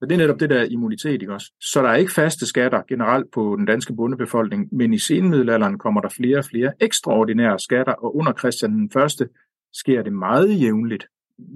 Så 0.02 0.06
det 0.06 0.16
er 0.16 0.18
netop 0.18 0.39
det 0.39 0.49
der 0.49 0.64
immunitet, 0.64 1.22
ikke 1.22 1.34
også? 1.34 1.52
Så 1.60 1.82
der 1.82 1.89
er 1.89 1.95
ikke 1.95 2.12
faste 2.12 2.45
skatter 2.45 2.82
generelt 2.89 3.32
på 3.34 3.56
den 3.58 3.66
danske 3.66 3.95
bondebefolkning, 3.95 4.70
men 4.72 4.93
i 4.93 4.99
senmiddelalderen 4.99 5.78
kommer 5.78 6.02
der 6.02 6.10
flere 6.10 6.38
og 6.38 6.45
flere 6.45 6.74
ekstraordinære 6.80 7.60
skatter, 7.60 7.93
og 7.93 8.16
under 8.16 8.34
Christian 8.34 8.72
den 8.72 8.91
første 8.93 9.30
sker 9.74 10.02
det 10.02 10.14
meget 10.14 10.62
jævnligt. 10.62 11.08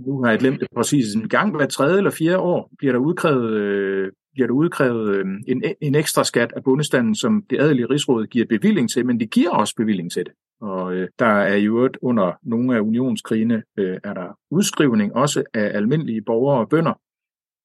Nu 0.05 0.23
har 0.23 0.29
jeg 0.29 0.39
glemt 0.39 0.59
det 0.59 0.67
præcis. 0.75 1.13
En 1.13 1.29
gang 1.29 1.55
hver 1.55 1.65
tredje 1.65 1.97
eller 1.97 2.11
fjerde 2.11 2.37
år 2.37 2.71
bliver 2.77 2.91
der 2.93 2.99
udkrævet, 2.99 3.51
øh, 3.51 4.11
bliver 4.33 4.47
der 4.47 4.53
udkrævet 4.53 5.15
øh, 5.15 5.25
en, 5.47 5.63
en 5.81 5.95
ekstra 5.95 6.23
skat 6.23 6.53
af 6.55 6.63
bundestanden, 6.63 7.15
som 7.15 7.43
det 7.49 7.59
adelige 7.59 7.89
rigsråd 7.89 8.25
giver 8.27 8.45
bevilling 8.45 8.89
til, 8.89 9.05
men 9.05 9.19
det 9.19 9.31
giver 9.31 9.49
også 9.49 9.73
bevilling 9.77 10.11
til 10.11 10.23
det. 10.25 10.33
Og 10.61 10.93
øh, 10.93 11.07
der 11.19 11.25
er 11.25 11.55
jo 11.55 11.77
øvrigt 11.77 11.97
under 12.01 12.31
nogle 12.43 12.75
af 12.75 12.79
unionskrigene, 12.79 13.63
øh, 13.77 13.97
er 14.03 14.13
der 14.13 14.37
udskrivning 14.51 15.15
også 15.15 15.43
af 15.53 15.71
almindelige 15.77 16.21
borgere 16.21 16.59
og 16.59 16.69
bønder, 16.69 16.93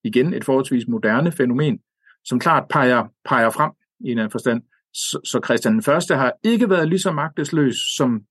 igen 0.04 0.34
et 0.34 0.44
forholdsvis 0.44 0.88
moderne 0.88 1.32
fænomen, 1.32 1.80
som 2.24 2.38
klart 2.38 2.68
peger, 2.70 3.08
peger 3.24 3.50
frem 3.50 3.72
i 4.00 4.12
en 4.12 4.18
anden 4.18 4.30
forstand. 4.30 4.62
Så, 4.92 5.20
så 5.24 5.40
Christian 5.44 5.74
den 5.74 5.82
Første 5.82 6.14
har 6.14 6.32
ikke 6.42 6.70
været 6.70 6.88
lige 6.88 6.98
så 6.98 7.12
magtesløs, 7.12 7.76
som 7.96 8.22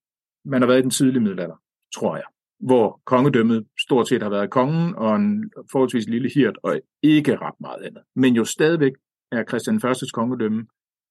man 0.46 0.62
har 0.62 0.68
været 0.68 0.80
i 0.80 0.82
den 0.82 0.90
tidlige 0.90 1.22
middelalder, 1.22 1.56
tror 1.96 2.16
jeg. 2.16 2.26
Hvor 2.60 3.02
kongedømmet 3.06 3.68
stort 3.80 4.08
set 4.08 4.24
har 4.24 4.30
været 4.30 4.50
kongen 4.50 4.96
og 4.96 5.16
en 5.16 5.52
forholdsvis 5.72 6.08
lille 6.08 6.30
hirt 6.36 6.58
og 6.64 6.82
ikke 7.02 7.36
ret 7.36 7.54
meget 7.60 7.84
andet. 7.84 8.02
Men 8.16 8.36
jo 8.36 8.46
stadigvæk 8.46 8.92
er 9.32 9.44
Christian 9.44 9.82
Førstes 9.82 10.12
kongedømme 10.12 10.66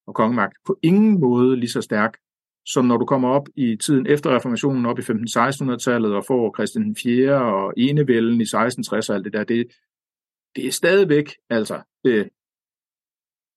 og 0.07 0.15
kongemagt 0.15 0.57
på 0.67 0.79
ingen 0.83 1.21
måde 1.21 1.57
lige 1.57 1.71
så 1.71 1.81
stærk, 1.81 2.17
som 2.67 2.85
når 2.85 2.97
du 2.97 3.05
kommer 3.05 3.29
op 3.29 3.49
i 3.57 3.77
tiden 3.77 4.07
efter 4.07 4.37
reformationen, 4.37 4.87
op 4.87 4.99
i 4.99 5.03
15-1600-tallet, 5.03 6.15
og 6.15 6.25
får 6.27 6.55
Christian 6.57 6.97
4. 6.97 7.35
og 7.35 7.73
enevælden 7.77 8.41
i 8.41 8.49
1660 8.49 9.11
og 9.11 9.17
alt 9.17 9.25
det 9.25 9.33
der. 9.33 9.45
Det, 9.45 9.67
det 10.57 10.67
er 10.67 10.73
stadigvæk 10.73 11.35
altså 11.51 11.81
øh, 12.05 12.27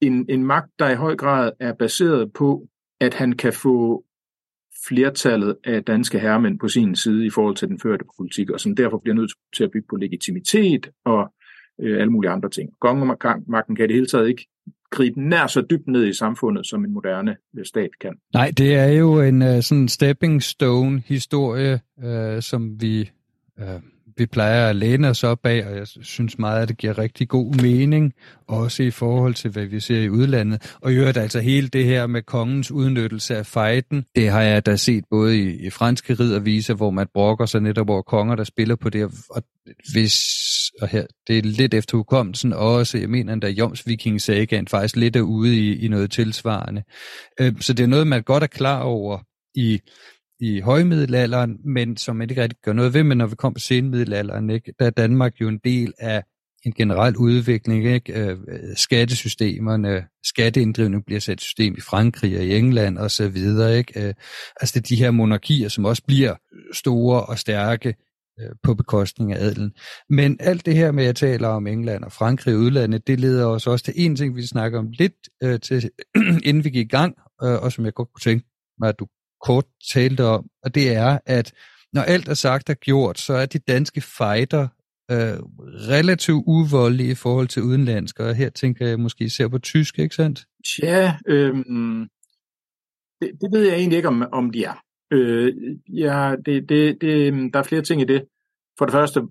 en, 0.02 0.26
en 0.30 0.44
magt, 0.44 0.72
der 0.80 0.90
i 0.90 0.96
høj 0.96 1.16
grad 1.16 1.52
er 1.60 1.74
baseret 1.74 2.34
på, 2.34 2.68
at 3.00 3.14
han 3.14 3.32
kan 3.32 3.54
få 3.54 4.06
flertallet 4.88 5.58
af 5.64 5.84
danske 5.84 6.20
herremænd 6.20 6.60
på 6.60 6.68
sin 6.68 6.96
side 6.96 7.26
i 7.26 7.30
forhold 7.30 7.56
til 7.56 7.68
den 7.68 7.80
førte 7.80 8.06
politik, 8.18 8.50
og 8.50 8.60
som 8.60 8.76
derfor 8.76 8.98
bliver 8.98 9.16
nødt 9.16 9.32
til 9.56 9.64
at 9.64 9.72
bygge 9.72 9.88
på 9.90 9.96
legitimitet 9.96 10.90
og 11.06 11.34
øh, 11.82 12.02
alle 12.02 12.12
mulige 12.12 12.32
andre 12.32 12.50
ting. 12.50 12.70
Kongemagten 12.80 13.76
kan 13.76 13.86
i 13.86 13.88
det 13.88 13.96
hele 13.96 14.08
taget 14.08 14.30
ikke 14.30 14.48
gribe 14.92 15.22
nær 15.22 15.48
så 15.48 15.62
dybt 15.62 15.88
ned 15.88 16.08
i 16.08 16.14
samfundet, 16.14 16.68
som 16.68 16.86
en 16.86 16.94
moderne 16.94 17.36
øh, 17.58 17.66
stat 17.66 17.90
kan. 18.02 18.14
Nej, 18.34 18.52
det 18.58 18.76
er 18.76 18.88
jo 18.88 19.22
en 19.22 19.42
uh, 19.42 19.62
sådan 19.62 19.88
stepping 19.88 20.44
stone 20.44 21.04
historie, 21.06 21.80
uh, 21.98 22.40
som 22.40 22.82
vi 22.82 23.12
uh, 23.58 23.82
vi 24.22 24.26
plejer 24.26 24.70
at 24.70 24.76
læne 24.76 25.10
os 25.10 25.24
op 25.24 25.46
af, 25.46 25.66
og 25.68 25.76
jeg 25.78 25.88
synes 25.88 26.40
meget, 26.40 26.62
at 26.62 26.68
det 26.68 26.78
giver 26.78 26.98
rigtig 26.98 27.28
god 27.30 27.62
mening, 27.62 28.14
også 28.48 28.84
i 28.84 28.92
forhold 28.92 29.34
til, 29.34 29.52
hvad 29.52 29.66
vi 29.66 29.80
ser 29.80 30.02
i 30.02 30.10
udlandet. 30.10 30.76
Og 30.82 30.92
i 30.92 30.96
øvrigt 30.96 31.18
altså 31.18 31.40
hele 31.40 31.68
det 31.68 31.86
her 31.86 32.08
med 32.08 32.22
kongens 32.22 32.72
udnyttelse 32.72 33.38
af 33.38 33.46
fejden, 33.46 34.06
det 34.16 34.30
har 34.30 34.42
jeg 34.42 34.66
da 34.66 34.76
set 34.76 35.04
både 35.10 35.40
i, 35.40 35.66
i 35.66 35.70
franske 35.70 36.14
ridderviser, 36.14 36.74
hvor 36.74 36.92
man 36.92 37.08
brokker 37.14 37.46
sig 37.46 37.62
netop 37.62 37.90
over 37.90 38.02
konger, 38.02 38.36
der 38.36 38.44
spiller 38.44 38.76
på 38.76 38.90
det, 38.90 39.04
og 39.30 39.44
hvis, 39.92 40.16
og 40.82 40.88
her, 40.88 41.06
det 41.28 41.38
er 41.38 41.42
lidt 41.42 41.74
efter 41.74 41.98
hukommelsen 41.98 42.54
også, 42.54 42.98
jeg 42.98 43.10
mener 43.10 43.38
at 43.44 43.52
Joms 43.52 43.88
Viking 43.88 44.22
Sagaen 44.22 44.68
faktisk 44.68 44.96
lidt 44.96 45.16
er 45.16 45.22
ude 45.22 45.56
i, 45.56 45.86
i 45.86 45.88
noget 45.88 46.12
tilsvarende. 46.12 46.84
Øh, 47.40 47.54
så 47.62 47.74
det 47.74 47.84
er 47.84 47.88
noget, 47.88 48.08
man 48.08 48.24
godt 48.24 48.44
er 48.44 48.48
klar 48.48 48.82
over 48.82 49.20
i 49.56 49.80
i 50.42 50.60
højmiddelalderen, 50.60 51.58
men 51.66 51.98
som 51.98 52.16
man 52.16 52.30
ikke 52.30 52.42
rigtig 52.42 52.60
gør 52.64 52.74
noget 52.74 52.94
ved, 52.94 53.04
men 53.04 53.18
når 53.18 53.26
vi 53.26 53.36
kommer 53.36 53.54
på 53.54 53.60
senmiddelalderen, 53.60 54.50
ikke, 54.50 54.74
der 54.80 54.86
er 54.86 54.90
Danmark 54.90 55.42
jo 55.42 55.48
en 55.48 55.60
del 55.64 55.94
af 56.00 56.24
en 56.66 56.74
generel 56.74 57.18
udvikling, 57.18 57.86
ikke? 57.86 58.14
Øh, 58.14 58.38
skattesystemerne, 58.76 60.06
skatteinddrivning 60.26 61.06
bliver 61.06 61.20
sat 61.20 61.42
system 61.42 61.76
i 61.78 61.82
Frankrig 61.82 62.38
og 62.38 62.44
i 62.44 62.56
England 62.56 62.98
og 62.98 63.12
så 63.12 63.28
videre, 63.28 63.78
ikke? 63.78 64.08
Øh, 64.08 64.14
altså 64.62 64.80
det 64.80 64.86
er 64.86 64.96
de 64.96 65.04
her 65.04 65.12
monarkier, 65.12 65.70
som 65.70 65.86
også 65.86 66.04
bliver 66.08 66.36
store 66.74 67.26
og 67.26 67.40
stærke 67.40 67.96
øh, 68.40 68.50
på 68.64 68.74
bekostning 68.74 69.34
af 69.34 69.44
adelen. 69.46 69.72
Men 70.10 70.38
alt 70.40 70.66
det 70.66 70.76
her 70.76 70.92
med, 70.92 71.04
at 71.04 71.08
jeg 71.08 71.16
taler 71.16 71.48
om 71.48 71.68
England 71.68 72.04
og 72.04 72.12
Frankrig 72.12 72.56
og 72.56 72.60
udlandet, 72.60 73.08
det 73.08 73.20
leder 73.20 73.46
os 73.46 73.68
også 73.68 73.86
til 73.86 73.94
en 73.98 74.16
ting, 74.16 74.36
vi 74.36 74.48
snakker 74.48 74.80
om 74.80 74.90
lidt 74.92 75.30
øh, 75.44 75.60
til, 75.60 75.90
inden 76.48 76.64
vi 76.64 76.70
gik 76.70 76.86
i 76.86 76.90
gang, 76.90 77.16
øh, 77.44 77.64
og 77.64 77.72
som 77.72 77.86
jeg 77.86 77.94
godt 77.94 78.10
kunne 78.14 78.32
tænke 78.32 78.46
mig, 78.80 78.90
at 78.90 79.00
du 79.00 79.08
kort 79.42 79.66
talte 79.94 80.26
om, 80.26 80.46
og 80.64 80.76
det 80.76 80.96
er, 80.96 81.20
at 81.26 81.54
når 81.94 82.02
alt 82.02 82.28
er 82.28 82.34
sagt 82.34 82.70
og 82.70 82.76
gjort, 82.76 83.20
så 83.20 83.34
er 83.34 83.46
de 83.46 83.60
danske 83.60 84.02
fighter 84.02 84.68
øh, 85.12 85.38
relativt 85.90 86.44
uvoldelige 86.48 87.12
i 87.12 87.16
forhold 87.16 87.48
til 87.48 87.64
udenlandske, 87.64 88.24
og 88.24 88.36
her 88.36 88.50
tænker 88.50 88.88
jeg 88.88 89.00
måske 89.00 89.24
især 89.24 89.48
på 89.48 89.60
tysk, 89.60 90.00
ikke 90.00 90.16
sandt? 90.16 90.46
Ja, 90.84 91.16
øh, 91.28 91.56
det, 93.22 93.32
det 93.42 93.52
ved 93.52 93.64
jeg 93.64 93.76
egentlig 93.76 93.98
ikke, 93.98 94.08
om, 94.08 94.24
om 94.32 94.52
de 94.52 94.64
er. 94.64 94.84
Øh, 95.12 95.54
ja, 95.88 96.36
det, 96.46 96.70
det, 96.70 97.02
det, 97.02 97.28
øhm, 97.28 97.52
der 97.52 97.60
er 97.60 97.64
flere 97.64 97.82
ting 97.82 98.02
i 98.02 98.06
det. 98.06 98.26
For 98.78 98.86
det 98.86 98.94
første 98.94 99.22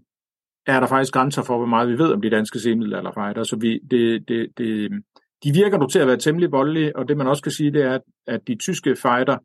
er 0.67 0.81
der 0.81 0.87
faktisk 0.87 1.13
grænser 1.13 1.43
for, 1.43 1.57
hvor 1.57 1.67
meget 1.67 1.89
vi 1.89 1.99
ved 1.99 2.13
om 2.13 2.23
de 2.23 2.31
danske 2.31 2.59
senmiddelalderfighter, 2.59 3.43
så 3.43 3.57
vi, 3.57 3.79
det, 3.91 4.29
det, 4.29 4.49
det, 4.59 4.67
øhm, 4.67 5.03
de 5.45 5.53
virker 5.53 5.79
nu 5.79 5.87
til 5.87 5.99
at 5.99 6.07
være 6.07 6.17
temmelig 6.17 6.53
voldelige, 6.53 6.97
og 6.97 7.09
det 7.09 7.17
man 7.17 7.27
også 7.27 7.43
kan 7.43 7.53
sige, 7.53 7.73
det 7.73 7.83
er, 7.83 7.99
at 8.27 8.41
de 8.49 8.55
tyske 8.55 8.97
fighter 8.97 9.39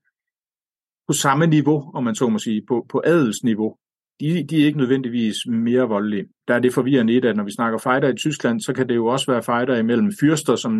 på 1.07 1.13
samme 1.13 1.47
niveau, 1.47 1.91
om 1.93 2.03
man 2.03 2.15
så 2.15 2.29
må 2.29 2.39
sige, 2.39 2.61
på, 2.67 2.85
på 2.89 3.01
adelsniveau. 3.05 3.75
De, 4.19 4.43
de 4.49 4.61
er 4.61 4.65
ikke 4.65 4.77
nødvendigvis 4.77 5.35
mere 5.47 5.81
voldelige. 5.81 6.25
Der 6.47 6.53
er 6.53 6.59
det 6.59 6.73
forvirrende 6.73 7.13
i 7.13 7.19
det, 7.19 7.29
at 7.29 7.35
når 7.35 7.43
vi 7.43 7.51
snakker 7.51 7.79
fighter 7.79 8.09
i 8.09 8.15
Tyskland, 8.15 8.61
så 8.61 8.73
kan 8.73 8.89
det 8.89 8.95
jo 8.95 9.05
også 9.05 9.31
være 9.31 9.43
fighter 9.43 9.75
imellem 9.75 10.11
fyrster, 10.19 10.55
som 10.55 10.73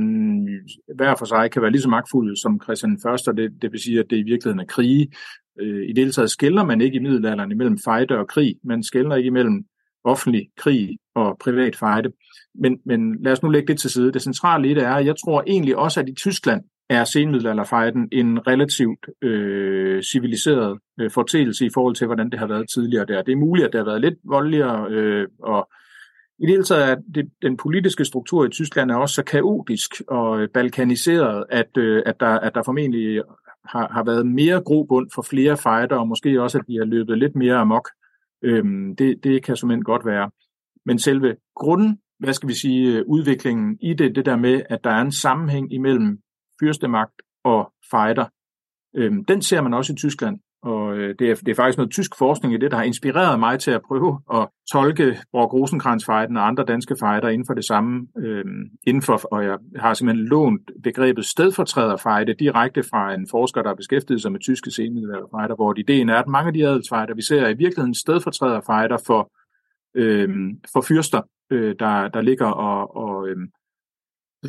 hver 0.95 1.15
for 1.15 1.25
sig 1.25 1.51
kan 1.51 1.61
være 1.61 1.71
lige 1.71 1.81
så 1.81 1.89
magtfulde 1.89 2.41
som 2.41 2.61
Christian 2.63 2.99
I, 3.05 3.07
og 3.27 3.37
det, 3.37 3.51
det 3.61 3.71
vil 3.71 3.79
sige, 3.79 3.99
at 3.99 4.05
det 4.09 4.17
i 4.17 4.23
virkeligheden 4.23 4.59
er 4.59 4.65
krige. 4.65 5.11
Øh, 5.61 5.83
I 5.83 5.87
det 5.87 5.97
hele 5.97 6.11
taget 6.11 6.31
skælder 6.31 6.63
man 6.63 6.81
ikke 6.81 6.95
i 6.95 6.99
middelalderen 6.99 7.51
imellem 7.51 7.77
fighter 7.77 8.17
og 8.17 8.27
krig. 8.27 8.55
Man 8.63 8.83
skælder 8.83 9.15
ikke 9.15 9.27
imellem 9.27 9.65
offentlig 10.03 10.49
krig 10.57 10.97
og 11.15 11.37
privat 11.39 11.75
fejde. 11.75 12.09
Men, 12.55 12.79
men 12.85 13.23
lad 13.23 13.31
os 13.31 13.43
nu 13.43 13.49
lægge 13.49 13.67
det 13.67 13.79
til 13.79 13.89
side. 13.89 14.13
Det 14.13 14.21
centrale 14.21 14.69
i 14.69 14.73
det 14.73 14.83
er, 14.83 14.93
at 14.93 15.05
jeg 15.05 15.15
tror 15.25 15.43
egentlig 15.47 15.77
også, 15.77 15.99
at 15.99 16.09
i 16.09 16.13
Tyskland, 16.13 16.61
er 16.89 17.03
senmiddelalderfejden 17.03 18.09
en 18.11 18.47
relativt 18.47 19.05
øh, 19.21 20.03
civiliseret 20.03 20.79
øh, 20.99 21.11
fortælelse 21.11 21.65
i 21.65 21.69
forhold 21.73 21.95
til, 21.95 22.07
hvordan 22.07 22.29
det 22.29 22.39
har 22.39 22.47
været 22.47 22.65
tidligere 22.75 23.05
der. 23.05 23.21
Det 23.21 23.31
er 23.31 23.35
muligt, 23.37 23.67
at 23.67 23.73
det 23.73 23.79
har 23.79 23.85
været 23.85 24.01
lidt 24.01 24.15
voldeligere, 24.23 24.87
øh, 24.89 25.27
og 25.39 25.69
i 26.39 26.41
det 26.41 26.49
hele 26.49 26.63
taget 26.63 26.91
er 26.91 26.95
det, 27.15 27.29
den 27.41 27.57
politiske 27.57 28.05
struktur 28.05 28.45
i 28.45 28.49
Tyskland 28.49 28.91
er 28.91 28.95
også 28.95 29.15
så 29.15 29.23
kaotisk 29.23 29.91
og 30.07 30.41
øh, 30.41 30.49
balkaniseret, 30.53 31.45
at, 31.49 31.77
øh, 31.77 32.03
at, 32.05 32.19
der, 32.19 32.27
at 32.27 32.55
der 32.55 32.63
formentlig 32.63 33.21
har, 33.65 33.87
har 33.93 34.03
været 34.03 34.27
mere 34.27 34.61
grobund 34.61 35.07
for 35.15 35.21
flere 35.21 35.57
fighter, 35.57 35.95
og 35.95 36.07
måske 36.07 36.41
også, 36.41 36.57
at 36.57 36.67
de 36.67 36.77
har 36.77 36.85
løbet 36.85 37.17
lidt 37.17 37.35
mere 37.35 37.55
amok. 37.55 37.89
Øhm, 38.43 38.95
det, 38.95 39.23
det 39.23 39.43
kan 39.43 39.55
som 39.55 39.81
godt 39.81 40.05
være. 40.05 40.31
Men 40.85 40.99
selve 40.99 41.35
grunden, 41.55 41.99
hvad 42.19 42.33
skal 42.33 42.49
vi 42.49 42.53
sige, 42.53 42.97
øh, 42.97 43.03
udviklingen 43.07 43.77
i 43.81 43.93
det, 43.93 44.15
det 44.15 44.25
der 44.25 44.37
med, 44.37 44.61
at 44.69 44.83
der 44.83 44.89
er 44.89 45.01
en 45.01 45.11
sammenhæng 45.11 45.73
imellem 45.73 46.19
fyrstemagt 46.59 47.21
og 47.43 47.71
fighter. 47.91 48.25
Øhm, 48.95 49.25
den 49.25 49.41
ser 49.41 49.61
man 49.61 49.73
også 49.73 49.93
i 49.93 49.95
Tyskland, 49.95 50.39
og 50.65 50.97
øh, 50.97 51.15
det, 51.19 51.31
er, 51.31 51.35
det 51.35 51.47
er 51.47 51.55
faktisk 51.55 51.77
noget 51.77 51.91
tysk 51.91 52.17
forskning 52.17 52.53
i 52.53 52.57
det, 52.57 52.71
der 52.71 52.77
har 52.77 52.83
inspireret 52.83 53.39
mig 53.39 53.59
til 53.59 53.71
at 53.71 53.81
prøve 53.87 54.19
at 54.33 54.47
tolke 54.71 55.17
Brock 55.31 55.53
rosenkrantz 55.53 56.05
fighten 56.05 56.37
og 56.37 56.47
andre 56.47 56.63
danske 56.63 56.95
fighter 56.99 57.29
inden 57.29 57.45
for 57.47 57.53
det 57.53 57.65
samme. 57.65 58.07
Øhm, 58.17 58.63
inden 58.87 59.01
for, 59.01 59.21
og 59.31 59.43
jeg 59.43 59.57
har 59.75 59.93
simpelthen 59.93 60.27
lånt 60.27 60.71
begrebet 60.83 61.25
stedfortræder 61.25 61.97
direkte 62.39 62.83
fra 62.83 63.13
en 63.13 63.27
forsker, 63.31 63.61
der 63.61 63.69
har 63.69 63.75
beskæftiget 63.75 64.21
sig 64.21 64.31
med 64.31 64.39
tyske 64.39 64.71
fighter, 65.33 65.55
hvor 65.55 65.73
ideen 65.77 66.09
er, 66.09 66.15
at 66.15 66.27
mange 66.27 66.47
af 66.47 66.53
de 66.53 66.67
adelsfighter, 66.67 67.15
vi 67.15 67.21
ser, 67.21 67.41
er 67.41 67.49
i 67.49 67.57
virkeligheden 67.57 67.93
stedfortræder 67.93 68.61
fighter 68.61 68.97
for, 69.07 69.31
øhm, 69.95 70.49
for 70.73 70.81
fyrster, 70.81 71.21
øh, 71.51 71.75
der, 71.79 72.07
der 72.07 72.21
ligger 72.21 72.47
og, 72.47 72.95
og 72.95 73.27
øhm, 73.29 73.47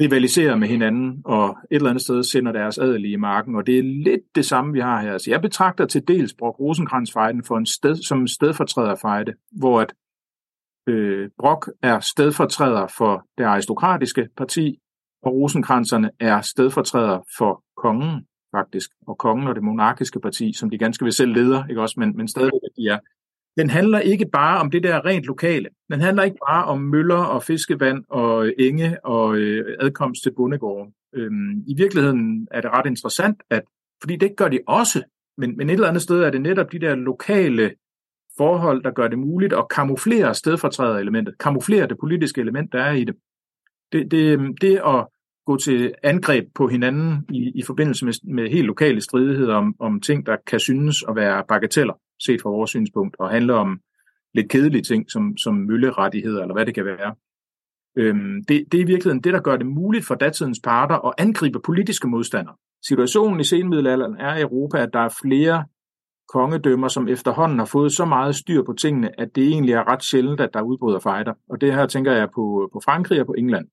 rivaliserer 0.01 0.57
med 0.57 0.69
hinanden, 0.69 1.23
og 1.25 1.49
et 1.71 1.77
eller 1.77 1.91
andet 1.91 2.03
sted 2.03 2.23
sender 2.23 2.53
deres 2.53 2.79
adelige 2.79 3.13
i 3.13 3.17
marken, 3.17 3.57
og 3.57 3.67
det 3.67 3.79
er 3.79 3.83
lidt 3.83 4.21
det 4.35 4.45
samme, 4.45 4.73
vi 4.73 4.81
har 4.81 5.01
her. 5.01 5.19
Så 5.19 5.31
jeg 5.31 5.41
betragter 5.41 5.87
til 5.87 6.09
dels 6.09 6.35
Brock 6.39 6.61
rosenkrantz 6.61 7.13
fejden 7.13 7.45
for 7.45 7.57
en 7.57 7.67
sted, 7.67 7.97
som 7.97 8.21
en 8.21 8.29
stedfortræderfejde, 8.29 9.35
hvor 9.53 9.81
at 9.81 9.95
øh, 10.89 11.29
Brock 11.39 11.71
er 11.83 12.01
stedfortræder 12.01 12.87
for 12.99 13.27
det 13.39 13.45
aristokratiske 13.45 14.29
parti, 14.37 14.79
og 15.23 15.33
rosenkranserne 15.33 16.11
er 16.21 16.41
stedfortræder 16.41 17.19
for 17.39 17.63
kongen, 17.77 18.27
faktisk, 18.57 18.91
og 19.07 19.19
kongen 19.19 19.49
og 19.49 19.55
det 19.55 19.63
monarkiske 19.63 20.21
parti, 20.21 20.53
som 20.53 20.71
de 20.71 20.79
ganske 20.79 21.05
ved 21.05 21.13
selv 21.13 21.33
leder, 21.33 21.67
ikke 21.67 21.83
også, 21.83 21.95
men, 21.99 22.17
men 22.17 22.29
stadigvæk 22.29 22.71
de 22.77 22.89
er 22.89 22.99
den 23.57 23.71
handler 23.71 23.99
ikke 23.99 24.27
bare 24.33 24.61
om 24.61 24.71
det 24.71 24.83
der 24.83 25.05
rent 25.07 25.25
lokale. 25.25 25.69
Den 25.91 26.01
handler 26.01 26.23
ikke 26.23 26.37
bare 26.49 26.65
om 26.65 26.81
møller 26.81 27.25
og 27.25 27.43
fiskevand 27.43 28.05
og 28.09 28.47
øh, 28.47 28.53
enge 28.59 29.05
og 29.05 29.37
øh, 29.37 29.77
adkomst 29.81 30.23
til 30.23 30.33
bondegården. 30.37 30.93
Øhm, 31.15 31.65
I 31.67 31.75
virkeligheden 31.77 32.49
er 32.51 32.61
det 32.61 32.71
ret 32.71 32.87
interessant, 32.87 33.43
at 33.51 33.63
fordi 34.01 34.17
det 34.17 34.37
gør 34.37 34.49
de 34.49 34.61
også, 34.67 35.03
men, 35.39 35.57
men 35.57 35.71
et 35.71 35.75
eller 35.75 35.89
andet 35.89 36.03
sted 36.03 36.23
er 36.23 36.31
det 36.31 36.41
netop 36.41 36.73
de 36.73 36.79
der 36.79 36.95
lokale 36.95 37.75
forhold, 38.37 38.83
der 38.83 38.91
gør 38.91 39.09
det 39.09 39.19
muligt 39.19 39.53
at 39.53 39.69
kamuflere 39.69 40.35
stedfortræder-elementet, 40.35 41.39
kamuflere 41.39 41.89
det 41.89 41.99
politiske 42.01 42.41
element, 42.41 42.73
der 42.73 42.83
er 42.83 42.93
i 42.93 43.05
det. 43.05 43.15
Det, 43.93 44.11
det, 44.11 44.33
øhm, 44.33 44.57
det 44.57 44.81
at 44.87 45.07
gå 45.47 45.57
til 45.57 45.95
angreb 46.03 46.45
på 46.55 46.69
hinanden 46.69 47.27
i, 47.31 47.53
i 47.55 47.63
forbindelse 47.63 48.05
med, 48.05 48.13
med 48.35 48.51
helt 48.51 48.67
lokale 48.67 49.01
stridigheder 49.01 49.55
om, 49.55 49.75
om 49.79 50.01
ting, 50.01 50.27
der 50.27 50.37
kan 50.47 50.61
synes 50.61 51.05
at 51.09 51.17
være 51.17 51.45
bagateller, 51.49 51.95
set 52.23 52.43
fra 52.43 52.51
vores 52.51 52.71
synspunkt, 52.71 53.17
og 53.19 53.31
handler 53.31 53.55
om 53.55 53.81
lidt 54.35 54.51
kedelige 54.51 54.83
ting, 54.83 55.11
som, 55.11 55.37
som 55.37 55.55
møllerettigheder, 55.55 56.43
eller 56.43 56.55
hvad 56.55 56.67
det 56.67 56.75
kan 56.75 56.85
være. 56.85 57.15
Øhm, 57.97 58.45
det, 58.49 58.65
det 58.73 58.79
er 58.79 58.85
i 58.85 58.87
virkeligheden 58.87 59.23
det, 59.23 59.33
der 59.33 59.41
gør 59.41 59.57
det 59.57 59.67
muligt 59.67 60.07
for 60.07 60.15
datidens 60.15 60.61
parter 60.65 61.07
at 61.09 61.15
angribe 61.19 61.61
politiske 61.61 62.09
modstandere. 62.09 62.57
Situationen 62.89 63.41
i 63.41 63.45
senmiddelalderen 63.45 64.17
er 64.17 64.37
i 64.37 64.41
Europa, 64.41 64.79
at 64.79 64.93
der 64.93 65.01
er 65.01 65.19
flere 65.23 65.65
kongedømmer, 66.29 66.89
som 66.89 67.09
efterhånden 67.09 67.59
har 67.59 67.67
fået 67.67 67.93
så 67.93 68.05
meget 68.05 68.37
styr 68.37 68.63
på 68.63 68.73
tingene, 68.73 69.21
at 69.21 69.29
det 69.35 69.49
egentlig 69.49 69.73
er 69.75 69.89
ret 69.89 70.03
sjældent, 70.03 70.41
at 70.41 70.55
der 70.55 70.63
udbryder 70.63 70.99
fejder. 70.99 71.35
Og 71.49 71.61
det 71.61 71.75
her 71.75 71.87
tænker 71.87 72.13
jeg 72.13 72.29
på, 72.35 72.71
på 72.73 72.81
Frankrig 72.85 73.21
og 73.21 73.27
på 73.27 73.35
England. 73.39 73.69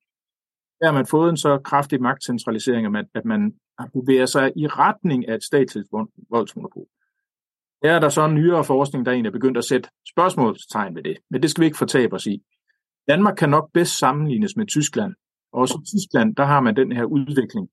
Der 0.80 0.86
har 0.86 0.94
man 0.94 1.06
fået 1.06 1.30
en 1.30 1.38
så 1.38 1.58
kraftig 1.58 2.02
magtcentralisering, 2.02 2.86
at 2.86 2.92
man, 2.92 3.06
at 3.16 3.26
man 3.26 3.54
bevæger 3.94 4.26
sig 4.26 4.52
i 4.56 4.68
retning 4.68 5.28
af 5.28 5.36
et 5.36 5.44
statsligt 5.44 5.88
voldsmonopol. 6.30 6.86
Her 7.84 7.92
er 7.92 8.00
der 8.00 8.10
så 8.10 8.26
en 8.26 8.36
nyere 8.36 8.64
forskning, 8.64 9.06
der 9.06 9.12
egentlig 9.12 9.30
er 9.30 9.34
begyndt 9.34 9.58
at 9.58 9.64
sætte 9.64 9.90
spørgsmålstegn 10.10 10.96
ved 10.96 11.04
det, 11.04 11.18
men 11.30 11.42
det 11.42 11.50
skal 11.50 11.62
vi 11.62 11.66
ikke 11.66 11.78
fortabe 11.78 12.16
os 12.16 12.26
i. 12.26 12.42
Danmark 13.08 13.36
kan 13.36 13.50
nok 13.50 13.70
bedst 13.74 14.00
sammenlignes 14.00 14.56
med 14.56 14.68
Tyskland, 14.68 15.14
Også 15.54 15.80
i 15.84 15.86
Tyskland, 15.86 16.36
der 16.36 16.46
har 16.46 16.62
man 16.62 16.76
den 16.76 16.92
her 16.92 17.04
udvikling 17.04 17.70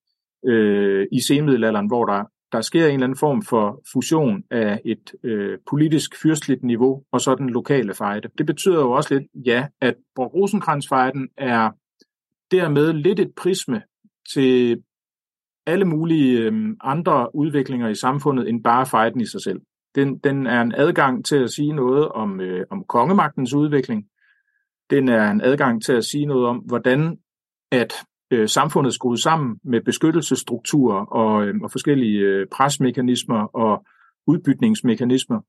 øh, 0.46 1.06
i 1.12 1.20
senmiddelalderen, 1.20 1.86
hvor 1.86 2.04
der, 2.04 2.24
der 2.52 2.60
sker 2.60 2.86
en 2.86 2.94
eller 2.94 3.06
anden 3.06 3.18
form 3.18 3.42
for 3.42 3.82
fusion 3.92 4.42
af 4.50 4.80
et 4.84 5.12
øh, 5.24 5.58
politisk 5.70 6.22
fyrstligt 6.22 6.62
niveau 6.62 7.02
og 7.12 7.20
så 7.20 7.34
den 7.34 7.50
lokale 7.50 7.94
fejde. 7.94 8.28
Det 8.38 8.46
betyder 8.46 8.80
jo 8.80 8.90
også 8.90 9.14
lidt, 9.14 9.46
ja, 9.46 9.66
at 9.80 9.94
Rosenkrantz-fejden 10.18 11.28
er 11.36 11.70
dermed 12.50 12.92
lidt 12.92 13.20
et 13.20 13.32
prisme 13.36 13.82
til 14.34 14.82
alle 15.66 15.84
mulige 15.84 16.40
øh, 16.40 16.76
andre 16.80 17.34
udviklinger 17.34 17.88
i 17.88 17.94
samfundet 17.94 18.48
end 18.48 18.64
bare 18.64 18.86
fejden 18.86 19.20
i 19.20 19.26
sig 19.26 19.42
selv. 19.42 19.60
Den, 19.94 20.18
den 20.18 20.46
er 20.46 20.62
en 20.62 20.74
adgang 20.76 21.24
til 21.24 21.36
at 21.36 21.50
sige 21.50 21.72
noget 21.72 22.08
om, 22.08 22.40
øh, 22.40 22.66
om 22.70 22.84
kongemagtens 22.88 23.54
udvikling. 23.54 24.06
Den 24.90 25.08
er 25.08 25.30
en 25.30 25.40
adgang 25.40 25.82
til 25.82 25.92
at 25.92 26.04
sige 26.04 26.26
noget 26.26 26.46
om, 26.46 26.56
hvordan 26.56 27.18
at 27.70 27.92
øh, 28.30 28.48
samfundet 28.48 28.94
skruet 28.94 29.20
sammen 29.20 29.60
med 29.64 29.80
beskyttelsesstrukturer 29.80 31.04
og, 31.06 31.46
øh, 31.46 31.54
og 31.62 31.70
forskellige 31.70 32.20
øh, 32.20 32.46
presmekanismer 32.52 33.44
og 33.44 33.84
udbytningsmekanismer. 34.26 35.40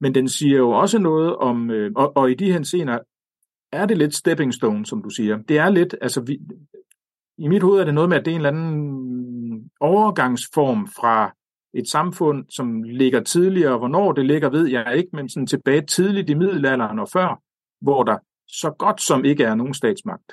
Men 0.00 0.14
den 0.14 0.28
siger 0.28 0.56
jo 0.56 0.70
også 0.70 0.98
noget 0.98 1.36
om, 1.36 1.70
øh, 1.70 1.92
og, 1.96 2.16
og 2.16 2.30
i 2.30 2.34
de 2.34 2.52
her 2.52 2.62
scener 2.62 2.98
er 3.72 3.86
det 3.86 3.98
lidt 3.98 4.14
stepping 4.14 4.54
stone, 4.54 4.86
som 4.86 5.02
du 5.02 5.10
siger. 5.10 5.36
Det 5.36 5.58
er 5.58 5.70
lidt, 5.70 5.94
altså 6.00 6.20
vi, 6.20 6.38
i 7.38 7.48
mit 7.48 7.62
hoved 7.62 7.80
er 7.80 7.84
det 7.84 7.94
noget 7.94 8.08
med, 8.08 8.16
at 8.16 8.24
det 8.24 8.30
er 8.30 8.34
en 8.34 8.46
eller 8.46 8.50
anden 8.50 9.70
overgangsform 9.80 10.86
fra 10.86 11.34
et 11.74 11.88
samfund, 11.88 12.44
som 12.48 12.82
ligger 12.82 13.22
tidligere. 13.22 13.78
Hvornår 13.78 14.12
det 14.12 14.26
ligger, 14.26 14.50
ved 14.50 14.66
jeg 14.66 14.96
ikke, 14.96 15.08
men 15.12 15.28
sådan 15.28 15.46
tilbage 15.46 15.86
tidligt 15.86 16.30
i 16.30 16.34
middelalderen 16.34 16.98
og 16.98 17.08
før, 17.08 17.42
hvor 17.80 18.02
der 18.02 18.18
så 18.48 18.70
godt 18.78 19.00
som 19.00 19.24
ikke 19.24 19.44
er 19.44 19.54
nogen 19.54 19.74
statsmagt. 19.74 20.32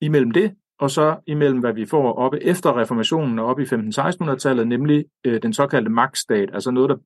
Imellem 0.00 0.30
det, 0.30 0.54
og 0.78 0.90
så 0.90 1.16
imellem 1.26 1.60
hvad 1.60 1.72
vi 1.72 1.86
får 1.86 2.12
oppe 2.12 2.44
efter 2.44 2.78
reformationen 2.78 3.38
og 3.38 3.46
op 3.46 3.60
i 3.60 3.62
15-1600-tallet, 3.62 4.68
nemlig 4.68 5.04
øh, 5.24 5.42
den 5.42 5.52
såkaldte 5.52 5.90
magtstat, 5.90 6.50
altså 6.52 6.70
noget, 6.70 6.90
der 6.90 6.96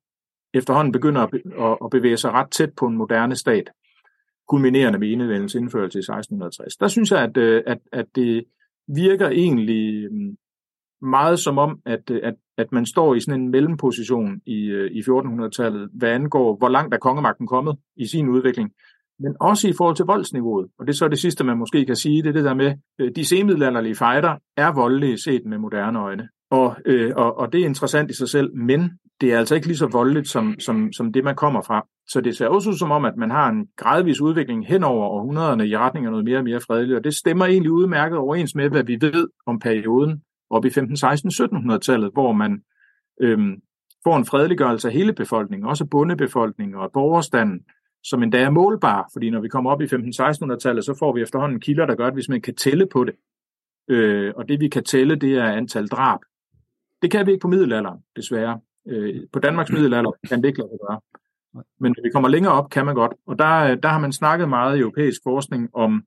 efterhånden 0.54 0.92
begynder 0.92 1.20
at, 1.20 1.34
at, 1.34 1.78
at 1.84 1.90
bevæge 1.90 2.16
sig 2.16 2.32
ret 2.32 2.50
tæt 2.50 2.72
på 2.76 2.86
en 2.86 2.96
moderne 2.96 3.36
stat, 3.36 3.70
kulminerende 4.48 4.98
med 4.98 5.12
enevældens 5.12 5.54
indførelse 5.54 5.98
i 5.98 6.00
1660. 6.00 6.76
Der 6.76 6.88
synes 6.88 7.10
jeg, 7.10 7.22
at, 7.22 7.36
øh, 7.36 7.62
at, 7.66 7.78
at 7.92 8.06
det 8.14 8.44
virker 8.88 9.28
egentlig 9.28 10.12
mm, 10.12 10.36
meget 11.02 11.38
som 11.38 11.58
om, 11.58 11.78
at, 11.86 12.10
øh, 12.10 12.20
at, 12.22 12.34
at 12.58 12.72
man 12.72 12.86
står 12.86 13.14
i 13.14 13.20
sådan 13.20 13.40
en 13.40 13.50
mellemposition 13.50 14.40
i, 14.46 14.64
øh, 14.64 14.90
i 14.90 15.00
1400-tallet, 15.00 15.90
hvad 15.92 16.08
angår, 16.10 16.56
hvor 16.56 16.68
langt 16.68 16.94
er 16.94 16.98
kongemagten 16.98 17.46
kommet 17.46 17.76
i 17.96 18.06
sin 18.06 18.28
udvikling, 18.28 18.70
men 19.18 19.36
også 19.40 19.68
i 19.68 19.72
forhold 19.76 19.96
til 19.96 20.04
voldsniveauet. 20.04 20.68
Og 20.78 20.86
det 20.86 20.92
er 20.92 20.96
så 20.96 21.08
det 21.08 21.18
sidste, 21.18 21.44
man 21.44 21.58
måske 21.58 21.84
kan 21.84 21.96
sige, 21.96 22.22
det 22.22 22.28
er 22.28 22.32
det 22.32 22.44
der 22.44 22.54
med, 22.54 22.74
øh, 22.98 23.10
de 23.16 23.24
semiddelalderlige 23.24 23.94
fighter 23.94 24.36
er 24.56 24.72
voldelige 24.72 25.18
set 25.18 25.42
med 25.46 25.58
moderne 25.58 25.98
øjne. 25.98 26.28
Og, 26.50 26.76
øh, 26.86 27.12
og, 27.16 27.38
og 27.38 27.52
det 27.52 27.60
er 27.60 27.64
interessant 27.64 28.10
i 28.10 28.14
sig 28.14 28.28
selv, 28.28 28.56
men 28.56 28.90
det 29.20 29.32
er 29.32 29.38
altså 29.38 29.54
ikke 29.54 29.66
lige 29.66 29.76
så 29.76 29.86
voldeligt, 29.86 30.28
som, 30.28 30.60
som, 30.60 30.92
som 30.92 31.12
det, 31.12 31.24
man 31.24 31.34
kommer 31.34 31.62
fra. 31.62 31.86
Så 32.08 32.20
det 32.20 32.36
ser 32.36 32.46
også 32.46 32.70
ud 32.70 32.74
som 32.74 32.90
om, 32.90 33.04
at 33.04 33.16
man 33.16 33.30
har 33.30 33.48
en 33.48 33.66
gradvis 33.76 34.20
udvikling 34.20 34.66
hen 34.66 34.84
over 34.84 35.06
århundrederne 35.06 35.68
i 35.68 35.76
retning 35.76 36.06
af 36.06 36.12
noget 36.12 36.24
mere 36.24 36.38
og 36.38 36.44
mere 36.44 36.60
fredeligt, 36.60 36.96
og 36.96 37.04
det 37.04 37.14
stemmer 37.14 37.46
egentlig 37.46 37.72
udmærket 37.72 38.18
overens 38.18 38.54
med, 38.54 38.68
hvad 38.68 38.84
vi 38.84 38.98
ved 39.00 39.28
om 39.46 39.58
perioden 39.58 40.22
op 40.52 40.64
i 40.64 40.70
15, 40.70 40.96
16, 40.96 41.30
1700-tallet, 41.30 42.10
hvor 42.12 42.32
man 42.32 42.62
øhm, 43.20 43.62
får 44.04 44.16
en 44.16 44.24
fredeliggørelse 44.24 44.88
af 44.88 44.94
hele 44.94 45.12
befolkningen, 45.12 45.68
også 45.68 45.84
bondebefolkningen 45.84 46.76
og 46.76 46.90
borgerstanden, 46.92 47.60
som 48.04 48.22
endda 48.22 48.42
er 48.42 48.50
målbar, 48.50 49.10
fordi 49.12 49.30
når 49.30 49.40
vi 49.40 49.48
kommer 49.48 49.70
op 49.70 49.80
i 49.80 49.84
15-1600-tallet, 49.84 50.84
så 50.84 50.96
får 50.98 51.12
vi 51.14 51.22
efterhånden 51.22 51.60
kilder, 51.60 51.86
der 51.86 51.94
gør, 51.94 52.06
at 52.06 52.14
hvis 52.14 52.28
man 52.28 52.40
kan 52.40 52.54
tælle 52.54 52.86
på 52.92 53.04
det, 53.04 53.14
øh, 53.88 54.32
og 54.36 54.48
det 54.48 54.60
vi 54.60 54.68
kan 54.68 54.84
tælle, 54.84 55.16
det 55.16 55.34
er 55.34 55.44
antal 55.44 55.86
drab. 55.86 56.18
Det 57.02 57.10
kan 57.10 57.26
vi 57.26 57.30
ikke 57.30 57.42
på 57.42 57.48
middelalderen, 57.48 57.98
desværre. 58.16 58.60
Øh, 58.88 59.20
på 59.32 59.38
Danmarks 59.38 59.72
middelalder 59.72 60.12
kan 60.28 60.42
det 60.42 60.48
ikke 60.48 60.58
lade 60.58 60.70
sig 60.70 60.78
gøre. 60.88 61.00
Men 61.80 61.94
når 61.96 62.02
vi 62.02 62.10
kommer 62.10 62.28
længere 62.28 62.52
op, 62.52 62.70
kan 62.70 62.86
man 62.86 62.94
godt. 62.94 63.12
Og 63.26 63.38
der, 63.38 63.74
der 63.74 63.88
har 63.88 63.98
man 63.98 64.12
snakket 64.12 64.48
meget 64.48 64.76
i 64.76 64.80
europæisk 64.80 65.20
forskning 65.24 65.70
om 65.74 66.04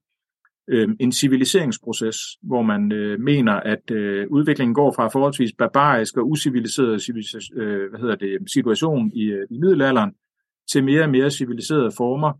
øh, 0.68 0.88
en 1.00 1.12
civiliseringsproces, 1.12 2.16
hvor 2.42 2.62
man 2.62 2.92
øh, 2.92 3.20
mener, 3.20 3.52
at 3.52 3.90
øh, 3.90 4.26
udviklingen 4.30 4.74
går 4.74 4.92
fra 4.96 5.08
forholdsvis 5.08 5.52
barbarisk 5.58 6.16
og 6.16 6.30
uciviliseret 6.30 7.08
øh, 7.56 7.90
hvad 7.90 8.00
hedder 8.00 8.16
det, 8.16 8.38
situation 8.52 9.12
i, 9.14 9.22
øh, 9.22 9.46
i 9.50 9.58
middelalderen 9.58 10.12
til 10.70 10.84
mere 10.84 11.02
og 11.02 11.10
mere 11.10 11.30
civiliserede 11.30 11.90
former. 11.96 12.32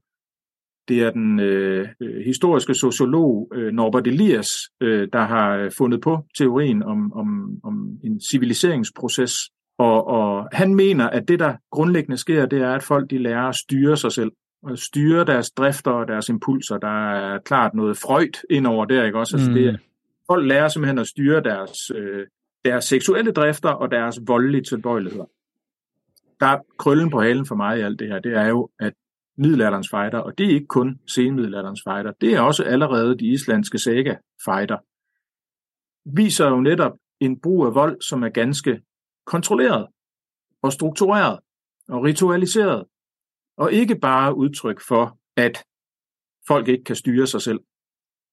Det 0.89 1.03
er 1.03 1.11
den 1.11 1.41
øh, 1.41 1.89
øh 2.01 2.25
historiske 2.25 2.75
sociolog 2.75 3.53
øh, 3.55 3.73
Norbert 3.73 4.07
Elias, 4.07 4.49
øh, 4.81 5.09
der 5.13 5.21
har 5.21 5.57
øh, 5.57 5.71
fundet 5.79 6.01
på 6.01 6.25
teorien 6.39 6.83
om, 6.83 7.13
om, 7.13 7.61
om 7.65 7.99
en 8.05 8.21
civiliseringsproces. 8.21 9.33
Og, 9.79 10.07
og 10.07 10.49
han 10.53 10.75
mener, 10.75 11.09
at 11.09 11.29
det, 11.29 11.39
der 11.39 11.57
grundlæggende 11.71 12.17
sker, 12.17 12.47
det 12.47 12.59
er, 12.59 12.75
at 12.75 12.83
folk 12.83 13.11
de 13.11 13.19
lærer 13.19 13.49
at 13.49 13.55
styre 13.55 13.97
sig 13.97 14.13
selv 14.13 14.33
og 14.71 14.79
styre 14.79 15.25
deres 15.25 15.51
drifter 15.51 15.91
og 15.91 16.09
deres 16.09 16.29
impulser. 16.29 16.79
Der 16.79 17.11
er 17.11 17.39
klart 17.39 17.75
noget 17.75 17.97
frøjt 17.97 18.43
ind 18.51 18.67
over 18.67 18.85
der, 18.85 19.05
ikke 19.05 19.19
også? 19.19 19.37
Altså, 19.37 19.51
mm. 19.51 19.55
det 19.55 19.81
folk 20.27 20.47
lærer 20.47 20.69
simpelthen 20.69 20.99
at 20.99 21.07
styre 21.07 21.43
deres, 21.43 21.91
øh, 21.95 22.27
deres 22.65 22.85
seksuelle 22.85 23.33
drifter 23.33 23.69
og 23.69 23.91
deres 23.91 24.21
voldelige 24.27 24.63
tilbøjeligheder. 24.63 25.25
Der 26.41 26.47
er 26.47 26.59
krøllen 26.79 27.11
på 27.11 27.21
halen 27.21 27.47
for 27.47 27.55
mig 27.55 27.79
i 27.79 27.81
alt 27.81 27.99
det 27.99 28.09
her, 28.09 28.19
det 28.19 28.33
er 28.33 28.47
jo, 28.49 28.71
at 28.81 28.93
middelalderens 29.39 29.89
fighter, 29.91 30.19
og 30.19 30.39
det 30.39 30.47
er 30.47 30.51
ikke 30.51 30.67
kun 30.67 31.01
senmiddelalderens 31.07 31.81
fighter, 31.89 32.13
det 32.21 32.35
er 32.35 32.41
også 32.41 32.65
allerede 32.65 33.19
de 33.19 33.27
islandske 33.27 33.79
saga 33.79 34.17
fighter, 34.45 34.77
viser 36.17 36.49
jo 36.49 36.61
netop 36.61 36.93
en 37.21 37.41
brug 37.41 37.67
af 37.67 37.75
vold, 37.75 38.01
som 38.01 38.23
er 38.23 38.29
ganske 38.29 38.83
kontrolleret 39.27 39.87
og 40.63 40.73
struktureret 40.73 41.39
og 41.89 42.05
ritualiseret 42.05 42.85
og 43.57 43.73
ikke 43.73 43.97
bare 43.97 44.37
udtryk 44.37 44.81
for, 44.89 45.19
at 45.37 45.65
folk 46.49 46.69
ikke 46.69 46.85
kan 46.85 46.97
styre 46.97 47.27
sig 47.27 47.43
selv. 47.43 47.61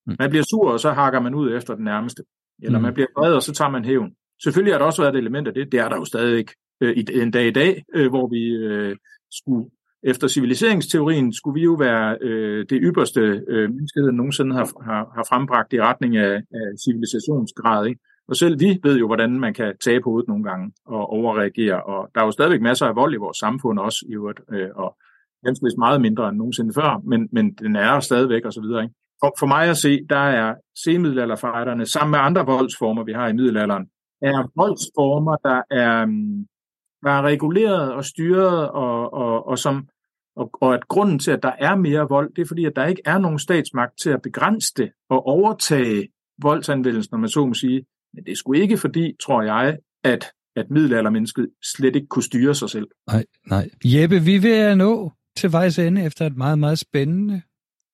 Mm. 0.08 0.16
Man 0.20 0.30
bliver 0.30 0.44
sur, 0.44 0.72
og 0.72 0.80
så 0.80 0.92
hakker 0.92 1.20
man 1.20 1.36
ud 1.36 1.58
efter 1.58 1.76
den 1.76 1.84
nærmeste. 1.84 2.24
Eller 2.64 2.80
mm. 2.80 2.84
man 2.84 2.94
bliver 2.94 3.08
vred, 3.18 3.34
og 3.34 3.42
så 3.42 3.54
tager 3.54 3.72
man 3.72 3.86
hævn. 3.86 4.12
Selvfølgelig 4.44 4.74
har 4.74 4.80
der 4.80 4.86
også 4.86 5.02
været 5.02 5.16
et 5.16 5.20
element 5.20 5.48
af 5.48 5.54
det. 5.54 5.72
Det 5.72 5.80
er 5.80 5.90
der 5.90 5.96
jo 5.96 6.06
stadig 6.06 6.46
øh, 6.82 6.98
en 7.14 7.32
dag 7.32 7.48
i 7.48 7.52
dag, 7.52 7.84
øh, 7.96 8.10
hvor 8.10 8.28
vi 8.28 8.44
øh, 8.66 8.96
skulle, 9.32 9.70
efter 10.04 10.28
civiliseringsteorien, 10.28 11.34
skulle 11.34 11.60
vi 11.60 11.64
jo 11.64 11.74
være 11.74 12.18
øh, 12.22 12.66
det 12.70 12.80
ypperste 12.84 13.22
øh, 13.48 13.70
menneskeheden 13.70 14.16
nogensinde 14.16 14.56
har, 14.56 14.84
har, 14.84 15.12
har 15.16 15.26
frembragt 15.30 15.74
i 15.74 15.82
retning 15.82 16.18
af, 16.18 16.36
af 16.36 16.68
civilisationsgrad. 16.86 17.88
Ikke? 17.88 18.00
Og 18.28 18.36
selv 18.36 18.60
vi 18.60 18.80
ved 18.84 18.98
jo, 18.98 19.06
hvordan 19.08 19.40
man 19.40 19.54
kan 19.54 19.74
tabe 19.84 20.04
hovedet 20.04 20.28
nogle 20.28 20.44
gange 20.44 20.72
og 20.86 21.10
overreagere. 21.10 21.84
Og 21.84 22.10
der 22.16 22.22
er 22.22 22.26
jo 22.26 22.32
stadigvæk 22.32 22.62
masser 22.62 22.86
af 22.86 22.96
vold 22.96 23.14
i 23.14 23.24
vores 23.26 23.38
samfund 23.38 23.80
også, 23.80 24.06
i 24.10 24.14
øvrigt, 24.14 24.40
øh, 24.54 24.70
og 24.76 24.98
ganske 25.44 25.66
meget 25.78 26.02
mindre 26.02 26.30
end 26.30 26.38
nogensinde 26.38 26.74
før, 26.74 27.02
men, 27.04 27.30
men 27.32 27.54
den 27.54 27.76
er 27.76 28.00
stadigvæk 28.00 28.46
og 28.46 28.54
så 28.54 28.62
videre. 28.62 28.84
Ikke? 28.84 28.96
For, 29.24 29.36
for 29.40 29.48
mig 29.48 29.70
at 29.70 29.78
se, 29.78 30.00
der 30.10 30.26
er 30.42 30.54
semiddelalderfighterne 30.84 31.86
sammen 31.86 32.12
med 32.12 32.20
andre 32.20 32.46
voldsformer, 32.46 33.04
vi 33.04 33.14
har 33.14 33.28
i 33.28 33.34
middelalderen, 33.34 33.86
er 34.22 34.52
voldsformer, 34.56 35.36
der 35.36 35.62
er, 35.84 36.06
der 37.04 37.12
er 37.12 37.22
reguleret 37.22 37.94
og 37.94 38.06
styret, 38.06 38.70
og, 38.70 39.14
og, 39.14 39.48
og, 39.48 39.60
som, 39.60 39.88
og, 40.36 40.50
og 40.62 40.74
at 40.74 40.88
grunden 40.88 41.20
til, 41.20 41.32
at 41.32 41.44
der 41.44 41.52
er 41.60 41.76
mere 41.76 42.10
vold, 42.10 42.34
det 42.36 42.42
er 42.42 42.48
fordi, 42.48 42.66
at 42.66 42.76
der 42.76 42.86
ikke 42.86 43.02
er 43.06 43.18
nogen 43.18 43.40
statsmagt 43.40 44.00
til 44.00 44.10
at 44.10 44.22
begrænse 44.22 44.74
det 44.78 44.92
og 45.10 45.28
overtage 45.28 46.08
voldsanvendelsen, 46.42 47.10
når 47.12 47.20
man 47.20 47.30
så 47.30 47.46
må 47.46 47.54
sige. 47.54 47.86
Men 48.14 48.24
det 48.24 48.32
er 48.32 48.36
sgu 48.36 48.54
ikke 48.54 48.78
fordi, 48.78 49.16
tror 49.24 49.42
jeg, 49.42 49.78
at, 50.04 50.32
at 50.56 50.70
middelaldermennesket 50.70 51.50
slet 51.76 51.96
ikke 51.96 52.08
kunne 52.08 52.24
styre 52.24 52.56
sig 52.56 52.70
selv. 52.70 52.88
Nej, 53.08 53.26
nej. 53.48 53.70
Jeppe, 53.86 54.20
vi 54.20 54.38
vil 54.38 54.78
nå 54.78 55.12
til 55.36 55.52
vejs 55.52 55.80
ende 55.80 56.06
efter 56.06 56.26
et 56.26 56.38
meget, 56.38 56.60
meget 56.60 56.80
spændende 56.80 57.42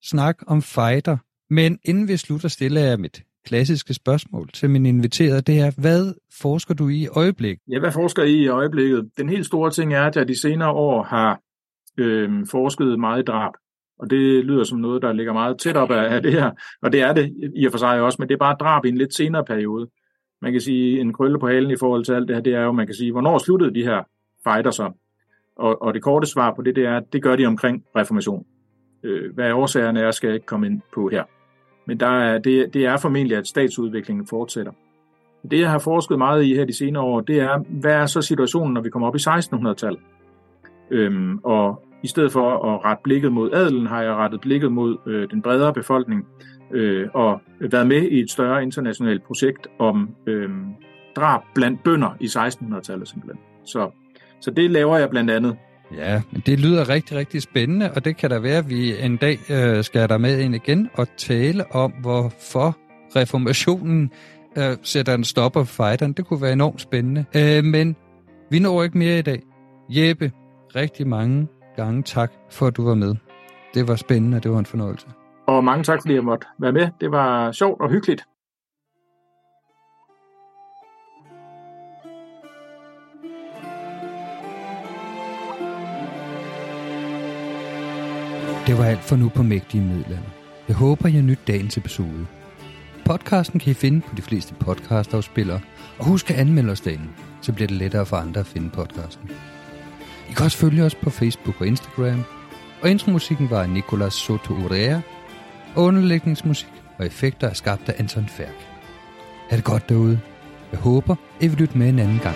snak 0.04 0.38
om 0.48 0.62
fighter. 0.62 1.18
Men 1.50 1.80
inden 1.84 2.08
vi 2.08 2.18
slutter, 2.18 2.48
stiller 2.48 2.82
jeg 2.82 3.00
mit 3.00 3.24
klassiske 3.46 3.94
spørgsmål 3.94 4.50
til 4.50 4.70
min 4.70 4.86
inviterede. 4.86 5.42
Det 5.42 5.60
er, 5.60 5.72
hvad 5.82 6.14
forsker 6.42 6.74
du 6.74 6.90
i 6.90 6.98
i 7.04 7.08
øjeblikket? 7.08 7.62
Ja, 7.72 7.80
hvad 7.80 7.92
forsker 7.92 8.24
I 8.24 8.34
i 8.34 8.48
øjeblikket? 8.48 9.10
Den 9.18 9.30
helt 9.30 9.46
store 9.46 9.72
ting 9.72 9.94
er, 9.94 10.04
at 10.04 10.16
jeg 10.16 10.28
de 10.28 10.42
senere 10.42 10.72
år 10.72 11.04
har 11.04 11.40
øh, 11.98 12.48
forsket 12.52 13.00
meget 13.00 13.20
i 13.20 13.26
drab. 13.26 13.54
Og 14.00 14.10
det 14.10 14.46
lyder 14.46 14.64
som 14.64 14.80
noget, 14.80 15.02
der 15.02 15.14
ligger 15.14 15.34
meget 15.34 15.60
tæt 15.60 15.78
op 15.78 15.92
af 15.92 16.22
det 16.22 16.34
her. 16.34 16.52
Og 16.82 16.92
det 16.92 17.02
er 17.02 17.14
det 17.14 17.34
i 17.56 17.66
og 17.66 17.72
for 17.72 17.80
sig 17.80 18.02
også, 18.02 18.16
men 18.20 18.28
det 18.30 18.34
er 18.34 18.40
bare 18.40 18.56
drab 18.60 18.86
i 18.86 18.90
en 18.90 18.98
lidt 18.98 19.16
senere 19.16 19.46
periode. 19.46 19.90
Man 20.42 20.52
kan 20.52 20.62
sige, 20.62 21.00
en 21.00 21.14
krølle 21.14 21.40
på 21.40 21.48
halen 21.48 21.72
i 21.72 21.78
forhold 21.80 22.06
til 22.06 22.14
alt 22.14 22.28
det 22.28 22.36
her, 22.36 22.44
det 22.44 22.54
er 22.54 22.62
jo, 22.62 22.72
man 22.72 22.86
kan 22.86 22.96
sige, 22.96 23.12
hvornår 23.12 23.38
sluttede 23.38 23.74
de 23.74 23.84
her 23.84 24.04
fighter 24.44 24.72
så? 24.72 24.92
Og, 25.60 25.82
og 25.82 25.94
det 25.94 26.02
korte 26.02 26.28
svar 26.28 26.54
på 26.56 26.62
det, 26.62 26.76
det 26.76 26.86
er, 26.86 26.98
at 26.98 27.14
det 27.14 27.24
gør 27.24 27.36
de 27.36 27.46
omkring 27.46 27.84
reformation. 27.96 28.46
Øh, 29.04 29.34
hvad 29.34 29.52
årsagerne 29.52 30.00
er, 30.00 30.12
skal 30.12 30.28
jeg 30.28 30.36
ikke 30.36 30.46
komme 30.46 30.68
ind 30.68 30.82
på 30.94 31.10
her. 31.10 31.24
Men 31.88 32.00
der 32.00 32.08
er, 32.08 32.38
det, 32.38 32.74
det 32.74 32.86
er 32.86 32.98
formentlig, 32.98 33.38
at 33.38 33.48
statsudviklingen 33.48 34.28
fortsætter. 34.28 34.72
Det, 35.52 35.60
jeg 35.60 35.72
har 35.72 35.80
forsket 35.80 36.18
meget 36.18 36.44
i 36.44 36.54
her 36.56 36.66
de 36.66 36.78
senere 36.78 37.04
år, 37.04 37.22
det 37.22 37.40
er, 37.40 37.58
hvad 37.58 37.94
er 37.94 38.06
så 38.06 38.22
situationen, 38.22 38.74
når 38.74 38.82
vi 38.82 38.90
kommer 38.90 39.08
op 39.08 39.16
i 39.16 39.20
1600-tallet? 39.20 40.00
Øhm, 40.92 41.40
og 41.44 41.84
i 42.04 42.08
stedet 42.08 42.32
for 42.32 42.74
at 42.74 42.86
rette 42.86 43.02
blikket 43.04 43.32
mod 43.32 43.52
adelen, 43.54 43.88
har 43.88 44.02
jeg 44.02 44.14
rettet 44.14 44.42
blikket 44.42 44.72
mod 44.72 44.98
øh, 45.08 45.30
den 45.32 45.42
bredere 45.42 45.74
befolkning. 45.74 46.28
øh, 46.72 47.08
og 47.14 47.42
været 47.60 47.88
med 47.88 48.02
i 48.02 48.20
et 48.20 48.32
større 48.32 48.64
internationalt 48.64 49.24
projekt 49.24 49.68
om 49.80 50.10
øh, 50.28 50.50
drab 51.16 51.42
blandt 51.56 51.84
bønder 51.84 52.18
i 52.20 52.26
1600-tallet 52.26 53.08
simpelthen. 53.08 53.40
Så, 53.66 53.92
så 54.42 54.52
det 54.52 54.72
laver 54.72 54.98
jeg 54.98 55.10
blandt 55.10 55.32
andet. 55.32 55.58
Ja, 55.96 56.22
men 56.32 56.44
det 56.46 56.60
lyder 56.60 56.90
rigtig, 56.90 57.18
rigtig 57.18 57.42
spændende, 57.42 57.92
og 57.96 58.06
det 58.06 58.18
kan 58.18 58.30
da 58.30 58.40
være, 58.40 58.58
at 58.58 58.70
vi 58.70 59.02
en 59.02 59.18
dag 59.18 59.40
øh, 59.50 59.84
skal 59.84 60.10
der 60.10 60.18
med 60.18 60.40
ind 60.40 60.56
igen 60.56 60.90
og 60.94 61.08
tale 61.18 61.76
om, 61.76 61.92
hvorfor 61.92 62.78
reformationen 63.16 64.12
øh, 64.58 64.78
sætter 64.84 65.14
en 65.14 65.24
stopper 65.24 65.64
for 65.64 65.84
fighteren. 65.84 66.14
Det 66.14 66.26
kunne 66.26 66.42
være 66.42 66.54
enormt 66.54 66.82
spændende. 66.82 67.26
Øh, 67.36 67.64
men 67.64 67.96
vi 68.50 68.60
når 68.60 68.84
ikke 68.84 68.98
mere 68.98 69.20
i 69.20 69.22
dag. 69.22 69.42
Jeppe, 69.90 70.32
rigtig 70.76 71.08
mange 71.08 71.48
gange 71.76 72.04
tak 72.04 72.32
for, 72.52 72.68
at 72.68 72.78
du 72.78 72.84
var 72.84 72.96
med. 72.96 73.16
Det 73.74 73.88
var 73.88 73.96
spændende, 73.96 74.38
og 74.38 74.44
det 74.44 74.52
var 74.52 74.60
en 74.60 74.66
fornøjelse. 74.66 75.08
Og 75.48 75.64
mange 75.64 75.84
tak, 75.84 76.00
fordi 76.02 76.14
jeg 76.14 76.24
måtte 76.24 76.48
være 76.60 76.72
med. 76.72 76.88
Det 77.02 77.12
var 77.12 77.52
sjovt 77.52 77.82
og 77.82 77.90
hyggeligt. 77.90 78.24
Det 88.70 88.78
var 88.78 88.86
alt 88.86 89.04
for 89.04 89.16
nu 89.16 89.30
på 89.30 89.44
Mægtige 89.44 89.84
Middelalder. 89.84 90.30
Jeg 90.68 90.76
håber, 90.76 91.08
I 91.08 91.12
har 91.12 91.22
nyt 91.22 91.40
dagens 91.48 91.78
episode. 91.78 92.26
Podcasten 93.06 93.60
kan 93.60 93.72
I 93.72 93.74
finde 93.74 94.02
på 94.02 94.16
de 94.16 94.22
fleste 94.22 94.54
podcastafspillere, 94.54 95.60
og 95.98 96.06
husk 96.06 96.32
at 96.32 96.38
anmelde 96.38 96.72
os 96.72 96.82
derinde, 96.82 97.08
så 97.42 97.54
bliver 97.54 97.68
det 97.68 97.78
lettere 97.78 98.06
for 98.06 98.18
andre 98.18 98.40
at 98.40 98.48
finde 98.48 98.70
podcasten. 98.70 99.30
I 100.30 100.34
kan 100.34 100.46
også 100.46 100.58
følge 100.58 100.84
os 100.84 100.96
på 100.96 101.10
Facebook 101.10 101.62
og 101.62 101.68
Instagram, 101.68 102.24
og 102.82 102.90
intromusikken 102.90 103.50
var 103.50 103.62
af 103.62 103.70
Nicolas 103.70 104.14
Soto 104.14 104.54
Urea, 104.54 105.00
og 105.76 105.84
underlægningsmusik 105.84 106.70
og 106.98 107.06
effekter 107.06 107.48
er 107.48 107.54
skabt 107.54 107.90
af 107.90 107.96
Anton 107.98 108.28
Færk. 108.28 108.68
Ha' 109.50 109.56
det 109.56 109.64
godt 109.66 109.90
derude. 109.90 110.20
Jeg 110.72 110.80
håber, 110.80 111.16
I 111.40 111.48
vil 111.48 111.58
lytte 111.58 111.78
med 111.78 111.90
en 111.90 112.00
anden 112.00 112.20
gang. 112.20 112.36